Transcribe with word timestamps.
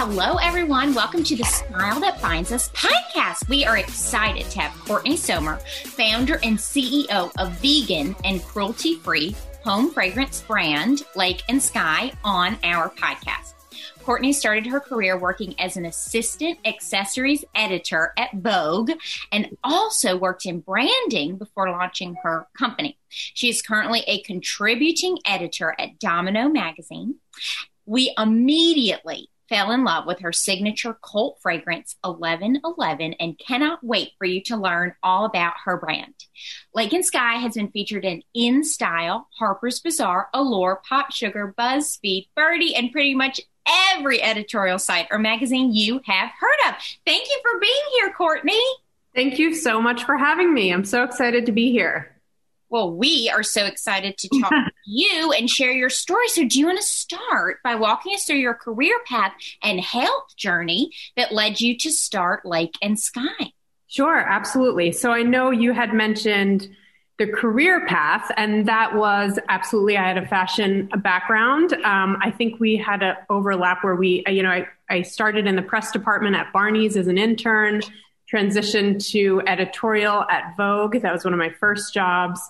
Hello, 0.00 0.36
everyone. 0.36 0.94
Welcome 0.94 1.24
to 1.24 1.34
the 1.34 1.42
Smile 1.42 1.98
That 1.98 2.20
Finds 2.20 2.52
Us 2.52 2.68
podcast. 2.68 3.48
We 3.48 3.64
are 3.64 3.78
excited 3.78 4.48
to 4.52 4.60
have 4.60 4.84
Courtney 4.84 5.16
Somer, 5.16 5.56
founder 5.86 6.34
and 6.44 6.56
CEO 6.56 7.32
of 7.36 7.52
vegan 7.60 8.14
and 8.22 8.40
cruelty 8.40 8.94
free 8.94 9.34
home 9.64 9.90
fragrance 9.90 10.40
brand 10.42 11.02
Lake 11.16 11.42
and 11.48 11.60
Skye, 11.60 12.12
on 12.22 12.60
our 12.62 12.90
podcast. 12.90 13.54
Courtney 14.04 14.32
started 14.32 14.68
her 14.68 14.78
career 14.78 15.18
working 15.18 15.58
as 15.58 15.76
an 15.76 15.84
assistant 15.84 16.60
accessories 16.64 17.44
editor 17.56 18.12
at 18.16 18.30
Vogue 18.34 18.92
and 19.32 19.56
also 19.64 20.16
worked 20.16 20.46
in 20.46 20.60
branding 20.60 21.36
before 21.38 21.72
launching 21.72 22.14
her 22.22 22.46
company. 22.56 22.96
She 23.08 23.48
is 23.48 23.62
currently 23.62 24.04
a 24.06 24.22
contributing 24.22 25.18
editor 25.24 25.74
at 25.76 25.98
Domino 25.98 26.48
Magazine. 26.48 27.16
We 27.84 28.14
immediately 28.16 29.28
fell 29.48 29.70
in 29.70 29.84
love 29.84 30.06
with 30.06 30.20
her 30.20 30.32
signature 30.32 30.98
cult 31.02 31.38
fragrance 31.42 31.96
1111 32.02 33.14
and 33.14 33.38
cannot 33.38 33.82
wait 33.82 34.10
for 34.18 34.24
you 34.24 34.42
to 34.42 34.56
learn 34.56 34.94
all 35.02 35.24
about 35.24 35.54
her 35.64 35.76
brand. 35.76 36.14
Lake 36.74 36.92
and 36.92 37.04
Skye 37.04 37.36
has 37.36 37.54
been 37.54 37.70
featured 37.70 38.04
in 38.04 38.22
InStyle, 38.36 39.24
Harper's 39.38 39.80
Bazaar, 39.80 40.28
Allure, 40.34 40.80
Popsugar, 40.88 41.54
BuzzFeed, 41.54 42.28
Byrdie, 42.36 42.76
and 42.76 42.92
pretty 42.92 43.14
much 43.14 43.40
every 43.94 44.22
editorial 44.22 44.78
site 44.78 45.08
or 45.10 45.18
magazine 45.18 45.72
you 45.72 46.00
have 46.04 46.30
heard 46.38 46.68
of. 46.68 46.74
Thank 47.06 47.28
you 47.28 47.40
for 47.42 47.60
being 47.60 47.82
here, 47.98 48.12
Courtney. 48.12 48.60
Thank 49.14 49.38
you 49.38 49.54
so 49.54 49.80
much 49.80 50.04
for 50.04 50.16
having 50.16 50.54
me. 50.54 50.72
I'm 50.72 50.84
so 50.84 51.02
excited 51.02 51.46
to 51.46 51.52
be 51.52 51.70
here. 51.70 52.17
Well, 52.70 52.94
we 52.94 53.30
are 53.34 53.42
so 53.42 53.64
excited 53.64 54.18
to 54.18 54.28
talk 54.40 54.50
to 54.50 54.72
you 54.84 55.32
and 55.32 55.48
share 55.48 55.72
your 55.72 55.90
story. 55.90 56.28
So, 56.28 56.46
do 56.46 56.58
you 56.58 56.66
want 56.66 56.78
to 56.78 56.84
start 56.84 57.58
by 57.64 57.74
walking 57.74 58.14
us 58.14 58.24
through 58.24 58.36
your 58.36 58.54
career 58.54 58.98
path 59.06 59.32
and 59.62 59.80
health 59.80 60.36
journey 60.36 60.90
that 61.16 61.32
led 61.32 61.60
you 61.60 61.76
to 61.78 61.90
start 61.90 62.44
Lake 62.44 62.74
and 62.82 62.98
Skye? 62.98 63.52
Sure, 63.86 64.18
absolutely. 64.18 64.92
So, 64.92 65.10
I 65.10 65.22
know 65.22 65.50
you 65.50 65.72
had 65.72 65.94
mentioned 65.94 66.68
the 67.18 67.26
career 67.26 67.84
path, 67.86 68.30
and 68.36 68.66
that 68.66 68.94
was 68.94 69.38
absolutely. 69.48 69.96
I 69.96 70.06
had 70.06 70.18
a 70.18 70.26
fashion 70.26 70.88
background. 70.98 71.72
Um, 71.84 72.16
I 72.22 72.30
think 72.30 72.60
we 72.60 72.76
had 72.76 73.02
an 73.02 73.16
overlap 73.28 73.82
where 73.82 73.96
we, 73.96 74.22
you 74.28 74.42
know, 74.42 74.50
I, 74.50 74.68
I 74.88 75.02
started 75.02 75.46
in 75.46 75.56
the 75.56 75.62
press 75.62 75.90
department 75.90 76.36
at 76.36 76.52
Barney's 76.52 76.96
as 76.96 77.08
an 77.08 77.18
intern 77.18 77.80
transitioned 78.32 79.06
to 79.10 79.42
editorial 79.46 80.24
at 80.30 80.56
Vogue. 80.56 81.00
That 81.00 81.12
was 81.12 81.24
one 81.24 81.32
of 81.32 81.38
my 81.38 81.50
first 81.50 81.94
jobs. 81.94 82.40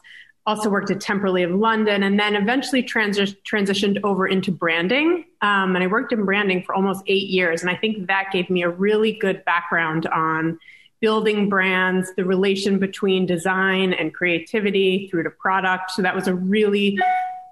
Also 0.47 0.71
worked 0.71 0.91
at 0.91 0.99
Temperley 0.99 1.45
of 1.45 1.55
London, 1.55 2.03
and 2.03 2.19
then 2.19 2.35
eventually 2.35 2.83
transi- 2.83 3.37
transitioned 3.43 4.01
over 4.03 4.27
into 4.27 4.51
branding. 4.51 5.27
Um, 5.43 5.77
and 5.77 5.85
I 5.85 5.87
worked 5.87 6.13
in 6.13 6.25
branding 6.25 6.63
for 6.63 6.75
almost 6.75 7.03
eight 7.07 7.29
years, 7.29 7.61
and 7.61 7.71
I 7.71 7.77
think 7.77 8.07
that 8.07 8.31
gave 8.33 8.49
me 8.49 8.63
a 8.63 8.71
really 8.71 9.13
good 9.13 9.45
background 9.45 10.07
on 10.07 10.59
building 11.01 11.49
brands, 11.49 12.13
the 12.17 12.25
relation 12.25 12.79
between 12.79 13.27
design 13.27 13.93
and 13.93 14.13
creativity 14.15 15.07
through 15.09 15.25
to 15.25 15.31
product. 15.31 15.91
So 15.93 16.03
that 16.03 16.15
was 16.15 16.27
a 16.27 16.35
really 16.35 16.99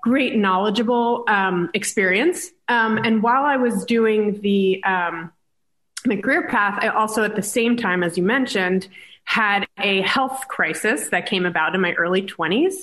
great, 0.03 0.37
knowledgeable 0.37 1.25
um, 1.29 1.71
experience. 1.75 2.51
Um, 2.69 2.99
and 2.99 3.23
while 3.23 3.45
I 3.45 3.57
was 3.57 3.85
doing 3.85 4.41
the 4.41 4.83
um, 4.85 5.33
my 6.07 6.17
career 6.17 6.49
path, 6.49 6.79
I 6.83 6.89
also, 6.89 7.25
at 7.25 7.37
the 7.37 7.43
same 7.43 7.77
time, 7.77 8.03
as 8.03 8.17
you 8.17 8.23
mentioned, 8.23 8.89
had 9.25 9.67
a 9.79 10.03
health 10.03 10.47
crisis 10.49 11.09
that 11.09 11.27
came 11.27 11.45
about 11.45 11.75
in 11.75 11.81
my 11.81 11.93
early 11.95 12.23
20s. 12.23 12.75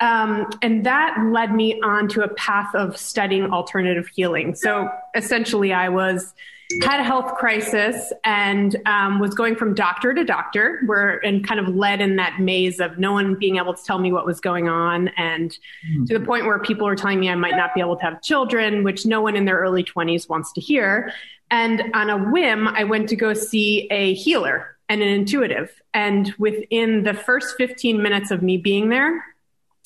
Um, 0.00 0.50
and 0.62 0.84
that 0.84 1.16
led 1.30 1.54
me 1.54 1.80
onto 1.80 2.22
a 2.22 2.28
path 2.28 2.74
of 2.74 2.96
studying 2.96 3.52
alternative 3.52 4.08
healing. 4.08 4.54
So 4.54 4.90
essentially, 5.14 5.72
I 5.72 5.90
was 5.90 6.34
had 6.80 7.00
a 7.00 7.04
health 7.04 7.34
crisis 7.34 8.12
and 8.24 8.76
um, 8.86 9.20
was 9.20 9.34
going 9.34 9.56
from 9.56 9.74
doctor 9.74 10.14
to 10.14 10.24
doctor, 10.24 10.80
where 10.86 11.18
and 11.24 11.46
kind 11.46 11.60
of 11.60 11.68
led 11.74 12.00
in 12.00 12.16
that 12.16 12.40
maze 12.40 12.80
of 12.80 12.98
no 12.98 13.12
one 13.12 13.34
being 13.34 13.56
able 13.56 13.74
to 13.74 13.84
tell 13.84 13.98
me 13.98 14.12
what 14.12 14.24
was 14.24 14.40
going 14.40 14.68
on, 14.68 15.08
and 15.16 15.50
mm-hmm. 15.50 16.04
to 16.06 16.18
the 16.18 16.24
point 16.24 16.46
where 16.46 16.58
people 16.58 16.86
were 16.86 16.96
telling 16.96 17.20
me 17.20 17.28
I 17.28 17.34
might 17.34 17.56
not 17.56 17.74
be 17.74 17.80
able 17.80 17.96
to 17.96 18.02
have 18.02 18.22
children, 18.22 18.84
which 18.84 19.04
no 19.04 19.20
one 19.20 19.36
in 19.36 19.44
their 19.44 19.58
early 19.58 19.84
20s 19.84 20.28
wants 20.28 20.52
to 20.54 20.60
hear. 20.60 21.12
And 21.52 21.90
on 21.92 22.08
a 22.08 22.16
whim, 22.16 22.66
I 22.66 22.84
went 22.84 23.10
to 23.10 23.16
go 23.16 23.34
see 23.34 23.86
a 23.90 24.14
healer 24.14 24.74
and 24.88 25.02
an 25.02 25.08
intuitive. 25.08 25.70
And 25.92 26.34
within 26.38 27.02
the 27.02 27.12
first 27.12 27.56
15 27.58 28.02
minutes 28.02 28.30
of 28.30 28.42
me 28.42 28.56
being 28.56 28.88
there, 28.88 29.22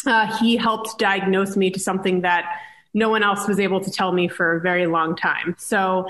uh, 0.07 0.39
he 0.39 0.57
helped 0.57 0.97
diagnose 0.97 1.57
me 1.57 1.71
to 1.71 1.81
something 1.81 2.21
that 2.21 2.61
no 2.95 3.09
one 3.09 3.25
else 3.25 3.49
was 3.49 3.59
able 3.59 3.81
to 3.81 3.91
tell 3.91 4.13
me 4.13 4.29
for 4.29 4.57
a 4.57 4.61
very 4.61 4.87
long 4.87 5.17
time. 5.17 5.57
So 5.59 6.09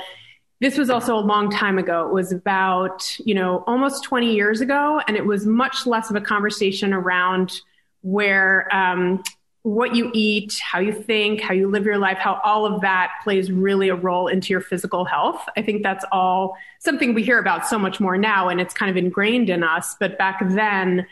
this 0.60 0.76
was 0.76 0.90
also 0.90 1.16
a 1.16 1.24
long 1.24 1.50
time 1.50 1.78
ago. 1.78 2.06
It 2.06 2.12
was 2.12 2.32
about, 2.32 3.18
you 3.20 3.34
know, 3.34 3.64
almost 3.66 4.04
20 4.04 4.34
years 4.34 4.60
ago. 4.60 5.00
And 5.08 5.16
it 5.16 5.24
was 5.24 5.46
much 5.46 5.86
less 5.86 6.10
of 6.10 6.16
a 6.16 6.20
conversation 6.20 6.92
around 6.92 7.62
where 8.02 8.68
um, 8.74 9.22
what 9.66 9.96
you 9.96 10.12
eat, 10.14 10.56
how 10.62 10.78
you 10.78 10.92
think, 10.92 11.40
how 11.40 11.52
you 11.52 11.68
live 11.68 11.84
your 11.84 11.98
life, 11.98 12.18
how 12.18 12.40
all 12.44 12.64
of 12.64 12.82
that 12.82 13.10
plays 13.24 13.50
really 13.50 13.88
a 13.88 13.96
role 13.96 14.28
into 14.28 14.52
your 14.52 14.60
physical 14.60 15.04
health. 15.04 15.44
I 15.56 15.62
think 15.62 15.82
that's 15.82 16.04
all 16.12 16.56
something 16.78 17.14
we 17.14 17.24
hear 17.24 17.40
about 17.40 17.66
so 17.66 17.76
much 17.76 17.98
more 17.98 18.16
now, 18.16 18.48
and 18.48 18.60
it's 18.60 18.72
kind 18.72 18.92
of 18.92 18.96
ingrained 18.96 19.50
in 19.50 19.64
us. 19.64 19.96
But 19.98 20.18
back 20.18 20.38
then, 20.50 21.04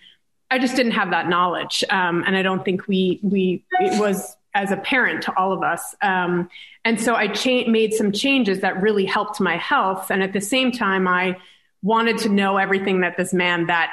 I 0.52 0.60
just 0.60 0.76
didn't 0.76 0.92
have 0.92 1.10
that 1.10 1.28
knowledge, 1.28 1.82
um, 1.90 2.22
and 2.24 2.36
I 2.36 2.42
don't 2.42 2.64
think 2.64 2.86
we 2.86 3.18
we 3.24 3.64
it 3.80 3.98
was 3.98 4.36
as 4.54 4.70
a 4.70 4.76
parent 4.76 5.24
to 5.24 5.36
all 5.36 5.50
of 5.50 5.64
us. 5.64 5.96
Um, 6.00 6.48
and 6.84 7.00
so 7.00 7.16
I 7.16 7.26
cha- 7.26 7.66
made 7.66 7.92
some 7.92 8.12
changes 8.12 8.60
that 8.60 8.80
really 8.80 9.04
helped 9.04 9.40
my 9.40 9.56
health, 9.56 10.12
and 10.12 10.22
at 10.22 10.32
the 10.32 10.40
same 10.40 10.70
time, 10.70 11.08
I 11.08 11.38
wanted 11.82 12.18
to 12.18 12.28
know 12.28 12.56
everything 12.58 13.00
that 13.00 13.16
this 13.16 13.34
man 13.34 13.66
that 13.66 13.90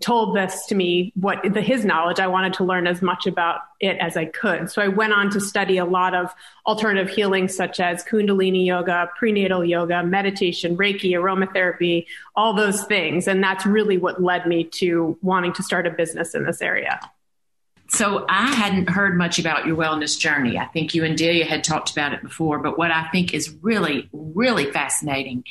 told 0.00 0.36
this 0.36 0.66
to 0.66 0.74
me 0.74 1.12
what 1.14 1.38
the, 1.42 1.62
his 1.62 1.84
knowledge. 1.84 2.20
I 2.20 2.26
wanted 2.26 2.52
to 2.54 2.64
learn 2.64 2.86
as 2.86 3.00
much 3.00 3.26
about 3.26 3.60
it 3.80 3.96
as 3.98 4.16
i 4.16 4.26
could. 4.26 4.70
So 4.70 4.82
i 4.82 4.88
went 4.88 5.14
on 5.14 5.30
to 5.30 5.40
study 5.40 5.78
a 5.78 5.86
lot 5.86 6.14
of 6.14 6.34
alternative 6.66 7.08
healing 7.08 7.48
such 7.48 7.80
as 7.80 8.04
kundalini 8.04 8.66
yoga 8.66 9.08
prenatal 9.18 9.64
yoga 9.64 10.02
meditation 10.02 10.76
reiki 10.76 11.12
aromatherapy 11.12 12.06
all 12.36 12.52
those 12.52 12.84
things. 12.84 13.26
And 13.26 13.42
that's 13.42 13.64
really 13.64 13.96
what 13.96 14.22
led 14.22 14.46
me 14.46 14.64
to 14.64 15.18
wanting 15.22 15.54
to 15.54 15.62
start 15.62 15.86
a 15.86 15.90
business 15.90 16.34
in 16.34 16.44
this 16.44 16.60
area. 16.60 17.00
So 17.88 18.24
I 18.28 18.54
hadn't 18.54 18.88
heard 18.88 19.18
much 19.18 19.40
about 19.40 19.66
your 19.66 19.76
wellness 19.76 20.16
journey. 20.18 20.58
I 20.58 20.66
think 20.66 20.94
you 20.94 21.04
and 21.04 21.18
Delia 21.18 21.44
had 21.44 21.64
talked 21.64 21.90
about 21.90 22.12
it 22.12 22.22
before, 22.22 22.60
but 22.60 22.78
what 22.78 22.92
I 22.92 23.08
think 23.08 23.34
is 23.34 23.50
really, 23.62 24.08
really 24.12 24.70
fascinating 24.70 25.44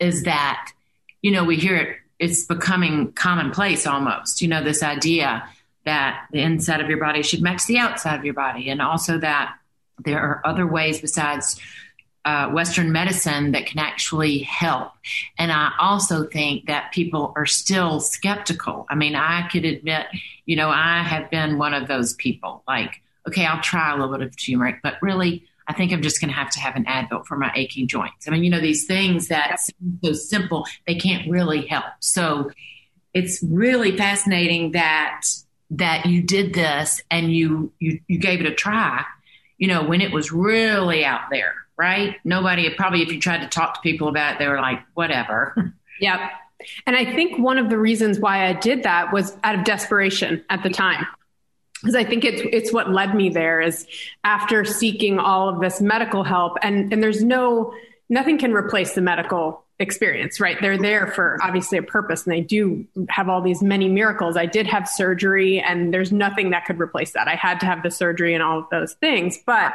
is 0.00 0.22
that, 0.22 0.72
you 1.20 1.32
know, 1.32 1.44
we 1.44 1.56
hear 1.56 1.76
it 1.76 1.96
it's 2.22 2.44
becoming 2.44 3.12
commonplace 3.12 3.84
almost. 3.84 4.40
You 4.40 4.48
know, 4.48 4.62
this 4.62 4.82
idea 4.82 5.42
that 5.84 6.26
the 6.30 6.40
inside 6.40 6.80
of 6.80 6.88
your 6.88 7.00
body 7.00 7.22
should 7.22 7.42
match 7.42 7.66
the 7.66 7.78
outside 7.78 8.16
of 8.16 8.24
your 8.24 8.34
body, 8.34 8.70
and 8.70 8.80
also 8.80 9.18
that 9.18 9.56
there 10.04 10.20
are 10.20 10.40
other 10.44 10.66
ways 10.66 11.00
besides 11.00 11.60
uh, 12.24 12.48
Western 12.50 12.92
medicine 12.92 13.50
that 13.52 13.66
can 13.66 13.80
actually 13.80 14.38
help. 14.38 14.92
And 15.36 15.50
I 15.50 15.72
also 15.80 16.24
think 16.24 16.66
that 16.66 16.92
people 16.92 17.32
are 17.34 17.46
still 17.46 17.98
skeptical. 17.98 18.86
I 18.88 18.94
mean, 18.94 19.16
I 19.16 19.48
could 19.48 19.64
admit, 19.64 20.06
you 20.46 20.54
know, 20.54 20.70
I 20.70 21.02
have 21.02 21.28
been 21.28 21.58
one 21.58 21.74
of 21.74 21.88
those 21.88 22.14
people. 22.14 22.62
Like, 22.68 23.02
okay, 23.26 23.44
I'll 23.44 23.60
try 23.60 23.90
a 23.90 23.96
little 23.96 24.16
bit 24.16 24.24
of 24.24 24.36
turmeric, 24.36 24.76
but 24.84 24.94
really, 25.02 25.44
I 25.68 25.72
think 25.72 25.92
I'm 25.92 26.02
just 26.02 26.20
going 26.20 26.30
to 26.30 26.36
have 26.36 26.50
to 26.50 26.60
have 26.60 26.76
an 26.76 26.84
Advil 26.84 27.26
for 27.26 27.36
my 27.36 27.52
aching 27.54 27.86
joints. 27.86 28.26
I 28.26 28.30
mean, 28.30 28.44
you 28.44 28.50
know, 28.50 28.60
these 28.60 28.86
things 28.86 29.28
that 29.28 29.60
seem 29.60 29.98
so 30.04 30.12
simple, 30.12 30.66
they 30.86 30.94
can't 30.94 31.30
really 31.30 31.66
help. 31.66 31.84
So 32.00 32.50
it's 33.14 33.42
really 33.42 33.96
fascinating 33.96 34.72
that 34.72 35.22
that 35.70 36.04
you 36.04 36.22
did 36.22 36.52
this 36.52 37.02
and 37.10 37.32
you 37.32 37.72
you 37.78 38.00
you 38.06 38.18
gave 38.18 38.40
it 38.40 38.46
a 38.46 38.54
try. 38.54 39.04
You 39.58 39.68
know, 39.68 39.84
when 39.84 40.00
it 40.00 40.12
was 40.12 40.32
really 40.32 41.04
out 41.04 41.22
there, 41.30 41.54
right? 41.76 42.16
Nobody 42.24 42.68
probably 42.74 43.02
if 43.02 43.12
you 43.12 43.20
tried 43.20 43.42
to 43.42 43.48
talk 43.48 43.74
to 43.74 43.80
people 43.80 44.08
about 44.08 44.34
it, 44.34 44.38
they 44.38 44.48
were 44.48 44.60
like, 44.60 44.80
whatever. 44.94 45.74
Yep. 46.00 46.18
And 46.84 46.96
I 46.96 47.04
think 47.04 47.38
one 47.38 47.58
of 47.58 47.70
the 47.70 47.78
reasons 47.78 48.18
why 48.18 48.48
I 48.48 48.54
did 48.54 48.82
that 48.82 49.12
was 49.12 49.36
out 49.44 49.54
of 49.54 49.62
desperation 49.64 50.44
at 50.50 50.64
the 50.64 50.70
time 50.70 51.06
because 51.82 51.94
I 51.94 52.04
think 52.04 52.24
it's 52.24 52.42
it's 52.52 52.72
what 52.72 52.90
led 52.90 53.14
me 53.14 53.28
there 53.28 53.60
is 53.60 53.86
after 54.24 54.64
seeking 54.64 55.18
all 55.18 55.48
of 55.48 55.60
this 55.60 55.80
medical 55.80 56.24
help 56.24 56.58
and 56.62 56.92
and 56.92 57.02
there's 57.02 57.22
no 57.22 57.74
nothing 58.08 58.38
can 58.38 58.52
replace 58.52 58.94
the 58.94 59.00
medical 59.00 59.64
experience 59.78 60.38
right? 60.38 60.56
They're 60.60 60.78
there 60.78 61.08
for 61.08 61.38
obviously 61.42 61.78
a 61.78 61.82
purpose 61.82 62.24
and 62.24 62.32
they 62.32 62.40
do 62.40 62.86
have 63.08 63.28
all 63.28 63.42
these 63.42 63.62
many 63.62 63.88
miracles. 63.88 64.36
I 64.36 64.46
did 64.46 64.66
have 64.68 64.88
surgery 64.88 65.60
and 65.60 65.92
there's 65.92 66.12
nothing 66.12 66.50
that 66.50 66.66
could 66.66 66.80
replace 66.80 67.12
that. 67.12 67.26
I 67.26 67.34
had 67.34 67.58
to 67.60 67.66
have 67.66 67.82
the 67.82 67.90
surgery 67.90 68.32
and 68.34 68.42
all 68.42 68.60
of 68.60 68.66
those 68.70 68.94
things 68.94 69.38
but 69.44 69.72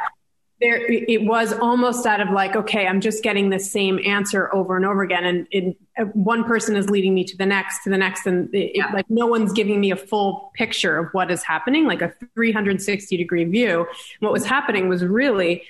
there 0.60 0.84
it 0.90 1.22
was 1.22 1.52
almost 1.52 2.04
out 2.04 2.20
of 2.20 2.30
like 2.30 2.56
okay 2.56 2.86
i'm 2.86 3.00
just 3.00 3.22
getting 3.22 3.50
the 3.50 3.60
same 3.60 3.98
answer 4.04 4.52
over 4.54 4.76
and 4.76 4.84
over 4.84 5.02
again 5.02 5.24
and 5.24 5.46
it, 5.50 5.76
uh, 5.98 6.04
one 6.06 6.44
person 6.44 6.74
is 6.74 6.90
leading 6.90 7.14
me 7.14 7.24
to 7.24 7.36
the 7.36 7.46
next 7.46 7.84
to 7.84 7.90
the 7.90 7.96
next 7.96 8.26
and 8.26 8.52
it, 8.54 8.72
yeah. 8.74 8.90
like 8.92 9.06
no 9.08 9.26
one's 9.26 9.52
giving 9.52 9.80
me 9.80 9.90
a 9.90 9.96
full 9.96 10.50
picture 10.54 10.98
of 10.98 11.08
what 11.12 11.30
is 11.30 11.42
happening 11.42 11.86
like 11.86 12.02
a 12.02 12.12
360 12.34 13.16
degree 13.16 13.44
view 13.44 13.86
what 14.20 14.32
was 14.32 14.44
happening 14.44 14.88
was 14.88 15.04
really 15.04 15.62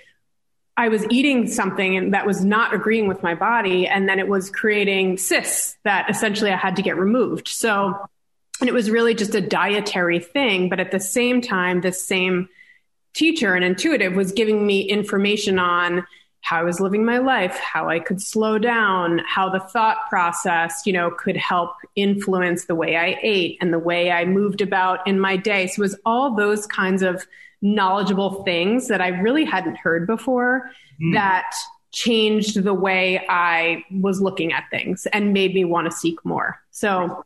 I 0.79 0.87
was 0.87 1.05
eating 1.11 1.49
something 1.49 2.13
that 2.13 2.25
was 2.25 2.45
not 2.45 2.73
agreeing 2.73 3.09
with 3.09 3.21
my 3.21 3.35
body. 3.35 3.89
And 3.89 4.09
then 4.09 4.21
it 4.21 4.29
was 4.29 4.49
creating 4.49 5.19
cysts 5.19 5.77
that 5.83 6.09
essentially 6.09 6.53
I 6.53 6.57
had 6.57 6.77
to 6.77 6.83
get 6.83 6.97
removed. 6.97 7.49
So, 7.49 7.97
and 8.61 8.69
it 8.69 8.73
was 8.73 8.89
really 8.89 9.13
just 9.13 9.35
a 9.35 9.41
dietary 9.41 10.21
thing. 10.21 10.69
But 10.69 10.79
at 10.79 10.93
the 10.93 11.01
same 11.01 11.41
time, 11.41 11.81
the 11.81 11.91
same 11.91 12.49
teacher 13.15 13.55
and 13.55 13.65
intuitive 13.65 14.15
was 14.15 14.33
giving 14.33 14.67
me 14.67 14.83
information 14.83 15.59
on 15.59 16.07
how 16.43 16.61
I 16.61 16.63
was 16.63 16.81
living 16.81 17.05
my 17.05 17.19
life, 17.19 17.59
how 17.59 17.89
I 17.89 17.99
could 17.99 18.23
slow 18.23 18.59
down, 18.59 19.21
how 19.27 19.51
the 19.51 19.61
thought 19.61 20.09
process, 20.09 20.87
you 20.87 20.93
know, 20.93 21.11
could 21.11 21.37
help 21.37 21.73
influence 21.95 22.65
the 22.65 22.75
way 22.75 22.97
I 22.97 23.19
ate 23.23 23.59
and 23.61 23.73
the 23.73 23.79
way 23.79 24.11
I 24.11 24.25
moved 24.25 24.61
about 24.61 25.07
in 25.07 25.21
my 25.21 25.37
day. 25.37 25.67
So 25.67 25.81
it 25.81 25.85
was 25.85 26.01
all 26.07 26.35
those 26.35 26.67
kinds 26.67 27.03
of 27.03 27.27
knowledgeable 27.61 28.45
things 28.45 28.89
that 28.89 29.01
I 29.01 29.09
really 29.09 29.45
hadn't 29.45 29.77
heard 29.77 30.07
before 30.07 30.71
mm. 31.03 31.13
that 31.15 31.53
changed 31.91 32.63
the 32.63 32.75
way 32.75 33.27
I 33.29 33.85
was 33.91 34.21
looking 34.21 34.53
at 34.53 34.65
things 34.71 35.07
and 35.13 35.33
made 35.33 35.55
me 35.55 35.65
want 35.65 35.91
to 35.91 35.97
seek 35.97 36.25
more. 36.25 36.61
So 36.71 37.25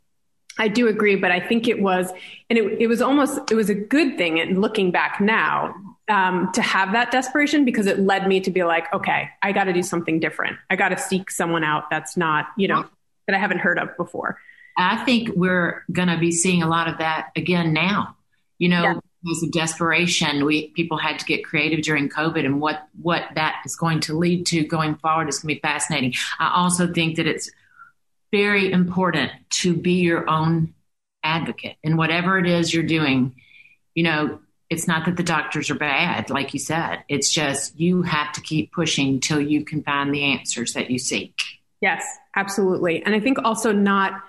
I 0.57 0.67
do 0.67 0.87
agree, 0.87 1.15
but 1.15 1.31
I 1.31 1.39
think 1.39 1.67
it 1.67 1.81
was, 1.81 2.11
and 2.49 2.59
it, 2.59 2.81
it 2.81 2.87
was 2.87 3.01
almost, 3.01 3.51
it 3.51 3.55
was 3.55 3.69
a 3.69 3.75
good 3.75 4.17
thing. 4.17 4.39
And 4.39 4.61
looking 4.61 4.91
back 4.91 5.19
now, 5.19 5.73
um, 6.09 6.51
to 6.53 6.61
have 6.61 6.91
that 6.91 7.11
desperation 7.11 7.65
because 7.65 7.87
it 7.87 7.99
led 7.99 8.27
me 8.27 8.41
to 8.41 8.51
be 8.51 8.63
like, 8.63 8.93
okay, 8.93 9.29
I 9.41 9.51
got 9.51 9.65
to 9.65 9.73
do 9.73 9.81
something 9.81 10.19
different. 10.19 10.57
I 10.69 10.75
got 10.75 10.89
to 10.89 10.97
seek 10.97 11.31
someone 11.31 11.63
out 11.63 11.89
that's 11.89 12.17
not, 12.17 12.47
you 12.57 12.67
know, 12.67 12.85
that 13.27 13.35
I 13.35 13.39
haven't 13.39 13.59
heard 13.59 13.79
of 13.79 13.95
before. 13.97 14.37
I 14.77 15.03
think 15.05 15.29
we're 15.35 15.83
going 15.91 16.09
to 16.09 16.17
be 16.17 16.31
seeing 16.31 16.61
a 16.61 16.67
lot 16.67 16.87
of 16.87 16.97
that 16.97 17.29
again 17.35 17.73
now. 17.73 18.15
You 18.59 18.69
know, 18.69 18.83
yeah. 18.83 18.93
because 19.23 19.43
of 19.43 19.51
desperation, 19.51 20.45
we 20.45 20.69
people 20.69 20.97
had 20.97 21.19
to 21.19 21.25
get 21.25 21.43
creative 21.43 21.81
during 21.81 22.07
COVID, 22.07 22.45
and 22.45 22.61
what 22.61 22.87
what 23.01 23.23
that 23.35 23.61
is 23.65 23.75
going 23.75 23.99
to 24.01 24.17
lead 24.17 24.45
to 24.47 24.63
going 24.63 24.95
forward 24.95 25.27
is 25.27 25.39
going 25.39 25.55
to 25.55 25.59
be 25.59 25.61
fascinating. 25.61 26.13
I 26.39 26.53
also 26.55 26.91
think 26.91 27.17
that 27.17 27.27
it's 27.27 27.49
very 28.33 28.71
important 28.71 29.31
to 29.51 29.75
be 29.75 30.01
your 30.01 30.27
own 30.27 30.73
advocate 31.23 31.75
in 31.83 31.97
whatever 31.97 32.39
it 32.39 32.47
is 32.47 32.73
you're 32.73 32.81
doing. 32.81 33.35
You 33.93 34.01
know, 34.01 34.39
it's 34.71 34.87
not 34.87 35.05
that 35.05 35.17
the 35.17 35.23
doctors 35.23 35.69
are 35.69 35.75
bad, 35.75 36.31
like 36.31 36.51
you 36.51 36.59
said. 36.59 37.03
It's 37.07 37.31
just 37.31 37.79
you 37.79 38.01
have 38.01 38.31
to 38.31 38.41
keep 38.41 38.71
pushing 38.71 39.19
till 39.19 39.39
you 39.39 39.63
can 39.63 39.83
find 39.83 40.11
the 40.11 40.23
answers 40.23 40.73
that 40.73 40.89
you 40.89 40.97
seek. 40.97 41.35
Yes, 41.79 42.03
absolutely. 42.35 43.03
And 43.03 43.13
I 43.13 43.19
think 43.19 43.37
also 43.43 43.71
not 43.71 44.23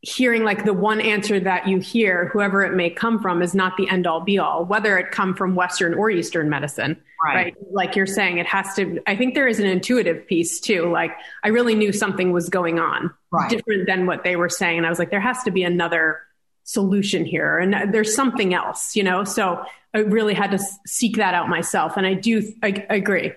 hearing 0.00 0.44
like 0.44 0.64
the 0.64 0.72
one 0.72 1.00
answer 1.00 1.40
that 1.40 1.66
you 1.66 1.78
hear, 1.78 2.28
whoever 2.28 2.62
it 2.62 2.74
may 2.74 2.88
come 2.88 3.20
from, 3.20 3.42
is 3.42 3.54
not 3.54 3.76
the 3.76 3.88
end 3.88 4.06
all 4.06 4.20
be 4.20 4.38
all, 4.38 4.64
whether 4.64 4.96
it 4.98 5.10
come 5.10 5.34
from 5.34 5.54
Western 5.54 5.94
or 5.94 6.08
Eastern 6.10 6.48
medicine. 6.48 6.96
Right. 7.24 7.34
right. 7.34 7.56
Like 7.72 7.96
you're 7.96 8.06
saying, 8.06 8.38
it 8.38 8.46
has 8.46 8.74
to, 8.76 9.00
I 9.08 9.16
think 9.16 9.34
there 9.34 9.48
is 9.48 9.58
an 9.58 9.66
intuitive 9.66 10.26
piece 10.26 10.60
too. 10.60 10.88
Like 10.90 11.10
I 11.42 11.48
really 11.48 11.74
knew 11.74 11.92
something 11.92 12.30
was 12.30 12.48
going 12.48 12.78
on 12.78 13.12
right. 13.32 13.50
different 13.50 13.86
than 13.86 14.06
what 14.06 14.22
they 14.22 14.36
were 14.36 14.48
saying. 14.48 14.78
And 14.78 14.86
I 14.86 14.90
was 14.90 15.00
like, 15.00 15.10
there 15.10 15.20
has 15.20 15.42
to 15.42 15.50
be 15.50 15.64
another 15.64 16.20
solution 16.62 17.24
here 17.24 17.58
and 17.58 17.92
there's 17.92 18.14
something 18.14 18.54
else, 18.54 18.94
you 18.94 19.02
know? 19.02 19.24
So 19.24 19.64
I 19.94 19.98
really 19.98 20.34
had 20.34 20.52
to 20.52 20.60
seek 20.86 21.16
that 21.16 21.34
out 21.34 21.48
myself. 21.48 21.96
And 21.96 22.06
I 22.06 22.14
do, 22.14 22.52
I, 22.62 22.86
I 22.88 22.94
agree. 22.94 23.32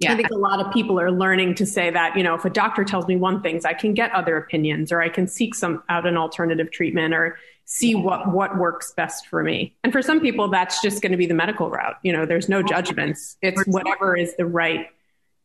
Yeah. 0.00 0.12
I 0.12 0.16
think 0.16 0.30
a 0.30 0.36
lot 0.36 0.64
of 0.64 0.72
people 0.72 1.00
are 1.00 1.10
learning 1.10 1.56
to 1.56 1.66
say 1.66 1.90
that, 1.90 2.16
you 2.16 2.22
know, 2.22 2.34
if 2.34 2.44
a 2.44 2.50
doctor 2.50 2.84
tells 2.84 3.08
me 3.08 3.16
one 3.16 3.42
thing, 3.42 3.60
I 3.64 3.74
can 3.74 3.94
get 3.94 4.12
other 4.12 4.36
opinions 4.36 4.92
or 4.92 5.00
I 5.00 5.08
can 5.08 5.26
seek 5.26 5.54
some 5.56 5.82
out 5.88 6.06
an 6.06 6.16
alternative 6.16 6.70
treatment 6.70 7.14
or 7.14 7.36
see 7.64 7.94
what, 7.94 8.32
what 8.32 8.56
works 8.56 8.92
best 8.92 9.26
for 9.26 9.42
me. 9.42 9.76
And 9.82 9.92
for 9.92 10.00
some 10.00 10.20
people, 10.20 10.48
that's 10.48 10.80
just 10.80 11.02
going 11.02 11.12
to 11.12 11.18
be 11.18 11.26
the 11.26 11.34
medical 11.34 11.68
route. 11.68 11.96
You 12.02 12.12
know, 12.12 12.26
there's 12.26 12.48
no 12.48 12.62
judgments. 12.62 13.36
It's 13.42 13.62
whatever 13.66 14.16
is 14.16 14.36
the 14.36 14.46
right 14.46 14.88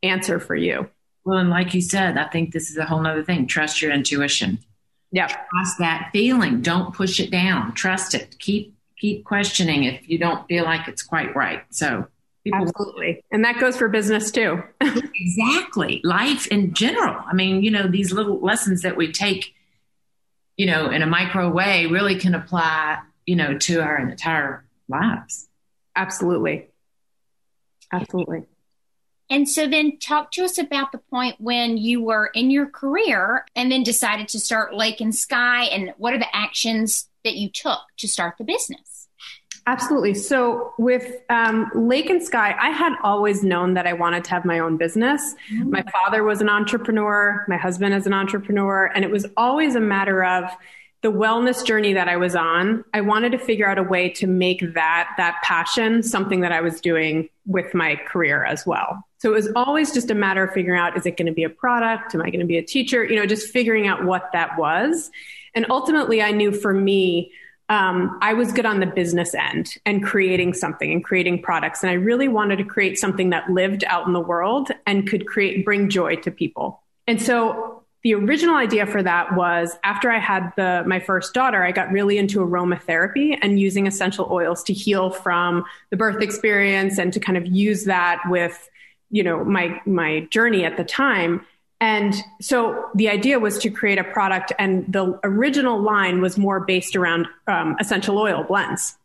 answer 0.04 0.40
for 0.40 0.56
you. 0.56 0.88
Well, 1.26 1.40
and 1.40 1.50
like 1.50 1.74
you 1.74 1.82
said, 1.82 2.18
I 2.18 2.28
think 2.28 2.54
this 2.54 2.70
is 2.70 2.78
a 2.78 2.86
whole 2.86 3.02
nother 3.02 3.24
thing. 3.24 3.48
Trust 3.48 3.82
your 3.82 3.92
intuition. 3.92 4.60
Yeah. 5.12 5.28
Trust 5.28 5.80
that 5.80 6.10
feeling. 6.12 6.62
Don't 6.62 6.94
push 6.94 7.20
it 7.20 7.32
down. 7.32 7.74
Trust 7.74 8.14
it. 8.14 8.38
Keep 8.40 8.76
keep 8.98 9.26
questioning 9.26 9.84
if 9.84 10.08
you 10.08 10.18
don't 10.18 10.48
feel 10.48 10.64
like 10.64 10.88
it's 10.88 11.04
quite 11.04 11.36
right. 11.36 11.64
So 11.72 12.08
Absolutely. 12.52 13.24
And 13.32 13.46
that 13.46 13.60
goes 13.60 13.78
for 13.78 13.88
business 13.88 14.32
too. 14.32 14.62
exactly. 14.82 16.02
Life 16.04 16.48
in 16.48 16.74
general. 16.74 17.24
I 17.26 17.34
mean, 17.34 17.64
you 17.64 17.72
know, 17.72 17.88
these 17.88 18.12
little 18.12 18.40
lessons 18.40 18.82
that 18.82 18.98
we 18.98 19.12
take, 19.12 19.54
you 20.58 20.66
know, 20.66 20.90
in 20.90 21.02
a 21.02 21.06
micro 21.06 21.50
way 21.50 21.86
really 21.86 22.16
can 22.16 22.36
apply, 22.36 23.00
you 23.26 23.36
know, 23.36 23.58
to 23.60 23.82
our 23.82 23.98
entire 23.98 24.66
lives. 24.90 25.48
Absolutely. 25.96 26.68
Absolutely. 27.92 28.44
And 29.30 29.50
so 29.50 29.68
then 29.68 29.98
talk 29.98 30.32
to 30.34 30.44
us 30.44 30.58
about 30.58 30.92
the 30.92 30.98
point 30.98 31.36
when 31.40 31.78
you 31.78 32.04
were 32.04 32.28
in 32.34 32.52
your 32.52 32.68
career 32.68 33.46
and 33.56 33.72
then 33.72 33.84
decided 33.84 34.28
to 34.30 34.40
start 34.40 34.76
Lake 34.76 35.00
and 35.00 35.16
Skye 35.16 35.64
and 35.66 35.94
what 35.98 36.14
are 36.14 36.20
the 36.20 36.36
actions 36.36 37.08
that 37.24 37.36
you 37.36 37.50
took 37.50 37.80
to 37.98 38.08
start 38.08 38.36
the 38.38 38.44
business? 38.44 38.93
Absolutely. 39.66 40.14
So 40.14 40.74
with 40.78 41.22
um, 41.30 41.72
Lake 41.74 42.10
and 42.10 42.22
Skye, 42.22 42.56
I 42.60 42.70
had 42.70 42.94
always 43.02 43.44
known 43.44 43.76
that 43.76 43.88
I 43.88 43.94
wanted 43.94 44.26
to 44.26 44.32
have 44.32 44.44
my 44.44 44.60
own 44.60 44.76
business. 44.76 45.22
Mm-hmm. 45.54 45.70
My 45.70 45.84
father 45.84 46.24
was 46.24 46.42
an 46.42 46.50
entrepreneur. 46.50 47.46
My 47.48 47.56
husband 47.56 47.94
is 47.94 48.06
an 48.06 48.14
entrepreneur. 48.14 48.92
And 48.94 49.06
it 49.06 49.12
was 49.12 49.26
always 49.38 49.76
a 49.76 49.80
matter 49.80 50.24
of 50.24 50.50
the 51.02 51.12
wellness 51.12 51.66
journey 51.66 51.94
that 51.94 52.10
I 52.10 52.18
was 52.18 52.36
on. 52.36 52.84
I 52.94 53.02
wanted 53.02 53.32
to 53.34 53.38
figure 53.38 53.68
out 53.68 53.78
a 53.78 53.84
way 53.84 54.10
to 54.12 54.28
make 54.28 54.74
that, 54.74 55.14
that 55.18 55.42
passion 55.44 56.04
something 56.04 56.42
that 56.42 56.52
I 56.52 56.62
was 56.62 56.82
doing 56.82 57.30
with 57.46 57.74
my 57.74 57.96
career 57.96 58.44
as 58.46 58.66
well. 58.66 59.04
So 59.20 59.32
it 59.32 59.36
was 59.36 59.50
always 59.56 59.94
just 59.94 60.12
a 60.12 60.16
matter 60.16 60.44
of 60.44 60.54
figuring 60.54 60.80
out, 60.80 60.98
is 60.98 61.06
it 61.06 61.16
going 61.16 61.28
to 61.28 61.34
be 61.34 61.44
a 61.44 61.50
product? 61.50 62.16
Am 62.16 62.22
I 62.22 62.30
going 62.30 62.40
to 62.40 62.46
be 62.46 62.58
a 62.58 62.64
teacher? 62.64 63.04
You 63.06 63.18
know, 63.18 63.26
just 63.26 63.52
figuring 63.52 63.88
out 63.88 64.04
what 64.04 64.30
that 64.34 64.58
was. 64.58 65.10
And 65.56 65.66
ultimately 65.70 66.22
I 66.22 66.32
knew 66.32 66.52
for 66.52 66.74
me, 66.74 67.32
um, 67.70 68.20
I 68.22 68.34
was 68.34 68.52
good 68.52 68.66
on 68.66 68.80
the 68.80 68.86
business 68.86 69.34
end 69.34 69.76
and 69.86 70.04
creating 70.04 70.54
something 70.54 70.92
and 70.92 71.04
creating 71.04 71.42
products. 71.42 71.82
And 71.82 71.90
I 71.90 71.96
really 71.96 72.28
wanted 72.28 72.58
to 72.58 72.64
create 72.64 73.00
something 73.00 73.30
that 73.30 73.50
lived 73.50 73.84
out 73.86 74.06
in 74.06 74.14
the 74.14 74.20
world 74.20 74.70
and 74.86 75.08
could 75.08 75.26
create, 75.26 75.64
bring 75.64 75.90
joy 75.90 76.18
to 76.18 76.32
people. 76.32 76.84
And 77.08 77.22
so 77.22 77.84
the 78.04 78.16
original 78.16 78.56
idea 78.56 78.86
for 78.86 79.02
that 79.02 79.34
was 79.34 79.78
after 79.86 80.12
I 80.12 80.20
had 80.20 80.52
the, 80.58 80.84
my 80.86 81.00
first 81.00 81.34
daughter, 81.34 81.64
I 81.64 81.72
got 81.72 81.90
really 81.90 82.18
into 82.18 82.40
aromatherapy 82.40 83.38
and 83.42 83.60
using 83.60 83.88
essential 83.88 84.28
oils 84.30 84.62
to 84.64 84.74
heal 84.74 85.10
from 85.10 85.64
the 85.90 85.96
birth 85.96 86.22
experience 86.22 86.98
and 86.98 87.14
to 87.14 87.20
kind 87.20 87.38
of 87.38 87.46
use 87.46 87.86
that 87.86 88.22
with, 88.28 88.70
you 89.10 89.24
know, 89.24 89.46
my, 89.46 89.82
my 89.86 90.28
journey 90.32 90.66
at 90.66 90.76
the 90.76 90.84
time. 90.84 91.46
And 91.84 92.16
so 92.40 92.90
the 92.96 93.10
idea 93.10 93.42
was 93.42 93.58
to 93.60 93.70
create 93.70 93.98
a 93.98 94.06
product, 94.06 94.54
and 94.58 94.86
the 94.88 95.20
original 95.22 95.82
line 95.82 96.22
was 96.22 96.38
more 96.38 96.62
based 96.62 96.96
around 96.96 97.28
um, 97.46 97.76
essential 97.78 98.18
oil 98.18 98.46
blends. 98.46 98.98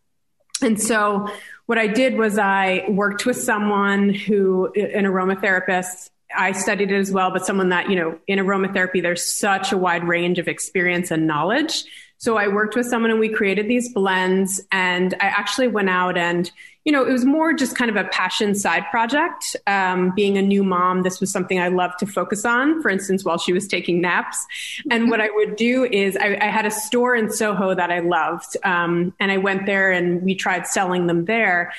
And 0.62 0.80
so 0.80 1.26
what 1.66 1.76
I 1.76 1.88
did 1.88 2.16
was 2.16 2.38
I 2.38 2.84
worked 2.88 3.26
with 3.26 3.36
someone 3.36 4.14
who, 4.14 4.72
an 4.76 5.06
aromatherapist, 5.06 6.10
I 6.36 6.52
studied 6.52 6.92
it 6.92 6.98
as 7.00 7.10
well, 7.10 7.32
but 7.32 7.44
someone 7.44 7.70
that, 7.70 7.90
you 7.90 7.96
know, 7.96 8.16
in 8.28 8.38
aromatherapy, 8.38 9.02
there's 9.02 9.24
such 9.24 9.72
a 9.72 9.76
wide 9.76 10.06
range 10.06 10.38
of 10.38 10.46
experience 10.46 11.10
and 11.10 11.26
knowledge. 11.26 11.84
So 12.18 12.36
I 12.36 12.46
worked 12.46 12.76
with 12.76 12.86
someone 12.86 13.10
and 13.10 13.18
we 13.18 13.28
created 13.28 13.66
these 13.66 13.92
blends 13.92 14.60
and 14.70 15.14
I 15.14 15.26
actually 15.26 15.66
went 15.66 15.90
out 15.90 16.16
and, 16.16 16.48
you 16.88 16.92
know, 16.92 17.04
it 17.04 17.12
was 17.12 17.26
more 17.26 17.52
just 17.52 17.76
kind 17.76 17.90
of 17.90 17.96
a 17.96 18.04
passion 18.04 18.54
side 18.54 18.82
project. 18.90 19.54
Um, 19.66 20.10
being 20.14 20.38
a 20.38 20.42
new 20.42 20.64
mom, 20.64 21.02
this 21.02 21.20
was 21.20 21.30
something 21.30 21.60
I 21.60 21.68
loved 21.68 21.98
to 21.98 22.06
focus 22.06 22.46
on, 22.46 22.80
for 22.80 22.88
instance, 22.88 23.26
while 23.26 23.36
she 23.36 23.52
was 23.52 23.68
taking 23.68 24.00
naps. 24.00 24.46
And 24.90 25.10
what 25.10 25.20
I 25.20 25.28
would 25.28 25.56
do 25.56 25.84
is 25.84 26.16
I, 26.16 26.38
I 26.40 26.46
had 26.46 26.64
a 26.64 26.70
store 26.70 27.14
in 27.14 27.30
Soho 27.30 27.74
that 27.74 27.90
I 27.90 27.98
loved. 27.98 28.56
Um, 28.64 29.12
and 29.20 29.30
I 29.30 29.36
went 29.36 29.66
there 29.66 29.92
and 29.92 30.22
we 30.22 30.34
tried 30.34 30.66
selling 30.66 31.08
them 31.08 31.26
there. 31.26 31.74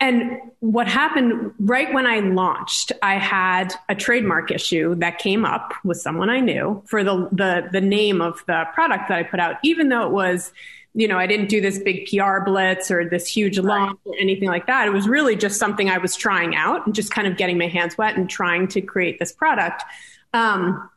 And 0.00 0.40
what 0.58 0.88
happened 0.88 1.52
right 1.60 1.94
when 1.94 2.08
I 2.08 2.18
launched, 2.18 2.90
I 3.02 3.18
had 3.18 3.72
a 3.88 3.94
trademark 3.94 4.50
issue 4.50 4.96
that 4.96 5.18
came 5.18 5.44
up 5.44 5.74
with 5.84 5.98
someone 5.98 6.28
I 6.28 6.40
knew 6.40 6.82
for 6.86 7.04
the, 7.04 7.28
the, 7.30 7.68
the 7.70 7.80
name 7.80 8.20
of 8.20 8.42
the 8.48 8.64
product 8.74 9.10
that 9.10 9.16
I 9.16 9.22
put 9.22 9.38
out, 9.38 9.58
even 9.62 9.90
though 9.90 10.06
it 10.06 10.10
was, 10.10 10.52
you 10.94 11.06
know, 11.06 11.18
I 11.18 11.26
didn't 11.26 11.48
do 11.48 11.60
this 11.60 11.78
big 11.78 12.06
PR 12.06 12.40
blitz 12.44 12.90
or 12.90 13.08
this 13.08 13.26
huge 13.26 13.58
launch 13.58 13.98
or 14.04 14.14
anything 14.18 14.48
like 14.48 14.66
that. 14.66 14.88
It 14.88 14.92
was 14.92 15.08
really 15.08 15.36
just 15.36 15.58
something 15.58 15.88
I 15.88 15.98
was 15.98 16.16
trying 16.16 16.56
out 16.56 16.84
and 16.84 16.94
just 16.94 17.12
kind 17.12 17.28
of 17.28 17.36
getting 17.36 17.58
my 17.58 17.68
hands 17.68 17.96
wet 17.96 18.16
and 18.16 18.28
trying 18.28 18.66
to 18.68 18.80
create 18.80 19.18
this 19.18 19.32
product. 19.32 19.84
Um, 20.32 20.90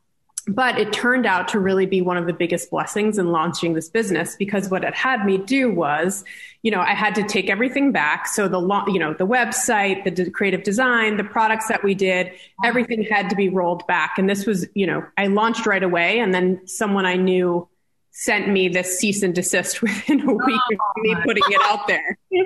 but 0.47 0.77
it 0.77 0.91
turned 0.91 1.25
out 1.25 1.47
to 1.49 1.59
really 1.59 1.85
be 1.85 2.01
one 2.01 2.17
of 2.17 2.25
the 2.25 2.33
biggest 2.33 2.69
blessings 2.69 3.17
in 3.17 3.31
launching 3.31 3.73
this 3.73 3.87
business 3.87 4.35
because 4.35 4.69
what 4.69 4.83
it 4.83 4.93
had 4.93 5.25
me 5.25 5.37
do 5.37 5.71
was, 5.71 6.25
you 6.63 6.71
know, 6.71 6.81
I 6.81 6.93
had 6.95 7.15
to 7.15 7.23
take 7.23 7.49
everything 7.49 7.93
back. 7.93 8.27
So 8.27 8.49
the, 8.49 8.59
you 8.87 8.99
know, 8.99 9.13
the 9.13 9.27
website, 9.27 10.03
the 10.03 10.29
creative 10.31 10.63
design, 10.63 11.15
the 11.15 11.23
products 11.23 11.69
that 11.69 11.81
we 11.81 11.93
did, 11.93 12.31
everything 12.65 13.03
had 13.03 13.29
to 13.29 13.37
be 13.37 13.47
rolled 13.47 13.87
back. 13.87 14.17
And 14.17 14.29
this 14.29 14.45
was, 14.45 14.65
you 14.73 14.85
know, 14.85 15.05
I 15.17 15.27
launched 15.27 15.65
right 15.65 15.83
away 15.83 16.19
and 16.19 16.33
then 16.33 16.67
someone 16.67 17.05
I 17.05 17.15
knew 17.15 17.69
sent 18.13 18.47
me 18.47 18.69
this 18.69 18.99
cease 18.99 19.23
and 19.23 19.33
desist 19.33 19.81
within 19.81 20.21
a 20.21 20.33
week 20.33 20.61
oh, 20.71 20.73
of 20.73 21.03
me 21.03 21.15
oh 21.15 21.21
putting 21.23 21.43
it 21.49 21.61
out 21.65 21.87
there. 21.87 22.17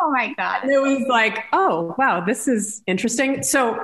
oh 0.00 0.10
my 0.12 0.32
God. 0.34 0.62
And 0.62 0.70
it 0.70 0.80
was 0.80 1.06
like, 1.08 1.44
oh, 1.52 1.94
wow, 1.98 2.20
this 2.20 2.46
is 2.46 2.82
interesting. 2.86 3.42
So 3.42 3.78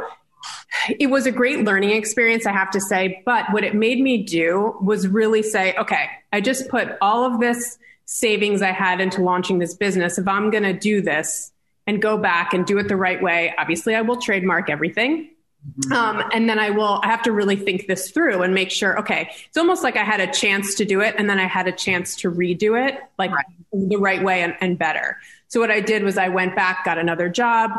it 0.99 1.09
was 1.09 1.27
a 1.27 1.33
great 1.33 1.65
learning 1.65 1.91
experience, 1.91 2.47
I 2.47 2.53
have 2.53 2.71
to 2.73 2.81
say. 2.81 3.23
But 3.25 3.47
what 3.51 3.65
it 3.65 3.75
made 3.75 4.01
me 4.01 4.23
do 4.23 4.77
was 4.81 5.09
really 5.09 5.43
say, 5.43 5.75
okay, 5.77 6.07
I 6.33 6.41
just 6.41 6.69
put 6.69 6.97
all 7.01 7.25
of 7.25 7.41
this 7.41 7.79
savings 8.05 8.61
I 8.61 8.73
had 8.73 9.01
into 9.01 9.23
launching 9.23 9.59
this 9.59 9.75
business. 9.75 10.19
If 10.19 10.29
I'm 10.29 10.51
going 10.51 10.65
to 10.65 10.73
do 10.73 11.01
this 11.01 11.51
and 11.87 12.03
go 12.03 12.19
back 12.19 12.53
and 12.53 12.67
do 12.67 12.79
it 12.79 12.89
the 12.89 12.97
right 12.97 13.23
way, 13.23 13.55
obviously 13.57 13.95
I 13.95 14.03
will 14.03 14.17
trademark 14.21 14.69
everything. 14.69 15.31
Mm-hmm. 15.79 15.93
Um, 15.93 16.25
and 16.33 16.49
then 16.49 16.59
I 16.59 16.71
will, 16.71 17.01
I 17.03 17.07
have 17.07 17.23
to 17.23 17.33
really 17.33 17.57
think 17.57 17.87
this 17.87 18.11
through 18.11 18.43
and 18.43 18.53
make 18.53 18.71
sure, 18.71 18.99
okay, 18.99 19.31
it's 19.47 19.57
almost 19.57 19.83
like 19.83 19.97
I 19.97 20.03
had 20.03 20.21
a 20.21 20.31
chance 20.31 20.75
to 20.75 20.85
do 20.85 21.01
it 21.01 21.15
and 21.17 21.31
then 21.31 21.39
I 21.39 21.47
had 21.47 21.69
a 21.69 21.73
chance 21.73 22.17
to 22.17 22.31
redo 22.31 22.81
it 22.87 22.99
like 23.19 23.31
right. 23.31 23.47
the 23.73 23.97
right 23.97 24.23
way 24.23 24.43
and, 24.43 24.57
and 24.61 24.77
better. 24.79 25.19
So 25.49 25.61
what 25.61 25.71
I 25.71 25.81
did 25.81 26.03
was 26.03 26.19
I 26.19 26.29
went 26.29 26.57
back, 26.57 26.85
got 26.85 26.99
another 26.99 27.29
job, 27.29 27.71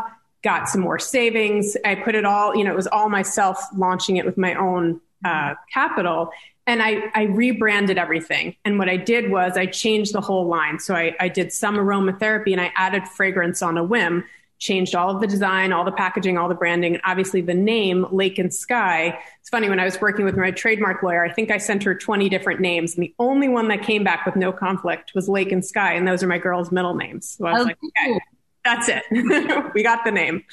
got 0.43 0.69
some 0.69 0.81
more 0.81 0.97
savings. 0.97 1.75
I 1.83 1.95
put 1.95 2.15
it 2.15 2.25
all, 2.25 2.55
you 2.55 2.63
know, 2.63 2.71
it 2.71 2.75
was 2.75 2.87
all 2.87 3.09
myself 3.09 3.59
launching 3.75 4.17
it 4.17 4.25
with 4.25 4.37
my 4.37 4.53
own 4.55 5.01
uh, 5.25 5.55
capital. 5.73 6.29
And 6.65 6.81
I, 6.81 7.11
I 7.13 7.23
rebranded 7.23 7.97
everything. 7.97 8.55
And 8.63 8.79
what 8.79 8.87
I 8.87 8.95
did 8.95 9.29
was 9.29 9.57
I 9.57 9.65
changed 9.65 10.13
the 10.13 10.21
whole 10.21 10.47
line. 10.47 10.79
So 10.79 10.95
I, 10.95 11.15
I 11.19 11.27
did 11.27 11.51
some 11.51 11.75
aromatherapy 11.75 12.53
and 12.53 12.61
I 12.61 12.71
added 12.75 13.07
fragrance 13.09 13.61
on 13.61 13.77
a 13.77 13.83
whim 13.83 14.23
changed 14.63 14.95
all 14.95 15.13
of 15.13 15.19
the 15.19 15.27
design, 15.27 15.73
all 15.73 15.83
the 15.83 15.91
packaging, 15.91 16.37
all 16.37 16.47
the 16.47 16.55
branding, 16.55 16.93
and 16.93 17.01
obviously 17.05 17.41
the 17.41 17.53
name 17.53 18.07
Lake 18.11 18.39
and 18.39 18.51
Skye. 18.51 19.19
It's 19.41 19.49
funny 19.49 19.69
when 19.69 19.79
I 19.79 19.83
was 19.83 19.99
working 19.99 20.23
with 20.23 20.37
my 20.37 20.51
trademark 20.51 21.03
lawyer, 21.03 21.23
I 21.23 21.31
think 21.31 21.51
I 21.51 21.57
sent 21.57 21.83
her 21.83 21.93
20 21.93 22.29
different 22.29 22.61
names, 22.61 22.95
and 22.95 23.03
the 23.03 23.13
only 23.19 23.49
one 23.49 23.67
that 23.67 23.83
came 23.83 24.03
back 24.03 24.25
with 24.25 24.35
no 24.35 24.51
conflict 24.53 25.11
was 25.13 25.27
Lake 25.27 25.51
and 25.51 25.63
Skye, 25.63 25.93
and 25.93 26.07
those 26.07 26.23
are 26.23 26.27
my 26.27 26.37
girls' 26.37 26.71
middle 26.71 26.95
names. 26.95 27.35
So 27.37 27.45
I 27.45 27.53
was 27.53 27.61
oh, 27.61 27.65
like, 27.65 27.77
okay, 27.83 28.19
that's 28.63 28.89
it. 28.89 29.03
we 29.73 29.83
got 29.83 30.05
the 30.05 30.11
name. 30.11 30.43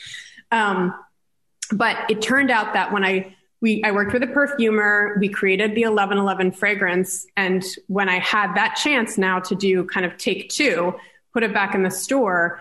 Um, 0.50 0.92
but 1.72 1.96
it 2.10 2.20
turned 2.20 2.50
out 2.50 2.74
that 2.74 2.92
when 2.92 3.04
I 3.04 3.36
we 3.62 3.82
I 3.84 3.92
worked 3.92 4.12
with 4.12 4.24
a 4.24 4.26
perfumer, 4.26 5.16
we 5.20 5.28
created 5.28 5.76
the 5.76 5.84
1111 5.84 6.52
fragrance, 6.52 7.26
and 7.36 7.64
when 7.86 8.08
I 8.08 8.18
had 8.18 8.54
that 8.54 8.74
chance 8.74 9.16
now 9.16 9.38
to 9.38 9.54
do 9.54 9.84
kind 9.84 10.04
of 10.04 10.16
take 10.16 10.48
two, 10.48 10.94
put 11.32 11.44
it 11.44 11.54
back 11.54 11.76
in 11.76 11.84
the 11.84 11.90
store 11.90 12.60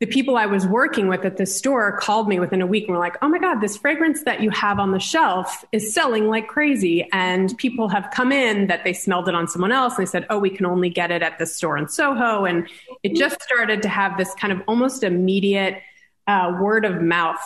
the 0.00 0.06
people 0.06 0.36
I 0.36 0.46
was 0.46 0.66
working 0.66 1.08
with 1.08 1.24
at 1.24 1.36
the 1.36 1.46
store 1.46 1.96
called 1.98 2.28
me 2.28 2.40
within 2.40 2.60
a 2.60 2.66
week 2.66 2.84
and 2.84 2.92
were 2.92 2.98
like, 2.98 3.16
oh 3.22 3.28
my 3.28 3.38
God, 3.38 3.60
this 3.60 3.76
fragrance 3.76 4.24
that 4.24 4.42
you 4.42 4.50
have 4.50 4.78
on 4.78 4.90
the 4.90 4.98
shelf 4.98 5.64
is 5.72 5.94
selling 5.94 6.28
like 6.28 6.48
crazy. 6.48 7.08
And 7.12 7.56
people 7.58 7.88
have 7.88 8.10
come 8.12 8.32
in 8.32 8.66
that 8.66 8.84
they 8.84 8.92
smelled 8.92 9.28
it 9.28 9.34
on 9.34 9.46
someone 9.46 9.72
else. 9.72 9.96
And 9.96 10.06
they 10.06 10.10
said, 10.10 10.26
oh, 10.30 10.38
we 10.38 10.50
can 10.50 10.66
only 10.66 10.90
get 10.90 11.10
it 11.10 11.22
at 11.22 11.38
this 11.38 11.54
store 11.54 11.78
in 11.78 11.88
Soho. 11.88 12.44
And 12.44 12.68
it 13.02 13.14
just 13.14 13.40
started 13.40 13.82
to 13.82 13.88
have 13.88 14.18
this 14.18 14.34
kind 14.34 14.52
of 14.52 14.62
almost 14.66 15.04
immediate 15.04 15.80
uh, 16.26 16.58
word 16.60 16.84
of 16.84 17.00
mouth 17.00 17.40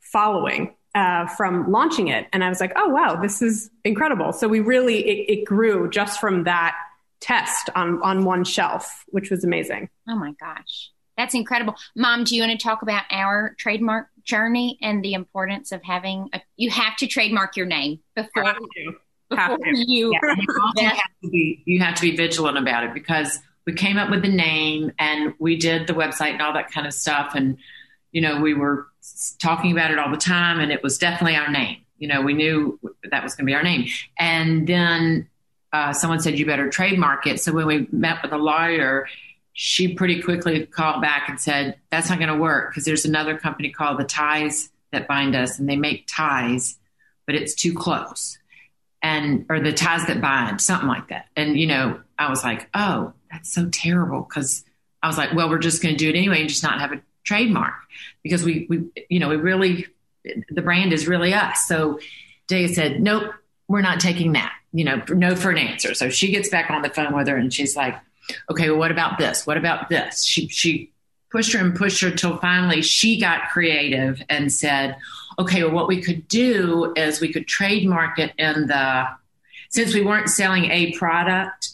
following. 0.00 0.74
Uh, 0.92 1.24
from 1.28 1.70
launching 1.70 2.08
it. 2.08 2.26
And 2.32 2.42
I 2.42 2.48
was 2.48 2.58
like, 2.60 2.72
oh, 2.74 2.88
wow, 2.88 3.14
this 3.14 3.42
is 3.42 3.70
incredible. 3.84 4.32
So 4.32 4.48
we 4.48 4.58
really, 4.58 4.98
it, 5.06 5.38
it 5.38 5.44
grew 5.44 5.88
just 5.88 6.18
from 6.18 6.42
that 6.44 6.74
test 7.20 7.70
on, 7.76 8.02
on 8.02 8.24
one 8.24 8.42
shelf, 8.42 9.04
which 9.06 9.30
was 9.30 9.44
amazing. 9.44 9.88
Oh 10.08 10.16
my 10.16 10.32
gosh. 10.40 10.90
That's 11.20 11.34
incredible. 11.34 11.76
Mom, 11.94 12.24
do 12.24 12.34
you 12.34 12.40
want 12.40 12.58
to 12.58 12.66
talk 12.66 12.80
about 12.80 13.02
our 13.10 13.54
trademark 13.58 14.08
journey 14.24 14.78
and 14.80 15.04
the 15.04 15.12
importance 15.12 15.70
of 15.70 15.82
having 15.82 16.30
a, 16.32 16.40
you 16.56 16.70
have 16.70 16.96
to 16.96 17.06
trademark 17.06 17.58
your 17.58 17.66
name 17.66 17.98
before, 18.14 18.44
have 18.44 18.56
to. 18.56 18.92
Before 19.28 19.58
you, 19.74 20.12
yeah. 20.14 20.34
you, 20.76 20.88
have 20.88 20.98
to 21.22 21.28
be, 21.30 21.62
you 21.66 21.80
have 21.80 21.94
to 21.96 22.00
be 22.00 22.16
vigilant 22.16 22.56
about 22.56 22.84
it 22.84 22.94
because 22.94 23.38
we 23.66 23.74
came 23.74 23.98
up 23.98 24.08
with 24.08 24.22
the 24.22 24.30
name 24.30 24.92
and 24.98 25.34
we 25.38 25.58
did 25.58 25.86
the 25.86 25.92
website 25.92 26.32
and 26.32 26.40
all 26.40 26.54
that 26.54 26.70
kind 26.70 26.86
of 26.86 26.94
stuff. 26.94 27.34
And, 27.34 27.58
you 28.12 28.22
know, 28.22 28.40
we 28.40 28.54
were 28.54 28.86
talking 29.42 29.72
about 29.72 29.90
it 29.90 29.98
all 29.98 30.10
the 30.10 30.16
time 30.16 30.58
and 30.58 30.72
it 30.72 30.82
was 30.82 30.96
definitely 30.96 31.36
our 31.36 31.50
name. 31.50 31.82
You 31.98 32.08
know, 32.08 32.22
we 32.22 32.32
knew 32.32 32.80
that 33.10 33.22
was 33.22 33.34
going 33.34 33.44
to 33.44 33.50
be 33.50 33.54
our 33.54 33.62
name. 33.62 33.88
And 34.18 34.66
then 34.66 35.28
uh, 35.70 35.92
someone 35.92 36.20
said, 36.20 36.38
you 36.38 36.46
better 36.46 36.70
trademark 36.70 37.26
it. 37.26 37.42
So 37.42 37.52
when 37.52 37.66
we 37.66 37.86
met 37.92 38.22
with 38.22 38.32
a 38.32 38.38
lawyer, 38.38 39.06
she 39.62 39.92
pretty 39.92 40.22
quickly 40.22 40.64
called 40.64 41.02
back 41.02 41.28
and 41.28 41.38
said, 41.38 41.76
That's 41.90 42.08
not 42.08 42.18
going 42.18 42.32
to 42.32 42.38
work 42.38 42.70
because 42.70 42.86
there's 42.86 43.04
another 43.04 43.36
company 43.36 43.68
called 43.68 44.00
the 44.00 44.04
Ties 44.04 44.70
that 44.90 45.06
bind 45.06 45.36
us 45.36 45.58
and 45.58 45.68
they 45.68 45.76
make 45.76 46.06
ties, 46.08 46.78
but 47.26 47.34
it's 47.34 47.54
too 47.54 47.74
close. 47.74 48.38
And, 49.02 49.44
or 49.50 49.60
the 49.60 49.74
ties 49.74 50.06
that 50.06 50.22
bind, 50.22 50.62
something 50.62 50.88
like 50.88 51.08
that. 51.08 51.26
And, 51.36 51.58
you 51.58 51.66
know, 51.66 52.00
I 52.18 52.30
was 52.30 52.42
like, 52.42 52.70
Oh, 52.72 53.12
that's 53.30 53.52
so 53.52 53.68
terrible 53.68 54.22
because 54.26 54.64
I 55.02 55.08
was 55.08 55.18
like, 55.18 55.34
Well, 55.34 55.50
we're 55.50 55.58
just 55.58 55.82
going 55.82 55.94
to 55.94 55.98
do 55.98 56.08
it 56.08 56.16
anyway 56.16 56.40
and 56.40 56.48
just 56.48 56.62
not 56.62 56.80
have 56.80 56.92
a 56.92 57.02
trademark 57.24 57.74
because 58.22 58.42
we, 58.42 58.66
we, 58.70 58.88
you 59.10 59.18
know, 59.18 59.28
we 59.28 59.36
really, 59.36 59.88
the 60.48 60.62
brand 60.62 60.94
is 60.94 61.06
really 61.06 61.34
us. 61.34 61.66
So 61.68 62.00
Day 62.46 62.66
said, 62.66 63.02
Nope, 63.02 63.34
we're 63.68 63.82
not 63.82 64.00
taking 64.00 64.32
that, 64.32 64.54
you 64.72 64.84
know, 64.84 65.02
no 65.10 65.36
for 65.36 65.50
an 65.50 65.58
answer. 65.58 65.92
So 65.92 66.08
she 66.08 66.30
gets 66.30 66.48
back 66.48 66.70
on 66.70 66.80
the 66.80 66.88
phone 66.88 67.14
with 67.14 67.28
her 67.28 67.36
and 67.36 67.52
she's 67.52 67.76
like, 67.76 68.00
okay, 68.50 68.70
well, 68.70 68.78
what 68.78 68.90
about 68.90 69.18
this? 69.18 69.46
What 69.46 69.56
about 69.56 69.88
this? 69.88 70.24
She, 70.24 70.48
she 70.48 70.90
pushed 71.30 71.52
her 71.52 71.60
and 71.60 71.74
pushed 71.74 72.00
her 72.02 72.10
till 72.10 72.36
finally 72.38 72.82
she 72.82 73.20
got 73.20 73.50
creative 73.50 74.22
and 74.28 74.52
said, 74.52 74.96
okay, 75.38 75.62
well, 75.62 75.72
what 75.72 75.88
we 75.88 76.02
could 76.02 76.26
do 76.28 76.92
is 76.96 77.20
we 77.20 77.32
could 77.32 77.46
trademark 77.46 78.18
it 78.18 78.32
in 78.36 78.66
the, 78.66 79.06
since 79.70 79.94
we 79.94 80.02
weren't 80.02 80.28
selling 80.28 80.64
a 80.66 80.92
product, 80.98 81.70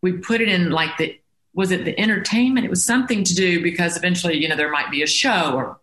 we 0.00 0.12
put 0.12 0.40
it 0.40 0.48
in 0.48 0.70
like 0.70 0.96
the, 0.98 1.18
was 1.52 1.70
it 1.70 1.84
the 1.84 1.98
entertainment? 2.00 2.66
It 2.66 2.70
was 2.70 2.84
something 2.84 3.22
to 3.22 3.34
do 3.34 3.62
because 3.62 3.96
eventually, 3.96 4.36
you 4.36 4.48
know, 4.48 4.56
there 4.56 4.70
might 4.70 4.90
be 4.90 5.02
a 5.02 5.06
show 5.06 5.54
or 5.54 5.78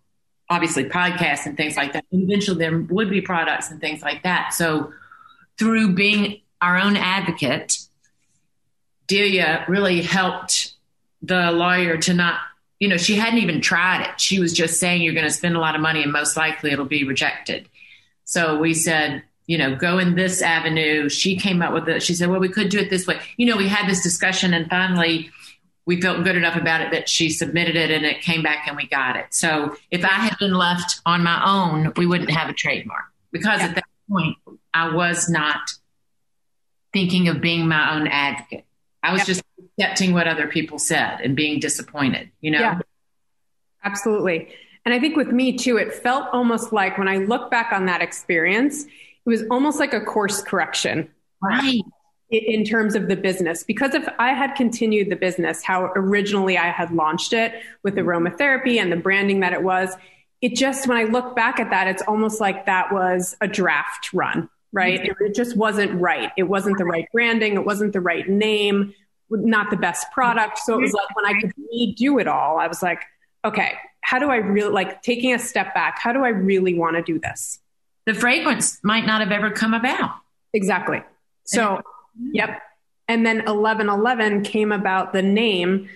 obviously 0.49 0.83
podcasts 0.83 1.45
and 1.45 1.55
things 1.55 1.77
like 1.77 1.93
that. 1.93 2.03
And 2.11 2.23
eventually 2.23 2.57
there 2.57 2.77
would 2.77 3.09
be 3.09 3.21
products 3.21 3.71
and 3.71 3.79
things 3.79 4.01
like 4.01 4.23
that. 4.23 4.53
So 4.53 4.91
through 5.57 5.93
being 5.93 6.41
our 6.59 6.77
own 6.77 6.97
advocate, 6.97 7.77
Delia 9.11 9.65
really 9.67 10.01
helped 10.01 10.71
the 11.21 11.51
lawyer 11.51 11.97
to 11.97 12.13
not, 12.13 12.39
you 12.79 12.87
know, 12.87 12.95
she 12.95 13.15
hadn't 13.15 13.39
even 13.39 13.59
tried 13.59 14.07
it. 14.07 14.21
She 14.21 14.39
was 14.39 14.53
just 14.53 14.79
saying, 14.79 15.01
you're 15.01 15.13
going 15.13 15.27
to 15.27 15.33
spend 15.33 15.57
a 15.57 15.59
lot 15.59 15.75
of 15.75 15.81
money 15.81 16.01
and 16.01 16.13
most 16.13 16.37
likely 16.37 16.71
it'll 16.71 16.85
be 16.85 17.03
rejected. 17.03 17.67
So 18.23 18.57
we 18.57 18.73
said, 18.73 19.21
you 19.47 19.57
know, 19.57 19.75
go 19.75 19.97
in 19.97 20.15
this 20.15 20.41
avenue. 20.41 21.09
She 21.09 21.35
came 21.35 21.61
up 21.61 21.73
with 21.73 21.89
it. 21.89 22.01
She 22.01 22.13
said, 22.13 22.29
well, 22.29 22.39
we 22.39 22.47
could 22.47 22.69
do 22.69 22.79
it 22.79 22.89
this 22.89 23.05
way. 23.05 23.19
You 23.35 23.47
know, 23.47 23.57
we 23.57 23.67
had 23.67 23.85
this 23.85 24.01
discussion 24.01 24.53
and 24.53 24.69
finally 24.69 25.29
we 25.85 25.99
felt 25.99 26.23
good 26.23 26.37
enough 26.37 26.55
about 26.55 26.79
it 26.79 26.91
that 26.91 27.09
she 27.09 27.29
submitted 27.29 27.75
it 27.75 27.91
and 27.91 28.05
it 28.05 28.21
came 28.21 28.41
back 28.41 28.65
and 28.65 28.77
we 28.77 28.87
got 28.87 29.17
it. 29.17 29.25
So 29.31 29.75
if 29.91 30.05
I 30.05 30.13
had 30.13 30.37
been 30.39 30.53
left 30.53 31.01
on 31.05 31.21
my 31.21 31.43
own, 31.45 31.91
we 31.97 32.05
wouldn't 32.05 32.31
have 32.31 32.47
a 32.47 32.53
trademark 32.53 33.03
because 33.33 33.59
yeah. 33.59 33.65
at 33.65 33.75
that 33.75 33.85
point 34.09 34.37
I 34.73 34.95
was 34.95 35.27
not 35.27 35.59
thinking 36.93 37.27
of 37.27 37.41
being 37.41 37.67
my 37.67 37.93
own 37.93 38.07
advocate. 38.07 38.63
I 39.03 39.11
was 39.11 39.21
yeah. 39.21 39.25
just 39.25 39.43
accepting 39.79 40.13
what 40.13 40.27
other 40.27 40.47
people 40.47 40.79
said 40.79 41.21
and 41.21 41.35
being 41.35 41.59
disappointed, 41.59 42.29
you 42.41 42.51
know? 42.51 42.59
Yeah, 42.59 42.79
absolutely. 43.83 44.53
And 44.85 44.93
I 44.93 44.99
think 44.99 45.15
with 45.15 45.29
me 45.29 45.57
too, 45.57 45.77
it 45.77 45.93
felt 45.93 46.27
almost 46.33 46.73
like 46.73 46.97
when 46.97 47.07
I 47.07 47.17
look 47.17 47.51
back 47.51 47.71
on 47.71 47.85
that 47.85 48.01
experience, 48.01 48.85
it 48.85 49.29
was 49.29 49.43
almost 49.51 49.79
like 49.79 49.93
a 49.93 50.01
course 50.01 50.41
correction. 50.41 51.09
Right. 51.41 51.81
In 52.29 52.63
terms 52.63 52.95
of 52.95 53.09
the 53.09 53.17
business, 53.17 53.63
because 53.63 53.93
if 53.93 54.07
I 54.17 54.33
had 54.33 54.55
continued 54.55 55.09
the 55.09 55.17
business 55.17 55.63
how 55.63 55.91
originally 55.97 56.57
I 56.57 56.69
had 56.69 56.91
launched 56.91 57.33
it 57.33 57.53
with 57.83 57.95
aromatherapy 57.95 58.79
and 58.79 58.89
the 58.89 58.95
branding 58.95 59.41
that 59.41 59.51
it 59.51 59.63
was, 59.63 59.93
it 60.39 60.55
just, 60.55 60.87
when 60.87 60.97
I 60.97 61.03
look 61.03 61.35
back 61.35 61.59
at 61.59 61.69
that, 61.71 61.87
it's 61.87 62.01
almost 62.03 62.39
like 62.39 62.67
that 62.67 62.93
was 62.93 63.35
a 63.41 63.49
draft 63.49 64.13
run 64.13 64.49
right? 64.71 65.05
It, 65.05 65.17
it 65.19 65.35
just 65.35 65.55
wasn't 65.55 65.99
right. 65.99 66.31
It 66.37 66.43
wasn't 66.43 66.77
the 66.77 66.85
right 66.85 67.07
branding. 67.11 67.53
It 67.53 67.65
wasn't 67.65 67.93
the 67.93 68.01
right 68.01 68.27
name, 68.27 68.93
not 69.29 69.69
the 69.69 69.77
best 69.77 70.11
product. 70.11 70.59
So 70.59 70.77
it 70.77 70.81
was 70.81 70.93
like 70.93 71.15
when 71.15 71.25
I 71.25 71.39
could 71.39 71.53
redo 71.73 72.19
it 72.19 72.27
all, 72.27 72.57
I 72.57 72.67
was 72.67 72.81
like, 72.81 73.01
okay, 73.43 73.73
how 74.01 74.19
do 74.19 74.29
I 74.29 74.37
really 74.37 74.71
like 74.71 75.01
taking 75.01 75.33
a 75.33 75.39
step 75.39 75.73
back? 75.73 75.99
How 75.99 76.13
do 76.13 76.23
I 76.23 76.29
really 76.29 76.73
want 76.73 76.95
to 76.95 77.01
do 77.01 77.19
this? 77.19 77.59
The 78.05 78.13
fragrance 78.13 78.79
might 78.83 79.05
not 79.05 79.21
have 79.21 79.31
ever 79.31 79.51
come 79.51 79.73
about. 79.73 80.11
Exactly. 80.53 81.01
So, 81.45 81.81
yep. 82.33 82.61
And 83.07 83.25
then 83.25 83.37
1111 83.37 84.43
came 84.43 84.71
about 84.71 85.13
the 85.13 85.21
name. 85.21 85.89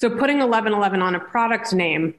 So 0.00 0.08
putting 0.08 0.38
1111 0.38 1.02
on 1.02 1.14
a 1.14 1.20
product 1.20 1.72
name 1.72 2.14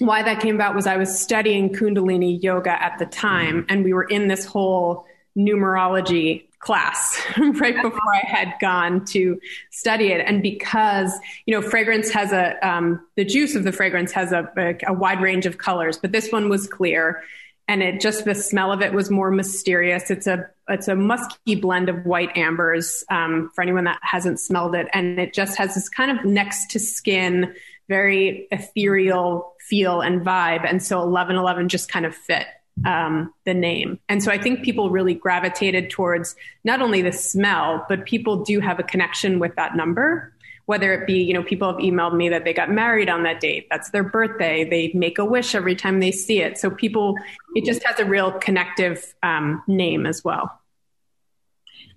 why 0.00 0.22
that 0.22 0.40
came 0.40 0.54
about 0.54 0.74
was 0.74 0.86
I 0.86 0.96
was 0.96 1.16
studying 1.16 1.70
Kundalini 1.70 2.42
yoga 2.42 2.82
at 2.82 2.98
the 2.98 3.06
time, 3.06 3.66
and 3.68 3.84
we 3.84 3.92
were 3.92 4.04
in 4.04 4.28
this 4.28 4.44
whole 4.44 5.04
numerology 5.36 6.46
class 6.60 7.20
right 7.38 7.82
before 7.82 8.14
I 8.14 8.26
had 8.26 8.54
gone 8.60 9.04
to 9.06 9.40
study 9.70 10.12
it. 10.12 10.20
And 10.26 10.42
because, 10.42 11.12
you 11.46 11.58
know, 11.58 11.66
fragrance 11.66 12.10
has 12.10 12.32
a, 12.32 12.56
um, 12.66 13.04
the 13.16 13.24
juice 13.24 13.54
of 13.54 13.64
the 13.64 13.72
fragrance 13.72 14.12
has 14.12 14.32
a, 14.32 14.50
a, 14.56 14.76
a, 14.88 14.92
wide 14.92 15.22
range 15.22 15.46
of 15.46 15.56
colors, 15.56 15.96
but 15.96 16.12
this 16.12 16.30
one 16.30 16.48
was 16.48 16.66
clear. 16.66 17.22
and 17.66 17.82
it 17.82 18.00
just 18.00 18.24
the 18.24 18.34
smell 18.34 18.72
of 18.72 18.82
it 18.82 18.92
was 18.92 19.10
more 19.10 19.30
mysterious. 19.30 20.10
It's 20.10 20.26
a 20.26 20.50
it's 20.68 20.88
a 20.88 20.94
musky 20.94 21.54
blend 21.54 21.88
of 21.88 22.04
white 22.04 22.36
ambers 22.36 23.04
um, 23.10 23.50
for 23.54 23.62
anyone 23.62 23.84
that 23.84 23.98
hasn't 24.02 24.40
smelled 24.40 24.74
it, 24.74 24.88
and 24.92 25.18
it 25.18 25.32
just 25.32 25.56
has 25.56 25.74
this 25.74 25.88
kind 25.88 26.16
of 26.16 26.24
next 26.24 26.70
to 26.72 26.80
skin, 26.80 27.54
very 27.88 28.48
ethereal 28.50 29.54
feel 29.60 30.00
and 30.00 30.20
vibe. 30.20 30.68
And 30.68 30.82
so 30.82 30.98
1111 30.98 31.68
just 31.68 31.88
kind 31.88 32.04
of 32.04 32.14
fit 32.14 32.46
um, 32.84 33.32
the 33.44 33.54
name. 33.54 33.98
And 34.08 34.22
so 34.22 34.30
I 34.30 34.38
think 34.38 34.64
people 34.64 34.90
really 34.90 35.14
gravitated 35.14 35.90
towards 35.90 36.34
not 36.64 36.80
only 36.80 37.02
the 37.02 37.12
smell, 37.12 37.84
but 37.88 38.06
people 38.06 38.44
do 38.44 38.60
have 38.60 38.78
a 38.78 38.82
connection 38.82 39.38
with 39.38 39.54
that 39.56 39.76
number. 39.76 40.32
Whether 40.66 40.92
it 40.94 41.06
be, 41.06 41.22
you 41.22 41.34
know, 41.34 41.42
people 41.42 41.68
have 41.68 41.80
emailed 41.80 42.16
me 42.16 42.28
that 42.28 42.44
they 42.44 42.52
got 42.52 42.70
married 42.70 43.08
on 43.08 43.24
that 43.24 43.40
date. 43.40 43.66
That's 43.70 43.90
their 43.90 44.04
birthday. 44.04 44.64
They 44.68 44.92
make 44.94 45.18
a 45.18 45.24
wish 45.24 45.54
every 45.54 45.74
time 45.74 45.98
they 45.98 46.12
see 46.12 46.40
it. 46.40 46.58
So 46.58 46.70
people, 46.70 47.16
it 47.56 47.64
just 47.64 47.82
has 47.84 47.98
a 47.98 48.04
real 48.04 48.30
connective 48.32 49.14
um, 49.22 49.64
name 49.66 50.06
as 50.06 50.22
well. 50.22 50.60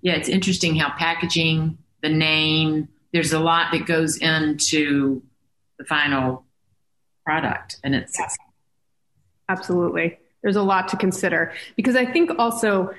Yeah, 0.02 0.14
it's 0.14 0.28
interesting 0.28 0.76
how 0.76 0.92
packaging, 0.98 1.78
the 2.02 2.10
name, 2.10 2.90
there's 3.14 3.32
a 3.32 3.40
lot 3.40 3.72
that 3.74 3.86
goes 3.86 4.18
into 4.18 5.22
the 5.78 5.86
final 5.86 6.44
product. 7.24 7.78
And 7.84 7.94
it's 7.94 8.20
absolutely 9.48 10.18
there's 10.44 10.56
a 10.56 10.62
lot 10.62 10.90
to 10.90 10.98
consider 10.98 11.54
because 11.76 11.96
I 11.96 12.06
think 12.06 12.30
also 12.38 12.94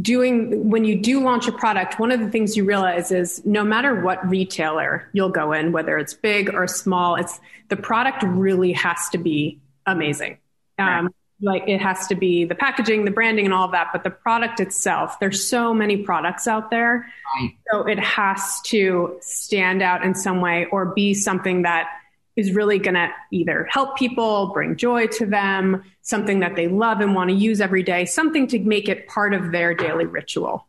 doing 0.00 0.70
when 0.70 0.84
you 0.84 1.00
do 1.00 1.22
launch 1.22 1.48
a 1.48 1.52
product, 1.52 1.98
one 1.98 2.12
of 2.12 2.20
the 2.20 2.30
things 2.30 2.56
you 2.56 2.64
realize 2.64 3.10
is 3.10 3.44
no 3.44 3.64
matter 3.64 4.02
what 4.02 4.28
retailer 4.28 5.08
you'll 5.12 5.30
go 5.30 5.52
in, 5.52 5.72
whether 5.72 5.98
it's 5.98 6.14
big 6.14 6.52
or 6.52 6.66
small, 6.66 7.16
it's 7.16 7.40
the 7.68 7.76
product 7.76 8.22
really 8.22 8.72
has 8.72 9.08
to 9.10 9.18
be 9.18 9.58
amazing. 9.86 10.38
Right. 10.78 10.98
Um, 10.98 11.14
like 11.40 11.64
it 11.66 11.80
has 11.80 12.06
to 12.08 12.14
be 12.14 12.44
the 12.44 12.54
packaging, 12.54 13.04
the 13.04 13.10
branding, 13.10 13.44
and 13.44 13.52
all 13.52 13.66
of 13.66 13.72
that, 13.72 13.88
but 13.92 14.04
the 14.04 14.10
product 14.10 14.60
itself, 14.60 15.18
there's 15.20 15.46
so 15.46 15.74
many 15.74 15.96
products 15.96 16.46
out 16.46 16.70
there. 16.70 17.06
Right. 17.38 17.50
So 17.70 17.82
it 17.82 17.98
has 17.98 18.60
to 18.66 19.18
stand 19.20 19.82
out 19.82 20.04
in 20.04 20.14
some 20.14 20.40
way 20.40 20.66
or 20.70 20.86
be 20.86 21.12
something 21.12 21.62
that 21.62 21.88
is 22.36 22.52
really 22.52 22.78
going 22.78 22.94
to 22.94 23.08
either 23.30 23.68
help 23.70 23.96
people, 23.96 24.48
bring 24.48 24.76
joy 24.76 25.06
to 25.06 25.26
them, 25.26 25.84
something 26.02 26.40
that 26.40 26.56
they 26.56 26.66
love 26.66 27.00
and 27.00 27.14
want 27.14 27.30
to 27.30 27.36
use 27.36 27.60
every 27.60 27.82
day, 27.82 28.04
something 28.04 28.46
to 28.48 28.58
make 28.58 28.88
it 28.88 29.06
part 29.06 29.34
of 29.34 29.52
their 29.52 29.74
daily 29.74 30.06
ritual. 30.06 30.66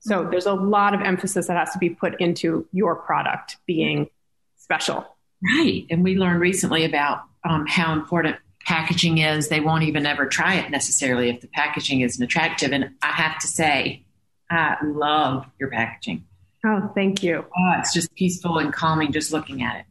So 0.00 0.28
there's 0.30 0.46
a 0.46 0.52
lot 0.52 0.92
of 0.92 1.00
emphasis 1.00 1.46
that 1.46 1.56
has 1.56 1.72
to 1.72 1.78
be 1.78 1.90
put 1.90 2.20
into 2.20 2.66
your 2.72 2.94
product 2.96 3.56
being 3.64 4.10
special. 4.56 5.06
Right. 5.42 5.86
And 5.90 6.02
we 6.02 6.16
learned 6.16 6.40
recently 6.40 6.84
about 6.84 7.22
um, 7.48 7.66
how 7.66 7.92
important 7.92 8.36
packaging 8.66 9.18
is. 9.18 9.48
They 9.48 9.60
won't 9.60 9.84
even 9.84 10.06
ever 10.06 10.26
try 10.26 10.54
it 10.54 10.70
necessarily 10.70 11.30
if 11.30 11.40
the 11.40 11.48
packaging 11.48 12.00
isn't 12.00 12.22
attractive. 12.22 12.72
And 12.72 12.90
I 13.02 13.12
have 13.12 13.38
to 13.40 13.46
say, 13.46 14.04
I 14.50 14.76
love 14.82 15.46
your 15.58 15.70
packaging. 15.70 16.24
Oh, 16.66 16.90
thank 16.94 17.22
you. 17.22 17.44
Oh, 17.44 17.72
it's 17.78 17.92
just 17.92 18.14
peaceful 18.14 18.58
and 18.58 18.72
calming 18.72 19.12
just 19.12 19.32
looking 19.32 19.62
at 19.62 19.76
it. 19.76 19.84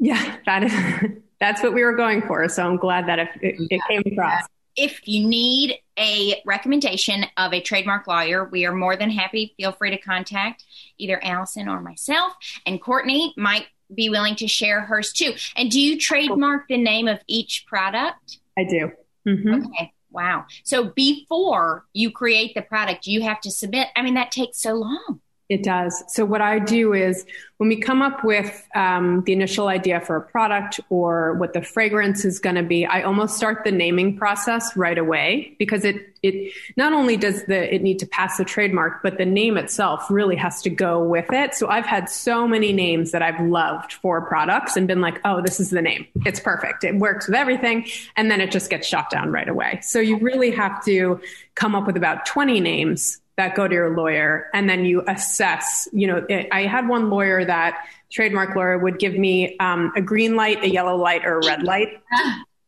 Yeah, 0.00 0.36
that 0.46 0.64
is 0.64 0.72
that's 1.40 1.62
what 1.62 1.74
we 1.74 1.84
were 1.84 1.94
going 1.94 2.22
for. 2.22 2.48
So 2.48 2.66
I'm 2.66 2.76
glad 2.76 3.06
that 3.06 3.18
it, 3.18 3.28
it, 3.40 3.56
it 3.70 3.80
came 3.88 4.02
across. 4.12 4.44
If 4.76 5.06
you 5.06 5.26
need 5.26 5.78
a 5.98 6.40
recommendation 6.46 7.26
of 7.36 7.52
a 7.52 7.60
trademark 7.60 8.06
lawyer, 8.06 8.44
we 8.44 8.64
are 8.66 8.72
more 8.72 8.96
than 8.96 9.10
happy. 9.10 9.54
Feel 9.56 9.72
free 9.72 9.90
to 9.90 9.98
contact 9.98 10.64
either 10.96 11.22
Allison 11.22 11.68
or 11.68 11.80
myself. 11.80 12.34
And 12.64 12.80
Courtney 12.80 13.34
might 13.36 13.66
be 13.94 14.08
willing 14.08 14.36
to 14.36 14.46
share 14.46 14.82
hers 14.82 15.12
too. 15.12 15.34
And 15.56 15.70
do 15.70 15.80
you 15.80 15.98
trademark 15.98 16.68
the 16.68 16.78
name 16.78 17.08
of 17.08 17.18
each 17.26 17.66
product? 17.66 18.38
I 18.56 18.64
do. 18.64 18.92
Mm-hmm. 19.26 19.54
Okay. 19.66 19.92
Wow. 20.10 20.46
So 20.64 20.84
before 20.84 21.84
you 21.92 22.10
create 22.10 22.54
the 22.54 22.62
product, 22.62 23.06
you 23.06 23.22
have 23.22 23.40
to 23.42 23.50
submit. 23.50 23.88
I 23.96 24.02
mean, 24.02 24.14
that 24.14 24.30
takes 24.30 24.58
so 24.58 24.74
long. 24.74 25.20
It 25.50 25.64
does. 25.64 26.04
So 26.06 26.24
what 26.24 26.40
I 26.40 26.60
do 26.60 26.94
is 26.94 27.26
when 27.56 27.68
we 27.68 27.76
come 27.76 28.02
up 28.02 28.22
with 28.22 28.68
um, 28.76 29.24
the 29.26 29.32
initial 29.32 29.66
idea 29.66 30.00
for 30.00 30.14
a 30.14 30.20
product 30.20 30.78
or 30.90 31.34
what 31.34 31.54
the 31.54 31.60
fragrance 31.60 32.24
is 32.24 32.38
going 32.38 32.54
to 32.54 32.62
be, 32.62 32.86
I 32.86 33.02
almost 33.02 33.36
start 33.36 33.64
the 33.64 33.72
naming 33.72 34.16
process 34.16 34.76
right 34.76 34.96
away 34.96 35.56
because 35.58 35.84
it 35.84 35.96
it 36.22 36.52
not 36.76 36.92
only 36.92 37.16
does 37.16 37.44
the 37.46 37.74
it 37.74 37.82
need 37.82 37.98
to 37.98 38.06
pass 38.06 38.36
the 38.36 38.44
trademark, 38.44 39.02
but 39.02 39.18
the 39.18 39.24
name 39.24 39.56
itself 39.56 40.08
really 40.08 40.36
has 40.36 40.62
to 40.62 40.70
go 40.70 41.02
with 41.02 41.32
it. 41.32 41.54
So 41.54 41.68
I've 41.68 41.86
had 41.86 42.08
so 42.08 42.46
many 42.46 42.72
names 42.72 43.10
that 43.10 43.20
I've 43.20 43.40
loved 43.40 43.94
for 43.94 44.20
products 44.20 44.76
and 44.76 44.86
been 44.86 45.00
like, 45.00 45.20
oh, 45.24 45.42
this 45.42 45.58
is 45.58 45.70
the 45.70 45.82
name. 45.82 46.06
It's 46.24 46.38
perfect. 46.38 46.84
It 46.84 46.94
works 46.94 47.26
with 47.26 47.34
everything, 47.34 47.88
and 48.16 48.30
then 48.30 48.40
it 48.40 48.52
just 48.52 48.70
gets 48.70 48.86
shot 48.86 49.10
down 49.10 49.32
right 49.32 49.48
away. 49.48 49.80
So 49.82 49.98
you 49.98 50.16
really 50.18 50.52
have 50.52 50.84
to 50.84 51.20
come 51.56 51.74
up 51.74 51.88
with 51.88 51.96
about 51.96 52.24
20 52.24 52.60
names 52.60 53.20
that 53.40 53.54
go 53.54 53.66
to 53.66 53.74
your 53.74 53.96
lawyer 53.96 54.50
and 54.52 54.68
then 54.68 54.84
you 54.84 55.02
assess 55.08 55.88
you 55.94 56.06
know 56.06 56.26
it, 56.28 56.46
i 56.52 56.64
had 56.66 56.86
one 56.86 57.08
lawyer 57.08 57.42
that 57.42 57.86
trademark 58.10 58.54
lawyer 58.54 58.76
would 58.76 58.98
give 58.98 59.14
me 59.14 59.56
um, 59.60 59.90
a 59.96 60.02
green 60.02 60.36
light 60.36 60.62
a 60.62 60.68
yellow 60.68 60.94
light 60.94 61.24
or 61.24 61.38
a 61.38 61.46
red 61.46 61.62
light 61.62 61.88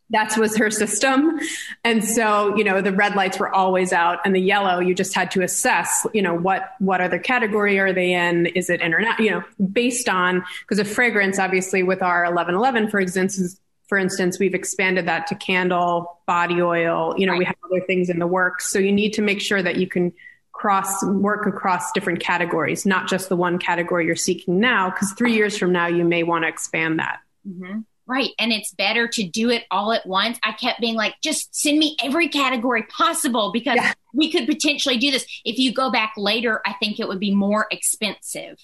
that 0.09 0.35
was 0.39 0.57
her 0.57 0.71
system 0.71 1.39
and 1.85 2.03
so 2.03 2.57
you 2.57 2.65
know 2.65 2.81
the 2.81 2.91
red 2.91 3.15
lights 3.15 3.39
were 3.39 3.55
always 3.55 3.93
out 3.93 4.19
and 4.25 4.35
the 4.35 4.41
yellow 4.41 4.81
you 4.81 4.95
just 4.95 5.15
had 5.15 5.31
to 5.31 5.43
assess 5.43 6.07
you 6.15 6.23
know 6.23 6.35
what 6.35 6.71
what 6.79 7.03
other 7.03 7.19
category 7.19 7.79
are 7.79 7.93
they 7.93 8.15
in 8.15 8.47
is 8.47 8.71
it 8.71 8.81
internet 8.81 9.21
you 9.21 9.31
know 9.31 9.45
based 9.73 10.09
on 10.09 10.43
because 10.63 10.79
of 10.79 10.91
fragrance 10.91 11.39
obviously 11.39 11.83
with 11.83 12.01
our 12.01 12.23
1111 12.23 12.89
for 12.89 12.99
instance 12.99 13.61
for 13.89 13.99
instance, 13.99 14.39
we've 14.39 14.55
expanded 14.55 15.07
that 15.07 15.27
to 15.27 15.35
candle, 15.35 16.23
body 16.25 16.63
oil. 16.63 17.15
You 17.19 17.27
know, 17.27 17.33
right. 17.33 17.41
we 17.41 17.45
have 17.45 17.57
other 17.63 17.85
things 17.85 18.09
in 18.09 18.19
the 18.21 18.27
works. 18.27 18.73
So 18.73 18.79
you 18.79 18.91
need 18.91 19.13
to 19.13 19.21
make 19.21 19.39
sure 19.39 19.63
that 19.63 19.77
you 19.77 19.87
can 19.87 20.15
cross 20.63 21.05
work 21.05 21.45
across 21.45 21.91
different 21.91 22.21
categories, 22.21 22.87
not 22.87 23.09
just 23.09 23.29
the 23.29 23.35
one 23.35 23.59
category 23.59 24.07
you're 24.07 24.15
seeking 24.15 24.61
now, 24.61 24.91
because 24.91 25.11
three 25.15 25.35
years 25.35 25.59
from 25.59 25.73
now, 25.73 25.89
you 25.89 26.05
may 26.05 26.23
want 26.23 26.45
to 26.45 26.49
expand 26.49 27.01
that. 27.01 27.19
Mm-hmm. 27.47 27.81
Right. 28.07 28.31
And 28.39 28.53
it's 28.53 28.73
better 28.73 29.09
to 29.09 29.25
do 29.25 29.51
it 29.51 29.65
all 29.73 29.93
at 29.93 30.07
once. 30.07 30.39
I 30.45 30.53
kept 30.53 30.81
being 30.81 30.95
like, 30.95 31.17
just 31.21 31.53
send 31.53 31.81
me 31.81 31.97
every 32.01 32.29
category 32.29 32.85
possible 32.85 33.51
because 33.51 33.75
yeah. 33.75 33.93
we 34.15 34.31
could 34.31 34.47
potentially 34.47 34.99
do 34.99 35.11
this. 35.11 35.27
If 35.45 35.59
you 35.59 35.75
go 35.75 35.91
back 35.91 36.13
later, 36.17 36.63
I 36.65 36.75
think 36.75 37.01
it 37.01 37.09
would 37.09 37.21
be 37.21 37.35
more 37.35 37.67
expensive. 37.73 38.57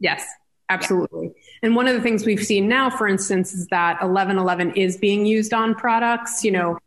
Yes, 0.00 0.26
absolutely. 0.68 1.26
Yeah. 1.26 1.42
And 1.62 1.76
one 1.76 1.86
of 1.86 1.94
the 1.94 2.00
things 2.00 2.26
we've 2.26 2.44
seen 2.44 2.66
now, 2.66 2.90
for 2.90 3.06
instance, 3.06 3.54
is 3.54 3.68
that 3.68 4.02
1111 4.02 4.72
is 4.72 4.96
being 4.96 5.24
used 5.24 5.54
on 5.54 5.76
products. 5.76 6.42
You 6.42 6.50
know, 6.50 6.78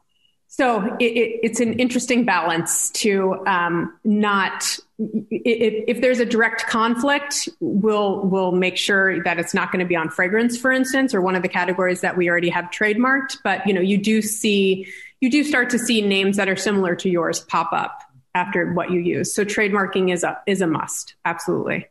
so 0.57 0.97
it, 0.99 1.03
it, 1.03 1.39
it's 1.43 1.59
an 1.59 1.73
interesting 1.73 2.25
balance 2.25 2.89
to 2.91 3.45
um, 3.45 3.95
not 4.03 4.79
if, 4.97 5.83
if, 5.87 6.01
there's 6.01 6.19
a 6.19 6.25
direct 6.25 6.65
conflict, 6.65 7.47
we'll 7.59 8.21
we'll 8.21 8.51
make 8.51 8.75
sure 8.75 9.23
that 9.23 9.37
it's 9.37 9.53
not 9.53 9.71
going 9.71 9.81
to 9.81 9.85
be 9.85 9.95
on 9.95 10.09
fragrance, 10.09 10.57
for 10.57 10.71
instance, 10.71 11.13
or 11.13 11.21
one 11.21 11.35
of 11.35 11.43
the 11.43 11.47
categories 11.47 12.01
that 12.01 12.17
we 12.17 12.27
already 12.27 12.49
have 12.49 12.65
trademarked. 12.65 13.37
But 13.43 13.67
you 13.67 13.73
know, 13.73 13.81
you 13.81 13.99
do 13.99 14.23
see 14.23 14.87
you 15.21 15.29
do 15.29 15.43
start 15.43 15.69
to 15.69 15.79
see 15.79 16.01
names 16.01 16.37
that 16.37 16.49
are 16.49 16.55
similar 16.55 16.95
to 16.95 17.09
yours 17.09 17.39
pop 17.39 17.71
up 17.71 18.01
after 18.33 18.73
what 18.73 18.89
you 18.89 18.99
use. 18.99 19.35
So 19.35 19.45
trademarking 19.45 20.11
is 20.11 20.23
a 20.23 20.41
is 20.47 20.61
a 20.61 20.67
must. 20.67 21.13
Absolutely. 21.23 21.85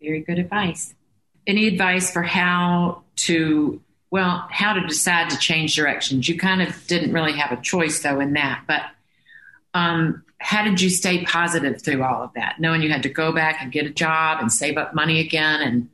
Very 0.00 0.20
good 0.20 0.38
advice. 0.38 0.94
Any 1.46 1.66
advice 1.68 2.10
for 2.10 2.22
how 2.22 3.02
to 3.16 3.82
well, 4.12 4.46
how 4.50 4.74
to 4.74 4.86
decide 4.86 5.30
to 5.30 5.38
change 5.38 5.74
directions. 5.74 6.28
You 6.28 6.38
kind 6.38 6.60
of 6.60 6.86
didn't 6.86 7.14
really 7.14 7.32
have 7.32 7.50
a 7.50 7.60
choice 7.62 8.02
though 8.02 8.20
in 8.20 8.34
that, 8.34 8.62
but 8.68 8.82
um, 9.72 10.22
how 10.36 10.62
did 10.62 10.82
you 10.82 10.90
stay 10.90 11.24
positive 11.24 11.80
through 11.80 12.02
all 12.02 12.22
of 12.22 12.30
that, 12.34 12.60
knowing 12.60 12.82
you 12.82 12.90
had 12.92 13.04
to 13.04 13.08
go 13.08 13.32
back 13.32 13.62
and 13.62 13.72
get 13.72 13.86
a 13.86 13.90
job 13.90 14.38
and 14.42 14.52
save 14.52 14.76
up 14.76 14.94
money 14.94 15.18
again? 15.18 15.62
And 15.62 15.88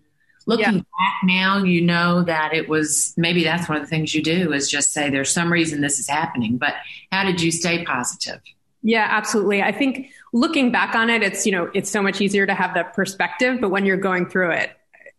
looking 0.46 0.64
yeah. 0.64 0.80
back 0.80 1.14
now, 1.22 1.58
you 1.62 1.80
know 1.80 2.24
that 2.24 2.52
it 2.52 2.68
was 2.68 3.14
maybe 3.16 3.44
that's 3.44 3.68
one 3.68 3.78
of 3.78 3.84
the 3.84 3.88
things 3.88 4.12
you 4.12 4.22
do 4.22 4.52
is 4.52 4.68
just 4.68 4.92
say 4.92 5.10
there's 5.10 5.30
some 5.30 5.52
reason 5.52 5.80
this 5.80 6.00
is 6.00 6.08
happening. 6.08 6.58
But 6.58 6.74
how 7.12 7.22
did 7.22 7.40
you 7.40 7.52
stay 7.52 7.84
positive? 7.84 8.40
Yeah, 8.82 9.06
absolutely. 9.08 9.62
I 9.62 9.70
think 9.70 10.10
looking 10.32 10.72
back 10.72 10.96
on 10.96 11.08
it, 11.08 11.22
it's 11.22 11.46
you 11.46 11.52
know 11.52 11.70
it's 11.72 11.88
so 11.88 12.02
much 12.02 12.20
easier 12.20 12.46
to 12.46 12.54
have 12.54 12.74
that 12.74 12.94
perspective, 12.94 13.60
but 13.60 13.68
when 13.68 13.86
you're 13.86 13.96
going 13.96 14.26
through 14.26 14.50
it, 14.50 14.72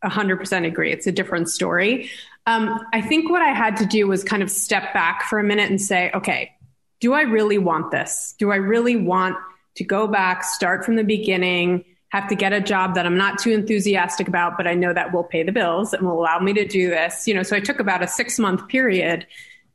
100% 0.03 0.65
agree. 0.65 0.91
It's 0.91 1.07
a 1.07 1.11
different 1.11 1.49
story. 1.49 2.09
Um, 2.45 2.79
I 2.93 3.01
think 3.01 3.29
what 3.29 3.41
I 3.41 3.49
had 3.49 3.77
to 3.77 3.85
do 3.85 4.07
was 4.07 4.23
kind 4.23 4.41
of 4.41 4.49
step 4.49 4.93
back 4.93 5.23
for 5.23 5.39
a 5.39 5.43
minute 5.43 5.69
and 5.69 5.79
say, 5.79 6.11
okay, 6.13 6.51
do 6.99 7.13
I 7.13 7.21
really 7.21 7.57
want 7.57 7.91
this? 7.91 8.35
Do 8.39 8.51
I 8.51 8.55
really 8.55 8.95
want 8.95 9.37
to 9.75 9.83
go 9.83 10.07
back, 10.07 10.43
start 10.43 10.83
from 10.83 10.95
the 10.95 11.03
beginning, 11.03 11.85
have 12.09 12.27
to 12.27 12.35
get 12.35 12.53
a 12.53 12.59
job 12.59 12.95
that 12.95 13.05
I'm 13.05 13.17
not 13.17 13.37
too 13.37 13.51
enthusiastic 13.51 14.27
about, 14.27 14.57
but 14.57 14.67
I 14.67 14.73
know 14.73 14.93
that 14.93 15.13
will 15.13 15.23
pay 15.23 15.43
the 15.43 15.51
bills 15.51 15.93
and 15.93 16.05
will 16.05 16.19
allow 16.19 16.39
me 16.39 16.53
to 16.53 16.65
do 16.65 16.89
this? 16.89 17.27
You 17.27 17.35
know, 17.35 17.43
so 17.43 17.55
I 17.55 17.59
took 17.59 17.79
about 17.79 18.03
a 18.03 18.07
six 18.07 18.39
month 18.39 18.67
period 18.67 19.27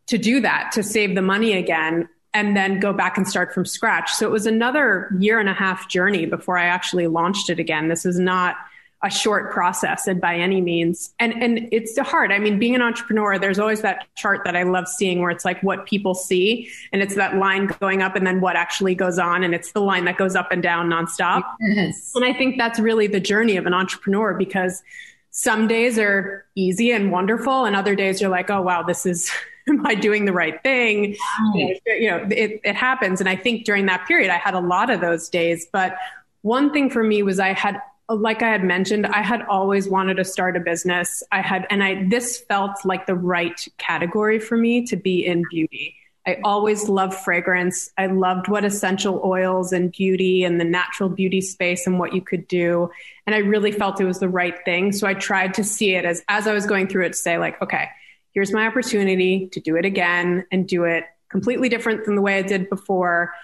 to 0.08 0.18
do 0.18 0.40
that, 0.40 0.72
to 0.72 0.82
save 0.82 1.14
the 1.14 1.22
money 1.22 1.52
again 1.54 2.08
and 2.34 2.56
then 2.56 2.80
go 2.80 2.92
back 2.92 3.16
and 3.16 3.26
start 3.26 3.54
from 3.54 3.64
scratch. 3.64 4.12
So 4.12 4.26
it 4.26 4.32
was 4.32 4.44
another 4.44 5.14
year 5.18 5.38
and 5.38 5.48
a 5.48 5.54
half 5.54 5.88
journey 5.88 6.26
before 6.26 6.58
I 6.58 6.66
actually 6.66 7.06
launched 7.06 7.48
it 7.48 7.60
again. 7.60 7.88
This 7.88 8.04
is 8.04 8.18
not 8.18 8.56
a 9.04 9.10
short 9.10 9.52
process 9.52 10.06
and 10.06 10.18
by 10.18 10.34
any 10.34 10.62
means. 10.62 11.12
And 11.20 11.34
and 11.34 11.68
it's 11.70 11.96
hard. 11.98 12.32
I 12.32 12.38
mean, 12.38 12.58
being 12.58 12.74
an 12.74 12.80
entrepreneur, 12.80 13.38
there's 13.38 13.58
always 13.58 13.82
that 13.82 14.06
chart 14.16 14.40
that 14.46 14.56
I 14.56 14.62
love 14.62 14.88
seeing 14.88 15.20
where 15.20 15.30
it's 15.30 15.44
like 15.44 15.62
what 15.62 15.84
people 15.84 16.14
see 16.14 16.70
and 16.90 17.02
it's 17.02 17.14
that 17.14 17.36
line 17.36 17.66
going 17.80 18.00
up 18.00 18.16
and 18.16 18.26
then 18.26 18.40
what 18.40 18.56
actually 18.56 18.94
goes 18.94 19.18
on 19.18 19.44
and 19.44 19.54
it's 19.54 19.72
the 19.72 19.80
line 19.80 20.06
that 20.06 20.16
goes 20.16 20.34
up 20.34 20.50
and 20.50 20.62
down 20.62 20.88
nonstop. 20.88 21.42
Yes. 21.60 22.12
And 22.14 22.24
I 22.24 22.32
think 22.32 22.56
that's 22.56 22.80
really 22.80 23.06
the 23.06 23.20
journey 23.20 23.58
of 23.58 23.66
an 23.66 23.74
entrepreneur 23.74 24.32
because 24.32 24.82
some 25.30 25.68
days 25.68 25.98
are 25.98 26.46
easy 26.54 26.90
and 26.90 27.12
wonderful 27.12 27.66
and 27.66 27.76
other 27.76 27.94
days 27.94 28.22
you're 28.22 28.30
like, 28.30 28.48
"Oh 28.48 28.62
wow, 28.62 28.82
this 28.82 29.04
is 29.04 29.30
am 29.68 29.86
I 29.86 29.94
doing 29.94 30.24
the 30.24 30.32
right 30.32 30.62
thing?" 30.62 31.14
Right. 31.54 31.78
You 31.84 32.10
know, 32.10 32.26
it 32.30 32.58
it 32.64 32.74
happens 32.74 33.20
and 33.20 33.28
I 33.28 33.36
think 33.36 33.66
during 33.66 33.84
that 33.86 34.06
period 34.08 34.30
I 34.30 34.38
had 34.38 34.54
a 34.54 34.60
lot 34.60 34.88
of 34.88 35.02
those 35.02 35.28
days, 35.28 35.66
but 35.70 35.94
one 36.40 36.72
thing 36.72 36.88
for 36.88 37.02
me 37.02 37.22
was 37.22 37.38
I 37.38 37.52
had 37.52 37.80
like 38.08 38.42
I 38.42 38.48
had 38.48 38.64
mentioned, 38.64 39.06
I 39.06 39.22
had 39.22 39.42
always 39.42 39.88
wanted 39.88 40.18
to 40.18 40.24
start 40.24 40.56
a 40.56 40.60
business. 40.60 41.22
I 41.32 41.40
had, 41.40 41.66
and 41.70 41.82
I, 41.82 42.06
this 42.08 42.38
felt 42.40 42.84
like 42.84 43.06
the 43.06 43.14
right 43.14 43.66
category 43.78 44.38
for 44.38 44.56
me 44.56 44.84
to 44.86 44.96
be 44.96 45.24
in 45.24 45.42
beauty. 45.50 45.96
I 46.26 46.38
always 46.42 46.88
loved 46.88 47.14
fragrance. 47.14 47.90
I 47.98 48.06
loved 48.06 48.48
what 48.48 48.64
essential 48.64 49.20
oils 49.24 49.72
and 49.72 49.92
beauty 49.92 50.42
and 50.42 50.58
the 50.58 50.64
natural 50.64 51.10
beauty 51.10 51.40
space 51.40 51.86
and 51.86 51.98
what 51.98 52.14
you 52.14 52.22
could 52.22 52.48
do. 52.48 52.90
And 53.26 53.34
I 53.34 53.38
really 53.38 53.72
felt 53.72 54.00
it 54.00 54.06
was 54.06 54.20
the 54.20 54.28
right 54.28 54.56
thing. 54.64 54.92
So 54.92 55.06
I 55.06 55.14
tried 55.14 55.54
to 55.54 55.64
see 55.64 55.94
it 55.94 56.04
as, 56.04 56.22
as 56.28 56.46
I 56.46 56.54
was 56.54 56.66
going 56.66 56.88
through 56.88 57.06
it, 57.06 57.12
to 57.12 57.18
say 57.18 57.36
like, 57.36 57.60
okay, 57.60 57.88
here's 58.32 58.52
my 58.52 58.66
opportunity 58.66 59.48
to 59.52 59.60
do 59.60 59.76
it 59.76 59.84
again 59.84 60.46
and 60.50 60.66
do 60.66 60.84
it 60.84 61.04
completely 61.28 61.68
different 61.68 62.04
than 62.04 62.16
the 62.16 62.22
way 62.22 62.38
I 62.38 62.42
did 62.42 62.70
before 62.70 63.34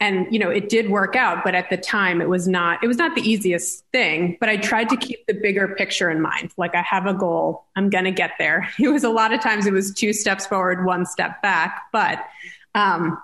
and 0.00 0.26
you 0.32 0.38
know 0.38 0.50
it 0.50 0.68
did 0.68 0.90
work 0.90 1.14
out 1.14 1.44
but 1.44 1.54
at 1.54 1.68
the 1.70 1.76
time 1.76 2.20
it 2.20 2.28
was 2.28 2.48
not 2.48 2.82
it 2.82 2.88
was 2.88 2.96
not 2.96 3.14
the 3.14 3.20
easiest 3.20 3.84
thing 3.92 4.36
but 4.40 4.48
i 4.48 4.56
tried 4.56 4.88
to 4.88 4.96
keep 4.96 5.24
the 5.26 5.34
bigger 5.34 5.68
picture 5.68 6.10
in 6.10 6.20
mind. 6.20 6.52
Like 6.56 6.74
i 6.74 6.82
have 6.82 7.06
a 7.06 7.14
goal. 7.14 7.66
I'm 7.76 7.90
going 7.90 8.04
to 8.04 8.10
get 8.10 8.32
there. 8.38 8.68
It 8.80 8.88
was 8.88 9.04
a 9.04 9.10
lot 9.10 9.32
of 9.32 9.40
times 9.40 9.66
it 9.66 9.72
was 9.72 9.92
two 9.92 10.12
steps 10.12 10.46
forward 10.46 10.84
one 10.84 11.06
step 11.06 11.42
back 11.42 11.82
but 11.92 12.24
um 12.74 13.20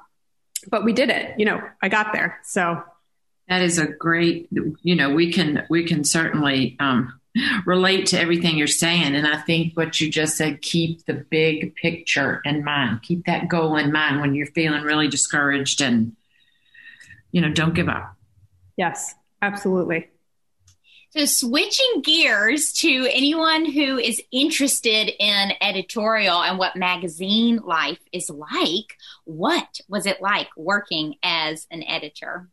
but 0.68 0.84
we 0.84 0.92
did 0.92 1.08
it. 1.08 1.38
You 1.38 1.46
know 1.46 1.62
i 1.82 1.88
got 1.88 2.12
there. 2.12 2.38
So 2.44 2.82
that 3.48 3.62
is 3.62 3.78
a 3.78 3.86
great 3.86 4.48
you 4.82 4.94
know 4.94 5.10
we 5.14 5.32
can 5.32 5.66
we 5.70 5.84
can 5.84 6.04
certainly 6.04 6.76
um 6.78 7.18
relate 7.66 8.06
to 8.06 8.20
everything 8.20 8.58
you're 8.58 8.66
saying. 8.66 9.14
And 9.14 9.26
i 9.26 9.38
think 9.38 9.76
what 9.76 10.00
you 10.00 10.10
just 10.10 10.36
said 10.36 10.60
keep 10.60 11.06
the 11.06 11.14
big 11.14 11.74
picture 11.74 12.42
in 12.44 12.64
mind. 12.64 13.02
Keep 13.02 13.26
that 13.26 13.48
goal 13.48 13.76
in 13.76 13.92
mind 13.92 14.20
when 14.20 14.34
you're 14.34 14.46
feeling 14.46 14.82
really 14.82 15.08
discouraged 15.08 15.80
and 15.80 16.14
you 17.36 17.42
know, 17.42 17.50
don't 17.50 17.74
give 17.74 17.90
up. 17.90 18.16
Yes, 18.78 19.14
absolutely. 19.42 20.08
So, 21.10 21.26
switching 21.26 22.00
gears 22.00 22.72
to 22.72 23.06
anyone 23.12 23.70
who 23.70 23.98
is 23.98 24.22
interested 24.32 25.12
in 25.22 25.52
editorial 25.60 26.42
and 26.42 26.58
what 26.58 26.76
magazine 26.76 27.60
life 27.62 28.00
is 28.10 28.30
like, 28.30 28.96
what 29.26 29.80
was 29.86 30.06
it 30.06 30.22
like 30.22 30.48
working 30.56 31.16
as 31.22 31.66
an 31.70 31.82
editor? 31.82 32.48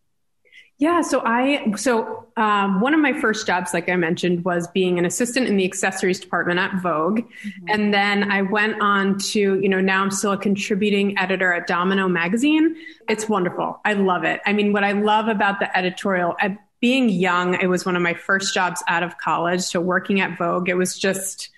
Yeah, 0.84 1.00
so 1.00 1.22
I 1.24 1.72
so 1.78 2.28
um, 2.36 2.82
one 2.82 2.94
of 2.94 3.00
my 3.00 3.14
first 3.14 3.48
jobs, 3.48 3.74
like 3.74 3.88
I 3.88 3.96
mentioned, 3.96 4.44
was 4.44 4.68
being 4.68 5.00
an 5.00 5.06
assistant 5.06 5.48
in 5.48 5.56
the 5.56 5.64
accessories 5.64 6.20
department 6.20 6.60
at 6.60 6.76
Vogue, 6.82 7.20
mm-hmm. 7.20 7.66
and 7.70 7.94
then 7.94 8.30
I 8.30 8.42
went 8.42 8.82
on 8.82 9.18
to 9.32 9.40
you 9.62 9.70
know 9.70 9.80
now 9.80 10.04
I'm 10.04 10.12
still 10.12 10.34
a 10.34 10.38
contributing 10.38 11.18
editor 11.18 11.54
at 11.54 11.68
Domino 11.68 12.10
magazine. 12.10 12.76
It's 13.08 13.30
wonderful. 13.30 13.80
I 13.86 13.94
love 13.94 14.26
it. 14.26 14.42
I 14.46 14.52
mean, 14.52 14.74
what 14.74 14.84
I 14.84 14.92
love 14.92 15.30
about 15.30 15.62
the 15.62 15.78
editorial. 15.78 16.36
At 16.42 16.58
being 16.82 17.08
young, 17.08 17.54
it 17.62 17.68
was 17.68 17.86
one 17.86 17.96
of 17.96 18.02
my 18.02 18.14
first 18.14 18.54
jobs 18.54 18.84
out 18.90 19.04
of 19.04 19.18
college. 19.20 19.62
So 19.62 19.80
working 19.80 20.20
at 20.20 20.38
Vogue, 20.38 20.68
it 20.68 20.76
was 20.76 21.00
just 21.00 21.50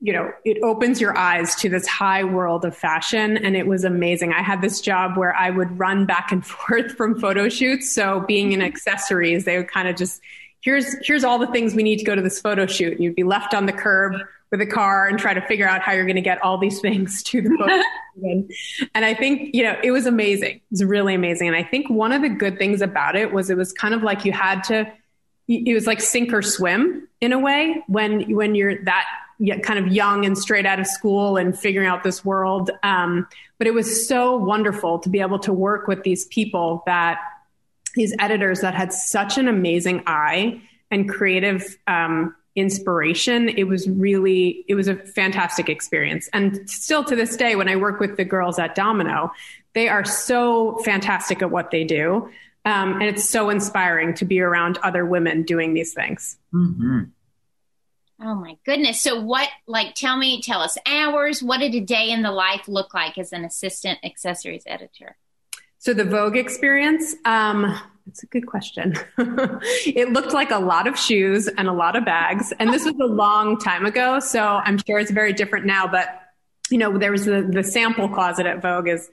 you 0.00 0.14
know, 0.14 0.32
it 0.44 0.58
opens 0.62 1.00
your 1.00 1.16
eyes 1.16 1.54
to 1.56 1.68
this 1.68 1.86
high 1.86 2.24
world 2.24 2.64
of 2.64 2.74
fashion. 2.74 3.36
And 3.36 3.54
it 3.54 3.66
was 3.66 3.84
amazing. 3.84 4.32
I 4.32 4.42
had 4.42 4.62
this 4.62 4.80
job 4.80 5.16
where 5.16 5.34
I 5.34 5.50
would 5.50 5.78
run 5.78 6.06
back 6.06 6.32
and 6.32 6.44
forth 6.46 6.92
from 6.92 7.20
photo 7.20 7.48
shoots. 7.48 7.92
So 7.92 8.20
being 8.20 8.52
in 8.52 8.62
accessories, 8.62 9.44
they 9.44 9.58
would 9.58 9.68
kind 9.68 9.88
of 9.88 9.96
just, 9.96 10.22
here's, 10.60 10.96
here's 11.06 11.22
all 11.22 11.38
the 11.38 11.46
things 11.48 11.74
we 11.74 11.82
need 11.82 11.98
to 11.98 12.04
go 12.04 12.14
to 12.14 12.22
this 12.22 12.40
photo 12.40 12.66
shoot. 12.66 12.94
And 12.94 13.00
you'd 13.00 13.14
be 13.14 13.24
left 13.24 13.52
on 13.52 13.66
the 13.66 13.72
curb 13.72 14.14
with 14.50 14.60
a 14.60 14.66
car 14.66 15.06
and 15.06 15.18
try 15.18 15.34
to 15.34 15.40
figure 15.42 15.68
out 15.68 15.82
how 15.82 15.92
you're 15.92 16.06
going 16.06 16.16
to 16.16 16.22
get 16.22 16.42
all 16.42 16.58
these 16.58 16.80
things 16.80 17.22
to 17.24 17.42
the 17.42 17.50
photo 17.50 17.82
and 18.94 19.04
I 19.04 19.14
think, 19.14 19.54
you 19.54 19.62
know, 19.62 19.76
it 19.82 19.92
was 19.92 20.06
amazing. 20.06 20.56
It 20.56 20.62
was 20.70 20.84
really 20.84 21.14
amazing. 21.14 21.46
And 21.46 21.56
I 21.56 21.62
think 21.62 21.88
one 21.88 22.12
of 22.12 22.22
the 22.22 22.28
good 22.28 22.58
things 22.58 22.82
about 22.82 23.16
it 23.16 23.32
was 23.32 23.48
it 23.48 23.56
was 23.56 23.72
kind 23.72 23.94
of 23.94 24.02
like 24.02 24.24
you 24.24 24.32
had 24.32 24.62
to, 24.64 24.92
it 25.46 25.74
was 25.74 25.86
like 25.86 26.00
sink 26.00 26.32
or 26.32 26.42
swim 26.42 27.08
in 27.20 27.32
a 27.32 27.38
way 27.38 27.82
when, 27.86 28.34
when 28.34 28.54
you're 28.54 28.84
that 28.84 29.06
kind 29.62 29.78
of 29.78 29.92
young 29.92 30.24
and 30.24 30.36
straight 30.36 30.66
out 30.66 30.78
of 30.78 30.86
school 30.86 31.36
and 31.36 31.58
figuring 31.58 31.88
out 31.88 32.02
this 32.02 32.24
world. 32.24 32.70
Um, 32.82 33.26
but 33.58 33.66
it 33.66 33.74
was 33.74 34.06
so 34.06 34.36
wonderful 34.36 34.98
to 35.00 35.08
be 35.08 35.20
able 35.20 35.38
to 35.40 35.52
work 35.52 35.86
with 35.86 36.02
these 36.02 36.26
people 36.26 36.82
that 36.86 37.18
these 37.94 38.14
editors 38.18 38.60
that 38.60 38.74
had 38.74 38.92
such 38.92 39.38
an 39.38 39.48
amazing 39.48 40.02
eye 40.06 40.60
and 40.90 41.08
creative 41.08 41.76
um, 41.86 42.34
inspiration. 42.54 43.48
It 43.48 43.64
was 43.64 43.88
really, 43.88 44.64
it 44.68 44.74
was 44.74 44.88
a 44.88 44.94
fantastic 44.94 45.68
experience. 45.68 46.28
And 46.32 46.68
still 46.68 47.04
to 47.04 47.16
this 47.16 47.36
day, 47.36 47.56
when 47.56 47.68
I 47.68 47.76
work 47.76 48.00
with 48.00 48.16
the 48.16 48.24
girls 48.24 48.58
at 48.58 48.74
Domino, 48.74 49.32
they 49.74 49.88
are 49.88 50.04
so 50.04 50.78
fantastic 50.78 51.42
at 51.42 51.50
what 51.50 51.70
they 51.70 51.84
do. 51.84 52.28
Um, 52.64 52.94
and 52.94 53.04
it's 53.04 53.28
so 53.28 53.50
inspiring 53.50 54.14
to 54.14 54.24
be 54.24 54.40
around 54.40 54.78
other 54.82 55.06
women 55.06 55.42
doing 55.42 55.74
these 55.74 55.94
things. 55.94 56.36
Mm-hmm. 56.52 57.04
Oh 58.22 58.34
my 58.34 58.56
goodness. 58.66 59.00
So 59.00 59.20
what 59.20 59.48
like 59.66 59.94
tell 59.94 60.16
me 60.16 60.42
tell 60.42 60.60
us 60.60 60.76
hours, 60.86 61.42
what 61.42 61.60
did 61.60 61.74
a 61.74 61.80
day 61.80 62.10
in 62.10 62.22
the 62.22 62.30
life 62.30 62.68
look 62.68 62.92
like 62.92 63.16
as 63.16 63.32
an 63.32 63.44
assistant 63.44 63.98
accessories 64.04 64.62
editor? 64.66 65.16
So 65.78 65.94
the 65.94 66.04
Vogue 66.04 66.36
experience, 66.36 67.14
um 67.24 67.80
that's 68.06 68.22
a 68.24 68.26
good 68.26 68.46
question. 68.46 68.96
it 69.18 70.12
looked 70.12 70.32
like 70.32 70.50
a 70.50 70.58
lot 70.58 70.88
of 70.88 70.98
shoes 70.98 71.46
and 71.46 71.68
a 71.68 71.72
lot 71.72 71.94
of 71.94 72.04
bags. 72.04 72.52
And 72.58 72.72
this 72.72 72.84
was 72.84 72.94
a 73.00 73.04
long 73.12 73.56
time 73.56 73.86
ago. 73.86 74.18
So 74.18 74.42
I'm 74.42 74.78
sure 74.78 74.98
it's 74.98 75.12
very 75.12 75.32
different 75.32 75.64
now. 75.64 75.86
But, 75.86 76.08
you 76.70 76.78
know, 76.78 76.98
there 76.98 77.12
was 77.12 77.24
the, 77.24 77.42
the 77.42 77.62
sample 77.62 78.08
closet 78.08 78.46
at 78.46 78.62
Vogue 78.62 78.88
is 78.88 79.08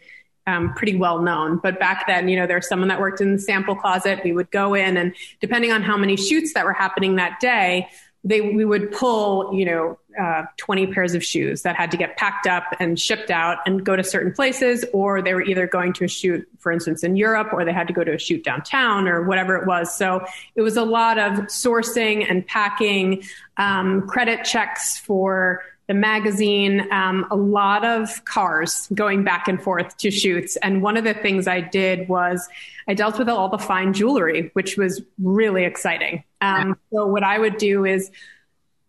um, 0.47 0.73
pretty 0.73 0.95
well 0.95 1.21
known. 1.21 1.59
But 1.61 1.79
back 1.79 2.07
then, 2.07 2.27
you 2.27 2.37
know, 2.37 2.47
there 2.47 2.55
was 2.55 2.67
someone 2.67 2.87
that 2.87 2.99
worked 2.99 3.21
in 3.21 3.33
the 3.33 3.39
sample 3.39 3.75
closet. 3.75 4.21
We 4.23 4.31
would 4.31 4.49
go 4.49 4.73
in 4.73 4.97
and 4.97 5.13
depending 5.41 5.71
on 5.71 5.83
how 5.83 5.97
many 5.97 6.15
shoots 6.15 6.53
that 6.53 6.65
were 6.65 6.73
happening 6.73 7.17
that 7.17 7.39
day, 7.39 7.89
they 8.27 8.41
we 8.41 8.65
would 8.65 8.91
pull 8.91 9.53
you 9.53 9.65
know 9.65 9.97
uh, 10.19 10.43
20 10.57 10.87
pairs 10.87 11.13
of 11.13 11.23
shoes 11.23 11.61
that 11.61 11.75
had 11.75 11.91
to 11.91 11.97
get 11.97 12.17
packed 12.17 12.47
up 12.47 12.63
and 12.79 12.99
shipped 12.99 13.29
out 13.29 13.59
and 13.65 13.85
go 13.85 13.95
to 13.95 14.03
certain 14.03 14.33
places 14.33 14.83
or 14.91 15.21
they 15.21 15.33
were 15.33 15.43
either 15.43 15.67
going 15.67 15.93
to 15.93 16.03
a 16.03 16.07
shoot 16.07 16.47
for 16.59 16.71
instance 16.71 17.03
in 17.03 17.15
europe 17.15 17.49
or 17.53 17.63
they 17.63 17.73
had 17.73 17.87
to 17.87 17.93
go 17.93 18.03
to 18.03 18.13
a 18.13 18.17
shoot 18.17 18.43
downtown 18.43 19.07
or 19.07 19.23
whatever 19.23 19.55
it 19.55 19.65
was 19.67 19.95
so 19.95 20.25
it 20.55 20.61
was 20.61 20.75
a 20.75 20.83
lot 20.83 21.17
of 21.17 21.33
sourcing 21.45 22.29
and 22.29 22.45
packing 22.47 23.23
um, 23.57 24.07
credit 24.07 24.43
checks 24.43 24.97
for 24.97 25.63
the 25.87 25.93
magazine, 25.93 26.91
um, 26.91 27.25
a 27.31 27.35
lot 27.37 27.85
of 27.85 28.25
cars 28.25 28.89
going 28.93 29.23
back 29.23 29.47
and 29.47 29.63
forth 29.63 29.95
to 29.95 30.11
shoots. 30.11 30.57
And 30.57 30.81
one 30.81 30.97
of 30.97 31.05
the 31.05 31.13
things 31.13 31.47
I 31.47 31.61
did 31.61 32.09
was 32.09 32.45
I 32.87 32.93
dealt 32.93 33.19
with 33.19 33.29
all 33.29 33.49
the 33.49 33.57
fine 33.57 33.93
jewelry, 33.93 34.49
which 34.53 34.77
was 34.77 35.01
really 35.21 35.65
exciting. 35.65 36.23
Um, 36.39 36.77
so 36.91 37.05
what 37.05 37.23
I 37.23 37.37
would 37.37 37.57
do 37.57 37.85
is 37.85 38.09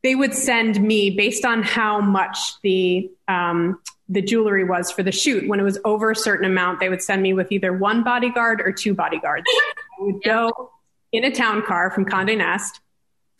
they 0.03 0.15
would 0.15 0.35
send 0.35 0.81
me 0.81 1.11
based 1.11 1.45
on 1.45 1.63
how 1.63 2.01
much 2.01 2.61
the 2.63 3.11
um, 3.27 3.81
the 4.09 4.23
jewelry 4.23 4.65
was 4.65 4.91
for 4.91 5.03
the 5.03 5.13
shoot. 5.13 5.49
When 5.49 5.61
it 5.61 5.65
was 5.65 5.79
over 5.85 6.11
a 6.11 6.17
certain 6.17 6.47
amount, 6.47 6.81
they 6.81 6.89
would 6.89 7.03
send 7.03 7.23
me 7.23 7.35
with 7.35 7.53
either 7.53 7.73
one 7.73 8.05
bodyguard 8.05 8.61
or 8.61 8.73
two 8.73 8.95
bodyguards. 8.95 9.47
I 10.01 10.05
would 10.05 10.23
go 10.23 10.71
in 11.13 11.25
a 11.25 11.31
town 11.31 11.63
car 11.63 11.91
from 11.91 12.05
Condé 12.05 12.39
Nast 12.39 12.81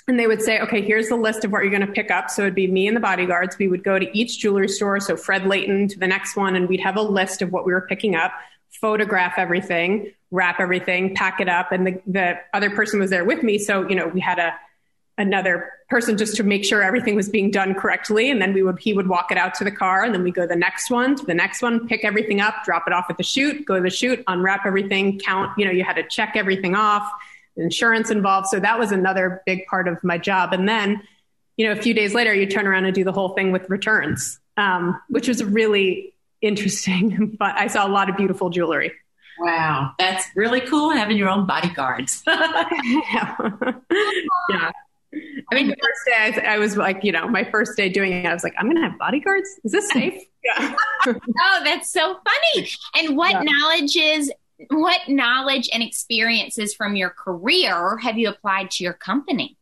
and 0.09 0.19
they 0.19 0.27
would 0.27 0.41
say, 0.41 0.59
okay, 0.61 0.81
here's 0.81 1.09
the 1.09 1.17
list 1.17 1.45
of 1.45 1.53
what 1.53 1.63
you're 1.63 1.71
going 1.71 1.87
to 1.87 1.93
pick 1.93 2.11
up. 2.11 2.31
So 2.31 2.43
it'd 2.43 2.55
be 2.55 2.67
me 2.67 2.89
and 2.89 2.97
the 2.97 3.01
bodyguards. 3.01 3.59
We 3.59 3.69
would 3.69 3.85
go 3.85 3.99
to 3.99 4.19
each 4.19 4.39
jewelry 4.39 4.69
store. 4.69 5.01
So 5.01 5.17
Fred 5.17 5.47
Leighton 5.47 5.87
to 5.89 5.99
the 5.99 6.07
next 6.07 6.35
one, 6.35 6.57
and 6.57 6.67
we'd 6.67 6.81
have 6.81 6.97
a 6.97 7.03
list 7.03 7.43
of 7.43 7.53
what 7.53 7.67
we 7.67 7.73
were 7.73 7.83
picking 7.83 8.15
up, 8.15 8.33
photograph 8.71 9.35
everything, 9.37 10.13
wrap 10.31 10.61
everything, 10.61 11.15
pack 11.15 11.41
it 11.41 11.49
up. 11.49 11.73
And 11.73 11.87
the, 11.87 12.03
the 12.07 12.39
other 12.53 12.71
person 12.71 13.01
was 13.01 13.11
there 13.11 13.25
with 13.25 13.43
me. 13.43 13.59
So, 13.59 13.89
you 13.89 13.95
know, 13.95 14.09
we 14.09 14.21
had 14.21 14.39
a, 14.39 14.55
another 15.17 15.73
person 15.89 16.17
just 16.17 16.37
to 16.37 16.43
make 16.43 16.65
sure 16.65 16.83
everything 16.83 17.17
was 17.17 17.29
being 17.29 17.51
done 17.51 17.75
correctly. 17.75 18.31
And 18.31 18.41
then 18.41 18.53
we 18.53 18.63
would, 18.63 18.79
he 18.79 18.93
would 18.93 19.09
walk 19.09 19.33
it 19.33 19.39
out 19.39 19.55
to 19.55 19.65
the 19.65 19.71
car 19.71 20.05
and 20.05 20.15
then 20.15 20.23
we 20.23 20.31
go 20.31 20.47
the 20.47 20.57
next 20.57 20.91
one 20.91 21.17
to 21.17 21.25
the 21.25 21.35
next 21.35 21.63
one, 21.63 21.89
pick 21.89 22.05
everything 22.05 22.41
up, 22.41 22.55
drop 22.65 22.87
it 22.87 22.93
off 22.93 23.07
at 23.09 23.17
the 23.17 23.23
shoot, 23.23 23.65
go 23.65 23.77
to 23.77 23.83
the 23.83 23.91
shoot, 23.91 24.23
unwrap 24.29 24.67
everything, 24.67 25.19
count, 25.19 25.51
you 25.59 25.65
know, 25.65 25.71
you 25.71 25.83
had 25.83 25.95
to 25.95 26.05
check 26.05 26.33
everything 26.37 26.75
off 26.75 27.11
insurance 27.59 28.11
involved. 28.11 28.49
So 28.49 28.61
that 28.61 28.79
was 28.79 28.93
another 28.93 29.43
big 29.45 29.67
part 29.67 29.89
of 29.89 30.03
my 30.03 30.17
job. 30.19 30.53
And 30.53 30.69
then, 30.69 31.03
you 31.57 31.67
know, 31.67 31.73
a 31.73 31.83
few 31.83 31.93
days 31.93 32.15
later, 32.15 32.33
you 32.33 32.47
turn 32.47 32.67
around 32.67 32.85
and 32.85 32.95
do 32.95 33.05
the 33.05 33.13
whole 33.13 33.31
thing 33.31 33.53
with 33.53 33.69
returns, 33.69 34.39
um, 34.57 35.01
which 35.09 35.29
was 35.29 35.43
really 35.43 36.15
interesting. 36.41 37.37
but 37.39 37.57
I 37.57 37.67
saw 37.67 37.87
a 37.87 37.91
lot 37.91 38.09
of 38.09 38.17
beautiful 38.17 38.51
jewelry. 38.51 38.93
Wow, 39.41 39.93
that's 39.99 40.27
really 40.35 40.61
cool 40.61 40.91
having 40.91 41.17
your 41.17 41.29
own 41.29 41.47
bodyguards. 41.47 42.23
yeah. 42.27 43.37
yeah. 44.51 44.73
I 45.51 45.55
mean, 45.55 45.69
the 45.69 45.77
first 45.81 46.01
day 46.07 46.43
I, 46.47 46.55
I, 46.55 46.59
was 46.59 46.77
like, 46.77 47.03
you 47.03 47.13
know, 47.13 47.27
my 47.29 47.45
first 47.45 47.77
day 47.77 47.89
doing 47.89 48.13
it, 48.13 48.27
I 48.27 48.35
was 48.35 48.45
like, 48.45 48.55
I'm 48.59 48.67
going 48.67 48.77
to 48.77 48.83
have 48.83 48.99
bodyguards. 48.99 49.49
Is 49.65 49.73
this 49.73 49.89
safe? 49.91 50.15
Yeah. 50.57 50.75
oh, 51.07 51.61
that's 51.63 51.91
so 51.91 52.17
funny. 52.25 52.69
And 52.97 53.19
what 53.19 53.33
yeah. 53.33 53.43
knowledges, 53.43 54.31
what 54.71 55.01
knowledge 55.07 55.69
and 55.75 55.83
experiences 55.83 56.75
from 56.75 56.97
your 56.97 57.11
career 57.11 57.99
have 57.99 58.17
you 58.17 58.31
applied 58.31 58.71
to 58.73 58.85
your 58.85 58.95
company? 58.95 59.59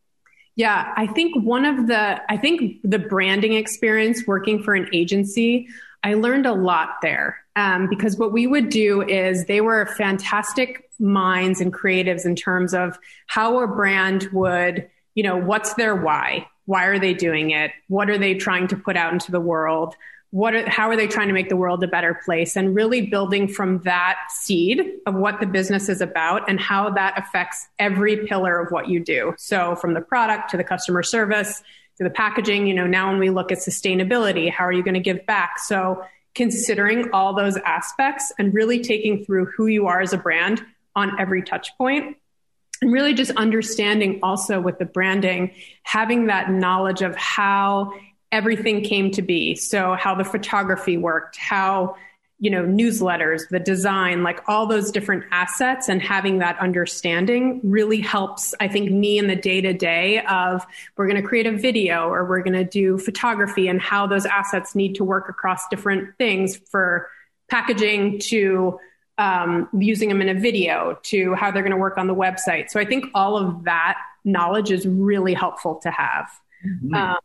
Yeah, 0.55 0.93
I 0.95 1.07
think 1.07 1.43
one 1.43 1.65
of 1.65 1.87
the, 1.87 2.21
I 2.31 2.37
think 2.37 2.79
the 2.85 2.99
branding 2.99 3.53
experience 3.53 4.25
working 4.27 4.63
for 4.63 4.75
an 4.75 4.87
agency, 4.93 5.67
I 6.03 6.13
learned 6.13 6.45
a 6.45 6.53
lot 6.53 6.97
there. 7.01 7.43
Um, 7.57 7.89
because 7.89 8.15
what 8.15 8.31
we 8.31 8.47
would 8.47 8.69
do 8.69 9.01
is 9.01 9.45
they 9.45 9.59
were 9.59 9.85
fantastic 9.85 10.89
minds 10.99 11.59
and 11.59 11.73
creatives 11.73 12.25
in 12.25 12.35
terms 12.35 12.73
of 12.73 12.97
how 13.25 13.59
a 13.59 13.67
brand 13.67 14.29
would 14.31 14.87
you 15.17 15.23
know, 15.23 15.35
what's 15.35 15.73
their 15.73 15.95
why? 15.95 16.47
Why 16.65 16.85
are 16.85 16.99
they 16.99 17.15
doing 17.15 17.49
it? 17.49 17.71
What 17.87 18.07
are 18.07 18.19
they 18.19 18.35
trying 18.35 18.67
to 18.67 18.75
put 18.75 18.95
out 18.95 19.13
into 19.13 19.31
the 19.31 19.39
world? 19.39 19.95
What 20.29 20.53
are, 20.53 20.69
how 20.69 20.91
are 20.91 20.95
they 20.95 21.07
trying 21.07 21.27
to 21.27 21.33
make 21.33 21.49
the 21.49 21.55
world 21.55 21.83
a 21.83 21.87
better 21.87 22.19
place? 22.23 22.55
And 22.55 22.75
really 22.75 23.01
building 23.01 23.47
from 23.47 23.79
that 23.79 24.19
seed 24.29 24.83
of 25.07 25.15
what 25.15 25.39
the 25.39 25.47
business 25.47 25.89
is 25.89 26.01
about 26.01 26.47
and 26.47 26.59
how 26.59 26.91
that 26.91 27.17
affects 27.17 27.67
every 27.79 28.27
pillar 28.27 28.59
of 28.59 28.71
what 28.71 28.89
you 28.89 28.99
do. 28.99 29.33
So 29.39 29.75
from 29.75 29.95
the 29.95 30.01
product 30.01 30.51
to 30.51 30.57
the 30.57 30.63
customer 30.63 31.01
service 31.01 31.63
to 31.97 32.03
the 32.03 32.11
packaging, 32.11 32.67
you 32.67 32.75
know, 32.75 32.85
now 32.85 33.09
when 33.09 33.17
we 33.17 33.31
look 33.31 33.51
at 33.51 33.57
sustainability, 33.57 34.51
how 34.51 34.65
are 34.65 34.71
you 34.71 34.83
going 34.83 34.93
to 34.93 34.99
give 34.99 35.25
back? 35.25 35.57
So 35.57 36.03
considering 36.37 37.09
all 37.11 37.33
those 37.33 37.57
aspects 37.57 38.31
and 38.37 38.53
really 38.53 38.79
taking 38.79 39.25
through 39.25 39.45
who 39.57 39.65
you 39.65 39.87
are 39.87 39.99
as 39.99 40.13
a 40.13 40.17
brand 40.17 40.63
on 40.95 41.19
every 41.19 41.41
touch 41.41 41.75
point 41.77 42.15
and 42.81 42.93
really 42.93 43.13
just 43.13 43.31
understanding 43.31 44.19
also 44.21 44.61
with 44.61 44.77
the 44.77 44.85
branding, 44.85 45.51
having 45.81 46.27
that 46.27 46.51
knowledge 46.51 47.01
of 47.01 47.15
how 47.15 47.91
everything 48.31 48.83
came 48.83 49.09
to 49.11 49.21
be. 49.21 49.55
So 49.55 49.95
how 49.95 50.13
the 50.13 50.23
photography 50.23 50.95
worked, 50.95 51.37
how, 51.37 51.95
you 52.39 52.51
know, 52.51 52.63
newsletters, 52.63 53.49
the 53.49 53.59
design, 53.59 54.21
like 54.21 54.41
all 54.47 54.67
those 54.67 54.91
different 54.91 55.23
assets 55.31 55.89
and 55.89 56.01
having 56.01 56.37
that 56.37 56.59
understanding 56.59 57.59
really 57.63 57.99
helps, 57.99 58.53
I 58.59 58.67
think, 58.67 58.91
me 58.91 59.17
in 59.17 59.25
the 59.25 59.35
day 59.35 59.59
to 59.61 59.73
day 59.73 60.23
of 60.25 60.63
we're 60.95 61.07
going 61.07 61.19
to 61.21 61.27
create 61.27 61.47
a 61.47 61.57
video 61.57 62.07
or 62.09 62.25
we're 62.25 62.43
going 62.43 62.53
to 62.53 62.63
do 62.63 62.99
photography 62.99 63.67
and 63.67 63.81
how 63.81 64.05
those 64.05 64.27
assets 64.27 64.75
need 64.75 64.95
to 64.95 65.03
work 65.03 65.29
across 65.29 65.67
different 65.69 66.15
things 66.19 66.57
for 66.57 67.09
packaging 67.49 68.19
to 68.19 68.79
um, 69.17 69.67
using 69.73 70.09
them 70.09 70.21
in 70.21 70.29
a 70.29 70.39
video 70.39 70.99
to 71.03 71.33
how 71.33 71.49
they're 71.49 71.63
going 71.63 71.71
to 71.71 71.77
work 71.77 71.97
on 71.97 72.05
the 72.05 72.13
website. 72.13 72.69
So 72.69 72.79
I 72.79 72.85
think 72.85 73.05
all 73.15 73.35
of 73.35 73.63
that 73.63 73.97
knowledge 74.23 74.69
is 74.69 74.87
really 74.87 75.33
helpful 75.33 75.75
to 75.81 75.89
have. 75.89 76.29
Mm-hmm. 76.63 76.93
Um, 76.93 77.17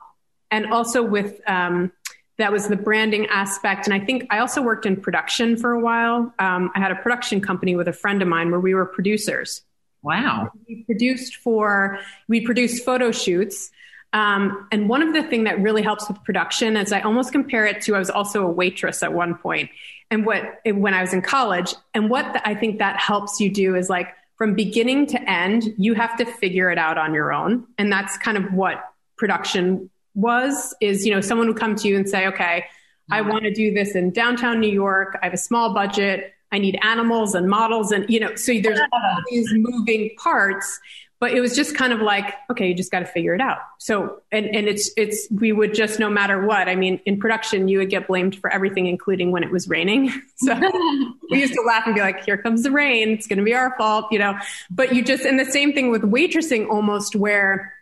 and 0.50 0.72
also 0.72 1.02
with 1.02 1.40
um, 1.46 1.92
that 2.38 2.52
was 2.52 2.68
the 2.68 2.76
branding 2.76 3.26
aspect. 3.26 3.86
And 3.86 3.94
I 3.94 4.00
think 4.00 4.26
I 4.30 4.38
also 4.38 4.62
worked 4.62 4.86
in 4.86 5.00
production 5.00 5.56
for 5.56 5.72
a 5.72 5.80
while. 5.80 6.32
Um, 6.38 6.70
I 6.74 6.80
had 6.80 6.90
a 6.90 6.96
production 6.96 7.40
company 7.40 7.76
with 7.76 7.88
a 7.88 7.92
friend 7.92 8.22
of 8.22 8.28
mine 8.28 8.50
where 8.50 8.60
we 8.60 8.74
were 8.74 8.86
producers. 8.86 9.62
Wow. 10.02 10.50
We 10.66 10.82
produced 10.84 11.36
for, 11.36 11.98
we 12.28 12.44
produced 12.44 12.84
photo 12.84 13.12
shoots. 13.12 13.70
Um, 14.12 14.68
and 14.72 14.88
one 14.88 15.02
of 15.02 15.14
the 15.14 15.22
things 15.22 15.44
that 15.44 15.60
really 15.60 15.82
helps 15.82 16.08
with 16.08 16.22
production 16.24 16.76
is 16.76 16.92
I 16.92 17.00
almost 17.00 17.32
compare 17.32 17.64
it 17.64 17.80
to 17.82 17.94
I 17.94 17.98
was 17.98 18.10
also 18.10 18.46
a 18.46 18.50
waitress 18.50 19.02
at 19.02 19.12
one 19.12 19.36
point 19.36 19.70
and 20.10 20.26
what 20.26 20.60
when 20.66 20.92
I 20.92 21.00
was 21.00 21.14
in 21.14 21.22
college. 21.22 21.74
And 21.94 22.10
what 22.10 22.32
the, 22.34 22.46
I 22.46 22.54
think 22.54 22.78
that 22.78 22.98
helps 22.98 23.40
you 23.40 23.50
do 23.50 23.74
is 23.74 23.88
like 23.88 24.08
from 24.36 24.54
beginning 24.54 25.06
to 25.06 25.30
end, 25.30 25.72
you 25.78 25.94
have 25.94 26.16
to 26.18 26.24
figure 26.24 26.70
it 26.70 26.76
out 26.76 26.98
on 26.98 27.14
your 27.14 27.32
own. 27.32 27.66
And 27.78 27.90
that's 27.90 28.18
kind 28.18 28.36
of 28.36 28.52
what 28.52 28.84
production 29.16 29.88
was 30.14 30.74
is, 30.80 31.06
you 31.06 31.14
know, 31.14 31.20
someone 31.20 31.48
would 31.48 31.58
come 31.58 31.74
to 31.76 31.88
you 31.88 31.96
and 31.96 32.08
say, 32.08 32.26
okay, 32.28 32.66
I 33.10 33.20
mm-hmm. 33.20 33.30
want 33.30 33.44
to 33.44 33.52
do 33.52 33.72
this 33.72 33.94
in 33.94 34.10
downtown 34.10 34.60
New 34.60 34.70
York. 34.70 35.18
I 35.22 35.26
have 35.26 35.34
a 35.34 35.38
small 35.38 35.74
budget. 35.74 36.32
I 36.50 36.58
need 36.58 36.78
animals 36.82 37.34
and 37.34 37.48
models. 37.48 37.92
And, 37.92 38.08
you 38.08 38.20
know, 38.20 38.34
so 38.34 38.52
there's 38.60 38.80
all 38.92 39.22
these 39.30 39.48
moving 39.52 40.10
parts 40.18 40.80
but 41.22 41.30
it 41.30 41.40
was 41.40 41.54
just 41.54 41.76
kind 41.76 41.92
of 41.92 42.00
like 42.00 42.34
okay 42.50 42.66
you 42.66 42.74
just 42.74 42.90
got 42.90 42.98
to 42.98 43.06
figure 43.06 43.32
it 43.32 43.40
out 43.40 43.58
so 43.78 44.20
and 44.32 44.44
and 44.46 44.66
it's 44.66 44.90
it's 44.96 45.28
we 45.30 45.52
would 45.52 45.72
just 45.72 46.00
no 46.00 46.10
matter 46.10 46.44
what 46.44 46.68
i 46.68 46.74
mean 46.74 47.00
in 47.06 47.16
production 47.16 47.68
you 47.68 47.78
would 47.78 47.88
get 47.88 48.08
blamed 48.08 48.36
for 48.40 48.52
everything 48.52 48.88
including 48.88 49.30
when 49.30 49.44
it 49.44 49.50
was 49.50 49.68
raining 49.68 50.10
so 50.36 50.52
we 51.30 51.40
used 51.40 51.54
to 51.54 51.62
laugh 51.62 51.86
and 51.86 51.94
be 51.94 52.00
like 52.00 52.24
here 52.24 52.36
comes 52.36 52.64
the 52.64 52.72
rain 52.72 53.10
it's 53.10 53.28
going 53.28 53.38
to 53.38 53.44
be 53.44 53.54
our 53.54 53.72
fault 53.78 54.06
you 54.10 54.18
know 54.18 54.36
but 54.68 54.92
you 54.92 55.02
just 55.02 55.24
and 55.24 55.38
the 55.38 55.44
same 55.44 55.72
thing 55.72 55.92
with 55.92 56.02
waitressing 56.02 56.68
almost 56.68 57.14
where 57.14 57.72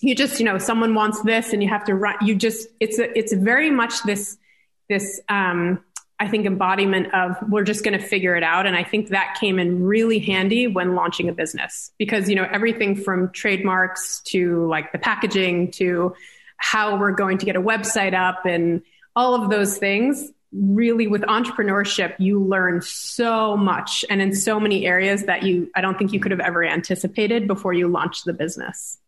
you 0.00 0.14
just 0.14 0.38
you 0.38 0.44
know 0.44 0.58
someone 0.58 0.94
wants 0.94 1.20
this 1.22 1.52
and 1.52 1.62
you 1.62 1.68
have 1.68 1.84
to 1.84 1.94
run 1.94 2.14
you 2.22 2.34
just 2.34 2.68
it's 2.80 2.98
a, 2.98 3.18
it's 3.18 3.32
very 3.32 3.70
much 3.70 4.02
this 4.04 4.36
this 4.88 5.20
um 5.28 5.82
I 6.20 6.26
think 6.26 6.46
embodiment 6.46 7.14
of 7.14 7.36
we're 7.48 7.62
just 7.62 7.84
going 7.84 7.96
to 7.96 8.04
figure 8.04 8.34
it 8.34 8.42
out. 8.42 8.66
And 8.66 8.74
I 8.74 8.82
think 8.82 9.10
that 9.10 9.36
came 9.38 9.60
in 9.60 9.84
really 9.84 10.18
handy 10.18 10.66
when 10.66 10.96
launching 10.96 11.28
a 11.28 11.32
business 11.32 11.92
because, 11.96 12.28
you 12.28 12.34
know, 12.34 12.46
everything 12.50 12.96
from 12.96 13.30
trademarks 13.30 14.20
to 14.26 14.66
like 14.66 14.90
the 14.90 14.98
packaging 14.98 15.70
to 15.72 16.16
how 16.56 16.98
we're 16.98 17.12
going 17.12 17.38
to 17.38 17.46
get 17.46 17.54
a 17.54 17.62
website 17.62 18.14
up 18.14 18.44
and 18.46 18.82
all 19.14 19.40
of 19.40 19.48
those 19.48 19.78
things 19.78 20.30
really 20.52 21.06
with 21.06 21.22
entrepreneurship 21.22 22.14
you 22.18 22.42
learn 22.42 22.80
so 22.82 23.56
much 23.56 24.04
and 24.08 24.22
in 24.22 24.34
so 24.34 24.58
many 24.58 24.86
areas 24.86 25.24
that 25.24 25.42
you 25.42 25.70
i 25.74 25.82
don't 25.82 25.98
think 25.98 26.10
you 26.10 26.18
could 26.18 26.30
have 26.30 26.40
ever 26.40 26.64
anticipated 26.64 27.46
before 27.46 27.74
you 27.74 27.86
launched 27.86 28.24
the 28.24 28.32
business 28.32 28.98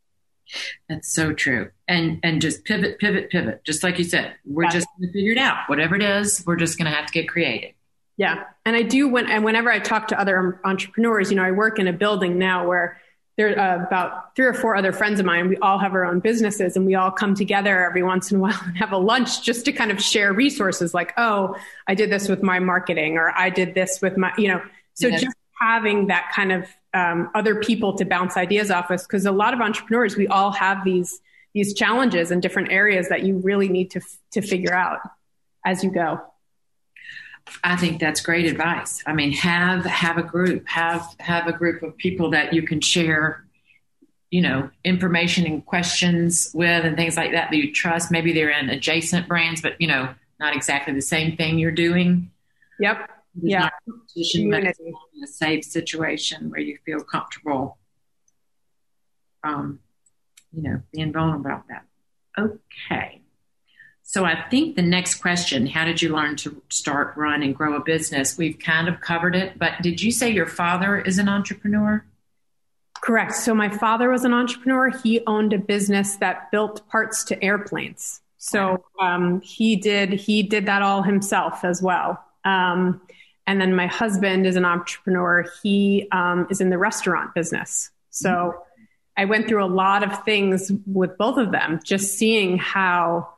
that's 0.89 1.13
so 1.13 1.33
true. 1.33 1.71
And 1.89 2.21
and 2.23 2.41
just 2.41 2.65
pivot, 2.65 2.99
pivot, 2.99 3.31
pivot. 3.31 3.65
Just 3.65 3.83
like 3.83 3.99
you 3.99 4.05
said, 4.05 4.35
we're 4.45 4.69
just 4.69 4.87
going 4.99 5.09
to 5.09 5.13
figure 5.13 5.33
it 5.33 5.39
out. 5.39 5.69
Whatever 5.69 5.97
it 5.97 6.03
is, 6.03 6.45
we're 6.47 6.57
just 6.57 6.79
going 6.79 6.91
to 6.91 6.97
have 6.97 7.07
to 7.07 7.13
get 7.13 7.29
creative. 7.29 7.73
Yeah, 8.17 8.45
and 8.67 8.77
I 8.77 8.83
do 8.83 9.09
when 9.09 9.31
and 9.31 9.45
whenever 9.45 9.71
I 9.71 9.79
talk 9.79 10.09
to 10.09 10.21
other 10.21 10.61
entrepreneurs, 10.65 11.31
you 11.31 11.37
know, 11.37 11.43
I 11.43 11.53
work 11.53 11.79
in 11.79 11.89
a 11.89 11.93
building 11.93 12.39
now 12.39 12.67
where 12.69 13.01
there 13.37 13.59
are 13.59 13.87
about 13.87 14.37
three 14.37 14.45
or 14.45 14.53
four 14.53 14.77
other 14.77 14.93
friends 14.93 15.19
of 15.21 15.25
mine. 15.25 15.49
We 15.49 15.57
all 15.59 15.79
have 15.79 15.95
our 15.95 16.05
own 16.05 16.21
businesses, 16.21 16.77
and 16.77 16.85
we 16.85 16.95
all 16.95 17.11
come 17.11 17.35
together 17.35 17.85
every 17.85 18.03
once 18.03 18.31
in 18.31 18.37
a 18.37 18.41
while 18.41 18.61
and 18.65 18.77
have 18.77 18.93
a 18.93 18.99
lunch 18.99 19.43
just 19.43 19.65
to 19.65 19.73
kind 19.73 19.91
of 19.91 20.03
share 20.03 20.33
resources. 20.33 20.93
Like, 20.93 21.15
oh, 21.17 21.57
I 21.87 21.95
did 21.95 22.11
this 22.11 22.29
with 22.29 22.43
my 22.43 22.59
marketing, 22.59 23.17
or 23.17 23.31
I 23.31 23.49
did 23.49 23.75
this 23.75 24.01
with 24.03 24.17
my, 24.17 24.33
you 24.37 24.49
know. 24.49 24.61
So 24.95 25.11
just 25.11 25.35
having 25.59 26.09
that 26.09 26.31
kind 26.35 26.53
of 26.53 26.69
um, 26.95 27.31
other 27.35 27.57
people 27.57 27.97
to 27.97 28.05
bounce 28.05 28.37
ideas 28.37 28.71
off 28.71 28.91
us 28.91 29.07
because 29.07 29.27
a 29.27 29.33
lot 29.33 29.55
of 29.55 29.61
entrepreneurs 29.61 30.17
we 30.17 30.27
all 30.29 30.51
have 30.51 30.85
these 30.85 31.21
these 31.55 31.75
challenges 31.75 32.31
in 32.31 32.41
different 32.41 32.71
areas 32.71 33.09
that 33.09 33.23
you 33.23 33.39
really 33.39 33.69
need 33.69 33.91
to 33.91 34.01
to 34.33 34.41
figure 34.41 34.75
out 34.75 34.99
as 35.65 35.85
you 35.85 35.91
go 35.91 36.21
I 37.65 37.77
think 37.77 38.01
that's 38.01 38.21
great 38.21 38.47
advice. 38.47 39.03
I 39.07 39.13
mean, 39.13 39.33
have 39.33 39.85
have 39.85 40.19
a 40.19 40.23
group, 40.23 40.67
have 40.69 41.15
have 41.19 41.47
a 41.47 41.53
group 41.53 41.83
of 41.83 41.97
people 41.97 42.31
that 42.31 42.53
you 42.53 42.63
can 42.63 42.81
share, 42.81 43.45
you 44.31 44.41
know, 44.41 44.71
information 44.85 45.47
and 45.47 45.65
questions 45.65 46.51
with, 46.55 46.85
and 46.85 46.97
things 46.97 47.17
like 47.17 47.33
that 47.33 47.51
that 47.51 47.57
you 47.57 47.73
trust. 47.73 48.11
Maybe 48.11 48.33
they're 48.33 48.51
in 48.51 48.71
adjacent 48.71 49.29
brands, 49.29 49.61
but 49.61 49.81
you 49.81 49.89
know, 49.89 50.15
not 50.39 50.55
exactly 50.55 50.95
the 50.95 51.03
same 51.03 51.37
thing 51.37 51.59
you're 51.59 51.71
doing. 51.71 52.31
Yep. 52.79 53.11
There's 53.43 53.53
yeah. 53.53 53.71
Community. 54.33 54.93
In 55.17 55.25
a 55.25 55.27
safe 55.27 55.65
situation 55.65 56.51
where 56.51 56.61
you 56.61 56.79
feel 56.85 57.01
comfortable, 57.01 57.79
um, 59.43 59.81
you 60.53 60.63
know, 60.63 60.83
being 60.93 61.13
vulnerable 61.13 61.47
about 61.47 61.69
that. 61.69 61.85
Okay. 62.39 63.23
So 64.03 64.25
I 64.25 64.43
think 64.51 64.75
the 64.75 64.83
next 64.83 65.17
question, 65.17 65.67
how 65.69 65.85
did 65.85 66.03
you 66.03 66.09
learn 66.09 66.35
to 66.37 66.61
start, 66.69 67.17
run, 67.17 67.43
and 67.43 67.55
grow 67.55 67.77
a 67.77 67.81
business? 67.81 68.37
We've 68.37 68.59
kind 68.59 68.89
of 68.89 69.01
covered 69.01 69.37
it, 69.37 69.57
but 69.59 69.75
did 69.83 70.03
you 70.03 70.11
say 70.11 70.31
your 70.31 70.49
father 70.49 70.99
is 70.99 71.19
an 71.19 71.29
entrepreneur? 71.29 72.05
Correct. 73.01 73.35
So 73.35 73.55
my 73.55 73.69
father 73.69 74.11
was 74.11 74.25
an 74.25 74.35
entrepreneur. 74.35 74.91
He 74.91 75.25
owned 75.27 75.53
a 75.53 75.59
business 75.59 76.17
that 76.17 76.51
built 76.51 76.87
parts 76.89 77.23
to 77.25 77.43
airplanes. 77.43 78.21
So 78.37 78.85
um, 79.01 79.41
he 79.43 79.77
did 79.77 80.15
he 80.15 80.43
did 80.43 80.67
that 80.67 80.83
all 80.83 81.03
himself 81.03 81.65
as 81.65 81.83
well. 81.83 82.25
Um, 82.45 83.01
and 83.51 83.61
then 83.61 83.75
my 83.75 83.89
husband 83.89 84.47
is 84.47 84.55
an 84.55 84.65
entrepreneur. 84.65 85.45
He 85.61 86.07
um, 86.13 86.47
is 86.51 86.61
in 86.61 86.71
the 86.71 86.79
restaurant 86.79 87.35
business. 87.35 87.91
So 88.11 88.31
mm-hmm. 88.31 88.59
I 89.17 89.25
went 89.25 89.49
through 89.49 89.65
a 89.65 89.67
lot 89.67 90.05
of 90.05 90.25
things 90.25 90.71
with 90.87 91.19
both 91.19 91.37
of 91.37 91.51
them, 91.51 91.81
just 91.85 92.17
seeing 92.17 92.59
how 92.59 93.35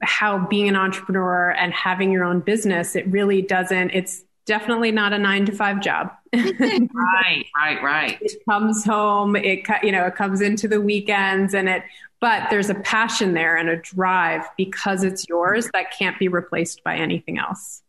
how 0.00 0.46
being 0.46 0.68
an 0.68 0.76
entrepreneur 0.76 1.50
and 1.50 1.72
having 1.72 2.12
your 2.12 2.22
own 2.22 2.38
business, 2.38 2.94
it 2.94 3.04
really 3.08 3.42
doesn't, 3.42 3.90
it's 3.90 4.22
definitely 4.46 4.92
not 4.92 5.12
a 5.12 5.18
nine 5.18 5.46
to 5.46 5.52
five 5.52 5.80
job. 5.80 6.12
right, 6.32 7.44
right, 7.56 7.82
right. 7.82 8.18
It 8.22 8.44
comes 8.48 8.84
home, 8.84 9.34
it, 9.34 9.66
you 9.82 9.90
know, 9.90 10.06
it 10.06 10.14
comes 10.14 10.40
into 10.40 10.68
the 10.68 10.80
weekends 10.80 11.54
and 11.54 11.68
it, 11.68 11.82
but 12.20 12.48
there's 12.50 12.70
a 12.70 12.76
passion 12.76 13.34
there 13.34 13.56
and 13.56 13.68
a 13.68 13.76
drive 13.78 14.44
because 14.56 15.02
it's 15.02 15.28
yours 15.28 15.68
that 15.72 15.90
can't 15.90 16.20
be 16.20 16.28
replaced 16.28 16.84
by 16.84 16.94
anything 16.94 17.36
else. 17.36 17.82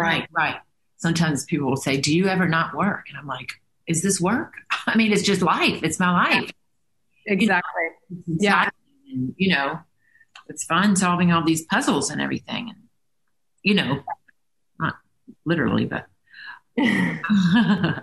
Right, 0.00 0.28
right. 0.32 0.56
Sometimes 0.96 1.44
people 1.44 1.68
will 1.68 1.76
say, 1.76 1.96
Do 1.96 2.14
you 2.14 2.26
ever 2.26 2.48
not 2.48 2.74
work? 2.74 3.06
And 3.08 3.18
I'm 3.18 3.26
like, 3.26 3.52
Is 3.86 4.02
this 4.02 4.20
work? 4.20 4.54
I 4.86 4.96
mean, 4.96 5.12
it's 5.12 5.22
just 5.22 5.42
life. 5.42 5.82
It's 5.82 5.98
my 5.98 6.10
life. 6.10 6.50
exactly. 7.26 7.82
You 8.08 8.16
know, 8.26 8.36
yeah. 8.38 8.70
And, 9.12 9.34
you 9.36 9.54
know, 9.54 9.80
it's 10.48 10.64
fun 10.64 10.96
solving 10.96 11.32
all 11.32 11.44
these 11.44 11.64
puzzles 11.64 12.10
and 12.10 12.20
everything. 12.20 12.70
And, 12.70 12.78
you 13.62 13.74
know, 13.74 14.02
not 14.78 14.96
literally, 15.44 15.86
but. 15.86 16.06
and 16.76 18.00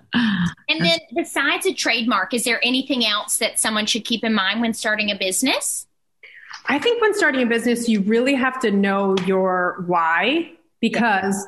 then 0.69 0.99
besides 1.15 1.65
a 1.65 1.73
trademark, 1.73 2.33
is 2.33 2.43
there 2.43 2.59
anything 2.63 3.05
else 3.05 3.37
that 3.37 3.59
someone 3.59 3.85
should 3.85 4.05
keep 4.05 4.23
in 4.23 4.33
mind 4.33 4.61
when 4.61 4.73
starting 4.73 5.09
a 5.09 5.15
business? 5.15 5.87
I 6.65 6.79
think 6.79 7.01
when 7.01 7.13
starting 7.13 7.41
a 7.41 7.45
business, 7.45 7.87
you 7.87 8.01
really 8.01 8.35
have 8.35 8.59
to 8.59 8.71
know 8.71 9.15
your 9.25 9.83
why 9.87 10.51
because 10.79 11.47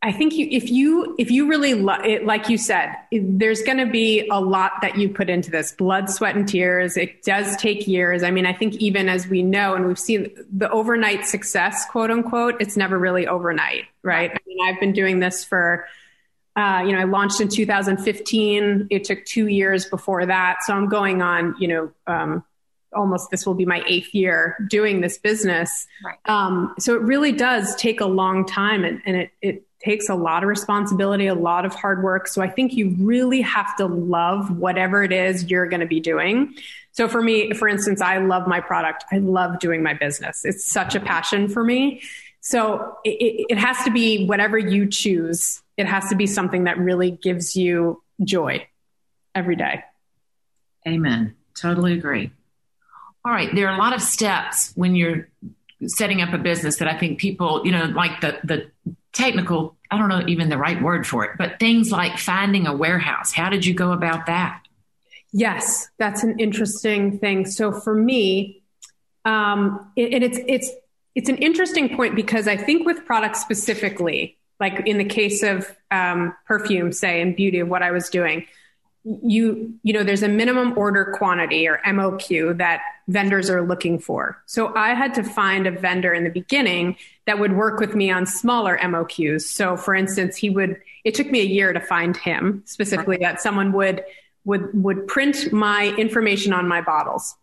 I 0.00 0.12
think 0.12 0.34
you, 0.34 0.46
if 0.50 0.70
you 0.70 1.16
if 1.18 1.28
you 1.28 1.48
really 1.48 1.74
lo- 1.74 2.00
it, 2.04 2.24
like 2.24 2.48
you 2.48 2.56
said, 2.56 2.94
it, 3.10 3.38
there's 3.38 3.62
going 3.62 3.78
to 3.78 3.86
be 3.86 4.28
a 4.30 4.40
lot 4.40 4.72
that 4.82 4.96
you 4.96 5.08
put 5.08 5.28
into 5.28 5.50
this 5.50 5.72
blood, 5.72 6.08
sweat, 6.08 6.36
and 6.36 6.46
tears. 6.46 6.96
It 6.96 7.24
does 7.24 7.56
take 7.56 7.88
years. 7.88 8.22
I 8.22 8.30
mean, 8.30 8.46
I 8.46 8.52
think 8.52 8.76
even 8.76 9.08
as 9.08 9.26
we 9.26 9.42
know, 9.42 9.74
and 9.74 9.88
we've 9.88 9.98
seen 9.98 10.30
the 10.52 10.70
overnight 10.70 11.26
success, 11.26 11.84
quote 11.86 12.12
unquote, 12.12 12.60
it's 12.60 12.76
never 12.76 12.96
really 12.96 13.26
overnight, 13.26 13.86
right? 14.02 14.30
I 14.30 14.38
mean, 14.46 14.58
I've 14.62 14.80
been 14.80 14.92
doing 14.92 15.18
this 15.20 15.44
for. 15.44 15.86
Uh, 16.54 16.82
you 16.84 16.90
know, 16.90 16.98
I 16.98 17.04
launched 17.04 17.40
in 17.40 17.48
2015. 17.48 18.88
It 18.90 19.04
took 19.04 19.24
two 19.24 19.46
years 19.46 19.84
before 19.86 20.26
that, 20.26 20.64
so 20.64 20.74
I'm 20.74 20.88
going 20.88 21.22
on, 21.22 21.54
you 21.60 21.68
know, 21.68 21.92
um, 22.08 22.44
almost 22.92 23.30
this 23.30 23.46
will 23.46 23.54
be 23.54 23.64
my 23.64 23.84
eighth 23.86 24.12
year 24.12 24.56
doing 24.68 25.00
this 25.00 25.18
business. 25.18 25.86
Right. 26.04 26.18
Um, 26.24 26.74
so 26.78 26.94
it 26.96 27.02
really 27.02 27.30
does 27.30 27.76
take 27.76 28.00
a 28.00 28.06
long 28.06 28.44
time 28.44 28.84
and, 28.84 29.00
and 29.06 29.16
it, 29.16 29.30
it 29.40 29.67
takes 29.82 30.08
a 30.08 30.14
lot 30.14 30.42
of 30.42 30.48
responsibility, 30.48 31.26
a 31.26 31.34
lot 31.34 31.64
of 31.64 31.74
hard 31.74 32.02
work. 32.02 32.26
So 32.26 32.42
I 32.42 32.48
think 32.48 32.74
you 32.74 32.96
really 32.98 33.40
have 33.42 33.76
to 33.76 33.86
love 33.86 34.58
whatever 34.58 35.02
it 35.02 35.12
is 35.12 35.50
you're 35.50 35.68
going 35.68 35.80
to 35.80 35.86
be 35.86 36.00
doing. 36.00 36.54
So 36.92 37.08
for 37.08 37.22
me, 37.22 37.52
for 37.52 37.68
instance, 37.68 38.00
I 38.00 38.18
love 38.18 38.48
my 38.48 38.60
product. 38.60 39.04
I 39.12 39.18
love 39.18 39.60
doing 39.60 39.82
my 39.82 39.94
business. 39.94 40.44
It's 40.44 40.70
such 40.70 40.94
a 40.96 41.00
passion 41.00 41.48
for 41.48 41.62
me. 41.62 42.02
So 42.40 42.96
it, 43.04 43.46
it 43.50 43.58
has 43.58 43.84
to 43.84 43.90
be 43.90 44.26
whatever 44.26 44.58
you 44.58 44.88
choose. 44.88 45.62
It 45.76 45.86
has 45.86 46.08
to 46.08 46.16
be 46.16 46.26
something 46.26 46.64
that 46.64 46.78
really 46.78 47.12
gives 47.12 47.54
you 47.54 48.02
joy 48.24 48.66
every 49.34 49.54
day. 49.54 49.84
Amen. 50.86 51.36
Totally 51.54 51.92
agree. 51.92 52.32
All 53.24 53.32
right. 53.32 53.54
There 53.54 53.68
are 53.68 53.74
a 53.74 53.78
lot 53.78 53.94
of 53.94 54.02
steps 54.02 54.72
when 54.74 54.96
you're 54.96 55.28
setting 55.86 56.22
up 56.22 56.32
a 56.32 56.38
business 56.38 56.76
that 56.76 56.88
I 56.88 56.98
think 56.98 57.20
people, 57.20 57.62
you 57.64 57.70
know, 57.70 57.84
like 57.84 58.20
the 58.20 58.40
the 58.42 58.70
technical, 59.12 59.76
I 59.90 59.98
don't 59.98 60.08
know 60.08 60.24
even 60.26 60.48
the 60.48 60.58
right 60.58 60.80
word 60.82 61.06
for 61.06 61.24
it, 61.24 61.32
but 61.38 61.58
things 61.58 61.90
like 61.90 62.18
finding 62.18 62.66
a 62.66 62.74
warehouse. 62.74 63.32
How 63.32 63.48
did 63.48 63.64
you 63.64 63.74
go 63.74 63.92
about 63.92 64.26
that? 64.26 64.62
Yes, 65.32 65.88
that's 65.98 66.22
an 66.22 66.38
interesting 66.38 67.18
thing. 67.18 67.46
So 67.46 67.72
for 67.72 67.94
me, 67.94 68.62
um, 69.24 69.90
it, 69.96 70.14
and 70.14 70.24
it's 70.24 70.38
it's 70.46 70.70
it's 71.14 71.28
an 71.28 71.36
interesting 71.36 71.96
point 71.96 72.14
because 72.14 72.48
I 72.48 72.56
think 72.56 72.86
with 72.86 73.04
products 73.04 73.40
specifically, 73.40 74.38
like 74.60 74.86
in 74.86 74.98
the 74.98 75.04
case 75.04 75.42
of 75.42 75.74
um, 75.90 76.34
perfume, 76.46 76.92
say, 76.92 77.20
and 77.20 77.36
beauty 77.36 77.58
of 77.58 77.68
what 77.68 77.82
I 77.82 77.90
was 77.90 78.08
doing, 78.08 78.46
you 79.04 79.74
you 79.82 79.92
know 79.92 80.02
there's 80.02 80.22
a 80.22 80.28
minimum 80.28 80.76
order 80.78 81.14
quantity 81.18 81.68
or 81.68 81.80
MOQ 81.86 82.56
that 82.58 82.80
vendors 83.06 83.50
are 83.50 83.62
looking 83.62 83.98
for. 83.98 84.42
So 84.46 84.74
I 84.74 84.94
had 84.94 85.14
to 85.14 85.22
find 85.22 85.66
a 85.66 85.70
vendor 85.70 86.12
in 86.12 86.24
the 86.24 86.30
beginning 86.30 86.96
that 87.28 87.38
would 87.38 87.54
work 87.54 87.78
with 87.78 87.94
me 87.94 88.10
on 88.10 88.24
smaller 88.24 88.78
MOQs. 88.78 89.42
So 89.42 89.76
for 89.76 89.94
instance, 89.94 90.34
he 90.34 90.48
would 90.48 90.80
it 91.04 91.14
took 91.14 91.30
me 91.30 91.40
a 91.40 91.44
year 91.44 91.74
to 91.74 91.80
find 91.80 92.16
him 92.16 92.62
specifically 92.64 93.18
that 93.18 93.42
someone 93.42 93.70
would 93.72 94.02
would 94.46 94.70
would 94.72 95.06
print 95.06 95.52
my 95.52 95.94
information 95.98 96.54
on 96.54 96.66
my 96.66 96.80
bottles. 96.80 97.36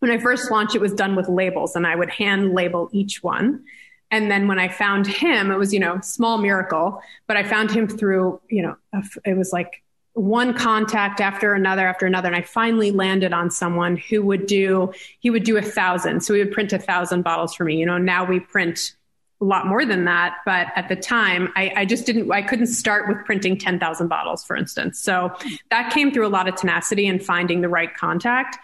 When 0.00 0.10
I 0.10 0.18
first 0.18 0.50
launched 0.50 0.74
it 0.74 0.82
was 0.82 0.92
done 0.92 1.16
with 1.16 1.30
labels 1.30 1.74
and 1.74 1.86
I 1.86 1.96
would 1.96 2.10
hand 2.10 2.52
label 2.52 2.90
each 2.92 3.22
one. 3.22 3.64
And 4.10 4.30
then 4.30 4.48
when 4.48 4.58
I 4.58 4.68
found 4.68 5.06
him, 5.06 5.50
it 5.50 5.56
was, 5.56 5.72
you 5.72 5.80
know, 5.80 5.98
small 6.02 6.36
miracle, 6.36 7.00
but 7.26 7.38
I 7.38 7.42
found 7.42 7.70
him 7.70 7.88
through, 7.88 8.38
you 8.50 8.62
know, 8.62 8.76
it 9.24 9.38
was 9.38 9.50
like 9.50 9.82
one 10.12 10.52
contact 10.52 11.22
after 11.22 11.54
another 11.54 11.88
after 11.88 12.04
another 12.04 12.28
and 12.28 12.36
i 12.36 12.42
finally 12.42 12.90
landed 12.90 13.32
on 13.32 13.50
someone 13.50 13.96
who 13.96 14.20
would 14.20 14.44
do 14.44 14.92
he 15.20 15.30
would 15.30 15.42
do 15.42 15.56
a 15.56 15.62
thousand 15.62 16.20
so 16.20 16.34
he 16.34 16.40
would 16.44 16.52
print 16.52 16.70
a 16.74 16.78
thousand 16.78 17.22
bottles 17.22 17.54
for 17.54 17.64
me 17.64 17.76
you 17.76 17.86
know 17.86 17.96
now 17.96 18.22
we 18.22 18.38
print 18.38 18.94
a 19.42 19.44
lot 19.44 19.66
more 19.66 19.84
than 19.84 20.04
that 20.04 20.36
but 20.46 20.68
at 20.76 20.88
the 20.88 20.96
time 20.96 21.52
i, 21.56 21.72
I 21.76 21.84
just 21.84 22.06
didn't 22.06 22.30
i 22.30 22.40
couldn't 22.40 22.68
start 22.68 23.08
with 23.08 23.18
printing 23.26 23.58
10000 23.58 24.08
bottles 24.08 24.44
for 24.44 24.56
instance 24.56 25.00
so 25.00 25.32
that 25.70 25.92
came 25.92 26.12
through 26.12 26.26
a 26.26 26.30
lot 26.30 26.48
of 26.48 26.54
tenacity 26.54 27.06
and 27.08 27.22
finding 27.22 27.60
the 27.60 27.68
right 27.68 27.92
contact 27.92 28.56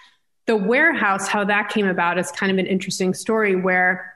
the 0.46 0.56
warehouse 0.56 1.26
how 1.28 1.44
that 1.44 1.68
came 1.68 1.86
about 1.86 2.18
is 2.18 2.30
kind 2.30 2.52
of 2.52 2.58
an 2.58 2.66
interesting 2.66 3.12
story 3.12 3.56
where 3.56 4.14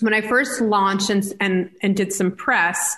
when 0.00 0.14
i 0.14 0.20
first 0.22 0.60
launched 0.60 1.10
and 1.10 1.32
and, 1.38 1.70
and 1.82 1.96
did 1.96 2.12
some 2.12 2.32
press 2.32 2.96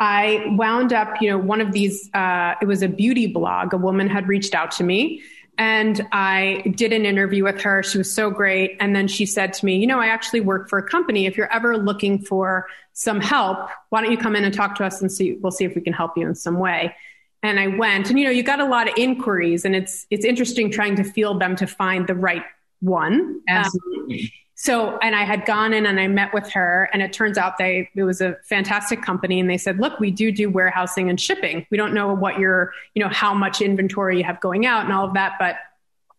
I 0.00 0.46
wound 0.58 0.92
up, 0.92 1.22
you 1.22 1.30
know, 1.30 1.38
one 1.38 1.60
of 1.60 1.70
these, 1.70 2.10
uh, 2.12 2.54
it 2.60 2.64
was 2.64 2.82
a 2.82 2.88
beauty 2.88 3.28
blog. 3.28 3.72
A 3.72 3.76
woman 3.76 4.08
had 4.08 4.26
reached 4.26 4.52
out 4.52 4.72
to 4.72 4.82
me 4.82 5.22
and 5.58 6.06
I 6.12 6.62
did 6.76 6.92
an 6.92 7.04
interview 7.04 7.44
with 7.44 7.60
her. 7.60 7.82
She 7.82 7.98
was 7.98 8.12
so 8.12 8.30
great. 8.30 8.76
And 8.80 8.96
then 8.96 9.06
she 9.06 9.26
said 9.26 9.52
to 9.54 9.66
me, 9.66 9.76
you 9.76 9.86
know, 9.86 10.00
I 10.00 10.06
actually 10.06 10.40
work 10.40 10.68
for 10.68 10.78
a 10.78 10.82
company. 10.82 11.26
If 11.26 11.36
you're 11.36 11.52
ever 11.52 11.76
looking 11.76 12.18
for 12.18 12.66
some 12.94 13.20
help, 13.20 13.68
why 13.90 14.02
don't 14.02 14.10
you 14.10 14.16
come 14.16 14.34
in 14.34 14.44
and 14.44 14.54
talk 14.54 14.74
to 14.76 14.84
us 14.84 15.02
and 15.02 15.12
see, 15.12 15.34
we'll 15.34 15.52
see 15.52 15.64
if 15.64 15.74
we 15.74 15.82
can 15.82 15.92
help 15.92 16.16
you 16.16 16.26
in 16.26 16.34
some 16.34 16.58
way. 16.58 16.94
And 17.42 17.60
I 17.60 17.66
went 17.66 18.08
and, 18.08 18.18
you 18.18 18.24
know, 18.24 18.30
you 18.30 18.42
got 18.42 18.60
a 18.60 18.64
lot 18.64 18.88
of 18.88 18.94
inquiries 18.96 19.64
and 19.64 19.74
it's, 19.74 20.06
it's 20.10 20.24
interesting 20.24 20.70
trying 20.70 20.96
to 20.96 21.04
field 21.04 21.40
them 21.40 21.56
to 21.56 21.66
find 21.66 22.06
the 22.06 22.14
right 22.14 22.44
one. 22.80 23.40
Absolutely. 23.48 24.22
Um, 24.24 24.30
so, 24.62 24.96
and 24.98 25.16
I 25.16 25.24
had 25.24 25.44
gone 25.44 25.74
in 25.74 25.86
and 25.86 25.98
I 25.98 26.06
met 26.06 26.32
with 26.32 26.48
her, 26.52 26.88
and 26.92 27.02
it 27.02 27.12
turns 27.12 27.36
out 27.36 27.58
they 27.58 27.90
it 27.96 28.04
was 28.04 28.20
a 28.20 28.36
fantastic 28.44 29.02
company, 29.02 29.40
and 29.40 29.50
they 29.50 29.58
said, 29.58 29.80
"Look, 29.80 29.98
we 29.98 30.12
do 30.12 30.30
do 30.30 30.48
warehousing 30.48 31.10
and 31.10 31.20
shipping. 31.20 31.66
We 31.72 31.76
don't 31.76 31.92
know 31.92 32.14
what 32.14 32.38
your, 32.38 32.72
you 32.94 33.02
know, 33.02 33.08
how 33.08 33.34
much 33.34 33.60
inventory 33.60 34.18
you 34.18 34.22
have 34.22 34.40
going 34.40 34.64
out 34.64 34.84
and 34.84 34.92
all 34.92 35.04
of 35.04 35.14
that, 35.14 35.34
but." 35.40 35.56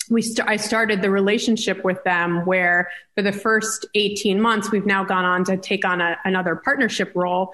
We 0.10 0.22
st- 0.22 0.46
I 0.50 0.58
started 0.58 1.02
the 1.02 1.10
relationship 1.10 1.86
with 1.86 2.04
them 2.04 2.46
where 2.46 2.90
for 3.16 3.22
the 3.22 3.32
first 3.32 3.86
18 3.96 4.42
months, 4.42 4.70
we've 4.70 4.86
now 4.86 5.06
gone 5.06 5.24
on 5.24 5.46
to 5.46 5.56
take 5.56 5.86
on 5.86 6.02
a, 6.02 6.18
another 6.26 6.58
partnership 6.58 7.14
role 7.16 7.54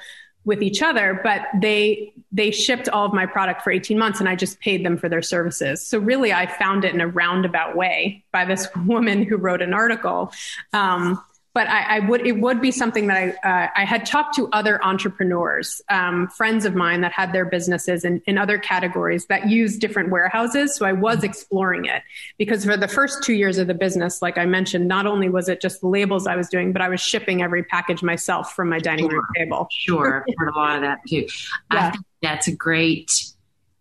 with 0.50 0.64
each 0.64 0.82
other, 0.82 1.22
but 1.24 1.44
they 1.62 2.12
they 2.32 2.50
shipped 2.50 2.90
all 2.90 3.06
of 3.06 3.14
my 3.14 3.26
product 3.26 3.62
for 3.62 3.72
18 3.72 3.98
months 3.98 4.20
and 4.20 4.28
I 4.28 4.36
just 4.36 4.60
paid 4.60 4.86
them 4.86 4.98
for 4.98 5.10
their 5.10 5.22
services. 5.22 5.86
So 5.86 6.00
really 6.00 6.34
I 6.34 6.48
found 6.48 6.86
it 6.86 6.94
in 6.94 7.02
a 7.02 7.08
roundabout 7.08 7.76
way 7.76 8.24
by 8.32 8.46
this 8.46 8.68
woman 8.86 9.24
who 9.24 9.38
wrote 9.38 9.62
an 9.62 9.74
article. 9.74 10.34
Um, 10.74 11.24
but 11.60 11.68
I, 11.68 11.98
I, 11.98 12.00
would 12.00 12.26
it 12.26 12.40
would 12.40 12.62
be 12.62 12.72
something 12.72 13.08
that 13.08 13.18
I 13.18 13.50
uh, 13.50 13.68
I 13.76 13.84
had 13.84 14.06
talked 14.06 14.34
to 14.36 14.48
other 14.54 14.82
entrepreneurs, 14.82 15.82
um, 15.90 16.30
friends 16.30 16.64
of 16.64 16.74
mine 16.74 17.02
that 17.02 17.12
had 17.12 17.34
their 17.34 17.44
businesses 17.44 18.06
in, 18.06 18.22
in 18.26 18.38
other 18.38 18.58
categories 18.58 19.26
that 19.26 19.50
use 19.50 19.78
different 19.78 20.10
warehouses. 20.10 20.74
So 20.74 20.86
I 20.86 20.94
was 20.94 21.22
exploring 21.22 21.84
it 21.84 22.02
because 22.38 22.64
for 22.64 22.78
the 22.78 22.88
first 22.88 23.24
two 23.24 23.34
years 23.34 23.58
of 23.58 23.68
the 23.68 23.74
business, 23.74 24.22
like 24.22 24.38
I 24.38 24.46
mentioned, 24.46 24.88
not 24.88 25.06
only 25.06 25.28
was 25.28 25.50
it 25.50 25.60
just 25.60 25.82
the 25.82 25.88
labels 25.88 26.28
I 26.28 26.38
was 26.38 26.48
doing, 26.48 26.72
but 26.72 26.82
I 26.82 26.88
was 26.88 27.02
shipping 27.02 27.42
every 27.42 27.64
package 27.64 28.02
myself 28.02 28.56
from 28.56 28.70
my 28.70 28.80
dining 28.80 29.10
sure. 29.10 29.18
room 29.18 29.26
table. 29.36 29.68
Sure, 29.70 30.26
I've 30.26 30.36
heard 30.38 30.54
a 30.56 30.58
lot 30.58 30.76
of 30.78 30.84
that 30.84 31.00
too. 31.10 31.28
Yeah. 31.74 31.88
I 31.88 31.92
think 31.92 32.06
that's 32.22 32.48
a 32.48 32.56
great 32.56 33.12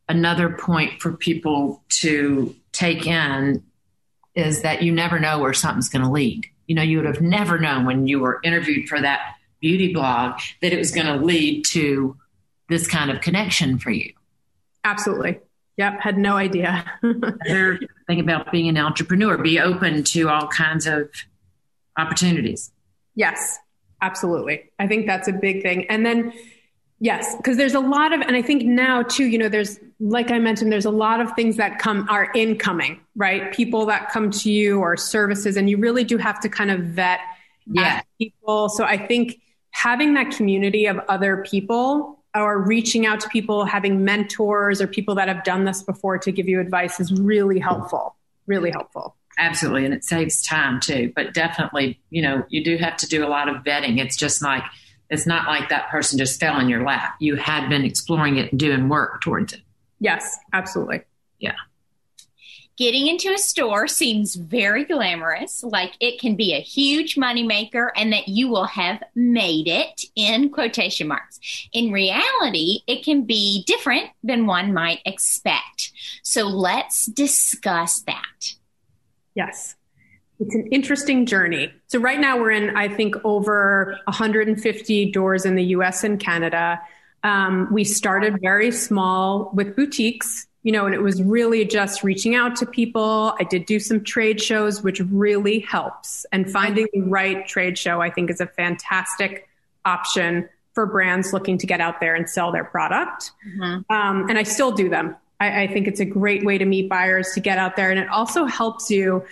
another 0.09 0.51
point 0.51 1.01
for 1.01 1.12
people 1.12 1.85
to 1.91 2.57
take 2.73 3.07
in 3.07 3.62
is 4.35 4.62
that 4.62 4.83
you 4.83 4.91
never 4.91 5.21
know 5.21 5.38
where 5.38 5.53
something's 5.53 5.88
going 5.88 6.05
to 6.05 6.11
lead 6.11 6.45
you 6.68 6.74
know, 6.74 6.83
you 6.83 6.98
would 6.98 7.07
have 7.07 7.20
never 7.20 7.59
known 7.59 7.85
when 7.85 8.07
you 8.07 8.20
were 8.20 8.40
interviewed 8.44 8.88
for 8.88 9.00
that 9.00 9.35
beauty 9.61 9.92
blog 9.92 10.38
that 10.62 10.72
it 10.72 10.78
was 10.78 10.92
going 10.92 11.07
to 11.07 11.16
lead 11.16 11.64
to 11.64 12.16
this 12.68 12.87
kind 12.87 13.11
of 13.11 13.20
connection 13.20 13.78
for 13.78 13.90
you. 13.90 14.12
Absolutely. 14.85 15.40
Yep. 15.78 16.00
Had 16.00 16.18
no 16.18 16.37
idea. 16.37 16.85
Another 17.02 17.81
thing 18.07 18.20
about 18.20 18.52
being 18.52 18.68
an 18.68 18.76
entrepreneur, 18.76 19.38
be 19.38 19.59
open 19.59 20.04
to 20.04 20.28
all 20.28 20.46
kinds 20.48 20.87
of 20.87 21.09
opportunities. 21.96 22.70
Yes, 23.14 23.59
absolutely. 24.02 24.70
I 24.78 24.87
think 24.87 25.07
that's 25.07 25.26
a 25.26 25.33
big 25.33 25.62
thing. 25.62 25.87
And 25.87 26.04
then, 26.04 26.33
yes, 27.00 27.37
because 27.37 27.56
there's 27.56 27.74
a 27.74 27.80
lot 27.80 28.12
of, 28.12 28.20
and 28.20 28.37
I 28.37 28.42
think 28.42 28.64
now 28.64 29.02
too, 29.02 29.26
you 29.26 29.38
know, 29.38 29.48
there's, 29.48 29.78
like 30.00 30.30
I 30.30 30.38
mentioned, 30.38 30.70
there's 30.70 30.84
a 30.84 30.90
lot 30.90 31.20
of 31.20 31.32
things 31.34 31.56
that 31.56 31.78
come, 31.78 32.06
are 32.08 32.30
incoming 32.34 33.00
right? 33.18 33.52
People 33.52 33.84
that 33.87 34.11
come 34.11 34.30
to 34.30 34.50
you 34.50 34.78
or 34.78 34.96
services, 34.96 35.56
and 35.56 35.68
you 35.68 35.76
really 35.76 36.05
do 36.05 36.16
have 36.16 36.40
to 36.40 36.49
kind 36.49 36.70
of 36.70 36.80
vet 36.80 37.18
uh, 37.18 37.72
yeah. 37.74 38.01
people. 38.16 38.68
So 38.70 38.84
I 38.84 38.96
think 38.96 39.40
having 39.70 40.14
that 40.14 40.30
community 40.30 40.86
of 40.86 40.99
other 41.09 41.44
people 41.49 42.22
or 42.34 42.62
reaching 42.62 43.05
out 43.05 43.20
to 43.20 43.28
people, 43.28 43.64
having 43.64 44.05
mentors 44.05 44.80
or 44.80 44.86
people 44.86 45.16
that 45.16 45.28
have 45.28 45.42
done 45.42 45.64
this 45.64 45.82
before 45.82 46.16
to 46.18 46.30
give 46.30 46.49
you 46.49 46.61
advice 46.61 47.01
is 47.01 47.12
really 47.12 47.59
helpful. 47.59 48.14
Really 48.46 48.70
helpful. 48.70 49.16
Absolutely. 49.36 49.84
And 49.84 49.92
it 49.92 50.05
saves 50.05 50.42
time 50.42 50.80
too. 50.80 51.12
But 51.14 51.34
definitely, 51.34 52.01
you 52.11 52.22
know, 52.22 52.44
you 52.49 52.62
do 52.62 52.76
have 52.76 52.96
to 52.99 53.09
do 53.09 53.26
a 53.26 53.28
lot 53.28 53.49
of 53.49 53.64
vetting. 53.64 53.99
It's 53.99 54.16
just 54.16 54.42
like, 54.42 54.62
it's 55.11 55.26
not 55.26 55.46
like 55.46 55.68
that 55.70 55.88
person 55.88 56.18
just 56.18 56.38
fell 56.40 56.61
in 56.61 56.68
your 56.68 56.84
lap. 56.84 57.14
You 57.20 57.36
had 57.36 57.68
been 57.68 57.84
exploring 57.84 58.36
it 58.36 58.50
and 58.52 58.59
doing 58.61 58.88
work 58.88 59.20
towards 59.22 59.52
it. 59.52 59.61
Yes, 60.00 60.38
absolutely. 60.52 61.02
Yeah. 61.38 61.54
getting 62.78 63.09
into 63.09 63.32
a 63.34 63.38
store 63.38 63.88
seems 63.88 64.36
very 64.36 64.84
glamorous, 64.84 65.64
like 65.64 65.94
it 66.00 66.20
can 66.20 66.36
be 66.36 66.54
a 66.54 66.61
huge 66.61 67.16
moneymaker 67.16 67.88
and 67.96 68.12
that 68.12 68.28
you 68.28 68.48
will 68.48 68.66
have 68.66 69.02
made 69.16 69.66
it 69.66 70.02
in 70.14 70.48
quotation 70.50 71.09
marks. 71.09 71.40
In 71.72 71.90
reality, 71.90 72.80
it 72.86 73.04
can 73.04 73.24
be 73.24 73.64
different 73.66 74.11
than 74.22 74.46
one 74.46 74.72
might 74.72 75.00
expect. 75.04 75.92
So 76.22 76.44
let's 76.44 77.06
discuss 77.06 78.00
that. 78.02 78.54
Yes. 79.34 79.74
It's 80.41 80.55
an 80.55 80.68
interesting 80.68 81.26
journey. 81.26 81.72
So 81.89 81.99
right 81.99 82.20
now 82.20 82.39
we're 82.39 82.53
in, 82.53 82.76
I 82.76 82.89
think, 82.89 83.16
over 83.24 83.99
150 84.05 85.11
doors 85.11 85.45
in 85.45 85.57
the 85.57 85.64
US 85.64 86.05
and 86.05 86.20
Canada. 86.20 86.80
Um, 87.24 87.68
we 87.72 87.84
started 87.84 88.41
very 88.41 88.70
small 88.70 89.51
with 89.53 89.74
boutiques 89.74 90.47
you 90.62 90.72
know, 90.72 90.86
and 90.86 90.95
it 90.95 91.01
was 91.01 91.22
really 91.22 91.64
just 91.64 92.03
reaching 92.03 92.34
out 92.34 92.57
to 92.57 92.66
people. 92.66 93.34
I 93.41 93.45
did 93.45 93.64
do 93.64 93.78
some 93.78 94.03
trade 94.03 94.39
shows, 94.39 94.82
which 94.82 95.01
really 95.01 95.61
helps. 95.61 96.26
And 96.32 96.51
finding 96.51 96.86
the 96.93 97.01
right 97.01 97.47
trade 97.47 97.78
show, 97.78 98.03
I 98.03 98.11
think, 98.11 98.28
is 98.28 98.41
a 98.41 98.47
fantastic 98.47 99.49
option 99.84 100.49
for 100.74 100.84
brands 100.84 101.32
looking 101.32 101.59
to 101.59 101.66
get 101.66 101.80
out 101.80 102.01
there 102.01 102.14
and 102.14 102.28
sell 102.28 102.53
their 102.53 102.64
product. 102.64 103.30
Mm-hmm. 103.49 103.91
Um, 103.91 104.28
and 104.28 104.36
I 104.36 104.43
still 104.43 104.72
do 104.72 104.89
them. 104.89 105.16
I, 105.41 105.62
I 105.62 105.66
think 105.68 105.86
it's 105.86 106.01
a 106.01 106.05
great 106.05 106.45
way 106.45 106.59
to 106.59 106.64
meet 106.64 106.89
buyers 106.91 107.30
to 107.34 107.41
get 107.41 107.57
out 107.59 107.76
there. 107.76 107.91
And 107.91 107.99
it 107.99 108.09
also 108.09 108.45
helps 108.45 108.91
you 108.91 109.24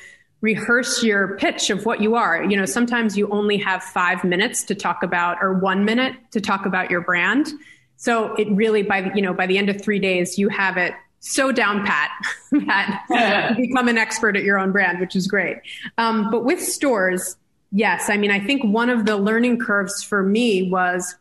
rehearse 0.47 1.03
your 1.03 1.36
pitch 1.38 1.70
of 1.70 1.84
what 1.84 2.01
you 2.01 2.14
are. 2.14 2.44
You 2.44 2.57
know, 2.57 2.66
sometimes 2.66 3.18
you 3.18 3.28
only 3.30 3.59
have 3.59 3.82
five 3.82 4.22
minutes 4.22 4.62
to 4.66 4.76
talk 4.76 5.03
about 5.03 5.38
or 5.42 5.55
one 5.55 5.84
minute 5.84 6.14
to 6.30 6.40
talk 6.40 6.66
about 6.66 6.88
your 6.88 7.01
brand. 7.01 7.49
So 7.97 8.32
it 8.34 8.49
really 8.53 8.84
by 8.84 9.11
you 9.12 9.22
know 9.22 9.34
by 9.34 9.47
the 9.49 9.59
end 9.59 9.68
of 9.68 9.82
three 9.82 9.99
days 9.99 10.38
you 10.38 10.49
have 10.49 10.76
it 10.76 10.94
so 11.18 11.51
down 11.51 11.84
pat 11.84 12.11
that 12.53 13.55
you 13.59 13.66
become 13.66 13.88
an 13.88 13.99
expert 13.99 14.36
at 14.36 14.44
your 14.44 14.57
own 14.57 14.70
brand, 14.70 15.01
which 15.01 15.16
is 15.16 15.26
great. 15.26 15.57
Um, 15.99 16.30
but 16.30 16.44
with 16.44 16.62
stores, 16.62 17.36
yes, 17.72 18.09
I 18.09 18.16
mean, 18.16 18.30
I 18.30 18.38
think 18.38 18.62
one 18.62 18.88
of 18.88 19.05
the 19.05 19.16
learning 19.16 19.59
curves 19.59 20.05
for 20.05 20.22
me 20.22 20.70
was 20.70 21.16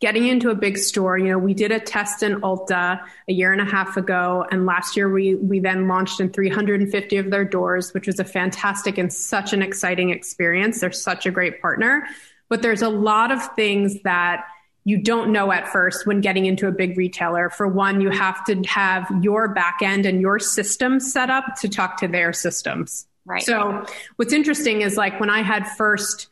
getting 0.00 0.26
into 0.26 0.50
a 0.50 0.54
big 0.54 0.76
store. 0.76 1.16
You 1.16 1.28
know, 1.28 1.38
we 1.38 1.54
did 1.54 1.72
a 1.72 1.80
test 1.80 2.22
in 2.22 2.40
Ulta 2.42 3.00
a 3.28 3.32
year 3.32 3.52
and 3.52 3.60
a 3.60 3.64
half 3.64 3.96
ago, 3.96 4.46
and 4.50 4.66
last 4.66 4.96
year 4.96 5.10
we 5.10 5.34
we 5.34 5.58
then 5.60 5.88
launched 5.88 6.20
in 6.20 6.30
350 6.30 7.16
of 7.16 7.30
their 7.30 7.44
doors, 7.44 7.94
which 7.94 8.06
was 8.06 8.20
a 8.20 8.24
fantastic 8.24 8.98
and 8.98 9.12
such 9.12 9.52
an 9.52 9.62
exciting 9.62 10.10
experience. 10.10 10.80
They're 10.80 10.92
such 10.92 11.26
a 11.26 11.30
great 11.30 11.60
partner, 11.60 12.06
but 12.48 12.62
there's 12.62 12.82
a 12.82 12.88
lot 12.88 13.32
of 13.32 13.54
things 13.54 14.02
that 14.02 14.44
you 14.84 14.96
don't 14.96 15.32
know 15.32 15.50
at 15.50 15.66
first 15.68 16.06
when 16.06 16.20
getting 16.20 16.46
into 16.46 16.68
a 16.68 16.72
big 16.72 16.96
retailer. 16.96 17.50
For 17.50 17.66
one, 17.66 18.00
you 18.00 18.10
have 18.10 18.44
to 18.44 18.62
have 18.68 19.10
your 19.20 19.48
back 19.48 19.78
end 19.82 20.06
and 20.06 20.20
your 20.20 20.38
system 20.38 21.00
set 21.00 21.28
up 21.28 21.44
to 21.60 21.68
talk 21.68 21.96
to 21.98 22.08
their 22.08 22.32
systems. 22.32 23.08
Right. 23.24 23.42
So 23.42 23.84
what's 24.14 24.32
interesting 24.32 24.82
is 24.82 24.96
like 24.96 25.18
when 25.18 25.28
I 25.28 25.42
had 25.42 25.66
first 25.66 26.28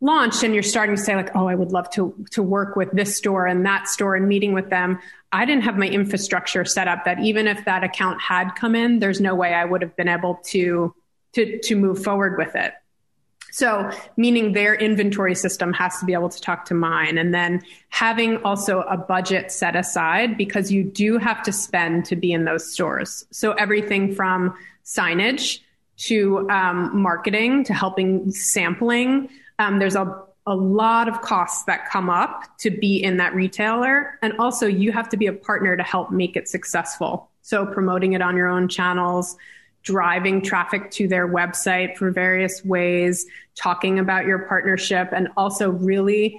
launched 0.00 0.42
and 0.42 0.54
you're 0.54 0.62
starting 0.62 0.96
to 0.96 1.02
say 1.02 1.14
like, 1.14 1.34
oh, 1.34 1.46
I 1.46 1.54
would 1.54 1.72
love 1.72 1.90
to 1.90 2.14
to 2.32 2.42
work 2.42 2.76
with 2.76 2.90
this 2.92 3.16
store 3.16 3.46
and 3.46 3.64
that 3.66 3.88
store 3.88 4.16
and 4.16 4.28
meeting 4.28 4.52
with 4.52 4.70
them. 4.70 4.98
I 5.32 5.44
didn't 5.44 5.62
have 5.62 5.76
my 5.76 5.86
infrastructure 5.86 6.64
set 6.64 6.88
up 6.88 7.04
that 7.04 7.20
even 7.20 7.46
if 7.46 7.64
that 7.64 7.84
account 7.84 8.20
had 8.20 8.50
come 8.56 8.74
in, 8.74 8.98
there's 8.98 9.20
no 9.20 9.34
way 9.34 9.54
I 9.54 9.64
would 9.64 9.82
have 9.82 9.96
been 9.96 10.08
able 10.08 10.36
to 10.46 10.94
to 11.34 11.58
to 11.60 11.76
move 11.76 12.02
forward 12.02 12.36
with 12.38 12.54
it. 12.56 12.74
So, 13.52 13.90
meaning 14.16 14.52
their 14.52 14.74
inventory 14.74 15.34
system 15.34 15.72
has 15.72 15.98
to 15.98 16.06
be 16.06 16.12
able 16.12 16.28
to 16.28 16.40
talk 16.40 16.64
to 16.66 16.74
mine. 16.74 17.18
And 17.18 17.34
then 17.34 17.62
having 17.88 18.36
also 18.38 18.82
a 18.82 18.96
budget 18.96 19.50
set 19.50 19.74
aside 19.74 20.36
because 20.36 20.70
you 20.70 20.84
do 20.84 21.18
have 21.18 21.42
to 21.42 21.52
spend 21.52 22.04
to 22.06 22.16
be 22.16 22.32
in 22.32 22.44
those 22.44 22.72
stores. 22.72 23.24
So, 23.32 23.52
everything 23.52 24.14
from 24.14 24.54
signage 24.84 25.60
to 25.98 26.48
um, 26.48 27.02
marketing 27.02 27.64
to 27.64 27.74
helping 27.74 28.30
sampling. 28.30 29.28
Um, 29.60 29.78
there's 29.78 29.94
a, 29.94 30.24
a 30.46 30.54
lot 30.56 31.08
of 31.08 31.20
costs 31.20 31.64
that 31.64 31.88
come 31.88 32.10
up 32.10 32.58
to 32.58 32.70
be 32.70 33.02
in 33.02 33.18
that 33.18 33.34
retailer. 33.34 34.18
And 34.22 34.32
also, 34.38 34.66
you 34.66 34.90
have 34.90 35.08
to 35.10 35.16
be 35.16 35.26
a 35.26 35.32
partner 35.32 35.76
to 35.76 35.82
help 35.82 36.10
make 36.10 36.36
it 36.36 36.48
successful. 36.48 37.30
So, 37.42 37.66
promoting 37.66 38.14
it 38.14 38.22
on 38.22 38.36
your 38.36 38.48
own 38.48 38.68
channels 38.68 39.36
driving 39.82 40.42
traffic 40.42 40.90
to 40.90 41.08
their 41.08 41.26
website 41.26 41.96
for 41.96 42.10
various 42.10 42.64
ways, 42.64 43.26
talking 43.54 43.98
about 43.98 44.26
your 44.26 44.40
partnership, 44.40 45.10
and 45.12 45.28
also 45.36 45.70
really 45.70 46.38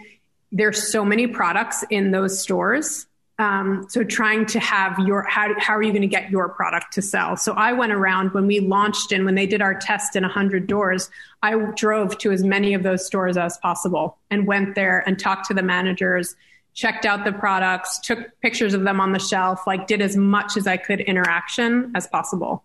there's 0.52 0.92
so 0.92 1.06
many 1.06 1.28
products 1.28 1.84
in 1.90 2.12
those 2.12 2.40
stores. 2.40 3.08
Um, 3.42 3.88
so 3.90 4.04
trying 4.04 4.46
to 4.46 4.60
have 4.60 5.00
your 5.00 5.24
how 5.24 5.52
how 5.58 5.76
are 5.76 5.82
you 5.82 5.92
going 5.92 6.04
to 6.04 6.08
get 6.08 6.30
your 6.30 6.48
product 6.50 6.94
to 6.94 7.02
sell? 7.02 7.36
So 7.36 7.54
I 7.54 7.74
went 7.74 7.92
around 7.92 8.36
when 8.36 8.46
we 8.46 8.60
launched 8.60 9.12
and 9.12 9.26
when 9.26 9.34
they 9.34 9.48
did 9.48 9.64
our 9.64 9.74
test 9.74 10.16
in 10.16 10.22
100 10.22 10.68
doors, 10.68 11.10
I 11.42 11.56
drove 11.76 12.20
to 12.20 12.32
as 12.32 12.44
many 12.44 12.76
of 12.76 12.84
those 12.84 13.04
stores 13.04 13.38
as 13.38 13.58
possible 13.58 14.20
and 14.30 14.46
went 14.46 14.76
there 14.76 15.00
and 15.08 15.18
talked 15.18 15.48
to 15.48 15.56
the 15.56 15.64
managers, 15.64 16.36
checked 16.76 17.04
out 17.04 17.26
the 17.26 17.34
products, 17.34 18.00
took 18.02 18.20
pictures 18.42 18.76
of 18.76 18.84
them 18.84 19.02
on 19.02 19.12
the 19.12 19.20
shelf, 19.20 19.66
like 19.66 19.88
did 19.88 20.04
as 20.04 20.16
much 20.16 20.56
as 20.56 20.68
I 20.68 20.78
could 20.78 21.02
interaction 21.02 21.94
as 21.96 22.06
possible. 22.06 22.64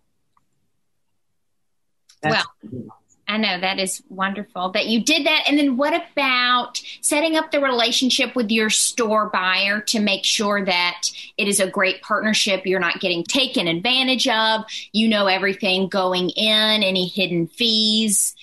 That's 2.21 2.45
well, 2.63 3.01
I 3.29 3.39
know 3.39 3.61
that 3.61 3.81
is 3.81 4.03
wonderful 4.09 4.71
that 4.71 4.87
you 4.87 5.03
did 5.03 5.27
that. 5.27 5.45
And 5.49 5.59
then 5.59 5.77
what 5.77 6.01
about 6.13 6.81
setting 7.01 7.37
up 7.37 7.51
the 7.51 7.61
relationship 7.61 8.37
with 8.37 8.51
your 8.51 8.71
store 8.71 9.31
buyer 9.31 9.81
to 9.81 10.01
make 10.01 10.25
sure 10.25 10.65
that 10.65 11.11
it 11.37 11.49
is 11.49 11.59
a 11.59 11.69
great 11.69 12.03
partnership? 12.03 12.65
You're 12.65 12.79
not 12.79 13.01
getting 13.01 13.25
taken 13.25 13.67
advantage 13.67 14.29
of. 14.29 14.65
You 14.93 15.09
know 15.09 15.27
everything 15.27 15.89
going 15.89 16.31
in, 16.31 16.83
any 16.83 17.09
hidden 17.09 17.49
fees, 17.49 18.37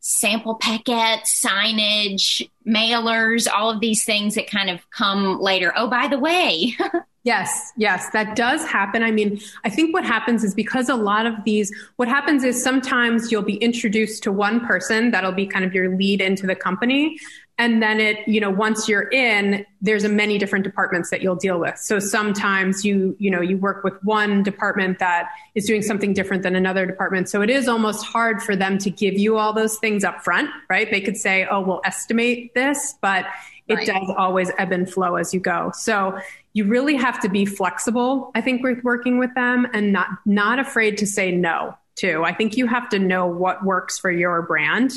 sample 0.00 0.54
packets, 0.54 1.44
signage, 1.44 2.48
mailers, 2.66 3.46
all 3.52 3.70
of 3.70 3.80
these 3.80 4.04
things 4.04 4.34
that 4.34 4.50
kind 4.50 4.70
of 4.70 4.88
come 4.90 5.38
later. 5.40 5.72
Oh, 5.76 5.88
by 5.88 6.08
the 6.08 6.18
way, 6.18 6.76
Yes, 7.22 7.72
yes, 7.76 8.08
that 8.10 8.34
does 8.34 8.64
happen. 8.64 9.02
I 9.02 9.10
mean, 9.10 9.40
I 9.62 9.68
think 9.68 9.92
what 9.92 10.04
happens 10.04 10.42
is 10.42 10.54
because 10.54 10.88
a 10.88 10.94
lot 10.94 11.26
of 11.26 11.34
these, 11.44 11.70
what 11.96 12.08
happens 12.08 12.44
is 12.44 12.62
sometimes 12.62 13.30
you'll 13.30 13.42
be 13.42 13.56
introduced 13.56 14.22
to 14.22 14.32
one 14.32 14.66
person 14.66 15.10
that'll 15.10 15.32
be 15.32 15.46
kind 15.46 15.64
of 15.64 15.74
your 15.74 15.94
lead 15.94 16.22
into 16.22 16.46
the 16.46 16.54
company. 16.54 17.18
And 17.58 17.82
then 17.82 18.00
it, 18.00 18.26
you 18.26 18.40
know, 18.40 18.48
once 18.48 18.88
you're 18.88 19.10
in, 19.10 19.66
there's 19.82 20.02
a 20.02 20.08
many 20.08 20.38
different 20.38 20.64
departments 20.64 21.10
that 21.10 21.20
you'll 21.20 21.36
deal 21.36 21.60
with. 21.60 21.76
So 21.78 21.98
sometimes 21.98 22.86
you, 22.86 23.14
you 23.18 23.30
know, 23.30 23.42
you 23.42 23.58
work 23.58 23.84
with 23.84 24.02
one 24.02 24.42
department 24.42 24.98
that 25.00 25.28
is 25.54 25.66
doing 25.66 25.82
something 25.82 26.14
different 26.14 26.42
than 26.42 26.56
another 26.56 26.86
department. 26.86 27.28
So 27.28 27.42
it 27.42 27.50
is 27.50 27.68
almost 27.68 28.02
hard 28.02 28.42
for 28.42 28.56
them 28.56 28.78
to 28.78 28.88
give 28.88 29.18
you 29.18 29.36
all 29.36 29.52
those 29.52 29.76
things 29.76 30.04
up 30.04 30.24
front, 30.24 30.48
right? 30.70 30.90
They 30.90 31.02
could 31.02 31.18
say, 31.18 31.46
oh, 31.50 31.60
we'll 31.60 31.82
estimate 31.84 32.54
this, 32.54 32.94
but 33.02 33.26
it 33.70 33.86
does 33.86 34.10
always 34.16 34.50
ebb 34.58 34.72
and 34.72 34.90
flow 34.90 35.16
as 35.16 35.32
you 35.32 35.40
go. 35.40 35.72
So 35.74 36.18
you 36.52 36.66
really 36.66 36.96
have 36.96 37.20
to 37.20 37.28
be 37.28 37.46
flexible, 37.46 38.30
I 38.34 38.40
think, 38.40 38.62
with 38.62 38.82
working 38.82 39.18
with 39.18 39.34
them 39.34 39.66
and 39.72 39.92
not 39.92 40.08
not 40.26 40.58
afraid 40.58 40.98
to 40.98 41.06
say 41.06 41.30
no 41.32 41.76
too. 41.94 42.24
I 42.24 42.34
think 42.34 42.56
you 42.56 42.66
have 42.66 42.88
to 42.90 42.98
know 42.98 43.26
what 43.26 43.64
works 43.64 43.98
for 43.98 44.10
your 44.10 44.42
brand. 44.42 44.92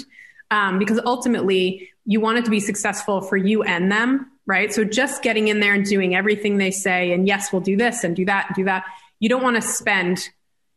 Um, 0.51 0.77
because 0.77 0.99
ultimately 1.03 1.89
you 2.05 2.19
want 2.19 2.37
it 2.37 2.45
to 2.45 2.51
be 2.51 2.59
successful 2.59 3.21
for 3.21 3.37
you 3.37 3.63
and 3.63 3.91
them, 3.91 4.29
right? 4.45 4.71
So 4.71 4.83
just 4.83 5.23
getting 5.23 5.47
in 5.47 5.59
there 5.59 5.73
and 5.73 5.83
doing 5.83 6.15
everything 6.15 6.57
they 6.57 6.69
say, 6.69 7.11
and 7.11 7.27
yes, 7.27 7.51
we'll 7.51 7.61
do 7.61 7.75
this 7.75 8.03
and 8.03 8.15
do 8.15 8.25
that 8.25 8.47
and 8.47 8.55
do 8.55 8.65
that. 8.65 8.85
You 9.19 9.29
don't 9.29 9.41
want 9.41 9.55
to 9.55 9.63
spend 9.63 10.29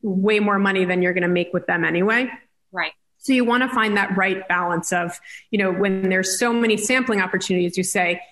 way 0.03 0.41
more 0.41 0.59
money 0.59 0.85
than 0.85 1.03
you're 1.03 1.13
going 1.13 1.23
to 1.23 1.29
make 1.29 1.53
with 1.53 1.67
them 1.67 1.85
anyway. 1.85 2.31
Right. 2.73 2.93
So 3.27 3.33
you 3.33 3.45
want 3.45 3.65
to 3.65 3.69
find 3.69 3.97
that 3.97 4.17
right 4.17 4.47
balance 4.47 4.93
of, 4.93 5.19
you 5.51 5.59
know, 5.59 5.73
when 5.73 6.09
there's 6.09 6.39
so 6.39 6.53
many 6.53 6.77
sampling 6.77 7.21
opportunities, 7.21 7.77
you 7.77 7.83
say, 7.83 8.23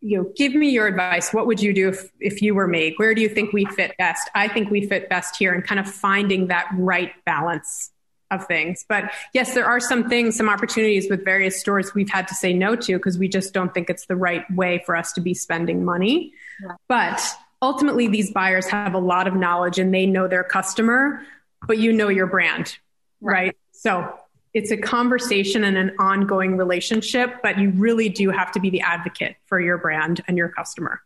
you 0.00 0.16
know, 0.16 0.32
give 0.36 0.54
me 0.54 0.70
your 0.70 0.86
advice. 0.86 1.34
What 1.34 1.46
would 1.46 1.60
you 1.60 1.74
do 1.74 1.88
if, 1.90 2.10
if 2.18 2.40
you 2.40 2.54
were 2.54 2.66
me? 2.66 2.94
Where 2.96 3.14
do 3.14 3.20
you 3.20 3.28
think 3.28 3.52
we 3.52 3.66
fit 3.66 3.94
best? 3.98 4.30
I 4.34 4.48
think 4.48 4.70
we 4.70 4.86
fit 4.86 5.10
best 5.10 5.36
here 5.36 5.52
and 5.52 5.62
kind 5.62 5.78
of 5.78 5.86
finding 5.86 6.46
that 6.46 6.66
right 6.78 7.12
balance 7.26 7.90
of 8.30 8.46
things. 8.46 8.86
But 8.88 9.12
yes, 9.34 9.52
there 9.52 9.66
are 9.66 9.80
some 9.80 10.08
things, 10.08 10.34
some 10.34 10.48
opportunities 10.48 11.10
with 11.10 11.26
various 11.26 11.60
stores 11.60 11.94
we've 11.94 12.10
had 12.10 12.26
to 12.28 12.34
say 12.34 12.54
no 12.54 12.74
to 12.74 12.96
because 12.96 13.18
we 13.18 13.28
just 13.28 13.52
don't 13.52 13.74
think 13.74 13.90
it's 13.90 14.06
the 14.06 14.16
right 14.16 14.50
way 14.50 14.82
for 14.86 14.96
us 14.96 15.12
to 15.14 15.20
be 15.20 15.34
spending 15.34 15.84
money. 15.84 16.32
Yeah. 16.62 16.76
But 16.88 17.22
ultimately, 17.60 18.08
these 18.08 18.30
buyers 18.30 18.66
have 18.68 18.94
a 18.94 18.98
lot 18.98 19.26
of 19.26 19.34
knowledge 19.34 19.78
and 19.78 19.92
they 19.92 20.06
know 20.06 20.26
their 20.26 20.44
customer, 20.44 21.22
but 21.66 21.76
you 21.76 21.92
know 21.92 22.08
your 22.08 22.26
brand, 22.26 22.78
right? 23.20 23.32
right? 23.32 23.56
So 23.72 24.18
it's 24.54 24.70
a 24.70 24.76
conversation 24.76 25.64
and 25.64 25.76
an 25.76 25.92
ongoing 25.98 26.56
relationship, 26.56 27.36
but 27.42 27.58
you 27.58 27.70
really 27.70 28.08
do 28.08 28.30
have 28.30 28.50
to 28.52 28.60
be 28.60 28.70
the 28.70 28.80
advocate 28.80 29.36
for 29.46 29.60
your 29.60 29.78
brand 29.78 30.22
and 30.26 30.36
your 30.36 30.48
customer. 30.48 31.00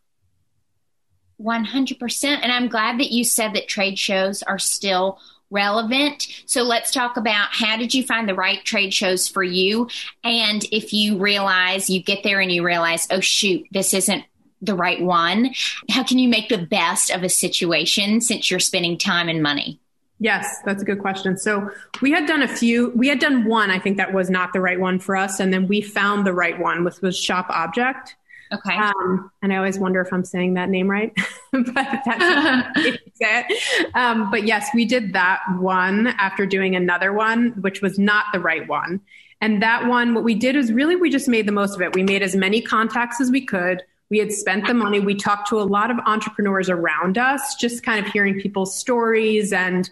100%. 1.41 2.25
And 2.25 2.53
I'm 2.53 2.69
glad 2.69 3.01
that 3.01 3.11
you 3.11 3.25
said 3.25 3.55
that 3.55 3.69
trade 3.69 3.99
shows 3.99 4.43
are 4.43 4.59
still 4.59 5.19
relevant. 5.51 6.29
So 6.47 6.63
let's 6.63 6.91
talk 6.91 7.17
about 7.17 7.49
how 7.51 7.77
did 7.77 7.93
you 7.93 8.05
find 8.05 8.29
the 8.29 8.35
right 8.35 8.65
trade 8.65 8.95
shows 8.95 9.29
for 9.29 9.43
you? 9.43 9.89
And 10.25 10.65
if 10.73 10.93
you 10.93 11.19
realize 11.19 11.91
you 11.91 12.03
get 12.03 12.23
there 12.23 12.41
and 12.41 12.51
you 12.51 12.65
realize, 12.65 13.07
oh, 13.11 13.21
shoot, 13.21 13.67
this 13.71 13.93
isn't 13.93 14.25
the 14.63 14.75
right 14.75 15.03
one, 15.03 15.53
how 15.91 16.05
can 16.05 16.19
you 16.19 16.29
make 16.29 16.49
the 16.49 16.59
best 16.59 17.11
of 17.11 17.23
a 17.23 17.29
situation 17.29 18.21
since 18.21 18.51
you're 18.51 18.61
spending 18.61 18.97
time 18.97 19.29
and 19.29 19.43
money? 19.43 19.82
Yes, 20.23 20.61
that's 20.65 20.81
a 20.81 20.85
good 20.85 21.01
question. 21.01 21.37
So 21.37 21.69
we 22.01 22.13
had 22.13 22.27
done 22.27 22.43
a 22.43 22.49
few, 22.49 22.91
we 22.91 23.09
had 23.09 23.19
done 23.19 23.45
one, 23.45 23.73
I 23.73 23.81
think 23.81 23.97
that 23.97 24.15
was 24.15 24.31
not 24.31 24.53
the 24.53 24.61
right 24.61 24.79
one 24.79 25.01
for 25.01 25.17
us. 25.17 25.41
And 25.41 25.53
then 25.53 25.67
we 25.67 25.81
found 25.81 26.25
the 26.25 26.33
right 26.33 26.57
one, 26.61 26.85
which 26.85 27.01
was 27.01 27.17
Shoppe 27.17 27.51
Object. 27.51 28.15
Okay. 28.53 28.77
Um, 28.77 29.33
and 29.43 29.53
I 29.53 29.57
always 29.57 29.81
wonder 29.81 30.01
if 30.01 30.13
I'm 30.13 30.25
saying 30.25 30.55
that 30.55 30.69
name 30.69 30.89
right, 30.89 31.13
but 31.53 31.75
that's 31.75 32.69
it. 33.19 33.95
Um, 33.97 34.31
but 34.31 34.47
yes, 34.47 34.69
we 34.73 34.85
did 34.85 35.13
that 35.15 35.41
one 35.59 36.07
after 36.07 36.47
doing 36.47 36.77
another 36.77 37.13
one, 37.13 37.49
which 37.61 37.83
was 37.83 37.99
not 37.99 38.27
the 38.33 38.39
right 38.39 38.69
one. 38.69 39.01
And 39.41 39.61
that 39.61 39.89
one, 39.89 40.15
what 40.15 40.23
we 40.23 40.37
did 40.37 40.55
is 40.55 40.73
really 40.73 40.95
we 40.95 41.11
just 41.11 41.27
made 41.27 41.49
the 41.49 41.53
most 41.53 41.75
of 41.75 41.83
it. 41.83 41.97
We 41.97 42.05
made 42.05 42.23
as 42.23 42.37
many 42.37 42.61
contacts 42.61 43.21
as 43.21 43.29
we 43.33 43.45
could. 43.45 43.83
We 44.09 44.19
had 44.19 44.31
spent 44.31 44.69
the 44.69 44.75
money. 44.75 45.01
We 45.01 45.17
talked 45.17 45.49
to 45.49 45.61
a 45.61 45.65
lot 45.65 45.91
of 45.91 45.99
entrepreneurs 46.07 46.69
around 46.69 47.19
us, 47.19 47.57
just 47.57 47.83
kind 47.83 48.07
of 48.07 48.13
hearing 48.13 48.39
people's 48.39 48.77
stories 48.79 49.53
and 49.53 49.91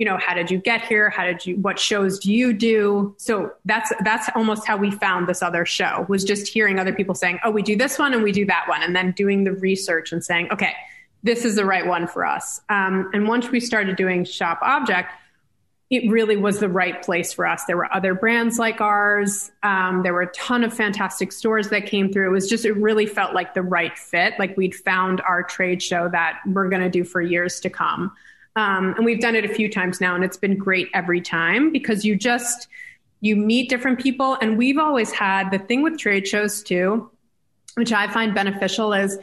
you 0.00 0.06
know 0.06 0.16
how 0.16 0.32
did 0.32 0.50
you 0.50 0.56
get 0.56 0.80
here 0.80 1.10
how 1.10 1.24
did 1.24 1.44
you 1.44 1.56
what 1.56 1.78
shows 1.78 2.18
do 2.18 2.32
you 2.32 2.54
do 2.54 3.14
so 3.18 3.52
that's 3.66 3.92
that's 4.02 4.30
almost 4.34 4.66
how 4.66 4.74
we 4.74 4.90
found 4.90 5.28
this 5.28 5.42
other 5.42 5.66
show 5.66 6.06
was 6.08 6.24
just 6.24 6.48
hearing 6.48 6.78
other 6.78 6.92
people 6.92 7.14
saying 7.14 7.38
oh 7.44 7.50
we 7.50 7.62
do 7.62 7.76
this 7.76 7.98
one 7.98 8.14
and 8.14 8.22
we 8.22 8.32
do 8.32 8.46
that 8.46 8.66
one 8.66 8.82
and 8.82 8.96
then 8.96 9.12
doing 9.12 9.44
the 9.44 9.52
research 9.52 10.10
and 10.10 10.24
saying 10.24 10.50
okay 10.50 10.72
this 11.22 11.44
is 11.44 11.54
the 11.54 11.66
right 11.66 11.86
one 11.86 12.06
for 12.06 12.24
us 12.24 12.62
um, 12.70 13.10
and 13.12 13.28
once 13.28 13.50
we 13.50 13.60
started 13.60 13.94
doing 13.94 14.24
shoppe 14.24 14.62
object 14.62 15.12
it 15.90 16.08
really 16.08 16.36
was 16.36 16.60
the 16.60 16.68
right 16.68 17.02
place 17.02 17.32
for 17.32 17.44
us. 17.44 17.64
There 17.64 17.76
were 17.76 17.92
other 17.92 18.14
brands 18.14 18.60
like 18.60 18.80
ours. 18.80 19.50
Um, 19.64 20.04
there 20.04 20.14
were 20.14 20.22
a 20.22 20.32
ton 20.32 20.62
of 20.62 20.72
fantastic 20.72 21.32
stores 21.32 21.68
that 21.70 21.86
came 21.86 22.12
through. 22.12 22.28
It 22.28 22.32
was 22.32 22.48
just, 22.48 22.64
it 22.64 22.74
really 22.74 23.06
felt 23.06 23.34
like 23.34 23.54
the 23.54 23.62
right 23.62 23.98
fit. 23.98 24.34
Like 24.38 24.56
we'd 24.56 24.72
found 24.72 25.20
our 25.22 25.42
trade 25.42 25.82
show 25.82 26.08
that 26.08 26.38
we're 26.46 26.68
going 26.68 26.82
to 26.82 26.88
do 26.88 27.02
for 27.02 27.20
years 27.20 27.58
to 27.60 27.70
come. 27.70 28.12
Um, 28.56 28.94
and 28.96 29.04
we've 29.04 29.20
done 29.20 29.36
it 29.36 29.44
a 29.44 29.48
few 29.48 29.70
times 29.70 30.00
now, 30.00 30.14
and 30.14 30.24
it's 30.24 30.36
been 30.36 30.56
great 30.56 30.88
every 30.92 31.20
time 31.20 31.72
because 31.72 32.04
you 32.04 32.16
just 32.16 32.68
you 33.20 33.36
meet 33.36 33.68
different 33.68 34.00
people. 34.00 34.36
And 34.40 34.58
we've 34.58 34.78
always 34.78 35.12
had 35.12 35.50
the 35.50 35.58
thing 35.58 35.82
with 35.82 35.98
trade 35.98 36.26
shows 36.26 36.62
too, 36.62 37.10
which 37.74 37.92
I 37.92 38.08
find 38.08 38.34
beneficial 38.34 38.92
is, 38.92 39.18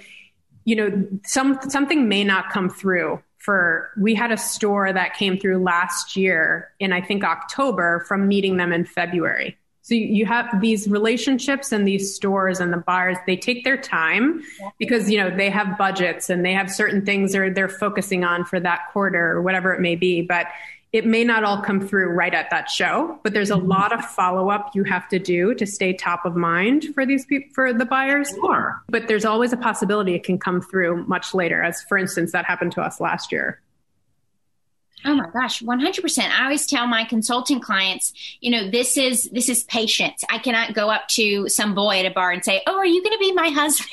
you 0.65 0.75
know, 0.75 1.07
some 1.25 1.59
something 1.69 2.07
may 2.07 2.23
not 2.23 2.49
come 2.49 2.69
through. 2.69 3.21
For 3.38 3.91
we 3.97 4.13
had 4.13 4.32
a 4.32 4.38
store 4.38 4.91
that 4.91 5.13
came 5.13 5.39
through 5.39 5.59
last 5.59 6.17
year 6.17 6.71
in 6.80 6.91
I 6.91 7.01
think 7.01 7.23
October 7.23 8.01
from 8.07 8.28
meeting 8.28 8.57
them 8.57 8.73
in 8.73 8.86
February. 8.86 9.57
So 9.82 9.95
you 9.95 10.25
have 10.25 10.59
these 10.59 10.89
relationships 10.89 11.71
and 11.71 11.88
these 11.88 12.13
stores 12.13 12.59
and 12.59 12.73
the 12.73 12.78
buyers, 12.78 13.17
they 13.25 13.38
take 13.38 13.63
their 13.63 13.78
time 13.78 14.43
because, 14.80 15.09
you 15.09 15.17
know, 15.17 15.30
they 15.34 15.49
have 15.49 15.78
budgets 15.78 16.30
and 16.30 16.43
they 16.43 16.53
have 16.53 16.69
certain 16.69 17.05
things 17.05 17.32
they're, 17.32 17.53
they're 17.53 17.69
focusing 17.69 18.25
on 18.25 18.43
for 18.43 18.59
that 18.59 18.89
quarter 18.91 19.32
or 19.32 19.41
whatever 19.41 19.73
it 19.73 19.80
may 19.80 19.95
be. 19.95 20.21
But 20.21 20.47
it 20.93 21.05
may 21.05 21.23
not 21.23 21.43
all 21.43 21.61
come 21.61 21.86
through 21.86 22.09
right 22.09 22.34
at 22.34 22.49
that 22.49 22.69
show, 22.69 23.19
but 23.23 23.34
there's 23.34 23.51
a 23.51 23.55
mm-hmm. 23.55 23.67
lot 23.67 23.93
of 23.93 24.03
follow 24.03 24.49
up 24.49 24.71
you 24.73 24.84
have 24.86 25.07
to 25.09 25.19
do 25.19 25.53
to 25.55 25.65
stay 25.65 25.93
top 25.93 26.25
of 26.25 26.36
mind 26.36 26.86
for 26.93 27.05
these 27.05 27.25
people, 27.25 27.49
for 27.53 27.73
the 27.73 27.86
buyers. 27.86 28.30
Sure. 28.30 28.82
But 28.88 29.07
there's 29.07 29.25
always 29.25 29.51
a 29.51 29.57
possibility 29.57 30.15
it 30.15 30.23
can 30.23 30.38
come 30.38 30.61
through 30.61 31.05
much 31.07 31.34
later. 31.34 31.61
As 31.61 31.84
for 31.84 31.97
instance, 31.97 32.32
that 32.32 32.45
happened 32.45 32.71
to 32.73 32.82
us 32.82 33.01
last 33.01 33.32
year. 33.32 33.61
Oh 35.06 35.14
my 35.14 35.30
gosh, 35.30 35.62
100%. 35.62 36.30
I 36.30 36.43
always 36.43 36.66
tell 36.66 36.88
my 36.88 37.04
consulting 37.04 37.60
clients, 37.60 38.14
you 38.41 38.50
know, 38.50 38.70
this 38.70 38.98
is 38.98 39.30
this 39.32 39.48
is 39.48 39.64
patience. 39.64 40.24
I 40.30 40.39
cannot 40.39 40.74
go 40.74 40.89
up 40.89 41.08
to 41.10 41.48
some 41.50 41.76
boy 41.76 42.00
at 42.00 42.06
a 42.06 42.12
bar 42.12 42.32
and 42.32 42.43
say, 42.43 42.62
"Oh, 42.66 42.76
are 42.76 42.86
you 42.86 43.04
going 43.04 43.14
to 43.14 43.20
be 43.20 43.32
my 43.32 43.50
husband?" 43.54 43.89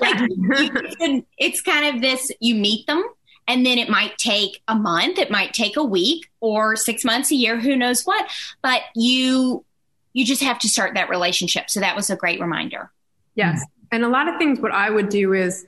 like 0.00 1.24
it's 1.38 1.60
kind 1.60 1.94
of 1.94 2.00
this 2.00 2.32
you 2.40 2.54
meet 2.54 2.86
them 2.86 3.04
and 3.46 3.66
then 3.66 3.78
it 3.78 3.88
might 3.88 4.16
take 4.16 4.62
a 4.66 4.74
month, 4.74 5.18
it 5.18 5.30
might 5.30 5.52
take 5.52 5.76
a 5.76 5.84
week 5.84 6.30
or 6.40 6.76
6 6.76 7.04
months, 7.04 7.30
a 7.30 7.34
year, 7.34 7.58
who 7.58 7.76
knows 7.76 8.02
what, 8.02 8.26
but 8.62 8.82
you 8.94 9.64
you 10.12 10.24
just 10.24 10.42
have 10.42 10.58
to 10.60 10.68
start 10.68 10.94
that 10.94 11.08
relationship. 11.08 11.70
So 11.70 11.80
that 11.80 11.94
was 11.94 12.10
a 12.10 12.16
great 12.16 12.40
reminder. 12.40 12.90
Yes. 13.34 13.64
And 13.92 14.04
a 14.04 14.08
lot 14.08 14.28
of 14.28 14.38
things 14.38 14.58
what 14.58 14.72
I 14.72 14.90
would 14.90 15.08
do 15.08 15.32
is 15.32 15.66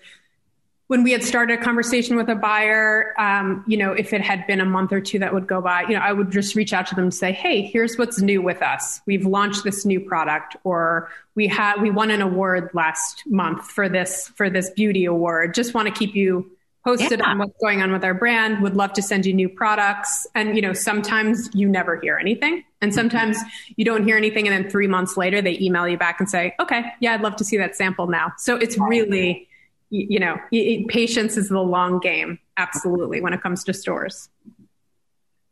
when 0.88 1.02
we 1.02 1.12
had 1.12 1.22
started 1.22 1.58
a 1.58 1.62
conversation 1.62 2.16
with 2.16 2.28
a 2.28 2.34
buyer, 2.34 3.14
um, 3.18 3.64
you 3.66 3.76
know, 3.76 3.92
if 3.92 4.12
it 4.12 4.20
had 4.20 4.46
been 4.46 4.60
a 4.60 4.64
month 4.64 4.92
or 4.92 5.00
two 5.00 5.18
that 5.20 5.32
would 5.32 5.46
go 5.46 5.60
by, 5.60 5.82
you 5.82 5.94
know, 5.94 6.00
I 6.00 6.12
would 6.12 6.30
just 6.30 6.54
reach 6.54 6.72
out 6.72 6.86
to 6.88 6.94
them 6.94 7.04
and 7.04 7.14
say, 7.14 7.32
"Hey, 7.32 7.62
here's 7.62 7.96
what's 7.96 8.20
new 8.20 8.42
with 8.42 8.60
us. 8.62 9.00
We've 9.06 9.24
launched 9.24 9.64
this 9.64 9.86
new 9.86 10.00
product, 10.00 10.56
or 10.64 11.08
we 11.34 11.46
had 11.46 11.80
we 11.80 11.90
won 11.90 12.10
an 12.10 12.20
award 12.20 12.70
last 12.74 13.22
month 13.26 13.64
for 13.64 13.88
this 13.88 14.28
for 14.36 14.50
this 14.50 14.70
beauty 14.70 15.04
award. 15.04 15.54
Just 15.54 15.72
want 15.72 15.88
to 15.88 15.94
keep 15.94 16.14
you 16.14 16.50
posted 16.84 17.20
yeah. 17.20 17.26
on 17.26 17.38
what's 17.38 17.56
going 17.60 17.80
on 17.80 17.92
with 17.92 18.04
our 18.04 18.14
brand. 18.14 18.60
Would 18.60 18.76
love 18.76 18.92
to 18.94 19.02
send 19.02 19.24
you 19.24 19.32
new 19.32 19.48
products. 19.48 20.26
And 20.34 20.56
you 20.56 20.62
know, 20.62 20.72
sometimes 20.72 21.48
you 21.54 21.68
never 21.68 22.00
hear 22.00 22.18
anything, 22.18 22.64
and 22.80 22.92
sometimes 22.92 23.38
you 23.76 23.84
don't 23.84 24.04
hear 24.04 24.16
anything, 24.16 24.46
and 24.46 24.64
then 24.64 24.70
three 24.70 24.88
months 24.88 25.16
later 25.16 25.40
they 25.40 25.58
email 25.58 25.88
you 25.88 25.96
back 25.96 26.20
and 26.20 26.28
say, 26.28 26.54
"Okay, 26.60 26.84
yeah, 27.00 27.14
I'd 27.14 27.22
love 27.22 27.36
to 27.36 27.44
see 27.44 27.56
that 27.56 27.76
sample 27.76 28.08
now." 28.08 28.32
So 28.36 28.56
it's 28.56 28.76
really 28.76 29.48
you 29.92 30.18
know, 30.18 30.38
patience 30.88 31.36
is 31.36 31.50
the 31.50 31.60
long 31.60 32.00
game, 32.00 32.38
absolutely, 32.56 33.20
when 33.20 33.34
it 33.34 33.42
comes 33.42 33.62
to 33.64 33.74
stores. 33.74 34.30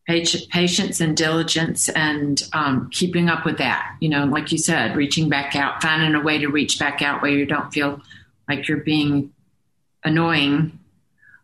Patience 0.07 1.01
and 1.01 1.16
diligence 1.16 1.88
and 1.91 2.43
um, 2.55 2.88
keeping 2.91 3.28
up 3.28 3.45
with 3.45 3.59
that. 3.59 3.97
You 4.01 4.09
know, 4.09 4.24
like 4.24 4.51
you 4.51 4.57
said, 4.57 4.97
reaching 4.97 5.28
back 5.28 5.55
out, 5.55 5.82
finding 5.82 6.14
a 6.14 6.24
way 6.24 6.38
to 6.38 6.49
reach 6.49 6.78
back 6.78 7.03
out 7.03 7.20
where 7.20 7.30
you 7.30 7.45
don't 7.45 7.70
feel 7.70 8.01
like 8.49 8.66
you're 8.66 8.78
being 8.78 9.32
annoying. 10.03 10.80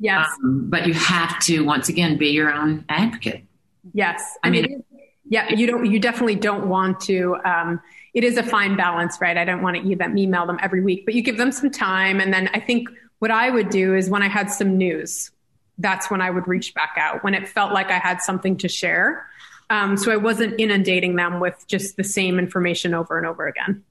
Yes. 0.01 0.27
Um, 0.43 0.71
but 0.71 0.87
you 0.87 0.95
have 0.95 1.39
to, 1.41 1.65
once 1.65 1.91
again, 1.91 2.17
be 2.17 2.31
your 2.31 2.51
own 2.51 2.87
advocate. 2.89 3.45
Yes. 3.93 4.23
I, 4.43 4.51
mean 4.51 4.83
yeah, 5.29 5.53
you 5.53 5.67
don't, 5.67 5.85
you 5.87 6.01
definitely 6.01 6.37
don't 6.37 6.69
want 6.69 7.01
to, 7.03 7.37
um, 7.45 7.81
it 8.17 8.25
is 8.25 8.39
a 8.39 8.43
fine 8.43 8.77
balance, 8.77 9.21
right? 9.21 9.37
I 9.37 9.45
don't 9.45 9.61
want 9.61 9.77
to 9.77 9.87
email 9.87 10.47
them 10.47 10.59
every 10.63 10.83
week, 10.83 11.05
but 11.05 11.15
you 11.15 11.21
give 11.21 11.37
them 11.37 11.53
some 11.53 11.71
time. 11.71 12.19
And 12.19 12.33
then 12.33 12.49
I 12.55 12.61
think 12.61 12.89
what 13.19 13.31
I 13.31 13.51
would 13.51 13.69
do 13.69 13.95
is 13.95 14.09
when 14.09 14.23
I 14.23 14.29
had 14.29 14.51
some 14.51 14.79
news, 14.79 15.31
that's 15.77 16.11
when 16.11 16.23
I 16.23 16.31
would 16.31 16.49
reach 16.49 16.73
back 16.73 16.97
out 16.97 17.23
when 17.23 17.35
it 17.35 17.47
felt 17.47 17.75
like 17.75 17.91
I 17.91 17.99
had 17.99 18.23
something 18.23 18.57
to 18.57 18.69
share. 18.69 19.29
Um, 19.69 19.99
so 19.99 20.11
I 20.11 20.17
wasn't 20.17 20.59
inundating 20.59 21.17
them 21.17 21.41
with 21.41 21.63
just 21.67 21.99
the 21.99 22.05
same 22.05 22.39
information 22.39 22.95
over 22.95 23.19
and 23.19 23.27
over 23.27 23.47
again. 23.47 23.85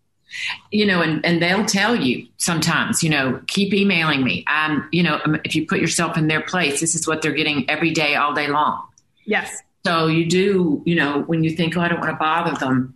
You 0.71 0.87
know, 0.87 1.03
and, 1.03 1.23
and 1.23 1.39
they'll 1.39 1.65
tell 1.65 1.95
you 1.95 2.27
sometimes, 2.37 3.03
you 3.03 3.11
know, 3.11 3.39
keep 3.45 3.75
emailing 3.75 4.23
me. 4.23 4.43
Um, 4.47 4.89
you 4.91 5.03
know, 5.03 5.21
um, 5.23 5.39
if 5.45 5.55
you 5.55 5.67
put 5.67 5.79
yourself 5.79 6.17
in 6.17 6.29
their 6.29 6.41
place, 6.41 6.79
this 6.79 6.95
is 6.95 7.07
what 7.07 7.21
they're 7.21 7.31
getting 7.31 7.69
every 7.69 7.91
day, 7.91 8.15
all 8.15 8.33
day 8.33 8.47
long. 8.47 8.87
Yes. 9.25 9.61
So 9.85 10.07
you 10.07 10.27
do, 10.27 10.81
you 10.83 10.95
know, 10.95 11.21
when 11.21 11.43
you 11.43 11.51
think, 11.51 11.77
oh, 11.77 11.81
I 11.81 11.89
don't 11.89 11.99
want 11.99 12.09
to 12.09 12.17
bother 12.17 12.57
them, 12.57 12.95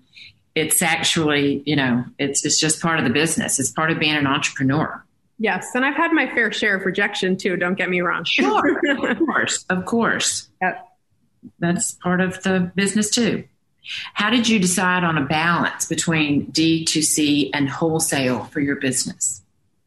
it's 0.60 0.82
actually, 0.82 1.64
you 1.66 1.76
know, 1.76 2.03
it's 2.18 2.45
it's 2.45 2.60
just 2.60 2.82
part 2.82 2.99
of 2.99 3.05
the 3.05 3.12
business. 3.12 3.60
It's 3.60 3.72
part 3.72 3.91
of 3.91 3.99
being 3.99 4.16
an 4.16 4.28
entrepreneur. 4.28 5.03
Yes, 5.38 5.70
and 5.74 5.86
I've 5.86 5.95
had 5.95 6.12
my 6.12 6.28
fair 6.28 6.51
share 6.51 6.76
of 6.76 6.86
rejection 6.86 7.38
too. 7.38 7.55
Don't 7.55 7.76
get 7.76 7.89
me 7.89 8.01
wrong. 8.01 8.26
Sure, 8.26 8.78
of 8.91 9.18
course, 9.26 9.66
of 9.70 9.86
course. 9.86 10.49
Yep. 10.62 10.86
That's 11.60 11.93
part 11.93 12.20
of 12.20 12.43
the 12.43 12.72
business 12.76 13.10
too. 13.10 13.45
How 14.14 14.30
did 14.30 14.49
you 14.49 14.60
decide 14.60 15.05
on 15.05 15.18
a 15.18 15.26
balance 15.26 15.86
between 15.86 16.51
D2C 16.51 17.51
and 17.53 17.70
wholesale 17.70 18.43
for 18.45 18.60
your 18.60 18.76
business? 18.76 19.41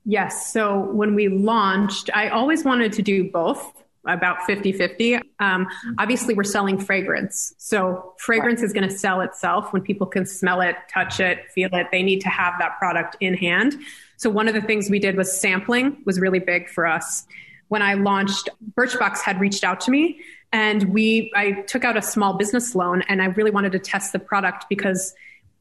Yes. 0.06 0.50
So 0.52 0.80
when 0.80 1.14
we 1.14 1.28
launched, 1.28 2.08
I 2.14 2.28
always 2.28 2.64
wanted 2.64 2.94
to 2.94 3.02
do 3.02 3.30
both 3.30 3.81
about 4.07 4.44
50 4.44 4.72
50. 4.72 5.20
Um, 5.38 5.66
obviously, 5.98 6.34
we're 6.34 6.44
selling 6.44 6.78
fragrance. 6.78 7.55
So, 7.59 8.14
fragrance 8.18 8.62
is 8.62 8.72
going 8.72 8.88
to 8.88 8.94
sell 8.94 9.20
itself 9.20 9.72
when 9.72 9.82
people 9.82 10.07
can 10.07 10.26
smell 10.26 10.61
it, 10.61 10.76
touch 10.92 11.20
it, 11.20 11.50
feel 11.55 11.70
it. 11.72 11.88
They 11.92 12.03
need 12.03 12.20
to 12.22 12.28
have 12.28 12.55
that 12.59 12.78
product 12.78 13.16
in 13.20 13.34
hand. 13.34 13.76
So, 14.16 14.30
one 14.30 14.48
of 14.48 14.55
the 14.55 14.62
things 14.62 14.90
we 14.90 14.98
did 14.98 15.16
was 15.16 15.40
sampling, 15.40 16.03
was 16.05 16.20
really 16.20 16.40
big 16.40 16.68
for 16.68 16.86
us. 16.86 17.24
When 17.68 17.82
I 17.82 17.94
launched, 17.94 18.48
Birchbox 18.76 19.20
had 19.20 19.40
reached 19.40 19.64
out 19.64 19.80
to 19.82 19.90
me 19.90 20.20
and 20.53 20.92
we 20.92 21.32
I 21.34 21.53
took 21.62 21.84
out 21.84 21.96
a 21.96 22.03
small 22.03 22.34
business 22.34 22.74
loan 22.74 23.03
and 23.09 23.22
I 23.22 23.26
really 23.26 23.50
wanted 23.50 23.72
to 23.72 23.78
test 23.78 24.12
the 24.12 24.18
product 24.18 24.66
because 24.68 25.14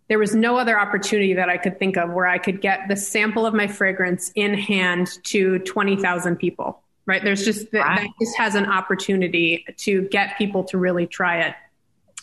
there 0.09 0.19
was 0.19 0.35
no 0.35 0.57
other 0.57 0.77
opportunity 0.77 1.33
that 1.35 1.47
I 1.47 1.57
could 1.57 1.79
think 1.79 1.95
of 1.95 2.11
where 2.11 2.27
I 2.27 2.37
could 2.37 2.59
get 2.59 2.89
the 2.89 2.97
sample 2.97 3.45
of 3.45 3.53
my 3.53 3.67
fragrance 3.67 4.29
in 4.35 4.53
hand 4.53 5.07
to 5.23 5.59
20,000 5.59 6.35
people 6.35 6.83
right? 7.05 7.23
There's 7.23 7.43
just 7.43 7.71
that, 7.71 7.97
that 7.97 8.07
just 8.19 8.37
has 8.37 8.55
an 8.55 8.65
opportunity 8.65 9.65
to 9.77 10.07
get 10.09 10.37
people 10.37 10.63
to 10.65 10.77
really 10.77 11.07
try 11.07 11.41
it. 11.41 11.55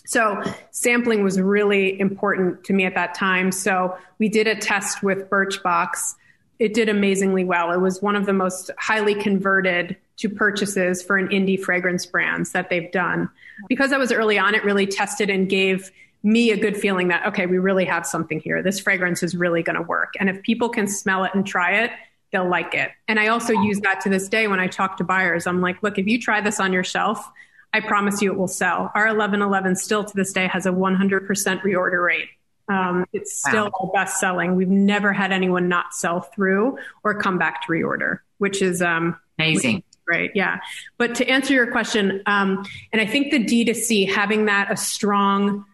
So 0.07 0.43
sampling 0.71 1.23
was 1.23 1.39
really 1.39 2.01
important 2.01 2.65
to 2.65 2.73
me 2.73 2.87
at 2.87 2.95
that 2.95 3.15
time. 3.15 3.53
So 3.53 3.97
we 4.19 4.29
did 4.29 4.47
a 4.47 4.55
test 4.55 5.03
with 5.03 5.29
Birchbox. 5.29 6.15
It 6.59 6.73
did 6.73 6.89
amazingly 6.89 7.45
well. 7.45 7.73
It 7.73 7.81
was 7.81 8.01
one 8.01 8.17
of 8.17 8.25
the 8.25 8.33
most 8.33 8.71
highly 8.79 9.15
converted 9.15 9.97
to 10.17 10.29
purchases 10.29 11.03
for 11.03 11.19
an 11.19 11.29
indie 11.29 11.61
fragrance 11.61 12.07
brands 12.07 12.53
that 12.53 12.71
they've 12.71 12.91
done. 12.91 13.29
Because 13.69 13.93
I 13.93 13.99
was 13.99 14.11
early 14.11 14.39
on, 14.39 14.55
it 14.55 14.65
really 14.65 14.87
tested 14.87 15.29
and 15.29 15.49
gave 15.49 15.93
me 16.23 16.51
a 16.51 16.57
good 16.57 16.77
feeling 16.77 17.09
that, 17.09 17.27
okay, 17.27 17.47
we 17.47 17.59
really 17.59 17.85
have 17.85 18.07
something 18.07 18.41
here. 18.41 18.63
This 18.63 18.81
fragrance 18.81 19.23
is 19.23 19.37
really 19.37 19.63
going 19.63 19.77
to 19.77 19.83
work. 19.83 20.15
And 20.19 20.29
if 20.29 20.43
people 20.43 20.69
can 20.69 20.89
smell 20.89 21.25
it 21.25 21.33
and 21.35 21.47
try 21.47 21.83
it, 21.83 21.91
they'll 22.33 22.49
like 22.49 22.75
it. 22.75 22.91
And 23.07 23.19
I 23.19 23.29
also 23.29 23.53
use 23.53 23.81
that 23.81 24.01
to 24.03 24.09
this 24.09 24.29
day 24.29 24.49
when 24.49 24.61
I 24.61 24.67
talk 24.67 24.99
to 24.99 25.05
buyers. 25.05 25.47
I'm 25.47 25.61
like, 25.61 25.83
look, 25.83 25.99
if 25.99 26.07
you 26.07 26.21
try 26.21 26.41
this 26.41 26.61
on 26.61 26.73
your 26.73 26.85
shelf, 26.85 27.31
I 27.73 27.81
promise 27.81 28.23
you 28.23 28.33
it 28.33 28.39
will 28.39 28.49
sell. 28.49 28.91
Our 28.95 29.07
1111 29.07 29.77
still 29.77 30.05
to 30.05 30.17
this 30.17 30.33
day 30.33 30.47
has 30.49 30.67
a 30.67 30.71
100% 30.71 31.27
reorder 31.63 32.05
rate. 32.05 32.29
Um, 32.69 33.07
it's 33.13 33.39
still 33.39 33.65
wow. 33.65 33.71
our 33.81 33.93
best 33.93 34.21
selling. 34.21 34.55
We've 34.55 34.69
never 34.69 35.13
had 35.13 35.33
anyone 35.33 35.69
not 35.69 35.95
sell 35.95 36.21
through 36.21 36.79
or 37.03 37.19
come 37.19 37.39
back 37.39 37.63
to 37.63 37.73
reorder, 37.73 38.21
which 38.39 38.61
is 38.61 38.83
um, 38.83 39.19
amazing. 39.39 39.83
Right. 40.07 40.31
yeah. 40.35 40.61
But 40.97 41.17
to 41.17 41.29
answer 41.29 41.53
your 41.53 41.71
question, 41.71 42.23
um, 42.25 42.65
and 42.93 43.01
I 43.01 43.07
think 43.07 43.31
the 43.31 43.45
D2C 43.45 44.11
having 44.11 44.47
that 44.47 44.73
a 44.73 44.77
strong 44.77 45.67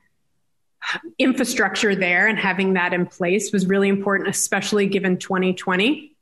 infrastructure 1.18 1.94
there 1.94 2.26
and 2.26 2.38
having 2.38 2.74
that 2.74 2.92
in 2.92 3.06
place 3.06 3.52
was 3.52 3.66
really 3.66 3.88
important, 3.88 4.28
especially 4.28 4.86
given 4.86 5.18
2020 5.18 6.13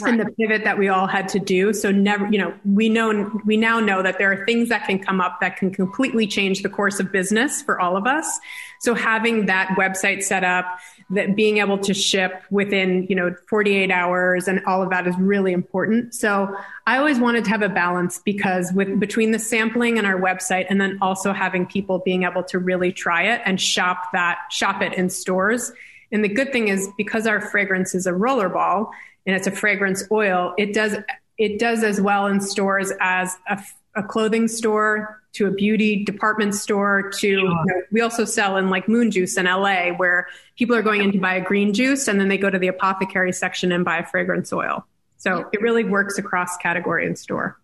right. 0.00 0.10
and 0.10 0.20
the 0.20 0.30
pivot 0.32 0.64
that 0.64 0.78
we 0.78 0.88
all 0.88 1.06
had 1.06 1.28
to 1.28 1.38
do. 1.38 1.72
So 1.72 1.90
never, 1.90 2.26
you 2.26 2.38
know, 2.38 2.54
we 2.64 2.88
know, 2.88 3.40
we 3.44 3.56
now 3.56 3.80
know 3.80 4.02
that 4.02 4.18
there 4.18 4.32
are 4.32 4.44
things 4.44 4.68
that 4.68 4.86
can 4.86 4.98
come 4.98 5.20
up 5.20 5.38
that 5.40 5.56
can 5.56 5.72
completely 5.72 6.26
change 6.26 6.62
the 6.62 6.68
course 6.68 7.00
of 7.00 7.12
business 7.12 7.62
for 7.62 7.80
all 7.80 7.96
of 7.96 8.06
us. 8.06 8.40
So 8.80 8.94
having 8.94 9.46
that 9.46 9.68
website 9.78 10.22
set 10.22 10.44
up, 10.44 10.66
that 11.10 11.36
being 11.36 11.58
able 11.58 11.78
to 11.78 11.94
ship 11.94 12.42
within, 12.50 13.06
you 13.08 13.14
know, 13.14 13.34
48 13.48 13.90
hours 13.90 14.48
and 14.48 14.62
all 14.66 14.82
of 14.82 14.90
that 14.90 15.06
is 15.06 15.16
really 15.18 15.52
important. 15.52 16.14
So 16.14 16.54
I 16.86 16.98
always 16.98 17.18
wanted 17.18 17.44
to 17.44 17.50
have 17.50 17.62
a 17.62 17.68
balance 17.68 18.20
because 18.24 18.72
with 18.72 18.98
between 18.98 19.30
the 19.30 19.38
sampling 19.38 19.98
and 19.98 20.06
our 20.06 20.20
website 20.20 20.66
and 20.68 20.80
then 20.80 20.98
also 21.00 21.32
having 21.32 21.64
people 21.66 22.00
being 22.00 22.24
able 22.24 22.42
to 22.44 22.58
really 22.58 22.92
try 22.92 23.22
it 23.22 23.40
and 23.44 23.60
shop 23.60 24.12
that, 24.12 24.38
shop 24.50 24.82
it 24.82 24.94
in 24.94 25.08
stores. 25.08 25.72
And 26.12 26.24
the 26.24 26.28
good 26.28 26.52
thing 26.52 26.68
is 26.68 26.88
because 26.96 27.26
our 27.26 27.40
fragrance 27.40 27.94
is 27.94 28.06
a 28.06 28.12
rollerball, 28.12 28.90
and 29.26 29.34
it's 29.34 29.46
a 29.46 29.50
fragrance 29.50 30.04
oil, 30.10 30.54
it 30.56 30.72
does 30.72 30.96
it 31.38 31.58
does 31.58 31.82
as 31.82 32.00
well 32.00 32.26
in 32.26 32.40
stores 32.40 32.92
as 33.00 33.36
a, 33.48 33.62
a 33.94 34.02
clothing 34.02 34.48
store 34.48 35.20
to 35.32 35.46
a 35.46 35.50
beauty 35.50 36.02
department 36.02 36.54
store 36.54 37.10
to 37.10 37.28
you 37.28 37.44
know, 37.44 37.82
we 37.92 38.00
also 38.00 38.24
sell 38.24 38.56
in 38.56 38.70
like 38.70 38.88
moon 38.88 39.10
juice 39.10 39.36
in 39.36 39.44
LA 39.44 39.90
where 39.90 40.28
people 40.56 40.74
are 40.74 40.82
going 40.82 41.02
in 41.02 41.12
to 41.12 41.18
buy 41.18 41.34
a 41.34 41.42
green 41.42 41.74
juice 41.74 42.08
and 42.08 42.18
then 42.18 42.28
they 42.28 42.38
go 42.38 42.48
to 42.48 42.58
the 42.58 42.68
apothecary 42.68 43.32
section 43.32 43.70
and 43.70 43.84
buy 43.84 43.98
a 43.98 44.06
fragrance 44.06 44.52
oil. 44.52 44.86
So 45.18 45.48
it 45.52 45.60
really 45.60 45.84
works 45.84 46.18
across 46.18 46.56
category 46.56 47.06
and 47.06 47.18
store. 47.18 47.58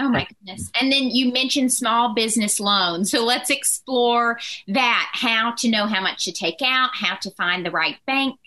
Oh 0.00 0.08
my 0.08 0.26
goodness. 0.26 0.70
And 0.80 0.90
then 0.90 1.04
you 1.04 1.32
mentioned 1.32 1.72
small 1.72 2.14
business 2.14 2.58
loans. 2.58 3.10
So 3.10 3.24
let's 3.24 3.48
explore 3.48 4.38
that 4.68 5.08
how 5.12 5.52
to 5.58 5.70
know 5.70 5.86
how 5.86 6.02
much 6.02 6.24
to 6.24 6.32
take 6.32 6.60
out, 6.62 6.90
how 6.94 7.14
to 7.16 7.30
find 7.30 7.64
the 7.64 7.70
right 7.70 7.96
bank. 8.06 8.38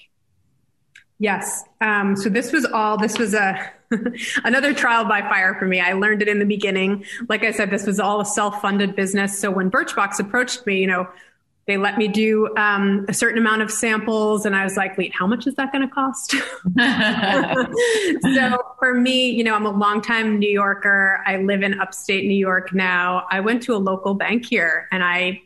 Yes. 1.19 1.63
Um, 1.81 2.15
so 2.15 2.29
this 2.29 2.51
was 2.51 2.65
all, 2.65 2.97
this 2.97 3.17
was 3.17 3.33
a, 3.33 3.71
another 4.43 4.73
trial 4.73 5.05
by 5.05 5.21
fire 5.21 5.55
for 5.55 5.65
me. 5.65 5.79
I 5.79 5.93
learned 5.93 6.21
it 6.21 6.27
in 6.27 6.39
the 6.39 6.45
beginning. 6.45 7.05
Like 7.27 7.43
I 7.43 7.51
said, 7.51 7.71
this 7.71 7.85
was 7.85 7.99
all 7.99 8.21
a 8.21 8.25
self-funded 8.25 8.95
business. 8.95 9.39
So 9.39 9.49
when 9.49 9.71
Birchbox 9.71 10.19
approached 10.19 10.65
me, 10.65 10.79
you 10.79 10.87
know, 10.87 11.07
they 11.67 11.75
let 11.75 11.97
me 11.97 12.07
do 12.07 12.55
um, 12.55 13.05
a 13.09 13.13
certain 13.13 13.37
amount 13.37 13.61
of 13.61 13.69
samples 13.69 14.45
and 14.45 14.55
i 14.55 14.63
was 14.63 14.77
like 14.77 14.97
wait 14.97 15.13
how 15.13 15.27
much 15.27 15.45
is 15.45 15.53
that 15.55 15.71
going 15.71 15.87
to 15.87 15.93
cost 15.93 16.31
so 18.33 18.65
for 18.79 18.93
me 18.93 19.29
you 19.29 19.43
know 19.43 19.53
i'm 19.53 19.65
a 19.65 19.71
longtime 19.71 20.39
new 20.39 20.49
yorker 20.49 21.21
i 21.27 21.37
live 21.37 21.61
in 21.61 21.79
upstate 21.79 22.25
new 22.25 22.33
york 22.33 22.73
now 22.73 23.27
i 23.29 23.39
went 23.39 23.61
to 23.61 23.75
a 23.75 23.77
local 23.77 24.13
bank 24.13 24.45
here 24.45 24.87
and 24.91 25.03
i 25.03 25.39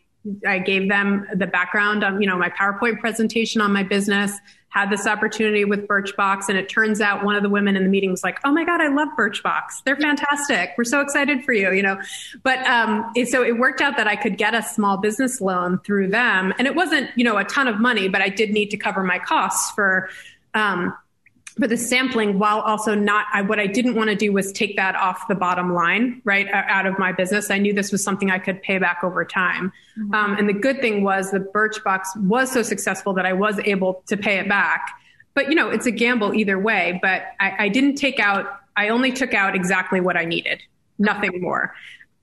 i 0.48 0.60
gave 0.60 0.88
them 0.88 1.28
the 1.36 1.48
background 1.48 2.04
on 2.04 2.22
you 2.22 2.28
know 2.28 2.38
my 2.38 2.50
powerpoint 2.50 3.00
presentation 3.00 3.60
on 3.60 3.74
my 3.74 3.84
business 3.84 4.38
had 4.72 4.90
this 4.90 5.06
opportunity 5.06 5.66
with 5.66 5.86
Birchbox, 5.86 6.48
and 6.48 6.58
it 6.58 6.70
turns 6.70 7.02
out 7.02 7.26
one 7.26 7.36
of 7.36 7.44
the 7.44 7.50
women 7.50 7.76
in 7.76 7.84
the 7.84 7.90
meeting 7.90 8.10
was 8.10 8.24
like, 8.24 8.40
"Oh 8.46 8.52
my 8.52 8.64
god, 8.64 8.80
I 8.80 8.88
love 8.88 9.10
Birchbox! 9.18 9.84
They're 9.84 9.98
fantastic. 9.98 10.72
We're 10.78 10.86
so 10.86 11.02
excited 11.02 11.44
for 11.44 11.52
you." 11.52 11.74
You 11.74 11.84
know, 11.84 12.02
but 12.42 12.66
um, 12.66 13.12
so 13.30 13.44
it 13.44 13.60
worked 13.60 13.82
out 13.82 13.98
that 13.98 14.08
I 14.08 14.16
could 14.16 14.38
get 14.38 14.56
a 14.56 14.64
small 14.64 14.98
business 14.98 15.42
loan 15.42 15.80
through 15.80 16.08
them, 16.08 16.54
and 16.58 16.68
it 16.68 16.76
wasn't 16.76 17.10
you 17.18 17.26
know 17.26 17.38
a 17.38 17.44
ton 17.44 17.68
of 17.68 17.80
money, 17.82 18.08
but 18.08 18.22
I 18.22 18.30
did 18.30 18.52
need 18.52 18.72
to 18.72 18.78
cover 18.78 19.04
my 19.04 19.20
costs 19.20 19.72
for 19.72 20.10
um, 20.54 20.96
for 21.60 21.68
the 21.68 21.78
sampling 21.78 22.40
while 22.40 22.62
also 22.62 22.96
not 22.96 23.26
I, 23.34 23.42
what 23.42 23.60
i 23.60 23.68
didn't 23.68 23.96
want 23.96 24.10
to 24.10 24.16
do 24.16 24.32
was 24.32 24.52
take 24.52 24.76
that 24.78 24.96
off 24.96 25.28
the 25.28 25.36
bottom 25.36 25.74
line 25.74 26.22
right 26.24 26.48
out 26.52 26.86
of 26.86 26.98
my 26.98 27.12
business 27.12 27.50
i 27.52 27.58
knew 27.58 27.74
this 27.74 27.92
was 27.92 28.04
something 28.04 28.32
i 28.32 28.40
could 28.40 28.62
pay 28.62 28.78
back 28.78 29.04
over 29.04 29.26
time 29.26 29.72
mm-hmm. 29.98 30.14
um, 30.14 30.38
and 30.38 30.48
the 30.48 30.54
good 30.54 30.80
thing 30.80 31.04
was 31.04 31.32
the 31.32 31.40
birchbox 31.40 32.06
was 32.18 32.52
so 32.52 32.62
successful 32.64 33.14
that 33.14 33.26
i 33.26 33.34
was 33.34 33.60
able 33.66 34.04
to 34.08 34.16
pay 34.16 34.40
it 34.40 34.48
back 34.48 34.92
but 35.34 35.50
you 35.50 35.56
know 35.56 35.70
it's 35.70 35.86
a 35.86 35.92
gamble 35.92 36.34
either 36.34 36.58
way 36.58 37.00
but 37.02 37.24
I, 37.40 37.66
I 37.66 37.70
didn't 37.70 37.96
take 37.96 38.20
out 38.20 38.48
i 38.78 38.90
only 38.90 39.12
took 39.12 39.34
out 39.34 39.56
exactly 39.56 40.00
what 40.00 40.18
i 40.18 40.26
needed 40.26 40.62
nothing 40.98 41.42
more 41.42 41.74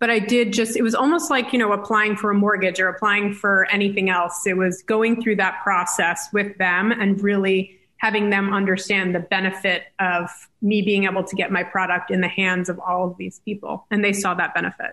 but 0.00 0.10
I 0.10 0.20
did 0.20 0.52
just, 0.52 0.76
it 0.76 0.82
was 0.82 0.94
almost 0.94 1.28
like, 1.28 1.52
you 1.52 1.58
know, 1.58 1.72
applying 1.72 2.14
for 2.14 2.30
a 2.30 2.34
mortgage 2.34 2.78
or 2.78 2.88
applying 2.88 3.34
for 3.34 3.66
anything 3.70 4.10
else. 4.10 4.46
It 4.46 4.56
was 4.56 4.80
going 4.82 5.20
through 5.20 5.36
that 5.36 5.60
process 5.64 6.28
with 6.32 6.56
them 6.58 6.92
and 6.92 7.20
really 7.20 7.77
having 7.98 8.30
them 8.30 8.52
understand 8.52 9.14
the 9.14 9.20
benefit 9.20 9.84
of 9.98 10.30
me 10.62 10.82
being 10.82 11.04
able 11.04 11.24
to 11.24 11.36
get 11.36 11.50
my 11.50 11.62
product 11.62 12.10
in 12.10 12.20
the 12.20 12.28
hands 12.28 12.68
of 12.68 12.78
all 12.78 13.08
of 13.08 13.16
these 13.16 13.40
people. 13.44 13.86
And 13.90 14.04
they 14.04 14.12
saw 14.12 14.34
that 14.34 14.54
benefit. 14.54 14.92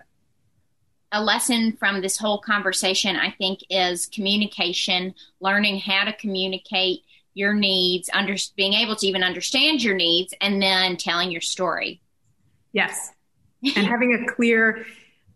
A 1.12 1.22
lesson 1.22 1.76
from 1.78 2.00
this 2.00 2.18
whole 2.18 2.38
conversation, 2.38 3.16
I 3.16 3.30
think, 3.30 3.60
is 3.70 4.06
communication, 4.06 5.14
learning 5.40 5.78
how 5.78 6.04
to 6.04 6.12
communicate 6.12 7.02
your 7.34 7.54
needs, 7.54 8.10
under, 8.12 8.34
being 8.56 8.72
able 8.72 8.96
to 8.96 9.06
even 9.06 9.22
understand 9.22 9.84
your 9.84 9.94
needs, 9.94 10.34
and 10.40 10.60
then 10.60 10.96
telling 10.96 11.30
your 11.30 11.40
story. 11.40 12.00
Yes. 12.72 13.12
and 13.76 13.86
having 13.86 14.14
a 14.14 14.32
clear 14.34 14.84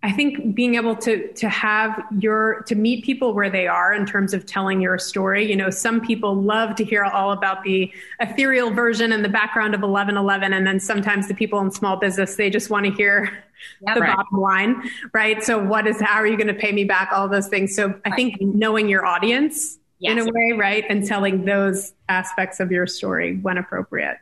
I 0.03 0.13
think 0.13 0.55
being 0.55 0.77
able 0.77 0.97
to 0.97 1.31
to 1.35 1.49
have 1.51 2.03
your 2.19 2.63
to 2.63 2.75
meet 2.75 3.05
people 3.05 3.35
where 3.35 3.51
they 3.51 3.67
are 3.67 3.93
in 3.93 4.07
terms 4.07 4.33
of 4.33 4.47
telling 4.47 4.81
your 4.81 4.99
story. 4.99 5.49
You 5.49 5.57
know, 5.57 5.69
some 5.69 6.01
people 6.01 6.35
love 6.35 6.75
to 6.77 6.85
hear 6.85 7.05
all 7.05 7.33
about 7.33 7.65
the 7.65 7.93
ethereal 8.19 8.71
version 8.71 9.13
and 9.13 9.23
the 9.23 9.29
background 9.29 9.75
of 9.75 9.83
1111, 9.83 10.55
and 10.55 10.67
then 10.67 10.81
sometimes 10.81 11.29
the 11.29 11.35
people 11.35 11.61
in 11.61 11.71
small 11.71 11.97
business 11.97 12.37
they 12.37 12.49
just 12.49 12.71
want 12.71 12.87
to 12.87 12.93
hear 12.93 13.45
yeah, 13.83 13.93
the 13.95 14.01
right. 14.01 14.17
bottom 14.17 14.41
line, 14.41 14.91
right? 15.13 15.45
So, 15.45 15.63
what 15.63 15.87
is 15.87 16.01
how 16.01 16.15
are 16.15 16.27
you 16.27 16.39
going 16.39 16.47
to 16.47 16.55
pay 16.55 16.73
me 16.73 16.85
back? 16.85 17.11
All 17.13 17.29
those 17.29 17.49
things. 17.49 17.77
So, 17.77 17.95
I 18.07 18.11
think 18.17 18.41
knowing 18.41 18.89
your 18.89 19.05
audience 19.05 19.79
yes. 19.99 20.13
in 20.13 20.19
a 20.19 20.25
way, 20.25 20.57
right, 20.57 20.85
and 20.89 21.07
telling 21.07 21.45
those 21.45 21.93
aspects 22.09 22.59
of 22.59 22.73
your 22.73 22.87
story 22.87 23.37
when 23.37 23.59
appropriate. 23.59 24.17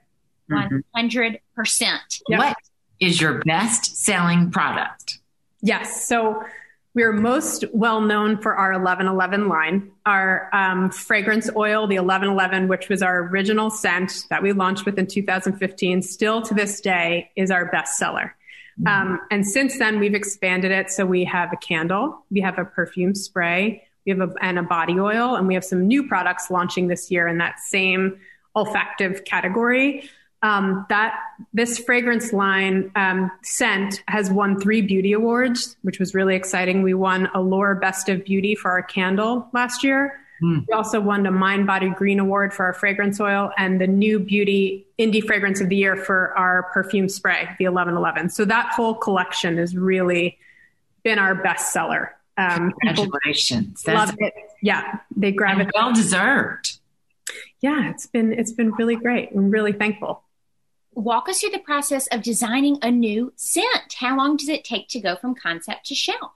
One 0.49 0.83
hundred 0.95 1.39
percent. 1.55 2.21
What 2.27 2.57
is 2.99 3.21
your 3.21 3.45
best 3.45 3.97
selling 3.97 4.51
product? 4.51 5.21
Yes. 5.61 6.07
So 6.07 6.45
we're 6.95 7.13
most 7.13 7.65
well 7.73 8.01
known 8.01 8.39
for 8.39 8.57
our 8.57 8.73
1111 8.73 9.49
line, 9.49 9.91
our 10.07 10.53
um, 10.53 10.91
fragrance 10.91 11.49
oil, 11.55 11.87
the 11.87 11.99
1111, 11.99 12.67
which 12.69 12.89
was 12.89 13.03
our 13.03 13.29
original 13.29 13.71
scent 13.71 14.25
that 14.31 14.43
we 14.43 14.53
launched 14.53 14.85
with 14.85 14.99
in 14.99 15.07
2015, 15.07 16.03
still 16.03 16.43
to 16.43 16.55
this 16.55 16.81
day 16.81 17.31
is 17.37 17.51
our 17.51 17.67
best 17.67 17.99
seller. 17.99 18.35
Mm-hmm. 18.81 19.13
Um, 19.13 19.21
and 19.31 19.47
since 19.47 19.79
then, 19.79 20.01
we've 20.01 20.15
expanded 20.15 20.73
it. 20.73 20.91
So 20.91 21.07
we 21.07 21.25
have 21.25 21.53
a 21.53 21.57
candle, 21.57 22.25
we 22.31 22.41
have 22.41 22.59
a 22.59 22.65
perfume 22.65 23.15
spray, 23.15 23.85
we 24.07 24.11
have 24.11 24.21
a, 24.21 24.33
and 24.41 24.59
a 24.59 24.63
body 24.63 24.99
oil, 24.99 25.37
and 25.37 25.47
we 25.47 25.55
have 25.55 25.65
some 25.65 25.87
new 25.87 26.09
products 26.09 26.51
launching 26.51 26.89
this 26.89 27.11
year 27.11 27.29
in 27.29 27.39
that 27.39 27.61
same 27.61 28.19
olfactive 28.57 29.25
category 29.25 30.11
um, 30.43 30.87
that 30.89 31.19
this 31.53 31.79
fragrance 31.79 32.33
line 32.33 32.91
um, 32.95 33.31
scent 33.43 34.03
has 34.07 34.31
won 34.31 34.61
three 34.61 34.83
beauty 34.83 35.13
awards, 35.13 35.77
which 35.83 35.99
was 35.99 36.15
really 36.15 36.37
exciting. 36.37 36.83
We 36.83 36.95
won 36.95 37.29
Allure 37.35 37.75
Best 37.75 38.09
of 38.09 38.25
Beauty 38.25 38.55
for 38.55 38.71
our 38.71 38.83
candle 38.83 39.49
last 39.53 39.83
year. 39.83 40.21
Mm. 40.43 40.67
We 40.69 40.75
also 40.75 41.01
won 41.01 41.25
the 41.25 41.33
Mind 41.33 41.67
Body 41.67 41.91
Green 41.91 42.21
Award 42.21 42.55
for 42.55 42.65
our 42.65 42.73
fragrance 42.73 43.19
oil 43.19 43.51
and 43.59 43.81
the 43.81 43.89
new 43.89 44.21
beauty 44.21 44.87
indie 44.97 45.25
fragrance 45.25 45.61
of 45.61 45.69
the 45.69 45.77
year 45.77 45.97
for 45.97 46.33
our 46.39 46.65
perfume 46.73 47.09
spray, 47.09 47.45
the 47.59 47.67
1111. 47.67 48.31
So 48.31 48.45
that 48.45 48.73
whole 48.73 48.95
collection 48.95 49.59
has 49.59 49.77
really 49.77 50.39
been 51.03 51.19
our 51.19 51.35
best 51.35 51.73
seller. 51.73 52.15
Um, 52.37 52.73
Congratulations! 52.85 53.85
Love 53.89 54.15
it. 54.19 54.33
Yeah, 54.63 55.01
they 55.17 55.33
grab 55.33 55.59
it. 55.59 55.71
Well 55.75 55.93
deserved. 55.93 56.79
Yeah, 57.61 57.91
it's 57.91 58.07
been 58.07 58.33
it's 58.33 58.53
been 58.53 58.71
really 58.71 58.95
great. 58.95 59.31
I'm 59.35 59.51
really 59.51 59.73
thankful 59.73 60.23
walk 60.99 61.29
us 61.29 61.41
through 61.41 61.51
the 61.51 61.59
process 61.59 62.07
of 62.09 62.23
designing 62.23 62.79
a 62.83 62.91
new 62.91 63.33
scent. 63.37 63.95
How 63.99 64.17
long 64.17 64.37
does 64.37 64.49
it 64.49 64.65
take 64.65 64.89
to 64.89 65.01
go 65.01 65.17
from 65.17 65.35
concept 65.35 65.87
to 65.87 65.95
shelf? 65.95 66.33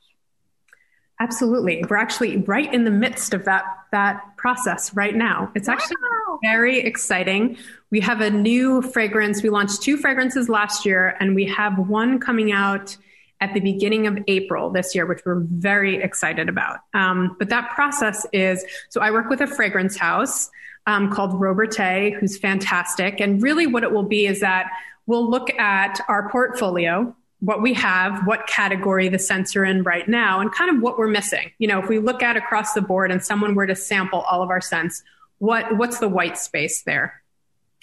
Absolutely. 1.21 1.85
We're 1.89 1.97
actually 1.97 2.39
right 2.39 2.73
in 2.73 2.85
the 2.85 2.91
midst 2.91 3.35
of 3.35 3.45
that 3.45 3.65
that 3.93 4.37
process 4.37 4.95
right 4.95 5.15
now. 5.15 5.53
It's 5.55 5.69
wow. 5.69 5.75
actually 5.75 5.97
very 6.43 6.81
exciting. 6.81 7.57
We 7.91 8.01
have 8.01 8.21
a 8.21 8.31
new 8.31 8.83
fragrance. 8.83 9.43
We 9.43 9.51
launched 9.51 9.83
two 9.83 9.97
fragrances 9.97 10.49
last 10.49 10.87
year 10.87 11.17
and 11.21 11.35
we 11.35 11.45
have 11.47 11.79
one 11.79 12.19
coming 12.19 12.51
out 12.53 12.97
at 13.41 13.55
the 13.55 13.61
beginning 13.61 14.07
of 14.07 14.19
April 14.29 14.71
this 14.71 14.95
year, 14.95 15.05
which 15.05 15.21
we're 15.27 15.41
very 15.41 16.03
excited 16.03 16.49
about. 16.49 16.79
Um, 16.95 17.37
but 17.39 17.51
that 17.51 17.71
process 17.71 18.27
is 18.33 18.65
so 18.89 19.01
I 19.01 19.11
work 19.11 19.29
with 19.29 19.41
a 19.41 19.47
fragrance 19.47 19.97
house 19.97 20.51
um, 20.87 21.11
called 21.13 21.33
Robertet, 21.33 22.15
who's 22.19 22.39
fantastic. 22.39 23.21
And 23.21 23.43
really, 23.43 23.67
what 23.67 23.83
it 23.83 23.93
will 23.93 24.03
be 24.03 24.27
is 24.27 24.41
that 24.41 24.71
we'll 25.07 25.29
look 25.29 25.51
at 25.59 26.01
our 26.09 26.29
portfolio 26.31 27.15
what 27.43 27.61
we 27.61 27.75
have, 27.75 28.25
what 28.25 28.47
category 28.47 29.09
the 29.09 29.19
scents 29.19 29.57
are 29.57 29.65
in 29.65 29.83
right 29.83 30.09
now, 30.09 30.41
and 30.41 30.53
kind 30.53 30.71
of 30.75 30.81
what 30.81 30.97
we're 30.97 31.09
missing. 31.09 31.51
You 31.59 31.67
know, 31.67 31.81
if 31.81 31.89
we 31.89 31.99
look 31.99 32.23
at 32.23 32.37
across 32.37 32.73
the 32.73 32.81
board 32.81 33.11
and 33.11 33.23
someone 33.23 33.57
were 33.57 33.67
to 33.67 33.75
sample 33.75 34.21
all 34.21 34.45
of 34.45 34.51
our 34.51 34.61
scents, 34.61 35.03
what 35.39 35.77
what's 35.77 35.99
the 35.99 36.09
white 36.09 36.39
space 36.39 36.83
there? 36.83 37.21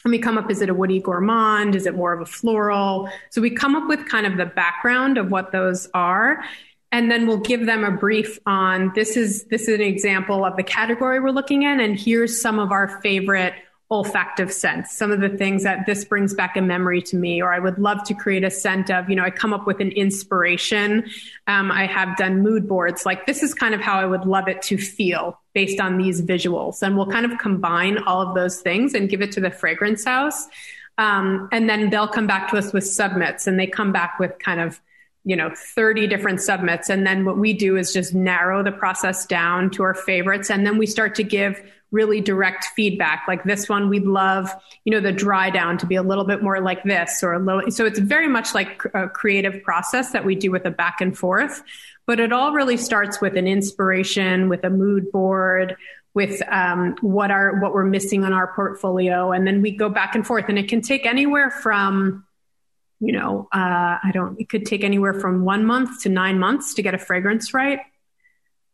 And 0.05 0.11
we 0.11 0.19
come 0.19 0.37
up, 0.37 0.49
is 0.49 0.61
it 0.61 0.69
a 0.69 0.73
woody 0.73 1.01
gourmand? 1.01 1.75
Is 1.75 1.85
it 1.85 1.93
more 1.93 2.13
of 2.13 2.21
a 2.21 2.25
floral? 2.25 3.09
So 3.31 3.41
we 3.41 3.49
come 3.49 3.75
up 3.75 3.89
with 3.89 4.07
kind 4.07 4.25
of 4.25 4.37
the 4.37 4.45
background 4.45 5.17
of 5.17 5.29
what 5.29 5.51
those 5.51 5.89
are. 5.93 6.41
And 6.91 7.11
then 7.11 7.27
we'll 7.27 7.37
give 7.37 7.65
them 7.65 7.83
a 7.83 7.91
brief 7.91 8.39
on 8.45 8.91
this 8.95 9.15
is 9.15 9.43
this 9.45 9.67
is 9.67 9.75
an 9.75 9.81
example 9.81 10.43
of 10.43 10.57
the 10.57 10.63
category 10.63 11.19
we're 11.19 11.29
looking 11.29 11.63
in, 11.63 11.79
and 11.79 11.99
here's 11.99 12.41
some 12.41 12.57
of 12.57 12.71
our 12.71 12.99
favorite 13.01 13.53
olfactive 13.91 14.51
scents, 14.51 14.95
some 14.95 15.11
of 15.11 15.19
the 15.19 15.29
things 15.29 15.63
that 15.63 15.87
this 15.87 16.05
brings 16.05 16.35
back 16.35 16.55
a 16.55 16.61
memory 16.61 17.01
to 17.01 17.15
me, 17.15 17.41
or 17.41 17.51
I 17.51 17.57
would 17.57 17.79
love 17.79 18.03
to 18.03 18.13
create 18.13 18.43
a 18.43 18.51
scent 18.51 18.91
of, 18.91 19.09
you 19.09 19.15
know, 19.15 19.23
I 19.23 19.31
come 19.31 19.51
up 19.51 19.65
with 19.65 19.79
an 19.79 19.91
inspiration. 19.91 21.09
Um, 21.47 21.71
I 21.71 21.87
have 21.87 22.15
done 22.15 22.43
mood 22.43 22.67
boards. 22.67 23.03
Like 23.03 23.25
this 23.25 23.41
is 23.41 23.55
kind 23.55 23.73
of 23.73 23.81
how 23.81 23.99
I 23.99 24.05
would 24.05 24.25
love 24.25 24.47
it 24.47 24.61
to 24.63 24.77
feel 24.77 25.39
based 25.53 25.79
on 25.79 25.97
these 25.97 26.21
visuals. 26.21 26.83
And 26.83 26.95
we'll 26.95 27.07
kind 27.07 27.25
of 27.25 27.39
combine 27.39 27.97
all 27.97 28.21
of 28.21 28.35
those 28.35 28.61
things 28.61 28.93
and 28.93 29.09
give 29.09 29.23
it 29.23 29.31
to 29.33 29.41
the 29.41 29.49
fragrance 29.49 30.05
house. 30.05 30.47
Um, 30.99 31.49
and 31.51 31.67
then 31.67 31.89
they'll 31.89 32.07
come 32.07 32.27
back 32.27 32.51
to 32.51 32.57
us 32.57 32.71
with 32.71 32.85
submits 32.85 33.47
and 33.47 33.59
they 33.59 33.65
come 33.65 33.91
back 33.91 34.19
with 34.19 34.37
kind 34.37 34.59
of 34.59 34.79
you 35.23 35.35
know 35.35 35.51
30 35.75 36.07
different 36.07 36.41
submits. 36.41 36.89
And 36.89 37.05
then 37.05 37.25
what 37.25 37.37
we 37.37 37.53
do 37.53 37.77
is 37.77 37.93
just 37.93 38.13
narrow 38.13 38.63
the 38.63 38.71
process 38.71 39.25
down 39.25 39.69
to 39.71 39.83
our 39.83 39.93
favorites. 39.93 40.49
And 40.49 40.65
then 40.65 40.77
we 40.77 40.85
start 40.85 41.15
to 41.15 41.23
give 41.23 41.61
really 41.91 42.21
direct 42.21 42.65
feedback. 42.75 43.23
Like 43.27 43.43
this 43.43 43.67
one 43.67 43.89
we'd 43.89 44.05
love 44.05 44.53
you 44.85 44.91
know 44.91 44.99
the 44.99 45.11
dry 45.11 45.49
down 45.49 45.77
to 45.79 45.85
be 45.85 45.95
a 45.95 46.03
little 46.03 46.25
bit 46.25 46.41
more 46.41 46.61
like 46.61 46.83
this 46.83 47.23
or 47.23 47.37
little 47.39 47.71
so 47.71 47.85
it's 47.85 47.99
very 47.99 48.27
much 48.27 48.53
like 48.53 48.81
a 48.93 49.09
creative 49.09 49.63
process 49.63 50.11
that 50.11 50.25
we 50.25 50.35
do 50.35 50.51
with 50.51 50.65
a 50.65 50.71
back 50.71 51.01
and 51.01 51.17
forth. 51.17 51.63
But 52.05 52.19
it 52.19 52.33
all 52.33 52.53
really 52.53 52.77
starts 52.77 53.21
with 53.21 53.37
an 53.37 53.47
inspiration 53.47 54.49
with 54.49 54.63
a 54.63 54.69
mood 54.69 55.11
board 55.11 55.75
with 56.13 56.41
um, 56.51 56.95
what 57.01 57.31
are 57.31 57.59
what 57.59 57.73
we're 57.73 57.85
missing 57.85 58.23
on 58.23 58.33
our 58.33 58.53
portfolio. 58.53 59.31
And 59.31 59.45
then 59.45 59.61
we 59.61 59.71
go 59.71 59.89
back 59.89 60.15
and 60.15 60.25
forth. 60.25 60.45
And 60.49 60.57
it 60.57 60.67
can 60.67 60.81
take 60.81 61.05
anywhere 61.05 61.51
from 61.51 62.25
you 62.99 63.11
know 63.13 63.47
uh, 63.53 63.97
i 64.03 64.11
don't 64.13 64.39
it 64.39 64.49
could 64.49 64.65
take 64.65 64.83
anywhere 64.83 65.13
from 65.13 65.43
one 65.43 65.65
month 65.65 66.01
to 66.01 66.09
nine 66.09 66.37
months 66.39 66.73
to 66.73 66.81
get 66.81 66.93
a 66.93 66.97
fragrance 66.97 67.53
right. 67.53 67.79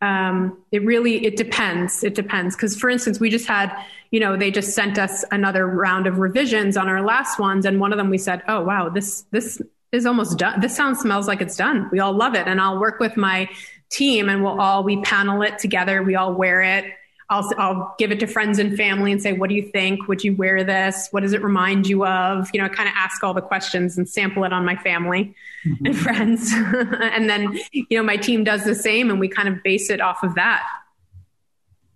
Um, 0.01 0.61
it 0.71 0.84
really 0.84 1.26
it 1.26 1.36
depends. 1.36 2.03
It 2.03 2.15
depends. 2.15 2.55
Because 2.55 2.78
for 2.78 2.89
instance 2.89 3.19
we 3.19 3.30
just 3.30 3.47
had 3.47 3.76
you 4.11 4.19
know 4.19 4.38
they 4.38 4.51
just 4.51 4.76
sent 4.76 4.99
us 4.99 5.23
another 5.32 5.65
round 5.65 6.05
of 6.05 6.19
revisions 6.19 6.78
on 6.78 6.89
our 6.89 7.01
last 7.01 7.39
ones 7.39 7.65
and 7.65 7.80
one 7.80 7.91
of 7.91 7.97
them 7.97 8.09
we 8.09 8.17
said 8.17 8.43
oh 8.47 8.61
wow 8.61 8.89
this 8.89 9.26
this 9.32 9.61
is 9.91 10.05
almost 10.05 10.38
done. 10.38 10.59
This 10.59 10.76
sound 10.76 10.97
smells 10.97 11.28
like 11.28 11.41
it's 11.41 11.55
done. 11.55 11.89
We 11.91 11.99
all 11.99 12.13
love 12.13 12.36
it 12.36 12.45
and 12.47 12.59
i'll 12.59 12.80
work 12.80 12.99
with 12.99 13.15
my 13.15 13.49
team 13.89 14.30
and 14.30 14.43
we'll 14.43 14.59
all 14.59 14.84
we 14.84 15.01
panel 15.01 15.41
it 15.41 15.59
together. 15.59 16.03
We 16.03 16.15
all 16.15 16.34
wear 16.34 16.61
it 16.61 16.86
I'll, 17.30 17.49
I'll 17.57 17.95
give 17.97 18.11
it 18.11 18.19
to 18.19 18.28
friends 18.28 18.59
and 18.59 18.78
family 18.78 19.11
and 19.11 19.19
say, 19.21 19.34
what 19.34 19.49
do 19.49 19.55
you 19.55 19.63
think? 19.63 20.07
Would 20.07 20.23
you 20.23 20.36
wear 20.36 20.63
this? 20.63 21.07
What 21.09 21.21
does 21.21 21.34
it 21.34 21.41
remind 21.41 21.88
you 21.88 22.05
of? 22.05 22.49
You 22.53 22.61
know, 22.61 22.69
kind 22.69 22.88
of 22.88 22.93
ask 22.95 23.23
all 23.23 23.34
the 23.34 23.41
questions 23.41 23.97
and 23.97 24.07
sample 24.07 24.43
it 24.43 24.53
on 24.53 24.63
my 24.63 24.76
family 24.76 25.36
mm-hmm. 25.65 25.86
and 25.88 25.97
friends. 25.97 26.51
and 26.53 27.28
then, 27.28 27.57
you 27.71 27.97
know, 27.97 28.03
my 28.03 28.17
team 28.17 28.43
does 28.43 28.63
the 28.63 28.76
same 28.76 29.09
and 29.09 29.19
we 29.19 29.28
kind 29.28 29.47
of 29.47 29.63
base 29.63 29.89
it 29.89 30.01
off 30.01 30.23
of 30.23 30.36
that. 30.36 30.63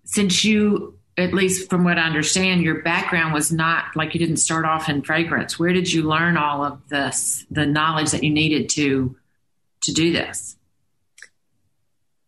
Since 0.04 0.44
you, 0.44 0.98
at 1.16 1.32
least 1.32 1.70
from 1.70 1.84
what 1.84 2.00
I 2.00 2.08
understand, 2.08 2.64
your 2.64 2.82
background 2.82 3.32
was 3.32 3.52
not 3.52 3.96
like 3.96 4.16
you 4.16 4.20
didn't 4.20 4.38
start 4.38 4.66
off 4.66 4.90
in 4.90 5.04
fragrance. 5.04 5.60
Where 5.60 5.74
did 5.74 5.94
you 5.94 6.04
learn 6.04 6.38
all 6.38 6.64
of 6.64 6.82
this, 6.90 7.46
the 7.52 7.68
knowledge 7.68 8.10
that 8.12 8.24
you 8.24 8.32
needed 8.32 8.70
to, 8.70 9.16
to 9.82 9.94
do 9.94 10.12
this? 10.12 10.58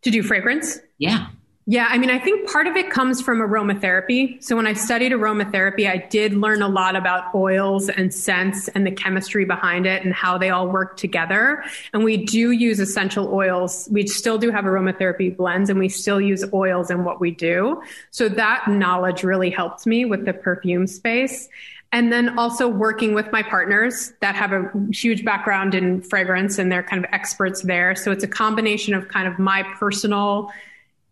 To 0.03 0.11
do 0.11 0.21
fragrance? 0.21 0.79
Yeah. 0.99 1.29
Yeah, 1.71 1.87
I 1.89 1.99
mean, 1.99 2.09
I 2.09 2.19
think 2.19 2.51
part 2.51 2.67
of 2.67 2.75
it 2.75 2.89
comes 2.89 3.21
from 3.21 3.39
aromatherapy. 3.39 4.43
So 4.43 4.57
when 4.57 4.67
I 4.67 4.73
studied 4.73 5.13
aromatherapy, 5.13 5.89
I 5.89 6.05
did 6.09 6.33
learn 6.33 6.61
a 6.61 6.67
lot 6.67 6.97
about 6.97 7.33
oils 7.33 7.87
and 7.87 8.13
scents 8.13 8.67
and 8.67 8.85
the 8.85 8.91
chemistry 8.91 9.45
behind 9.45 9.85
it 9.85 10.03
and 10.03 10.13
how 10.13 10.37
they 10.37 10.49
all 10.49 10.67
work 10.67 10.97
together. 10.97 11.63
And 11.93 12.03
we 12.03 12.25
do 12.25 12.51
use 12.51 12.81
essential 12.81 13.33
oils. 13.33 13.87
We 13.89 14.05
still 14.05 14.37
do 14.37 14.51
have 14.51 14.65
aromatherapy 14.65 15.33
blends 15.33 15.69
and 15.69 15.79
we 15.79 15.87
still 15.87 16.19
use 16.19 16.43
oils 16.51 16.91
in 16.91 17.05
what 17.05 17.21
we 17.21 17.31
do. 17.31 17.81
So 18.09 18.27
that 18.27 18.67
knowledge 18.67 19.23
really 19.23 19.49
helped 19.49 19.87
me 19.87 20.03
with 20.03 20.25
the 20.25 20.33
perfume 20.33 20.87
space. 20.87 21.47
And 21.93 22.11
then 22.11 22.37
also 22.37 22.67
working 22.67 23.13
with 23.13 23.31
my 23.31 23.43
partners 23.43 24.11
that 24.19 24.35
have 24.35 24.51
a 24.51 24.69
huge 24.91 25.23
background 25.23 25.73
in 25.73 26.01
fragrance 26.01 26.57
and 26.57 26.69
they're 26.69 26.83
kind 26.83 27.01
of 27.01 27.09
experts 27.13 27.61
there. 27.61 27.95
So 27.95 28.11
it's 28.11 28.25
a 28.25 28.29
combination 28.29 28.93
of 28.93 29.07
kind 29.07 29.25
of 29.25 29.39
my 29.39 29.63
personal 29.79 30.51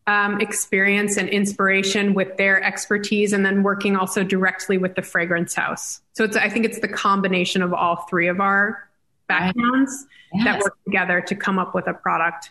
um, 0.09 0.41
experience 0.41 1.17
and 1.17 1.29
inspiration 1.29 2.15
with 2.15 2.35
their 2.37 2.61
expertise 2.63 3.31
and 3.31 3.45
then 3.45 3.61
working 3.61 3.95
also 3.95 4.23
directly 4.23 4.75
with 4.75 4.95
the 4.95 5.03
fragrance 5.03 5.53
house. 5.53 6.01
So 6.13 6.23
it's 6.23 6.35
i 6.35 6.49
think 6.49 6.65
it's 6.65 6.79
the 6.79 6.87
combination 6.87 7.61
of 7.61 7.73
all 7.75 8.07
three 8.09 8.27
of 8.27 8.41
our 8.41 8.89
backgrounds 9.27 10.07
yes. 10.33 10.45
that 10.45 10.59
work 10.61 10.75
together 10.83 11.21
to 11.21 11.35
come 11.35 11.59
up 11.59 11.75
with 11.75 11.87
a 11.87 11.93
product. 11.93 12.49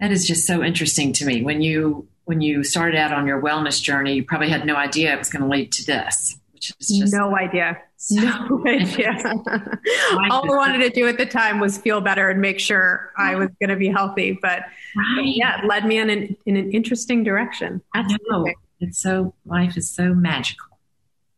That 0.00 0.12
is 0.12 0.24
just 0.24 0.46
so 0.46 0.62
interesting 0.62 1.12
to 1.14 1.26
me. 1.26 1.42
When 1.42 1.60
you 1.60 2.06
when 2.24 2.40
you 2.40 2.62
started 2.62 2.96
out 2.96 3.12
on 3.12 3.26
your 3.26 3.42
wellness 3.42 3.82
journey 3.82 4.14
you 4.14 4.24
probably 4.24 4.48
had 4.48 4.64
no 4.64 4.76
idea 4.76 5.12
it 5.12 5.18
was 5.18 5.28
going 5.28 5.42
to 5.42 5.48
lead 5.48 5.72
to 5.72 5.84
this 5.84 6.38
which 6.70 6.90
is 6.90 6.98
just 6.98 7.14
no 7.14 7.36
idea. 7.36 7.80
So 7.96 8.14
no 8.20 8.64
idea. 8.66 9.10
All 10.30 10.50
I 10.50 10.56
wanted 10.56 10.78
to 10.78 10.90
do 10.90 11.08
at 11.08 11.18
the 11.18 11.26
time 11.26 11.60
was 11.60 11.78
feel 11.78 12.00
better 12.00 12.30
and 12.30 12.40
make 12.40 12.60
sure 12.60 13.12
I 13.16 13.34
was 13.34 13.48
going 13.60 13.70
to 13.70 13.76
be 13.76 13.88
healthy. 13.88 14.38
But, 14.40 14.60
right. 14.96 15.14
but, 15.16 15.26
yeah, 15.26 15.60
it 15.60 15.66
led 15.66 15.86
me 15.86 15.98
in 15.98 16.10
an, 16.10 16.36
in 16.46 16.56
an 16.56 16.70
interesting 16.72 17.24
direction. 17.24 17.82
Know. 17.94 18.46
It's 18.80 19.00
so, 19.00 19.34
life 19.44 19.76
is 19.76 19.90
so 19.90 20.14
magical. 20.14 20.78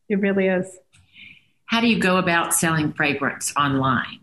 It 0.09 0.19
really 0.19 0.47
is. 0.47 0.77
How 1.65 1.81
do 1.81 1.87
you 1.87 1.99
go 1.99 2.17
about 2.17 2.53
selling 2.53 2.93
fragrance 2.93 3.53
online? 3.55 4.19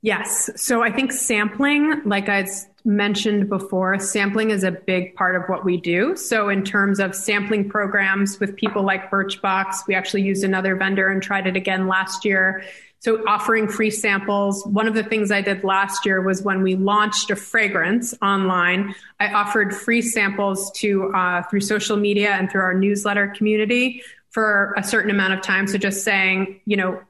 Yes. 0.00 0.50
So 0.56 0.82
I 0.82 0.90
think 0.90 1.12
sampling, 1.12 2.02
like 2.04 2.28
I 2.28 2.46
mentioned 2.84 3.48
before, 3.48 3.98
sampling 3.98 4.50
is 4.50 4.62
a 4.62 4.70
big 4.70 5.14
part 5.14 5.36
of 5.36 5.42
what 5.46 5.64
we 5.64 5.76
do. 5.76 6.16
So 6.16 6.48
in 6.48 6.64
terms 6.64 7.00
of 7.00 7.14
sampling 7.14 7.68
programs 7.68 8.38
with 8.38 8.56
people 8.56 8.82
like 8.82 9.10
Birchbox, 9.10 9.86
we 9.88 9.94
actually 9.94 10.22
used 10.22 10.44
another 10.44 10.76
vendor 10.76 11.08
and 11.08 11.22
tried 11.22 11.46
it 11.46 11.56
again 11.56 11.88
last 11.88 12.24
year. 12.24 12.62
So 13.00 13.22
offering 13.26 13.68
free 13.68 13.90
samples. 13.90 14.66
One 14.66 14.86
of 14.86 14.94
the 14.94 15.02
things 15.02 15.30
I 15.30 15.42
did 15.42 15.62
last 15.62 16.06
year 16.06 16.22
was 16.22 16.42
when 16.42 16.62
we 16.62 16.74
launched 16.74 17.30
a 17.30 17.36
fragrance 17.36 18.14
online, 18.22 18.94
I 19.20 19.32
offered 19.32 19.74
free 19.74 20.00
samples 20.00 20.70
to 20.78 21.12
uh, 21.12 21.42
through 21.44 21.60
social 21.60 21.96
media 21.96 22.30
and 22.30 22.50
through 22.50 22.62
our 22.62 22.74
newsletter 22.74 23.28
community 23.28 24.02
for 24.30 24.74
a 24.76 24.82
certain 24.82 25.10
amount 25.10 25.34
of 25.34 25.42
time. 25.42 25.66
So 25.66 25.78
just 25.78 26.02
saying, 26.02 26.60
you 26.64 26.76
know, 26.76 27.02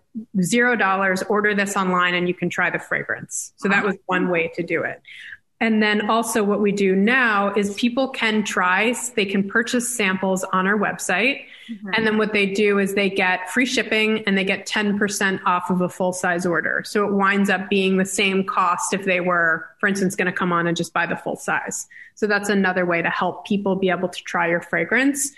zero 0.43 0.77
dollars, 0.77 1.23
order 1.23 1.55
this 1.55 1.77
online 1.77 2.15
and 2.15 2.29
you 2.29 2.35
can 2.35 2.51
try 2.51 2.71
the 2.71 2.79
fragrance. 2.79 3.53
So 3.57 3.69
that 3.69 3.85
was 3.85 3.97
one 4.07 4.29
way 4.29 4.53
to 4.55 4.63
do 4.63 4.83
it. 4.83 5.01
And 5.61 5.83
then 5.83 6.11
also 6.11 6.43
what 6.43 6.61
we 6.61 6.73
do 6.73 6.95
now 6.95 7.55
is 7.55 7.75
people 7.75 8.09
can 8.09 8.45
try, 8.45 8.95
they 9.15 9.25
can 9.25 9.49
purchase 9.49 9.89
samples 9.89 10.45
on 10.45 10.67
our 10.67 10.77
website. 10.77 11.45
Mm-hmm. 11.71 11.91
And 11.95 12.07
then 12.07 12.19
what 12.19 12.33
they 12.33 12.47
do 12.47 12.79
is 12.79 12.95
they 12.95 13.09
get 13.09 13.49
free 13.51 13.65
shipping 13.65 14.25
and 14.27 14.37
they 14.37 14.45
get 14.45 14.67
10% 14.67 15.41
off 15.47 15.71
of 15.71 15.81
a 15.81 15.89
full 15.89 16.13
size 16.13 16.45
order. 16.45 16.83
So 16.85 17.07
it 17.07 17.15
winds 17.15 17.49
up 17.49 17.71
being 17.71 17.97
the 17.97 18.05
same 18.05 18.45
cost 18.45 18.93
if 18.93 19.05
they 19.05 19.21
were, 19.21 19.67
for 19.79 19.89
instance, 19.89 20.17
going 20.17 20.27
to 20.27 20.33
come 20.33 20.53
on 20.53 20.67
and 20.67 20.77
just 20.77 20.93
buy 20.93 21.07
the 21.07 21.17
full 21.17 21.37
size. 21.37 21.87
So 22.15 22.27
that's 22.27 22.49
another 22.49 22.85
way 22.85 23.01
to 23.01 23.09
help 23.09 23.47
people 23.47 23.77
be 23.77 23.91
able 23.91 24.09
to 24.09 24.23
try 24.25 24.49
your 24.49 24.61
fragrance. 24.61 25.33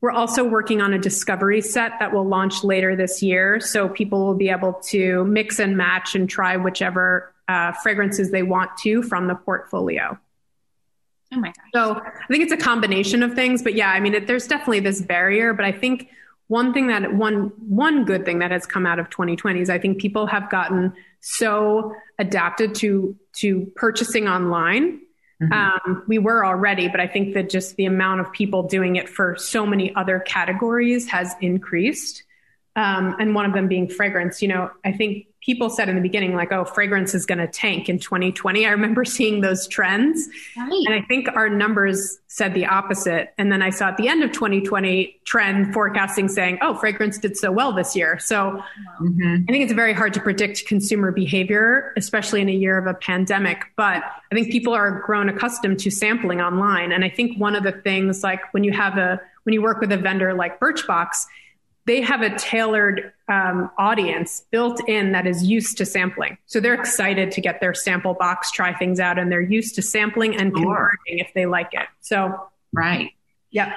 We're 0.00 0.10
also 0.10 0.42
working 0.42 0.80
on 0.80 0.92
a 0.92 0.98
discovery 0.98 1.60
set 1.60 1.92
that 2.00 2.12
will 2.12 2.26
launch 2.26 2.64
later 2.64 2.96
this 2.96 3.22
year. 3.22 3.60
So 3.60 3.88
people 3.88 4.26
will 4.26 4.34
be 4.34 4.48
able 4.48 4.72
to 4.86 5.24
mix 5.26 5.60
and 5.60 5.76
match 5.76 6.16
and 6.16 6.28
try 6.28 6.56
whichever 6.56 7.32
uh, 7.48 7.72
fragrances 7.82 8.30
they 8.30 8.42
want 8.42 8.76
to 8.78 9.02
from 9.02 9.26
the 9.26 9.34
portfolio. 9.34 10.18
Oh 11.34 11.40
my 11.40 11.48
gosh. 11.48 11.66
So 11.74 11.94
I 11.94 12.26
think 12.28 12.42
it's 12.42 12.52
a 12.52 12.56
combination 12.56 13.22
of 13.22 13.34
things, 13.34 13.62
but 13.62 13.74
yeah, 13.74 13.90
I 13.90 14.00
mean, 14.00 14.14
it, 14.14 14.26
there's 14.26 14.46
definitely 14.46 14.80
this 14.80 15.00
barrier, 15.00 15.54
but 15.54 15.64
I 15.64 15.72
think 15.72 16.10
one 16.48 16.74
thing 16.74 16.88
that 16.88 17.14
one, 17.14 17.52
one 17.66 18.04
good 18.04 18.24
thing 18.24 18.40
that 18.40 18.50
has 18.50 18.66
come 18.66 18.84
out 18.84 18.98
of 18.98 19.08
2020 19.08 19.60
is 19.60 19.70
I 19.70 19.78
think 19.78 19.98
people 19.98 20.26
have 20.26 20.50
gotten 20.50 20.92
so 21.20 21.94
adapted 22.18 22.74
to, 22.76 23.16
to 23.36 23.72
purchasing 23.76 24.28
online 24.28 25.00
Mm-hmm. 25.42 25.52
Um, 25.90 26.02
we 26.06 26.18
were 26.18 26.44
already, 26.44 26.88
but 26.88 27.00
I 27.00 27.06
think 27.06 27.34
that 27.34 27.50
just 27.50 27.76
the 27.76 27.86
amount 27.86 28.20
of 28.20 28.32
people 28.32 28.62
doing 28.62 28.96
it 28.96 29.08
for 29.08 29.36
so 29.36 29.66
many 29.66 29.94
other 29.96 30.20
categories 30.20 31.08
has 31.08 31.34
increased. 31.40 32.22
Um, 32.76 33.16
and 33.18 33.34
one 33.34 33.44
of 33.44 33.52
them 33.52 33.68
being 33.68 33.88
fragrance. 33.88 34.40
You 34.40 34.48
know, 34.48 34.70
I 34.84 34.92
think 34.92 35.26
people 35.44 35.68
said 35.68 35.88
in 35.88 35.96
the 35.96 36.00
beginning, 36.00 36.34
like, 36.34 36.52
oh, 36.52 36.64
fragrance 36.64 37.14
is 37.14 37.26
going 37.26 37.38
to 37.38 37.48
tank 37.48 37.88
in 37.88 37.98
2020. 37.98 38.64
I 38.64 38.70
remember 38.70 39.04
seeing 39.04 39.40
those 39.40 39.66
trends. 39.66 40.28
Right. 40.56 40.84
And 40.86 40.94
I 40.94 41.02
think 41.02 41.28
our 41.34 41.48
numbers 41.48 42.18
said 42.28 42.54
the 42.54 42.64
opposite. 42.64 43.34
And 43.36 43.52
then 43.52 43.60
I 43.60 43.70
saw 43.70 43.88
at 43.88 43.96
the 43.96 44.08
end 44.08 44.22
of 44.22 44.32
2020 44.32 45.20
trend 45.24 45.74
forecasting 45.74 46.28
saying, 46.28 46.58
oh, 46.62 46.74
fragrance 46.74 47.18
did 47.18 47.36
so 47.36 47.50
well 47.50 47.72
this 47.72 47.94
year. 47.94 48.18
So 48.18 48.62
mm-hmm. 49.00 49.44
I 49.48 49.52
think 49.52 49.64
it's 49.64 49.72
very 49.72 49.92
hard 49.92 50.14
to 50.14 50.20
predict 50.20 50.66
consumer 50.66 51.10
behavior, 51.10 51.92
especially 51.96 52.40
in 52.40 52.48
a 52.48 52.54
year 52.54 52.78
of 52.78 52.86
a 52.86 52.94
pandemic. 52.94 53.64
But 53.76 54.02
I 54.30 54.34
think 54.34 54.50
people 54.50 54.72
are 54.72 55.02
grown 55.04 55.28
accustomed 55.28 55.80
to 55.80 55.90
sampling 55.90 56.40
online. 56.40 56.92
And 56.92 57.04
I 57.04 57.10
think 57.10 57.38
one 57.38 57.54
of 57.54 57.64
the 57.64 57.72
things, 57.72 58.22
like 58.22 58.40
when 58.54 58.64
you 58.64 58.72
have 58.72 58.96
a, 58.96 59.20
when 59.42 59.52
you 59.52 59.60
work 59.60 59.80
with 59.80 59.90
a 59.90 59.96
vendor 59.96 60.32
like 60.34 60.60
Birchbox, 60.60 61.26
they 61.84 62.00
have 62.00 62.22
a 62.22 62.36
tailored 62.36 63.12
um, 63.28 63.70
audience 63.76 64.44
built 64.50 64.80
in 64.88 65.12
that 65.12 65.26
is 65.26 65.42
used 65.42 65.78
to 65.78 65.86
sampling. 65.86 66.38
So 66.46 66.60
they're 66.60 66.74
excited 66.74 67.32
to 67.32 67.40
get 67.40 67.60
their 67.60 67.74
sample 67.74 68.14
box, 68.14 68.52
try 68.52 68.72
things 68.72 69.00
out, 69.00 69.18
and 69.18 69.32
they're 69.32 69.40
used 69.40 69.74
to 69.76 69.82
sampling 69.82 70.36
and 70.36 70.54
converting 70.54 71.18
if 71.18 71.32
they 71.34 71.46
like 71.46 71.70
it. 71.72 71.86
So, 72.00 72.48
right. 72.72 73.10
Yeah. 73.50 73.74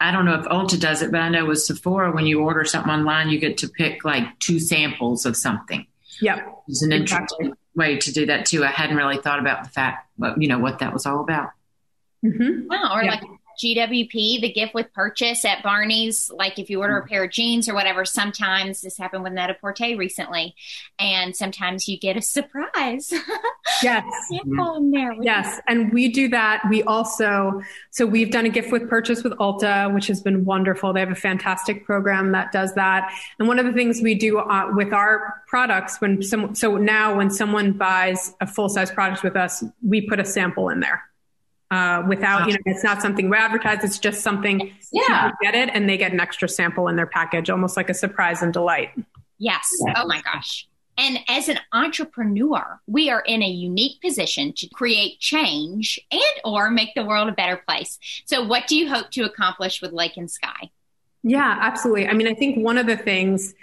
I 0.00 0.12
don't 0.12 0.24
know 0.24 0.34
if 0.34 0.44
Ulta 0.46 0.78
does 0.78 1.02
it, 1.02 1.10
but 1.10 1.20
I 1.20 1.28
know 1.28 1.46
with 1.46 1.60
Sephora, 1.60 2.12
when 2.12 2.26
you 2.26 2.40
order 2.40 2.64
something 2.64 2.92
online, 2.92 3.30
you 3.30 3.40
get 3.40 3.58
to 3.58 3.68
pick 3.68 4.04
like 4.04 4.38
two 4.38 4.60
samples 4.60 5.26
of 5.26 5.36
something. 5.36 5.84
Yep. 6.20 6.62
It's 6.68 6.82
an 6.82 6.92
interesting 6.92 7.54
way 7.74 7.96
to 7.98 8.12
do 8.12 8.26
that 8.26 8.46
too. 8.46 8.64
I 8.64 8.68
hadn't 8.68 8.96
really 8.96 9.18
thought 9.18 9.40
about 9.40 9.64
the 9.64 9.70
fact, 9.70 10.08
you 10.36 10.46
know, 10.46 10.60
what 10.60 10.78
that 10.78 10.92
was 10.92 11.06
all 11.06 11.20
about. 11.20 11.50
Mm-hmm. 12.24 12.68
Wow. 12.68 12.94
Or 12.94 13.04
like 13.04 13.22
GWP, 13.58 14.40
the 14.40 14.52
gift 14.52 14.74
with 14.74 14.92
purchase 14.92 15.44
at 15.44 15.62
Barney's, 15.62 16.30
like 16.32 16.58
if 16.58 16.70
you 16.70 16.80
order 16.80 16.96
a 16.96 17.06
pair 17.06 17.24
of 17.24 17.30
jeans 17.30 17.68
or 17.68 17.74
whatever, 17.74 18.04
sometimes 18.04 18.80
this 18.80 18.96
happened 18.96 19.24
with 19.24 19.32
Net-a-Porter 19.32 19.96
recently, 19.96 20.54
and 20.98 21.34
sometimes 21.34 21.88
you 21.88 21.98
get 21.98 22.16
a 22.16 22.22
surprise. 22.22 23.12
Yes. 23.82 24.04
there 24.90 25.12
yes. 25.22 25.60
And 25.68 25.92
we 25.92 26.08
do 26.08 26.28
that. 26.30 26.62
We 26.68 26.82
also, 26.84 27.62
so 27.90 28.06
we've 28.06 28.30
done 28.30 28.44
a 28.44 28.48
gift 28.48 28.72
with 28.72 28.88
purchase 28.88 29.22
with 29.22 29.34
Ulta, 29.34 29.94
which 29.94 30.06
has 30.08 30.20
been 30.20 30.44
wonderful. 30.44 30.92
They 30.92 31.00
have 31.00 31.12
a 31.12 31.14
fantastic 31.14 31.84
program 31.84 32.32
that 32.32 32.50
does 32.50 32.74
that. 32.74 33.12
And 33.38 33.46
one 33.46 33.58
of 33.58 33.66
the 33.66 33.72
things 33.72 34.00
we 34.00 34.14
do 34.14 34.38
uh, 34.38 34.70
with 34.72 34.92
our 34.92 35.42
products 35.46 36.00
when 36.00 36.22
some, 36.22 36.54
so 36.54 36.76
now 36.76 37.16
when 37.16 37.30
someone 37.30 37.72
buys 37.72 38.34
a 38.40 38.46
full 38.46 38.68
size 38.68 38.90
product 38.90 39.22
with 39.22 39.36
us, 39.36 39.62
we 39.86 40.00
put 40.00 40.18
a 40.18 40.24
sample 40.24 40.70
in 40.70 40.80
there 40.80 41.02
uh, 41.70 42.02
without, 42.08 42.46
you 42.46 42.54
know, 42.54 42.58
it's 42.64 42.82
not 42.82 43.02
something 43.02 43.28
we 43.28 43.36
advertise. 43.36 43.84
It's 43.84 43.98
just 43.98 44.22
something 44.22 44.72
yeah. 44.90 45.32
get 45.42 45.54
it 45.54 45.70
and 45.72 45.88
they 45.88 45.98
get 45.98 46.12
an 46.12 46.20
extra 46.20 46.48
sample 46.48 46.88
in 46.88 46.96
their 46.96 47.06
package, 47.06 47.50
almost 47.50 47.76
like 47.76 47.90
a 47.90 47.94
surprise 47.94 48.42
and 48.42 48.52
delight. 48.52 48.90
Yes. 49.38 49.68
Oh 49.96 50.06
my 50.06 50.20
gosh. 50.22 50.66
And 50.96 51.20
as 51.28 51.48
an 51.48 51.60
entrepreneur, 51.72 52.80
we 52.88 53.08
are 53.08 53.20
in 53.20 53.40
a 53.40 53.48
unique 53.48 54.00
position 54.00 54.52
to 54.54 54.68
create 54.68 55.20
change 55.20 56.00
and 56.10 56.22
or 56.44 56.70
make 56.70 56.94
the 56.96 57.04
world 57.04 57.28
a 57.28 57.32
better 57.32 57.62
place. 57.68 57.98
So 58.24 58.44
what 58.44 58.66
do 58.66 58.76
you 58.76 58.88
hope 58.88 59.10
to 59.12 59.22
accomplish 59.22 59.80
with 59.80 59.92
Lake 59.92 60.16
and 60.16 60.28
Skye? 60.28 60.70
Yeah, 61.22 61.56
absolutely. 61.60 62.08
I 62.08 62.14
mean, 62.14 62.26
I 62.26 62.34
think 62.34 62.64
one 62.64 62.78
of 62.78 62.86
the 62.86 62.96
things 62.96 63.54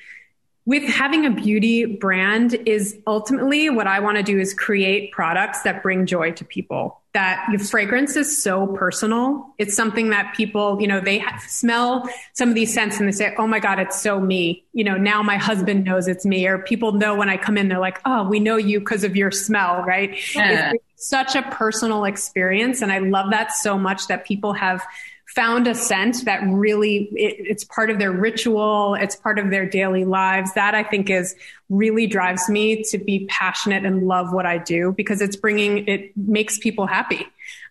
with 0.65 0.83
having 0.83 1.25
a 1.25 1.31
beauty 1.31 1.85
brand 1.85 2.53
is 2.65 2.97
ultimately 3.05 3.69
what 3.69 3.85
I 3.85 3.99
want 3.99 4.17
to 4.17 4.23
do 4.23 4.39
is 4.39 4.53
create 4.53 5.11
products 5.11 5.61
that 5.63 5.83
bring 5.83 6.05
joy 6.05 6.31
to 6.33 6.45
people. 6.45 7.01
That 7.15 7.45
your 7.49 7.59
fragrance 7.59 8.17
is 8.17 8.43
so 8.43 8.67
personal. 8.67 9.53
It's 9.57 9.73
something 9.73 10.09
that 10.09 10.33
people, 10.35 10.81
you 10.81 10.87
know, 10.87 10.99
they 10.99 11.23
smell 11.47 12.09
some 12.33 12.49
of 12.49 12.55
these 12.55 12.73
scents 12.73 12.99
and 12.99 13.07
they 13.07 13.13
say, 13.13 13.33
"Oh 13.37 13.47
my 13.47 13.59
god, 13.59 13.79
it's 13.79 14.01
so 14.01 14.19
me." 14.19 14.65
You 14.73 14.83
know, 14.83 14.97
now 14.97 15.23
my 15.23 15.37
husband 15.37 15.85
knows 15.85 16.09
it's 16.09 16.25
me, 16.25 16.45
or 16.45 16.57
people 16.59 16.91
know 16.91 17.15
when 17.15 17.29
I 17.29 17.37
come 17.37 17.57
in, 17.57 17.69
they're 17.69 17.79
like, 17.79 18.01
"Oh, 18.03 18.27
we 18.27 18.41
know 18.41 18.57
you 18.57 18.79
because 18.79 19.05
of 19.05 19.15
your 19.15 19.31
smell," 19.31 19.81
right? 19.83 20.13
Yeah. 20.35 20.73
It's 20.73 21.07
such 21.09 21.35
a 21.35 21.41
personal 21.43 22.03
experience, 22.03 22.81
and 22.81 22.91
I 22.91 22.99
love 22.99 23.31
that 23.31 23.53
so 23.53 23.77
much 23.77 24.07
that 24.07 24.25
people 24.25 24.51
have 24.51 24.85
found 25.27 25.67
a 25.67 25.75
scent 25.75 26.25
that 26.25 26.41
really 26.47 27.09
it, 27.13 27.35
it's 27.39 27.63
part 27.63 27.89
of 27.89 27.99
their 27.99 28.11
ritual 28.11 28.95
it's 28.95 29.15
part 29.15 29.39
of 29.39 29.49
their 29.49 29.67
daily 29.67 30.05
lives. 30.05 30.53
That 30.53 30.75
i 30.75 30.83
think 30.83 31.09
is 31.09 31.35
really 31.69 32.07
drives 32.07 32.47
me 32.49 32.83
to 32.83 32.97
be 32.97 33.25
passionate 33.27 33.85
and 33.85 34.07
love 34.07 34.31
what 34.31 34.45
i 34.45 34.57
do 34.57 34.93
because 34.95 35.21
it's 35.21 35.35
bringing 35.35 35.87
it 35.87 36.15
makes 36.15 36.59
people 36.59 36.85
happy. 36.85 37.25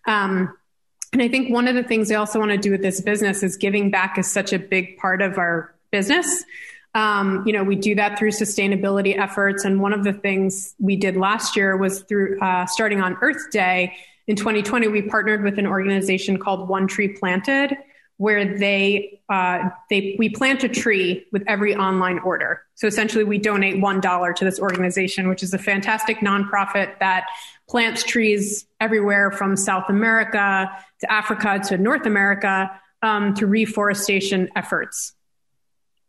Um, 0.05 0.55
and 1.13 1.21
i 1.21 1.27
think 1.29 1.51
one 1.51 1.67
of 1.67 1.75
the 1.75 1.83
things 1.83 2.11
i 2.11 2.15
also 2.15 2.39
want 2.39 2.51
to 2.51 2.57
do 2.57 2.71
with 2.71 2.81
this 2.81 3.01
business 3.01 3.41
is 3.43 3.55
giving 3.57 3.89
back 3.89 4.17
is 4.17 4.29
such 4.29 4.51
a 4.53 4.59
big 4.59 4.97
part 4.97 5.21
of 5.21 5.37
our 5.37 5.73
business. 5.91 6.43
Um, 6.93 7.43
you 7.45 7.51
know, 7.51 7.63
we 7.63 7.75
do 7.75 7.95
that 7.95 8.17
through 8.17 8.31
sustainability 8.31 9.17
efforts. 9.17 9.65
And 9.65 9.81
one 9.81 9.91
of 9.91 10.05
the 10.05 10.13
things 10.13 10.75
we 10.79 10.95
did 10.95 11.17
last 11.17 11.57
year 11.57 11.75
was 11.75 12.01
through 12.03 12.39
uh, 12.39 12.65
starting 12.67 13.01
on 13.01 13.17
Earth 13.21 13.51
Day 13.51 13.95
in 14.27 14.35
2020, 14.35 14.87
we 14.87 15.03
partnered 15.03 15.43
with 15.43 15.59
an 15.59 15.67
organization 15.67 16.39
called 16.39 16.67
One 16.67 16.87
Tree 16.87 17.09
Planted, 17.09 17.77
where 18.17 18.57
they 18.57 19.19
uh, 19.29 19.69
they 19.89 20.15
we 20.17 20.29
plant 20.29 20.63
a 20.63 20.69
tree 20.69 21.25
with 21.31 21.43
every 21.47 21.75
online 21.75 22.19
order. 22.19 22.61
So 22.75 22.87
essentially, 22.87 23.23
we 23.23 23.37
donate 23.37 23.81
one 23.81 23.99
dollar 23.99 24.33
to 24.33 24.45
this 24.45 24.59
organization, 24.59 25.27
which 25.27 25.43
is 25.43 25.53
a 25.53 25.57
fantastic 25.57 26.19
nonprofit 26.19 26.97
that 26.99 27.25
plants 27.69 28.03
trees 28.03 28.65
everywhere 28.79 29.31
from 29.31 29.55
South 29.55 29.89
America 29.89 30.71
to 31.01 31.11
Africa 31.11 31.59
to 31.67 31.77
North 31.77 32.05
America 32.05 32.71
um, 33.01 33.33
to 33.35 33.45
reforestation 33.45 34.49
efforts. 34.55 35.13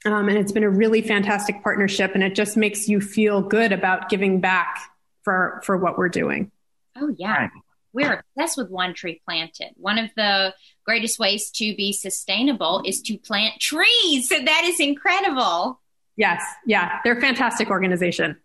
Um, 0.05 0.29
and 0.29 0.39
it's 0.39 0.53
been 0.53 0.63
a 0.63 0.71
really 0.71 1.03
fantastic 1.03 1.63
partnership, 1.63 2.13
and 2.15 2.23
it 2.23 2.35
just 2.35 2.57
makes 2.57 2.89
you 2.89 3.01
feel 3.01 3.43
good 3.43 3.73
about 3.73 4.09
giving 4.09 4.41
back 4.41 4.79
for 5.23 5.61
for 5.65 5.77
what 5.77 5.99
we're 5.99 6.09
doing. 6.09 6.53
Oh 6.97 7.13
yeah, 7.19 7.49
we're 7.97 8.23
obsessed 8.37 8.59
with 8.59 8.71
one 8.71 8.93
tree 8.93 9.23
planted. 9.25 9.71
One 9.77 9.99
of 9.99 10.11
the 10.17 10.55
greatest 10.85 11.19
ways 11.19 11.51
to 11.53 11.75
be 11.75 11.95
sustainable 11.95 12.83
is 12.85 13.01
to 13.03 13.17
plant 13.17 13.59
trees. 13.59 14.29
So 14.29 14.39
that 14.39 14.65
is 14.65 14.79
incredible. 14.79 15.81
Yes. 16.17 16.43
Yeah. 16.67 16.99
They're 17.03 17.17
a 17.17 17.21
fantastic 17.21 17.71
organization. 17.71 18.37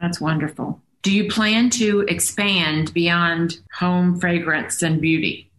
That's 0.00 0.20
wonderful. 0.20 0.82
Do 1.02 1.12
you 1.12 1.30
plan 1.30 1.70
to 1.70 2.02
expand 2.02 2.92
beyond 2.92 3.58
home 3.72 4.20
fragrance 4.20 4.82
and 4.82 5.00
beauty? 5.00 5.50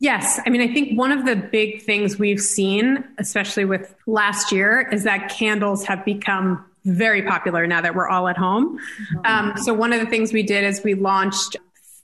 Yes. 0.00 0.40
I 0.44 0.50
mean, 0.50 0.60
I 0.60 0.72
think 0.72 0.98
one 0.98 1.12
of 1.12 1.26
the 1.26 1.36
big 1.36 1.82
things 1.82 2.18
we've 2.18 2.40
seen, 2.40 3.04
especially 3.18 3.66
with 3.66 3.94
last 4.06 4.50
year, 4.50 4.88
is 4.90 5.04
that 5.04 5.28
candles 5.28 5.84
have 5.84 6.04
become 6.04 6.64
very 6.84 7.22
popular 7.22 7.66
now 7.66 7.82
that 7.82 7.94
we're 7.94 8.08
all 8.08 8.26
at 8.26 8.36
home. 8.36 8.78
Mm-hmm. 8.78 9.26
Um, 9.26 9.56
so 9.58 9.74
one 9.74 9.92
of 9.92 10.00
the 10.00 10.06
things 10.06 10.32
we 10.32 10.42
did 10.42 10.64
is 10.64 10.82
we 10.82 10.94
launched 10.94 11.56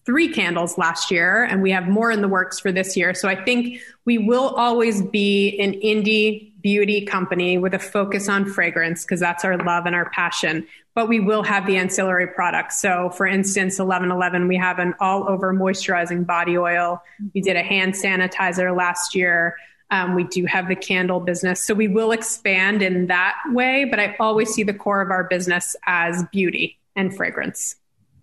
three 0.06 0.32
candles 0.32 0.78
last 0.78 1.10
year 1.10 1.42
and 1.42 1.60
we 1.60 1.72
have 1.72 1.88
more 1.88 2.12
in 2.12 2.22
the 2.22 2.28
works 2.28 2.60
for 2.60 2.70
this 2.70 2.96
year. 2.96 3.12
So 3.12 3.28
I 3.28 3.44
think 3.44 3.80
we 4.04 4.18
will 4.18 4.50
always 4.50 5.02
be 5.02 5.58
an 5.58 5.72
indie 5.72 6.52
beauty 6.62 7.04
company 7.04 7.58
with 7.58 7.74
a 7.74 7.78
focus 7.78 8.28
on 8.28 8.46
fragrance 8.46 9.04
because 9.04 9.18
that's 9.18 9.44
our 9.44 9.58
love 9.58 9.84
and 9.84 9.96
our 9.96 10.08
passion. 10.10 10.66
But 10.94 11.08
we 11.08 11.18
will 11.18 11.42
have 11.42 11.66
the 11.66 11.76
ancillary 11.76 12.28
products. 12.28 12.80
So 12.80 13.10
for 13.10 13.26
instance, 13.26 13.78
1111, 13.78 14.46
we 14.46 14.56
have 14.56 14.78
an 14.78 14.94
all 15.00 15.28
over 15.28 15.52
moisturizing 15.52 16.24
body 16.24 16.56
oil. 16.56 17.02
We 17.34 17.40
did 17.40 17.56
a 17.56 17.62
hand 17.62 17.94
sanitizer 17.94 18.74
last 18.76 19.14
year. 19.14 19.56
Um, 19.90 20.14
we 20.14 20.24
do 20.24 20.46
have 20.46 20.68
the 20.68 20.76
candle 20.76 21.20
business. 21.20 21.62
So 21.62 21.74
we 21.74 21.88
will 21.88 22.12
expand 22.12 22.80
in 22.80 23.08
that 23.08 23.36
way, 23.48 23.84
but 23.84 24.00
I 24.00 24.16
always 24.18 24.52
see 24.52 24.62
the 24.62 24.74
core 24.74 25.00
of 25.00 25.10
our 25.10 25.24
business 25.24 25.76
as 25.86 26.24
beauty 26.32 26.78
and 26.94 27.14
fragrance. 27.14 27.76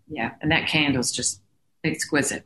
Yeah. 0.10 0.32
And 0.42 0.52
that 0.52 0.68
candle's 0.68 1.12
just 1.12 1.42
exquisite. 1.84 2.46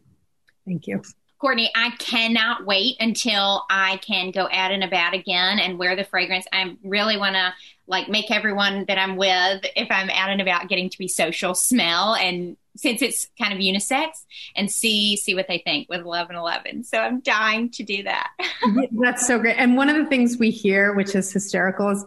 Thank 0.66 0.88
you. 0.88 1.02
Courtney, 1.40 1.70
I 1.76 1.92
cannot 2.00 2.66
wait 2.66 2.98
until 3.00 3.64
I 3.70 3.98
can 3.98 4.32
go 4.32 4.48
out 4.52 4.72
and 4.72 4.84
about 4.84 5.14
again 5.14 5.60
and 5.60 5.78
wear 5.78 5.96
the 5.96 6.04
fragrance. 6.04 6.48
I 6.52 6.76
really 6.84 7.18
want 7.18 7.36
to 7.36 7.54
like 7.86 8.10
make 8.10 8.32
everyone 8.32 8.86
that 8.88 8.98
I'm 8.98 9.18
with, 9.18 9.66
if 9.76 9.88
I'm 9.92 10.10
out 10.10 10.30
and 10.30 10.42
about 10.42 10.68
getting 10.68 10.90
to 10.90 10.98
be 10.98 11.08
social, 11.08 11.54
smell 11.54 12.16
and 12.16 12.58
since 12.76 13.02
it's 13.02 13.28
kind 13.40 13.54
of 13.54 13.60
unisex 13.60 14.26
and 14.56 14.72
see 14.72 15.16
see 15.16 15.36
what 15.36 15.48
they 15.48 15.60
think 15.60 15.90
with 15.90 16.04
1111. 16.04 16.84
So 16.84 16.98
I'm 16.98 17.22
dying 17.22 17.70
to 17.72 17.84
do 17.84 18.04
that. 18.04 18.32
That's 18.92 19.26
so 19.28 19.40
great. 19.40 19.58
And 19.58 19.78
one 19.78 19.90
of 19.90 19.96
the 19.96 20.06
things 20.06 20.38
we 20.38 20.52
hear, 20.52 20.94
which 20.94 21.16
is 21.16 21.32
hysterical, 21.32 21.90
is 21.90 22.06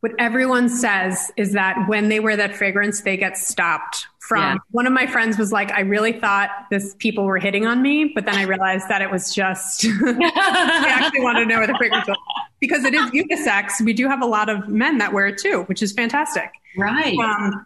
what 0.00 0.12
everyone 0.18 0.68
says 0.68 1.32
is 1.36 1.52
that 1.52 1.88
when 1.88 2.08
they 2.08 2.20
wear 2.20 2.36
that 2.36 2.54
fragrance, 2.54 3.00
they 3.00 3.16
get 3.16 3.38
stopped 3.38 4.06
from 4.28 4.40
yeah. 4.40 4.56
one 4.70 4.86
of 4.86 4.92
my 4.92 5.06
friends 5.06 5.38
was 5.38 5.52
like, 5.52 5.70
I 5.72 5.80
really 5.80 6.12
thought 6.12 6.50
this 6.70 6.94
people 6.98 7.24
were 7.24 7.38
hitting 7.38 7.66
on 7.66 7.82
me, 7.82 8.12
but 8.14 8.24
then 8.24 8.36
I 8.36 8.42
realized 8.42 8.88
that 8.88 9.02
it 9.02 9.10
was 9.10 9.34
just, 9.34 9.84
I 10.04 10.86
actually 10.88 11.20
wanted 11.20 11.40
to 11.40 11.46
know 11.46 11.58
where 11.58 11.66
the 11.66 11.74
fragrance 11.74 12.08
was 12.08 12.16
because 12.58 12.84
it 12.84 12.94
is 12.94 13.10
unisex. 13.10 13.84
We 13.84 13.92
do 13.92 14.08
have 14.08 14.22
a 14.22 14.26
lot 14.26 14.48
of 14.48 14.68
men 14.68 14.98
that 14.98 15.12
wear 15.12 15.26
it 15.26 15.38
too, 15.38 15.64
which 15.64 15.82
is 15.82 15.92
fantastic. 15.92 16.50
Right. 16.76 17.18
Um, 17.18 17.64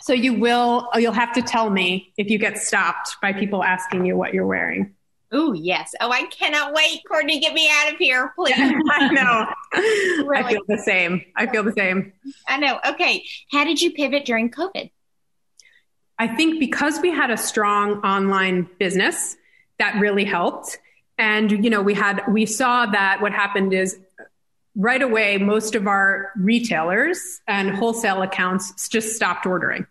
so 0.00 0.12
you 0.12 0.34
will, 0.34 0.88
you'll 0.96 1.12
have 1.12 1.32
to 1.34 1.42
tell 1.42 1.70
me 1.70 2.12
if 2.16 2.28
you 2.28 2.38
get 2.38 2.58
stopped 2.58 3.16
by 3.22 3.32
people 3.32 3.62
asking 3.62 4.04
you 4.04 4.16
what 4.16 4.34
you're 4.34 4.46
wearing. 4.46 4.94
Oh, 5.30 5.52
yes. 5.52 5.94
Oh, 6.00 6.10
I 6.10 6.24
cannot 6.26 6.74
wait, 6.74 7.02
Courtney, 7.08 7.40
get 7.40 7.54
me 7.54 7.68
out 7.70 7.92
of 7.92 7.98
here, 7.98 8.32
please. 8.36 8.54
I 8.58 9.08
know. 9.12 9.46
Really? 10.24 10.44
I 10.44 10.50
feel 10.50 10.62
the 10.68 10.78
same. 10.78 11.24
I 11.36 11.46
feel 11.46 11.62
the 11.62 11.72
same. 11.72 12.12
I 12.46 12.58
know. 12.58 12.78
Okay. 12.86 13.24
How 13.50 13.64
did 13.64 13.80
you 13.80 13.92
pivot 13.92 14.24
during 14.24 14.50
COVID? 14.50 14.90
I 16.18 16.28
think 16.28 16.60
because 16.60 17.00
we 17.00 17.10
had 17.10 17.30
a 17.30 17.36
strong 17.36 17.98
online 18.00 18.68
business, 18.78 19.36
that 19.78 19.98
really 20.00 20.24
helped. 20.24 20.78
And, 21.18 21.50
you 21.50 21.70
know, 21.70 21.82
we 21.82 21.94
had, 21.94 22.22
we 22.28 22.46
saw 22.46 22.86
that 22.86 23.20
what 23.20 23.32
happened 23.32 23.72
is 23.72 23.98
right 24.76 25.02
away, 25.02 25.38
most 25.38 25.74
of 25.74 25.86
our 25.86 26.32
retailers 26.36 27.40
and 27.46 27.70
wholesale 27.70 28.22
accounts 28.22 28.88
just 28.88 29.14
stopped 29.14 29.46
ordering. 29.46 29.86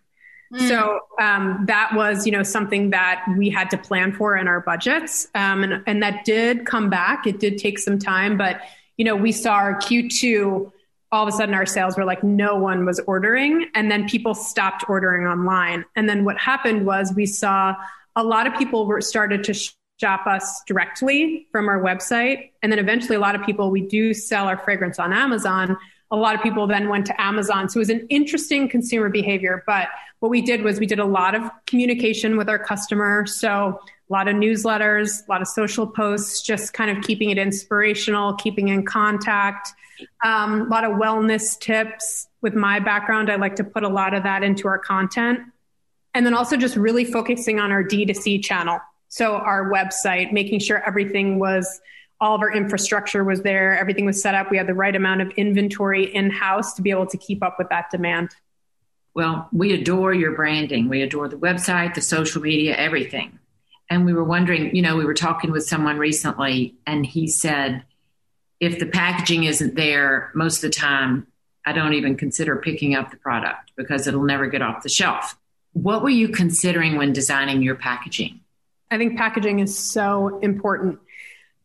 Mm. 0.53 0.67
So 0.67 0.99
um, 1.19 1.65
that 1.67 1.91
was, 1.95 2.25
you 2.25 2.31
know, 2.31 2.43
something 2.43 2.91
that 2.91 3.25
we 3.37 3.49
had 3.49 3.69
to 3.71 3.77
plan 3.77 4.13
for 4.13 4.37
in 4.37 4.47
our 4.47 4.59
budgets, 4.59 5.27
um, 5.33 5.63
and, 5.63 5.83
and 5.87 6.03
that 6.03 6.25
did 6.25 6.65
come 6.65 6.89
back. 6.89 7.25
It 7.25 7.39
did 7.39 7.57
take 7.57 7.79
some 7.79 7.97
time, 7.97 8.37
but 8.37 8.61
you 8.97 9.05
know, 9.05 9.15
we 9.15 9.31
saw 9.31 9.53
our 9.53 9.75
Q2. 9.79 10.71
All 11.13 11.25
of 11.25 11.33
a 11.33 11.37
sudden, 11.37 11.55
our 11.55 11.65
sales 11.65 11.95
were 11.95 12.03
like 12.03 12.23
no 12.23 12.55
one 12.55 12.85
was 12.85 12.99
ordering, 13.07 13.67
and 13.75 13.89
then 13.89 14.09
people 14.09 14.33
stopped 14.33 14.83
ordering 14.89 15.25
online. 15.25 15.85
And 15.95 16.09
then 16.09 16.25
what 16.25 16.37
happened 16.37 16.85
was 16.85 17.13
we 17.13 17.25
saw 17.25 17.75
a 18.15 18.23
lot 18.23 18.47
of 18.47 18.53
people 18.57 18.85
were 18.85 18.99
started 18.99 19.43
to 19.45 19.53
shop 20.01 20.27
us 20.27 20.61
directly 20.67 21.47
from 21.51 21.69
our 21.69 21.81
website, 21.81 22.49
and 22.61 22.71
then 22.71 22.79
eventually, 22.79 23.15
a 23.15 23.19
lot 23.19 23.35
of 23.35 23.43
people 23.43 23.71
we 23.71 23.87
do 23.87 24.13
sell 24.13 24.47
our 24.47 24.57
fragrance 24.57 24.99
on 24.99 25.13
Amazon 25.13 25.77
a 26.13 26.15
lot 26.15 26.35
of 26.35 26.43
people 26.43 26.67
then 26.67 26.89
went 26.89 27.07
to 27.07 27.19
Amazon. 27.19 27.67
So 27.67 27.79
it 27.79 27.81
was 27.81 27.89
an 27.89 28.05
interesting 28.07 28.69
consumer 28.69 29.09
behavior. 29.09 29.63
But 29.65 29.87
what 30.19 30.29
we 30.29 30.43
did 30.43 30.61
was 30.61 30.79
we 30.79 30.85
did 30.85 30.99
a 30.99 31.05
lot 31.05 31.33
of 31.33 31.41
communication 31.65 32.37
with 32.37 32.47
our 32.47 32.59
customer. 32.59 33.25
So 33.25 33.79
a 34.09 34.13
lot 34.13 34.27
of 34.27 34.35
newsletters, 34.35 35.25
a 35.27 35.31
lot 35.31 35.41
of 35.41 35.47
social 35.47 35.87
posts, 35.87 36.41
just 36.41 36.73
kind 36.73 36.95
of 36.95 37.03
keeping 37.03 37.29
it 37.29 37.37
inspirational, 37.37 38.33
keeping 38.35 38.67
in 38.67 38.85
contact, 38.85 39.69
um, 40.23 40.61
a 40.61 40.65
lot 40.65 40.83
of 40.83 40.91
wellness 40.91 41.59
tips. 41.59 42.27
With 42.41 42.55
my 42.55 42.79
background, 42.79 43.31
I 43.31 43.35
like 43.35 43.55
to 43.55 43.63
put 43.63 43.83
a 43.83 43.89
lot 43.89 44.13
of 44.13 44.23
that 44.23 44.43
into 44.43 44.67
our 44.67 44.77
content. 44.77 45.39
And 46.13 46.25
then 46.25 46.33
also 46.33 46.57
just 46.57 46.75
really 46.75 47.05
focusing 47.05 47.59
on 47.59 47.71
our 47.71 47.83
D2C 47.83 48.43
channel. 48.43 48.79
So 49.07 49.35
our 49.35 49.71
website, 49.71 50.31
making 50.31 50.59
sure 50.59 50.83
everything 50.85 51.39
was 51.39 51.79
all 52.19 52.35
of 52.35 52.41
our 52.41 52.51
infrastructure 52.51 53.23
was 53.23 53.41
there, 53.41 53.77
everything 53.77 54.05
was 54.05 54.21
set 54.21 54.35
up. 54.35 54.49
We 54.49 54.57
had 54.57 54.67
the 54.67 54.73
right 54.73 54.95
amount 54.95 55.21
of 55.21 55.31
inventory 55.31 56.05
in 56.13 56.29
house 56.29 56.73
to 56.75 56.81
be 56.81 56.89
able 56.89 57.07
to 57.07 57.17
keep 57.17 57.43
up 57.43 57.55
with 57.57 57.69
that 57.69 57.89
demand. 57.89 58.29
Well, 59.13 59.47
we 59.51 59.73
adore 59.73 60.13
your 60.13 60.35
branding. 60.35 60.89
We 60.89 61.01
adore 61.01 61.27
the 61.27 61.35
website, 61.35 61.93
the 61.93 62.01
social 62.01 62.41
media, 62.41 62.75
everything. 62.75 63.39
And 63.89 64.05
we 64.05 64.13
were 64.13 64.23
wondering, 64.23 64.75
you 64.75 64.81
know, 64.81 64.95
we 64.95 65.05
were 65.05 65.13
talking 65.13 65.51
with 65.51 65.65
someone 65.65 65.97
recently, 65.97 66.75
and 66.87 67.05
he 67.05 67.27
said, 67.27 67.83
if 68.59 68.79
the 68.79 68.85
packaging 68.85 69.43
isn't 69.43 69.75
there, 69.75 70.31
most 70.33 70.63
of 70.63 70.71
the 70.71 70.75
time, 70.75 71.27
I 71.65 71.73
don't 71.73 71.93
even 71.93 72.15
consider 72.15 72.55
picking 72.55 72.95
up 72.95 73.11
the 73.11 73.17
product 73.17 73.71
because 73.75 74.07
it'll 74.07 74.23
never 74.23 74.47
get 74.47 74.61
off 74.61 74.83
the 74.83 74.89
shelf. 74.89 75.37
What 75.73 76.01
were 76.01 76.09
you 76.09 76.29
considering 76.29 76.97
when 76.97 77.13
designing 77.13 77.61
your 77.61 77.75
packaging? 77.75 78.39
I 78.91 78.97
think 78.97 79.17
packaging 79.17 79.59
is 79.59 79.77
so 79.77 80.39
important. 80.39 80.99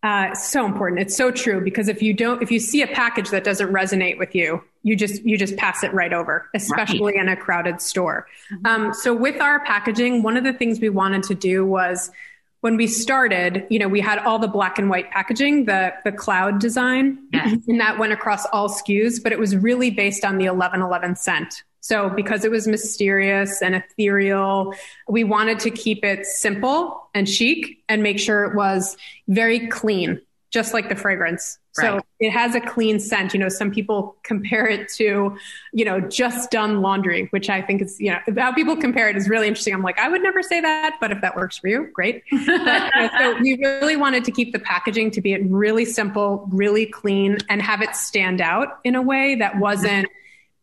Uh, 0.03 0.33
so 0.33 0.65
important. 0.65 1.01
It's 1.01 1.17
so 1.17 1.33
true 1.33 1.61
because 1.61 1.89
if 1.89 2.03
you 2.03 2.15
don't, 2.15 2.41
if 2.41 2.53
you 2.53 2.61
see 2.61 2.83
a 2.83 2.87
package 2.87 3.31
that 3.31 3.43
doesn't 3.43 3.73
resonate 3.73 4.17
with 4.17 4.33
you, 4.33 4.63
you 4.85 4.95
just 4.95 5.25
you 5.25 5.37
just 5.37 5.57
pass 5.57 5.83
it 5.83 5.93
right 5.93 6.13
over, 6.13 6.49
especially 6.55 7.15
right. 7.15 7.23
in 7.23 7.29
a 7.29 7.37
crowded 7.37 7.81
store. 7.81 8.29
Mm-hmm. 8.53 8.67
Um, 8.67 8.95
so 8.95 9.13
with 9.13 9.41
our 9.41 9.59
packaging, 9.65 10.23
one 10.23 10.37
of 10.37 10.45
the 10.45 10.53
things 10.53 10.81
we 10.81 10.89
wanted 10.89 11.25
to 11.25 11.35
do 11.35 11.67
was 11.67 12.13
when 12.61 12.77
we 12.77 12.87
started, 12.87 13.67
you 13.71 13.79
know, 13.81 13.89
we 13.89 14.01
had 14.01 14.19
all 14.21 14.39
the 14.39 14.49
black 14.49 14.79
and 14.79 14.89
white 14.89 15.11
packaging, 15.11 15.65
the 15.65 15.93
the 16.05 16.13
cloud 16.13 16.61
design, 16.61 17.19
yes. 17.33 17.59
and 17.67 17.81
that 17.81 17.99
went 17.99 18.13
across 18.13 18.47
all 18.47 18.69
SKUs, 18.69 19.21
but 19.21 19.33
it 19.33 19.39
was 19.39 19.57
really 19.57 19.91
based 19.91 20.25
on 20.25 20.39
the 20.39 20.45
1111 20.45 21.17
scent. 21.17 21.65
So 21.89 22.11
because 22.11 22.45
it 22.45 22.51
was 22.51 22.68
mysterious 22.68 23.62
and 23.62 23.74
ethereal, 23.74 24.74
we 25.09 25.24
wanted 25.24 25.59
to 25.61 25.70
keep 25.70 26.05
it 26.05 26.26
simple 26.26 27.09
and 27.14 27.26
chic 27.26 27.82
and 27.89 28.03
make 28.03 28.18
sure 28.18 28.45
it 28.45 28.55
was 28.55 28.99
very 29.26 29.68
clean, 29.68 30.20
just 30.51 30.74
like 30.74 30.91
the 30.91 30.97
fragrance. 30.97 31.59
Right. 31.78 31.84
So 31.84 32.01
it 32.20 32.28
has 32.28 32.55
a 32.55 32.61
clean 32.61 33.01
scent. 33.01 33.32
You 33.32 33.41
know, 33.41 33.49
some 33.49 33.70
people 33.70 34.18
compare 34.22 34.66
it 34.66 34.91
to, 34.97 35.39
you 35.72 35.84
know, 35.86 35.99
just 35.99 36.51
done 36.51 36.82
laundry, 36.82 37.28
which 37.30 37.49
I 37.49 37.62
think 37.62 37.80
is, 37.80 37.99
you 37.99 38.11
know, 38.11 38.18
how 38.36 38.53
people 38.53 38.76
compare 38.76 39.09
it 39.09 39.16
is 39.16 39.26
really 39.26 39.49
interesting. 39.49 39.72
I'm 39.72 39.82
like, 39.82 39.99
I 39.99 40.11
would 40.11 40.22
never 40.22 40.43
say 40.43 40.61
that, 40.61 40.99
but 41.01 41.11
if 41.11 41.22
that 41.22 41.36
works 41.36 41.57
for 41.57 41.68
you, 41.68 41.89
great. 41.95 42.22
but, 42.30 43.12
so 43.18 43.39
we 43.41 43.57
really 43.57 43.97
wanted 43.97 44.26
to 44.26 44.30
keep 44.30 44.53
the 44.53 44.59
packaging 44.59 45.11
to 45.12 45.22
be 45.22 45.41
really 45.41 45.86
simple, 45.86 46.47
really 46.53 46.84
clean, 46.84 47.39
and 47.49 47.62
have 47.62 47.80
it 47.80 47.97
stand 47.97 48.43
out 48.43 48.80
in 48.84 48.95
a 48.95 49.01
way 49.01 49.36
that 49.36 49.59
wasn't 49.59 50.07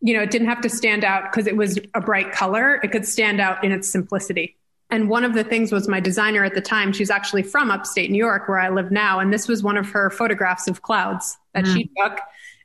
you 0.05 0.13
know, 0.13 0.21
it 0.21 0.29
didn't 0.29 0.47
have 0.47 0.61
to 0.61 0.69
stand 0.69 1.03
out 1.03 1.31
because 1.31 1.47
it 1.47 1.57
was 1.57 1.79
a 1.95 1.99
bright 1.99 2.31
color. 2.31 2.79
It 2.83 2.91
could 2.91 3.07
stand 3.07 3.41
out 3.41 3.63
in 3.63 3.71
its 3.71 3.89
simplicity. 3.89 4.55
And 4.91 5.09
one 5.09 5.23
of 5.23 5.33
the 5.33 5.43
things 5.43 5.71
was 5.71 5.87
my 5.87 5.99
designer 5.99 6.43
at 6.43 6.53
the 6.53 6.61
time, 6.61 6.93
she's 6.93 7.09
actually 7.09 7.41
from 7.41 7.71
upstate 7.71 8.11
New 8.11 8.19
York 8.19 8.47
where 8.47 8.59
I 8.59 8.69
live 8.69 8.91
now. 8.91 9.19
And 9.19 9.33
this 9.33 9.47
was 9.47 9.63
one 9.63 9.77
of 9.77 9.89
her 9.89 10.11
photographs 10.11 10.67
of 10.67 10.83
clouds 10.83 11.35
that 11.55 11.65
mm. 11.65 11.73
she 11.73 11.89
took. 11.97 12.19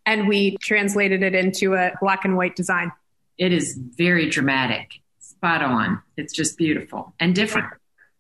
And 0.05 0.29
we 0.29 0.59
translated 0.59 1.23
it 1.23 1.35
into 1.35 1.75
a 1.77 1.93
black 2.03 2.27
and 2.27 2.37
white 2.37 2.57
design. 2.57 2.93
It 3.39 3.55
is 3.55 3.75
very 3.97 4.29
dramatic, 4.29 5.01
spot 5.21 5.63
on. 5.63 6.03
It's 6.19 6.35
just 6.35 6.59
beautiful 6.59 7.15
and 7.21 7.35
different. 7.35 7.69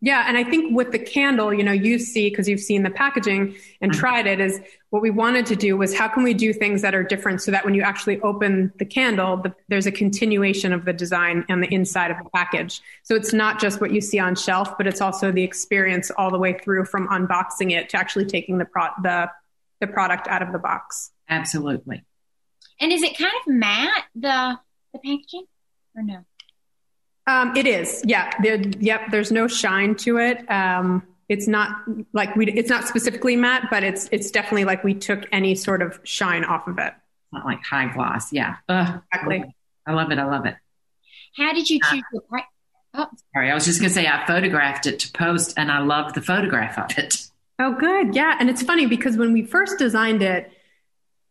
Yeah, 0.03 0.25
and 0.27 0.39
I 0.39 0.45
think 0.45 0.75
with 0.75 0.93
the 0.93 0.99
candle, 0.99 1.53
you 1.53 1.63
know, 1.63 1.73
you 1.73 1.99
see 1.99 2.31
because 2.31 2.49
you've 2.49 2.61
seen 2.61 2.83
the 2.83 2.91
packaging 2.91 3.55
and 3.83 3.93
mm-hmm. 3.93 4.01
tried 4.01 4.27
it 4.27 4.41
is 4.41 4.59
what 4.89 5.03
we 5.03 5.11
wanted 5.11 5.45
to 5.47 5.57
do 5.57 5.77
was 5.77 5.95
how 5.95 6.09
can 6.09 6.23
we 6.23 6.33
do 6.33 6.55
things 6.55 6.81
that 6.83 6.95
are 6.95 7.03
different 7.03 7.43
so 7.43 7.51
that 7.51 7.67
when 7.67 7.75
you 7.75 7.83
actually 7.83 8.19
open 8.23 8.73
the 8.79 8.87
candle, 8.87 9.37
the, 9.37 9.55
there's 9.69 9.87
a 9.87 9.93
continuation 9.93 10.73
of 10.73 10.87
the 10.87 10.95
design 10.95 11.45
on 11.51 11.61
the 11.61 11.73
inside 11.73 12.11
of 12.11 12.17
the 12.17 12.31
package. 12.31 12.81
So 13.03 13.15
it's 13.15 13.35
not 13.35 13.61
just 13.61 13.81
what 13.83 13.93
you 13.93 14.01
see 14.01 14.19
on 14.19 14.37
shelf, 14.37 14.79
but 14.79 14.87
it's 14.87 15.03
also 15.03 15.31
the 15.31 15.43
experience 15.43 16.11
all 16.11 16.31
the 16.31 16.39
way 16.39 16.59
through 16.59 16.87
from 16.87 17.07
unboxing 17.09 17.73
it 17.73 17.91
to 17.91 17.99
actually 17.99 18.25
taking 18.25 18.57
the 18.57 18.65
pro- 18.65 18.89
the 19.03 19.31
the 19.81 19.87
product 19.87 20.29
out 20.29 20.43
of 20.43 20.53
the 20.53 20.59
box. 20.59 21.11
Absolutely. 21.29 22.03
And 22.81 22.93
is 22.93 23.03
it 23.03 23.17
kind 23.17 23.33
of 23.47 23.53
matte 23.53 24.05
the 24.15 24.59
the 24.93 24.99
packaging 24.99 25.45
or 25.95 26.03
no? 26.03 26.25
Um, 27.31 27.57
it 27.57 27.66
is, 27.66 28.03
yeah. 28.05 28.31
There, 28.43 28.61
yep. 28.81 29.03
There's 29.11 29.31
no 29.31 29.47
shine 29.47 29.95
to 29.97 30.18
it. 30.18 30.51
Um, 30.51 31.07
it's 31.28 31.47
not 31.47 31.83
like 32.12 32.35
we. 32.35 32.47
It's 32.47 32.70
not 32.70 32.89
specifically 32.89 33.37
matte, 33.37 33.68
but 33.70 33.85
it's 33.85 34.09
it's 34.11 34.31
definitely 34.31 34.64
like 34.64 34.83
we 34.83 34.95
took 34.95 35.26
any 35.31 35.55
sort 35.55 35.81
of 35.81 36.01
shine 36.03 36.45
off 36.45 36.66
of 36.66 36.78
it. 36.78 36.93
It's 36.93 37.33
not 37.33 37.45
like 37.45 37.62
high 37.62 37.93
gloss. 37.93 38.33
Yeah. 38.33 38.57
Ugh, 38.68 39.01
exactly. 39.12 39.55
I 39.87 39.93
love 39.93 40.11
it. 40.11 40.18
I 40.18 40.24
love 40.24 40.47
it. 40.47 40.57
How 41.37 41.53
did 41.53 41.70
you 41.70 41.78
choose 41.81 42.03
uh, 42.12 42.20
the 42.31 42.43
Oh, 42.93 43.07
sorry. 43.33 43.51
I 43.51 43.55
was 43.55 43.64
just 43.64 43.78
going 43.78 43.89
to 43.89 43.95
say 43.95 44.09
I 44.09 44.26
photographed 44.26 44.87
it 44.87 44.99
to 45.01 45.12
post, 45.12 45.55
and 45.57 45.70
I 45.70 45.78
love 45.78 46.14
the 46.14 46.22
photograph 46.22 46.76
of 46.76 46.99
it. 46.99 47.28
Oh, 47.61 47.74
good. 47.74 48.16
Yeah, 48.16 48.37
and 48.41 48.51
it's 48.51 48.62
funny 48.62 48.87
because 48.87 49.16
when 49.16 49.33
we 49.33 49.43
first 49.43 49.78
designed 49.78 50.22
it, 50.22 50.51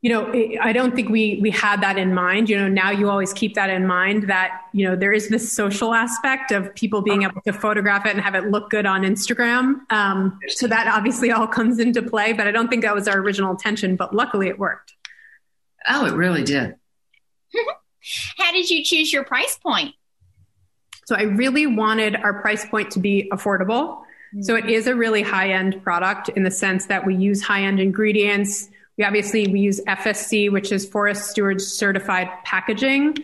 you 0.02 0.10
know, 0.10 0.32
I 0.62 0.72
don't 0.72 0.95
think 0.95 1.10
we 1.10 1.39
we 1.41 1.52
had 1.52 1.82
that 1.82 1.97
in 1.97 2.14
mind. 2.14 2.50
You 2.50 2.58
know, 2.58 2.70
now 2.70 2.89
you 2.89 3.10
always 3.10 3.34
keep 3.34 3.56
that 3.56 3.70
in 3.70 3.86
mind 3.86 4.24
that 4.30 4.62
you 4.72 4.88
know 4.88 4.95
there 4.95 5.12
is 5.12 5.28
this 5.28 5.52
social 5.52 5.93
aspect 5.93 6.52
of 6.52 6.74
people 6.74 7.02
being 7.02 7.24
able 7.24 7.41
to 7.41 7.52
photograph 7.52 8.06
it 8.06 8.12
and 8.12 8.22
have 8.22 8.34
it 8.34 8.45
look 8.45 8.70
good 8.70 8.86
on 8.86 9.02
Instagram. 9.02 9.82
Um, 9.91 10.39
so 10.47 10.68
that 10.68 10.88
obviously 10.88 11.32
all 11.32 11.47
comes 11.60 11.80
into 11.80 12.02
play. 12.02 12.32
But 12.32 12.47
I 12.47 12.52
don't 12.52 12.70
think 12.70 12.84
that 12.84 12.95
was 12.95 13.10
our 13.10 13.18
original 13.18 13.52
intention. 13.52 13.97
But 13.97 14.16
luckily, 14.16 14.47
it 14.47 14.58
worked. 14.58 14.93
Oh, 15.88 16.06
it 16.06 16.14
really 16.14 16.43
did. 16.43 16.76
How 18.38 18.54
did 18.54 18.70
you 18.70 18.86
choose 18.86 19.12
your 19.12 19.26
price 19.26 19.58
point? 19.58 19.95
So 21.08 21.16
I 21.16 21.24
really 21.24 21.68
wanted 21.68 22.16
our 22.16 22.39
price 22.41 22.66
point 22.66 22.91
to 22.91 23.00
be 23.00 23.30
affordable. 23.34 23.97
Mm-hmm. 23.97 24.43
So 24.43 24.56
it 24.56 24.70
is 24.70 24.88
a 24.88 24.95
really 24.95 25.24
high 25.24 25.50
end 25.50 25.84
product 25.84 26.30
in 26.30 26.43
the 26.43 26.52
sense 26.52 26.86
that 26.86 27.06
we 27.06 27.16
use 27.16 27.41
high 27.41 27.64
end 27.64 27.82
ingredients 27.82 28.70
we 29.00 29.06
obviously 29.06 29.47
we 29.47 29.62
use 29.62 29.80
FSC, 29.88 30.52
which 30.52 30.74
is 30.74 30.86
Forest 30.86 31.32
Steward 31.32 31.62
Certified 31.62 32.30
Packaging. 32.43 33.16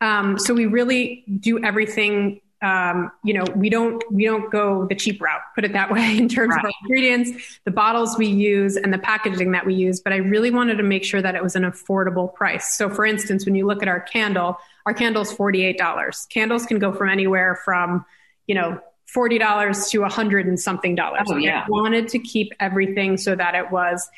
Um, 0.00 0.38
so 0.38 0.54
we 0.54 0.66
really 0.66 1.24
do 1.40 1.62
everything. 1.62 2.40
Um, 2.62 3.10
you 3.24 3.34
know, 3.34 3.44
we 3.56 3.68
don't 3.68 4.00
we 4.12 4.24
don't 4.24 4.50
go 4.50 4.86
the 4.86 4.94
cheap 4.94 5.20
route, 5.20 5.40
put 5.56 5.64
it 5.64 5.72
that 5.72 5.90
way, 5.92 6.16
in 6.16 6.28
terms 6.28 6.50
right. 6.50 6.60
of 6.60 6.66
our 6.66 6.72
ingredients, 6.82 7.58
the 7.64 7.72
bottles 7.72 8.16
we 8.16 8.28
use, 8.28 8.76
and 8.76 8.92
the 8.92 8.98
packaging 8.98 9.50
that 9.52 9.66
we 9.66 9.74
use. 9.74 10.00
But 10.00 10.12
I 10.12 10.18
really 10.18 10.52
wanted 10.52 10.76
to 10.76 10.84
make 10.84 11.04
sure 11.04 11.20
that 11.20 11.34
it 11.34 11.42
was 11.42 11.56
an 11.56 11.64
affordable 11.64 12.32
price. 12.32 12.76
So, 12.76 12.88
for 12.88 13.04
instance, 13.04 13.44
when 13.44 13.56
you 13.56 13.66
look 13.66 13.82
at 13.82 13.88
our 13.88 14.00
candle, 14.00 14.56
our 14.86 14.94
candle 14.94 15.22
is 15.22 15.32
forty 15.32 15.64
eight 15.64 15.78
dollars. 15.78 16.28
Candles 16.30 16.64
can 16.64 16.78
go 16.78 16.92
from 16.92 17.10
anywhere 17.10 17.60
from 17.64 18.06
you 18.46 18.54
know 18.54 18.80
forty 19.06 19.38
dollars 19.38 19.88
to 19.88 20.04
a 20.04 20.08
hundred 20.08 20.46
and 20.46 20.60
something 20.60 20.94
dollars. 20.94 21.26
Oh, 21.28 21.38
yeah. 21.38 21.64
I 21.66 21.70
wanted 21.70 22.06
to 22.10 22.20
keep 22.20 22.52
everything 22.60 23.16
so 23.16 23.34
that 23.34 23.56
it 23.56 23.72
was 23.72 24.08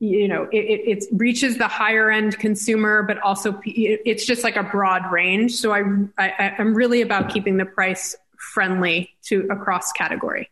you 0.00 0.28
know, 0.28 0.48
it, 0.52 1.02
it, 1.02 1.04
reaches 1.12 1.58
the 1.58 1.66
higher 1.66 2.10
end 2.10 2.38
consumer, 2.38 3.02
but 3.02 3.18
also 3.18 3.60
it's 3.64 4.24
just 4.24 4.44
like 4.44 4.56
a 4.56 4.62
broad 4.62 5.10
range. 5.10 5.52
So 5.56 5.72
I, 5.72 5.82
I, 6.16 6.54
I'm 6.58 6.74
really 6.74 7.02
about 7.02 7.30
keeping 7.30 7.56
the 7.56 7.64
price 7.64 8.14
friendly 8.36 9.16
to 9.24 9.48
across 9.50 9.90
category. 9.92 10.50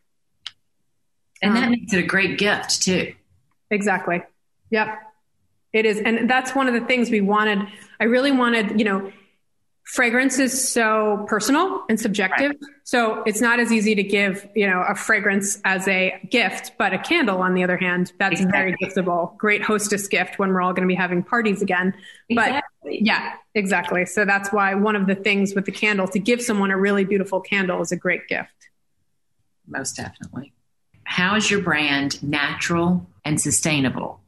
And 1.43 1.53
um, 1.53 1.61
that 1.61 1.71
makes 1.71 1.93
it 1.93 1.99
a 1.99 2.07
great 2.07 2.39
gift 2.39 2.83
too. 2.83 3.15
Exactly. 3.71 4.23
Yep. 4.71 4.89
It 5.73 5.87
is. 5.87 6.01
And 6.01 6.29
that's 6.29 6.55
one 6.55 6.67
of 6.67 6.75
the 6.75 6.81
things 6.81 7.11
we 7.11 7.21
wanted. 7.21 7.69
I 8.01 8.05
really 8.05 8.33
wanted, 8.33 8.79
you 8.79 8.85
know, 8.85 9.13
fragrance 9.87 10.41
is 10.41 10.69
so 10.69 11.25
personal 11.29 11.85
and 11.89 11.99
subjective. 11.99 12.51
Right. 12.51 12.71
So 12.83 13.23
it's 13.25 13.41
not 13.41 13.61
as 13.61 13.73
easy 13.73 13.95
to 13.95 14.03
give, 14.03 14.47
you 14.55 14.67
know, 14.67 14.85
a 14.87 14.95
fragrance 14.95 15.61
as 15.65 15.87
a 15.89 16.21
gift, 16.29 16.73
but 16.77 16.93
a 16.93 16.99
candle, 16.99 17.41
on 17.41 17.55
the 17.55 17.63
other 17.63 17.77
hand, 17.77 18.13
that's 18.19 18.41
exactly. 18.41 18.51
very 18.53 18.77
giftable. 18.83 19.37
Great 19.39 19.63
hostess 19.63 20.09
gift 20.09 20.39
when 20.39 20.51
we're 20.51 20.61
all 20.61 20.73
going 20.73 20.87
to 20.87 20.93
be 20.93 20.97
having 20.97 21.23
parties 21.23 21.63
again. 21.63 21.95
Exactly. 22.29 22.63
But 22.83 23.03
yeah, 23.03 23.35
exactly. 23.55 24.05
So 24.07 24.25
that's 24.25 24.53
why 24.53 24.75
one 24.75 24.97
of 24.97 25.07
the 25.07 25.15
things 25.15 25.55
with 25.55 25.67
the 25.67 25.73
candle 25.73 26.09
to 26.09 26.19
give 26.19 26.43
someone 26.43 26.71
a 26.73 26.77
really 26.77 27.05
beautiful 27.05 27.41
candle 27.41 27.81
is 27.81 27.93
a 27.93 27.97
great 27.97 28.27
gift. 28.29 28.51
Most 29.69 29.97
definitely. 29.97 30.53
How 31.05 31.37
is 31.37 31.49
your 31.49 31.63
brand 31.63 32.21
natural 32.23 33.07
and 33.25 33.41
sustainable? 33.41 34.21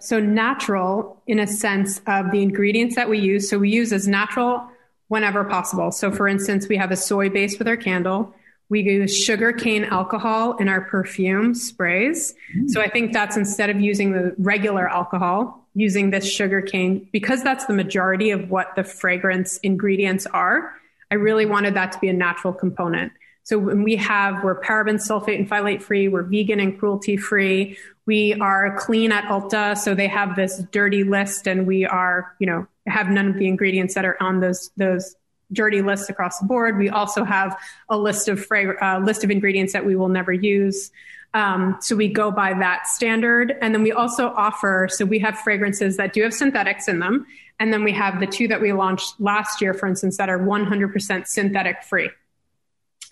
So 0.00 0.18
natural 0.18 1.22
in 1.26 1.38
a 1.38 1.46
sense 1.46 2.00
of 2.06 2.32
the 2.32 2.42
ingredients 2.42 2.96
that 2.96 3.08
we 3.08 3.20
use. 3.20 3.48
So 3.48 3.58
we 3.58 3.70
use 3.70 3.92
as 3.92 4.08
natural 4.08 4.66
whenever 5.10 5.42
possible. 5.42 5.90
So 5.90 6.12
for 6.12 6.28
instance, 6.28 6.68
we 6.68 6.76
have 6.76 6.92
a 6.92 6.96
soy 6.96 7.28
base 7.28 7.58
with 7.58 7.66
our 7.66 7.76
candle. 7.76 8.32
We 8.68 8.82
use 8.82 9.14
sugar 9.14 9.52
cane 9.52 9.82
alcohol 9.82 10.56
in 10.58 10.68
our 10.68 10.82
perfume 10.82 11.52
sprays. 11.52 12.32
Mm. 12.56 12.70
So 12.70 12.80
I 12.80 12.88
think 12.88 13.12
that's 13.12 13.36
instead 13.36 13.70
of 13.70 13.80
using 13.80 14.12
the 14.12 14.36
regular 14.38 14.88
alcohol, 14.88 15.66
using 15.74 16.10
this 16.10 16.30
sugar 16.30 16.62
cane, 16.62 17.08
because 17.10 17.42
that's 17.42 17.66
the 17.66 17.72
majority 17.72 18.30
of 18.30 18.50
what 18.50 18.76
the 18.76 18.84
fragrance 18.84 19.56
ingredients 19.58 20.26
are. 20.26 20.72
I 21.10 21.16
really 21.16 21.44
wanted 21.44 21.74
that 21.74 21.90
to 21.90 21.98
be 21.98 22.08
a 22.08 22.12
natural 22.12 22.52
component. 22.52 23.10
So 23.42 23.58
when 23.58 23.82
we 23.82 23.96
have, 23.96 24.44
we're 24.44 24.60
paraben, 24.60 24.94
sulfate, 24.94 25.40
and 25.40 25.50
phthalate 25.50 25.82
free, 25.82 26.06
we're 26.06 26.22
vegan 26.22 26.60
and 26.60 26.78
cruelty 26.78 27.16
free. 27.16 27.76
We 28.06 28.34
are 28.34 28.76
clean 28.78 29.10
at 29.10 29.24
Ulta, 29.24 29.76
so 29.76 29.92
they 29.96 30.06
have 30.06 30.36
this 30.36 30.62
dirty 30.70 31.02
list, 31.02 31.48
and 31.48 31.66
we 31.66 31.84
are, 31.84 32.36
you 32.38 32.46
know, 32.46 32.68
have 32.86 33.08
none 33.08 33.28
of 33.28 33.34
the 33.36 33.46
ingredients 33.46 33.94
that 33.94 34.04
are 34.04 34.20
on 34.22 34.40
those 34.40 34.70
those 34.76 35.16
dirty 35.52 35.82
lists 35.82 36.08
across 36.08 36.38
the 36.38 36.46
board. 36.46 36.78
We 36.78 36.90
also 36.90 37.24
have 37.24 37.58
a 37.88 37.98
list 37.98 38.28
of 38.28 38.44
frag- 38.44 38.76
uh, 38.80 39.00
list 39.04 39.24
of 39.24 39.30
ingredients 39.30 39.72
that 39.72 39.84
we 39.84 39.96
will 39.96 40.08
never 40.08 40.32
use. 40.32 40.92
Um, 41.34 41.76
so 41.80 41.94
we 41.94 42.08
go 42.08 42.30
by 42.30 42.54
that 42.54 42.88
standard, 42.88 43.56
and 43.60 43.74
then 43.74 43.82
we 43.82 43.92
also 43.92 44.28
offer. 44.28 44.88
So 44.90 45.04
we 45.04 45.18
have 45.20 45.38
fragrances 45.38 45.96
that 45.96 46.12
do 46.12 46.22
have 46.22 46.34
synthetics 46.34 46.88
in 46.88 46.98
them, 46.98 47.26
and 47.58 47.72
then 47.72 47.84
we 47.84 47.92
have 47.92 48.20
the 48.20 48.26
two 48.26 48.48
that 48.48 48.60
we 48.60 48.72
launched 48.72 49.20
last 49.20 49.60
year, 49.60 49.74
for 49.74 49.86
instance, 49.86 50.16
that 50.16 50.28
are 50.28 50.38
100% 50.38 51.26
synthetic 51.26 51.84
free. 51.84 52.10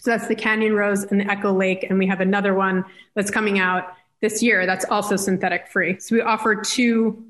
So 0.00 0.10
that's 0.12 0.28
the 0.28 0.34
Canyon 0.34 0.74
Rose 0.74 1.04
and 1.04 1.20
the 1.20 1.30
Echo 1.30 1.52
Lake. 1.52 1.86
And 1.88 1.98
we 1.98 2.06
have 2.06 2.20
another 2.20 2.54
one 2.54 2.84
that's 3.14 3.30
coming 3.30 3.58
out 3.58 3.94
this 4.20 4.42
year 4.42 4.66
that's 4.66 4.84
also 4.86 5.16
synthetic 5.16 5.68
free. 5.68 5.98
So 6.00 6.16
we 6.16 6.22
offer 6.22 6.56
two 6.56 7.24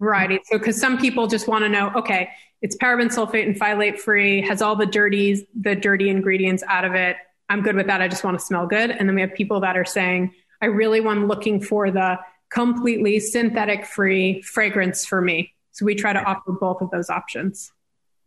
varieties. 0.00 0.40
So 0.44 0.58
because 0.58 0.80
some 0.80 0.98
people 0.98 1.26
just 1.26 1.48
want 1.48 1.64
to 1.64 1.68
know, 1.68 1.92
okay, 1.96 2.30
it's 2.62 2.76
paraben 2.76 3.12
sulfate 3.12 3.46
and 3.46 3.58
phthalate 3.58 3.98
free, 3.98 4.40
has 4.42 4.62
all 4.62 4.76
the 4.76 4.86
dirties, 4.86 5.44
the 5.60 5.74
dirty 5.74 6.08
ingredients 6.08 6.62
out 6.66 6.84
of 6.84 6.94
it. 6.94 7.16
I'm 7.48 7.62
good 7.62 7.76
with 7.76 7.86
that. 7.86 8.00
I 8.00 8.08
just 8.08 8.24
want 8.24 8.38
to 8.38 8.44
smell 8.44 8.66
good. 8.66 8.90
And 8.90 9.08
then 9.08 9.14
we 9.14 9.20
have 9.20 9.34
people 9.34 9.60
that 9.60 9.76
are 9.76 9.84
saying, 9.84 10.32
I 10.62 10.66
really 10.66 11.00
want 11.00 11.28
looking 11.28 11.60
for 11.60 11.90
the 11.90 12.18
completely 12.50 13.20
synthetic 13.20 13.84
free 13.84 14.40
fragrance 14.42 15.04
for 15.04 15.20
me. 15.20 15.52
So 15.72 15.84
we 15.84 15.94
try 15.94 16.12
to 16.12 16.22
offer 16.22 16.52
both 16.52 16.80
of 16.80 16.90
those 16.90 17.10
options. 17.10 17.72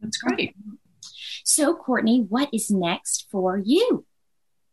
That's 0.02 0.18
great. 0.18 0.54
So, 1.44 1.74
Courtney, 1.76 2.26
what 2.28 2.50
is 2.54 2.70
next 2.70 3.28
for 3.32 3.58
you? 3.58 4.06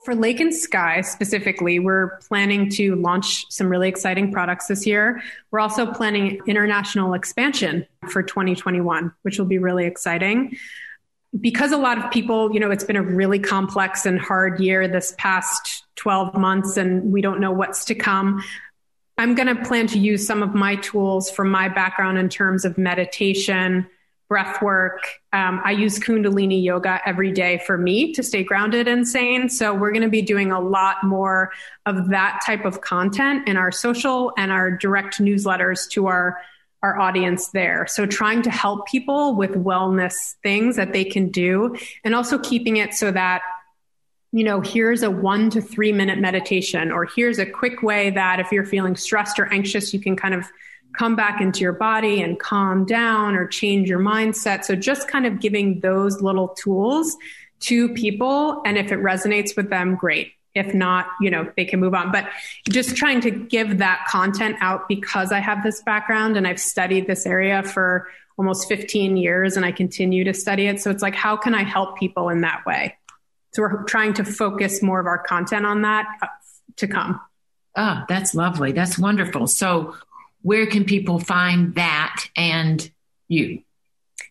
For 0.05 0.14
Lake 0.14 0.38
and 0.38 0.55
Skye 0.55 1.00
specifically, 1.00 1.78
we're 1.78 2.18
planning 2.28 2.68
to 2.72 2.94
launch 2.96 3.50
some 3.50 3.68
really 3.68 3.88
exciting 3.88 4.30
products 4.30 4.66
this 4.66 4.86
year. 4.86 5.22
We're 5.50 5.61
also 5.61 5.90
planning 5.90 6.40
international 6.46 7.14
expansion 7.14 7.86
for 8.11 8.22
2021, 8.22 9.14
which 9.22 9.38
will 9.38 9.46
be 9.46 9.57
really 9.57 9.86
exciting. 9.86 10.59
Because 11.40 11.72
a 11.72 11.78
lot 11.78 11.96
of 11.96 12.11
people, 12.11 12.52
you 12.52 12.61
know, 12.61 12.70
it's 12.70 12.84
been 12.84 12.96
a 12.96 13.02
really 13.02 13.38
complex 13.38 14.05
and 14.05 14.20
hard 14.20 14.61
year 14.61 14.86
this 14.86 15.14
past 15.16 15.84
12 15.96 16.34
months, 16.34 16.76
and 16.76 17.11
we 17.11 17.22
don't 17.22 17.40
know 17.40 17.50
what's 17.50 17.86
to 17.86 17.94
come. 17.94 18.44
I'm 19.16 19.34
going 19.34 19.57
to 19.57 19.64
plan 19.64 19.86
to 19.88 19.98
use 19.98 20.26
some 20.26 20.42
of 20.42 20.55
my 20.55 20.76
tools 20.76 21.30
from 21.30 21.50
my 21.50 21.70
background 21.70 22.18
in 22.18 22.28
terms 22.28 22.66
of 22.66 22.76
meditation, 22.76 23.86
breath 24.29 24.62
work. 24.62 25.01
Um, 25.33 25.61
I 25.64 25.72
use 25.72 25.99
Kundalini 25.99 26.62
yoga 26.62 27.01
every 27.07 27.31
day 27.31 27.62
for 27.66 27.77
me 27.77 28.12
to 28.14 28.22
stay 28.22 28.43
grounded 28.43 28.89
and 28.89 29.07
sane. 29.07 29.49
So 29.49 29.75
we're 29.75 29.93
going 29.93 30.03
to 30.03 30.09
be 30.09 30.22
doing 30.22 30.51
a 30.51 30.61
lot 30.61 31.05
more 31.05 31.53
of 31.87 32.09
that 32.09 32.41
type 32.45 32.64
of 32.64 32.81
content 32.81 33.47
in 33.49 33.57
our 33.57 33.70
social 33.70 34.33
and 34.39 34.51
our 34.51 34.70
direct 34.70 35.18
newsletters 35.20 35.89
to 35.91 36.07
our 36.07 36.41
our 36.83 37.01
audience 37.01 37.49
there. 37.49 37.87
So 37.87 38.05
trying 38.05 38.43
to 38.43 38.51
help 38.51 38.87
people 38.87 39.37
with 39.37 39.53
wellness 39.53 40.35
things 40.43 40.77
that 40.77 40.93
they 40.93 41.03
can 41.03 41.31
do 41.31 41.75
and 42.05 42.14
also 42.14 42.39
keeping 42.39 42.77
it 42.77 42.93
so 42.93 43.11
that 43.11 43.41
you 44.33 44.43
know, 44.43 44.61
here's 44.61 45.05
a 45.05 45.11
one 45.12 45.49
to 45.51 45.61
three 45.61 45.93
minute 45.93 46.18
meditation, 46.18 46.91
or 46.91 47.07
here's 47.07 47.39
a 47.39 47.47
quick 47.47 47.85
way 47.85 48.11
that 48.11 48.41
if 48.41 48.51
you're 48.51 48.66
feeling 48.66 48.97
stressed 48.97 49.39
or 49.39 49.47
anxious, 49.47 49.95
you 49.95 50.01
can 50.01 50.16
kind 50.16 50.35
of 50.35 50.51
come 50.97 51.16
back 51.16 51.40
into 51.40 51.61
your 51.61 51.72
body 51.72 52.22
and 52.22 52.38
calm 52.38 52.84
down 52.84 53.34
or 53.34 53.47
change 53.47 53.88
your 53.88 53.99
mindset. 53.99 54.64
So 54.64 54.74
just 54.74 55.09
kind 55.09 55.26
of 55.26 55.40
giving 55.40 55.80
those 55.80 56.22
little 56.22 56.49
tools 56.49 57.16
to 57.61 57.92
people. 57.95 58.62
And 58.64 58.78
if 58.78 58.92
it 58.92 59.01
resonates 59.01 59.57
with 59.57 59.70
them, 59.70 59.97
great. 59.97 60.32
If 60.55 60.72
not, 60.72 61.07
you 61.20 61.30
know, 61.30 61.51
they 61.57 61.64
can 61.64 61.80
move 61.80 61.95
on. 61.95 62.12
But 62.12 62.28
just 62.68 62.97
trying 62.97 63.20
to 63.22 63.30
give 63.30 63.78
that 63.78 64.07
content 64.09 64.57
out 64.61 64.88
because 64.88 65.32
I 65.32 65.40
have 65.40 65.64
this 65.64 65.82
background 65.82 66.36
and 66.36 66.47
I've 66.47 66.61
studied 66.61 67.07
this 67.09 67.26
area 67.26 67.62
for 67.62 68.09
almost 68.38 68.68
15 68.68 69.16
years 69.16 69.57
and 69.57 69.66
I 69.66 69.72
continue 69.72 70.24
to 70.24 70.34
study 70.34 70.66
it. 70.66 70.80
So 70.80 70.90
it's 70.90 71.03
like, 71.03 71.14
how 71.14 71.36
can 71.36 71.55
I 71.55 71.64
help 71.64 71.99
people 71.99 72.28
in 72.28 72.42
that 72.42 72.64
way? 72.66 72.97
So 73.53 73.62
we're 73.62 73.84
trying 73.84 74.14
to 74.14 74.24
focus 74.24 74.82
more 74.82 75.01
of 75.01 75.07
our 75.07 75.18
content 75.18 75.64
on 75.66 75.82
that 75.82 76.07
uh, 76.22 76.26
to 76.76 76.88
come. 76.88 77.20
Ah, 77.76 78.05
that's 78.09 78.34
lovely. 78.34 78.72
That's 78.72 78.99
wonderful. 78.99 79.47
So 79.47 79.95
where 80.45 80.66
can 80.66 80.84
people 80.84 81.18
find 81.18 81.74
that 81.74 82.28
and 82.36 82.90
you? 83.28 83.62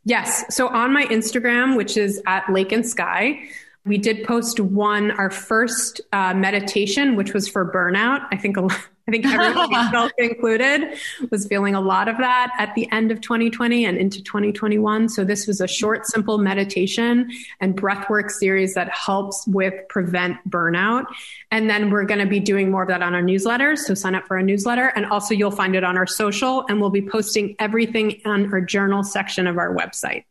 Yes. 0.06 0.46
So 0.56 0.68
on 0.68 0.94
my 0.94 1.06
Instagram, 1.06 1.76
which 1.76 1.98
is 1.98 2.22
at 2.28 2.48
Lake 2.52 2.72
and 2.72 2.88
Skye, 2.88 3.50
we 3.84 3.98
did 3.98 4.24
post 4.24 4.60
one, 4.60 5.10
our 5.12 5.32
first 5.32 6.02
uh, 6.14 6.36
meditation, 6.36 7.16
which 7.16 7.34
was 7.34 7.48
for 7.48 7.70
burnout. 7.72 8.28
I 8.32 8.38
think 8.38 8.58
a 8.58 8.62
lot, 8.62 8.80
I 9.08 9.12
think 9.12 9.26
everyone, 9.26 9.70
myself 9.72 10.12
included, 10.18 10.98
was 11.30 11.46
feeling 11.48 11.76
a 11.76 11.82
lot 11.82 12.08
of 12.08 12.18
that 12.20 12.54
at 12.58 12.74
the 12.76 12.90
end 12.92 13.12
of 13.12 13.20
2020 13.20 13.86
and 13.86 13.98
into 13.98 14.24
2021. 14.24 15.10
So 15.10 15.24
this 15.24 15.46
was 15.46 15.60
a 15.60 15.68
short, 15.68 16.06
simple 16.06 16.38
meditation 16.38 17.30
and 17.60 17.76
breathwork 17.76 18.32
series 18.32 18.74
that 18.76 18.90
helps 18.90 19.46
with 19.48 19.74
prevent 19.90 20.38
burnout. 20.50 21.06
And 21.52 21.70
then 21.70 21.90
we're 21.90 22.06
going 22.06 22.22
to 22.22 22.26
be 22.26 22.40
doing 22.40 22.72
more 22.72 22.84
of 22.84 22.90
that 22.90 23.02
on 23.02 23.14
our 23.14 23.22
newsletters. 23.22 23.80
So 23.80 23.94
sign 23.94 24.16
up 24.16 24.26
for 24.26 24.38
our 24.38 24.44
newsletter. 24.44 24.88
And 24.96 25.06
also 25.06 25.34
you'll 25.34 25.52
find 25.52 25.76
it 25.76 25.84
on 25.84 25.98
our 25.98 26.08
social 26.08 26.66
and 26.70 26.80
we'll 26.80 26.90
be 26.90 27.02
posting 27.02 27.56
everything 27.60 28.22
on 28.26 28.54
our 28.54 28.62
journal 28.62 29.04
section 29.04 29.48
of 29.48 29.58
our 29.58 29.76
website. 29.76 30.24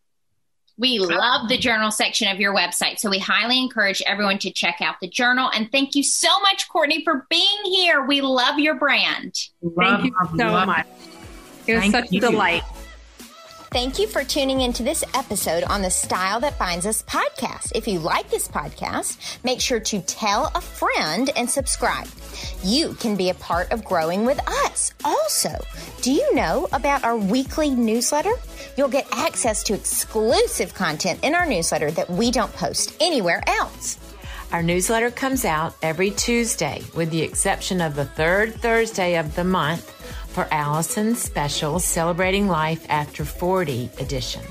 We 0.79 0.99
love 0.99 1.49
the 1.49 1.59
journal 1.59 1.91
section 1.91 2.29
of 2.29 2.41
your 2.41 2.55
website. 2.55 2.99
So 2.99 3.11
we 3.11 3.19
highly 3.19 3.59
encourage 3.59 4.03
everyone 4.07 4.39
to 4.39 4.51
check 4.51 4.81
out 4.81 4.97
the 5.01 5.09
journal. 5.09 5.51
And 5.55 5.71
thank 5.71 5.95
you 5.95 6.03
so 6.03 6.29
much, 6.41 6.69
Courtney, 6.69 7.05
for 7.05 7.27
being 7.29 7.65
here. 7.65 8.05
We 8.05 8.21
love 8.21 8.59
your 8.59 8.75
brand. 8.77 9.35
Love, 9.61 10.01
thank 10.01 10.05
you 10.05 10.15
so 10.39 10.47
love. 10.47 10.67
much. 10.67 10.87
It 11.67 11.75
was 11.75 11.81
thank 11.83 11.93
such 11.93 12.13
you. 12.13 12.19
a 12.19 12.31
delight. 12.31 12.63
Thank 13.73 13.99
you 13.99 14.07
for 14.07 14.23
tuning 14.23 14.61
into 14.61 14.83
this 14.83 15.03
episode 15.15 15.65
on 15.65 15.81
the 15.81 15.89
Style 15.89 16.41
That 16.41 16.59
Binds 16.59 16.85
Us 16.85 17.03
podcast. 17.05 17.73
If 17.75 17.89
you 17.89 18.01
like 18.01 18.29
this 18.29 18.47
podcast, 18.47 19.43
make 19.45 19.63
sure 19.63 19.81
to 19.81 20.03
tell 20.03 20.53
a 20.55 20.61
friend 20.61 21.31
and 21.37 21.49
subscribe. 21.49 22.07
You 22.63 22.93
can 22.93 23.17
be 23.17 23.31
a 23.31 23.35
part 23.35 23.73
of 23.73 23.83
growing 23.83 24.27
with 24.27 24.47
us. 24.67 24.93
Also, 25.07 25.57
do 26.03 26.13
you 26.13 26.35
know 26.35 26.69
about 26.75 27.03
our 27.03 27.17
weekly 27.17 27.71
newsletter? 27.71 28.35
You'll 28.77 28.89
get 28.89 29.09
access 29.11 29.63
to 29.63 29.73
exclusive 29.73 30.75
content 30.75 31.21
in 31.23 31.35
our 31.35 31.47
newsletter 31.47 31.91
that 31.93 32.11
we 32.11 32.31
don't 32.31 32.53
post 32.53 32.95
anywhere 33.01 33.43
else. 33.47 33.99
Our 34.53 34.63
newsletter 34.63 35.11
comes 35.11 35.47
out 35.47 35.75
every 35.81 36.11
Tuesday, 36.11 36.83
with 36.95 37.11
the 37.11 37.23
exception 37.23 37.81
of 37.81 37.95
the 37.95 38.05
third 38.05 38.55
Thursday 38.57 39.17
of 39.17 39.35
the 39.35 39.45
month 39.45 39.91
for 40.33 40.49
Allison's 40.51 41.21
special 41.21 41.79
Celebrating 41.79 42.49
Life 42.49 42.87
After 42.89 43.25
40 43.25 43.91
edition. 43.99 44.43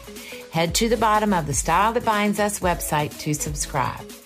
Head 0.52 0.76
to 0.76 0.90
the 0.90 0.98
bottom 0.98 1.34
of 1.34 1.48
the 1.48 1.54
Style 1.54 1.94
That 1.94 2.06
Binds 2.06 2.40
Us 2.40 2.60
website 2.60 3.18
to 3.20 3.34
subscribe. 3.34 4.21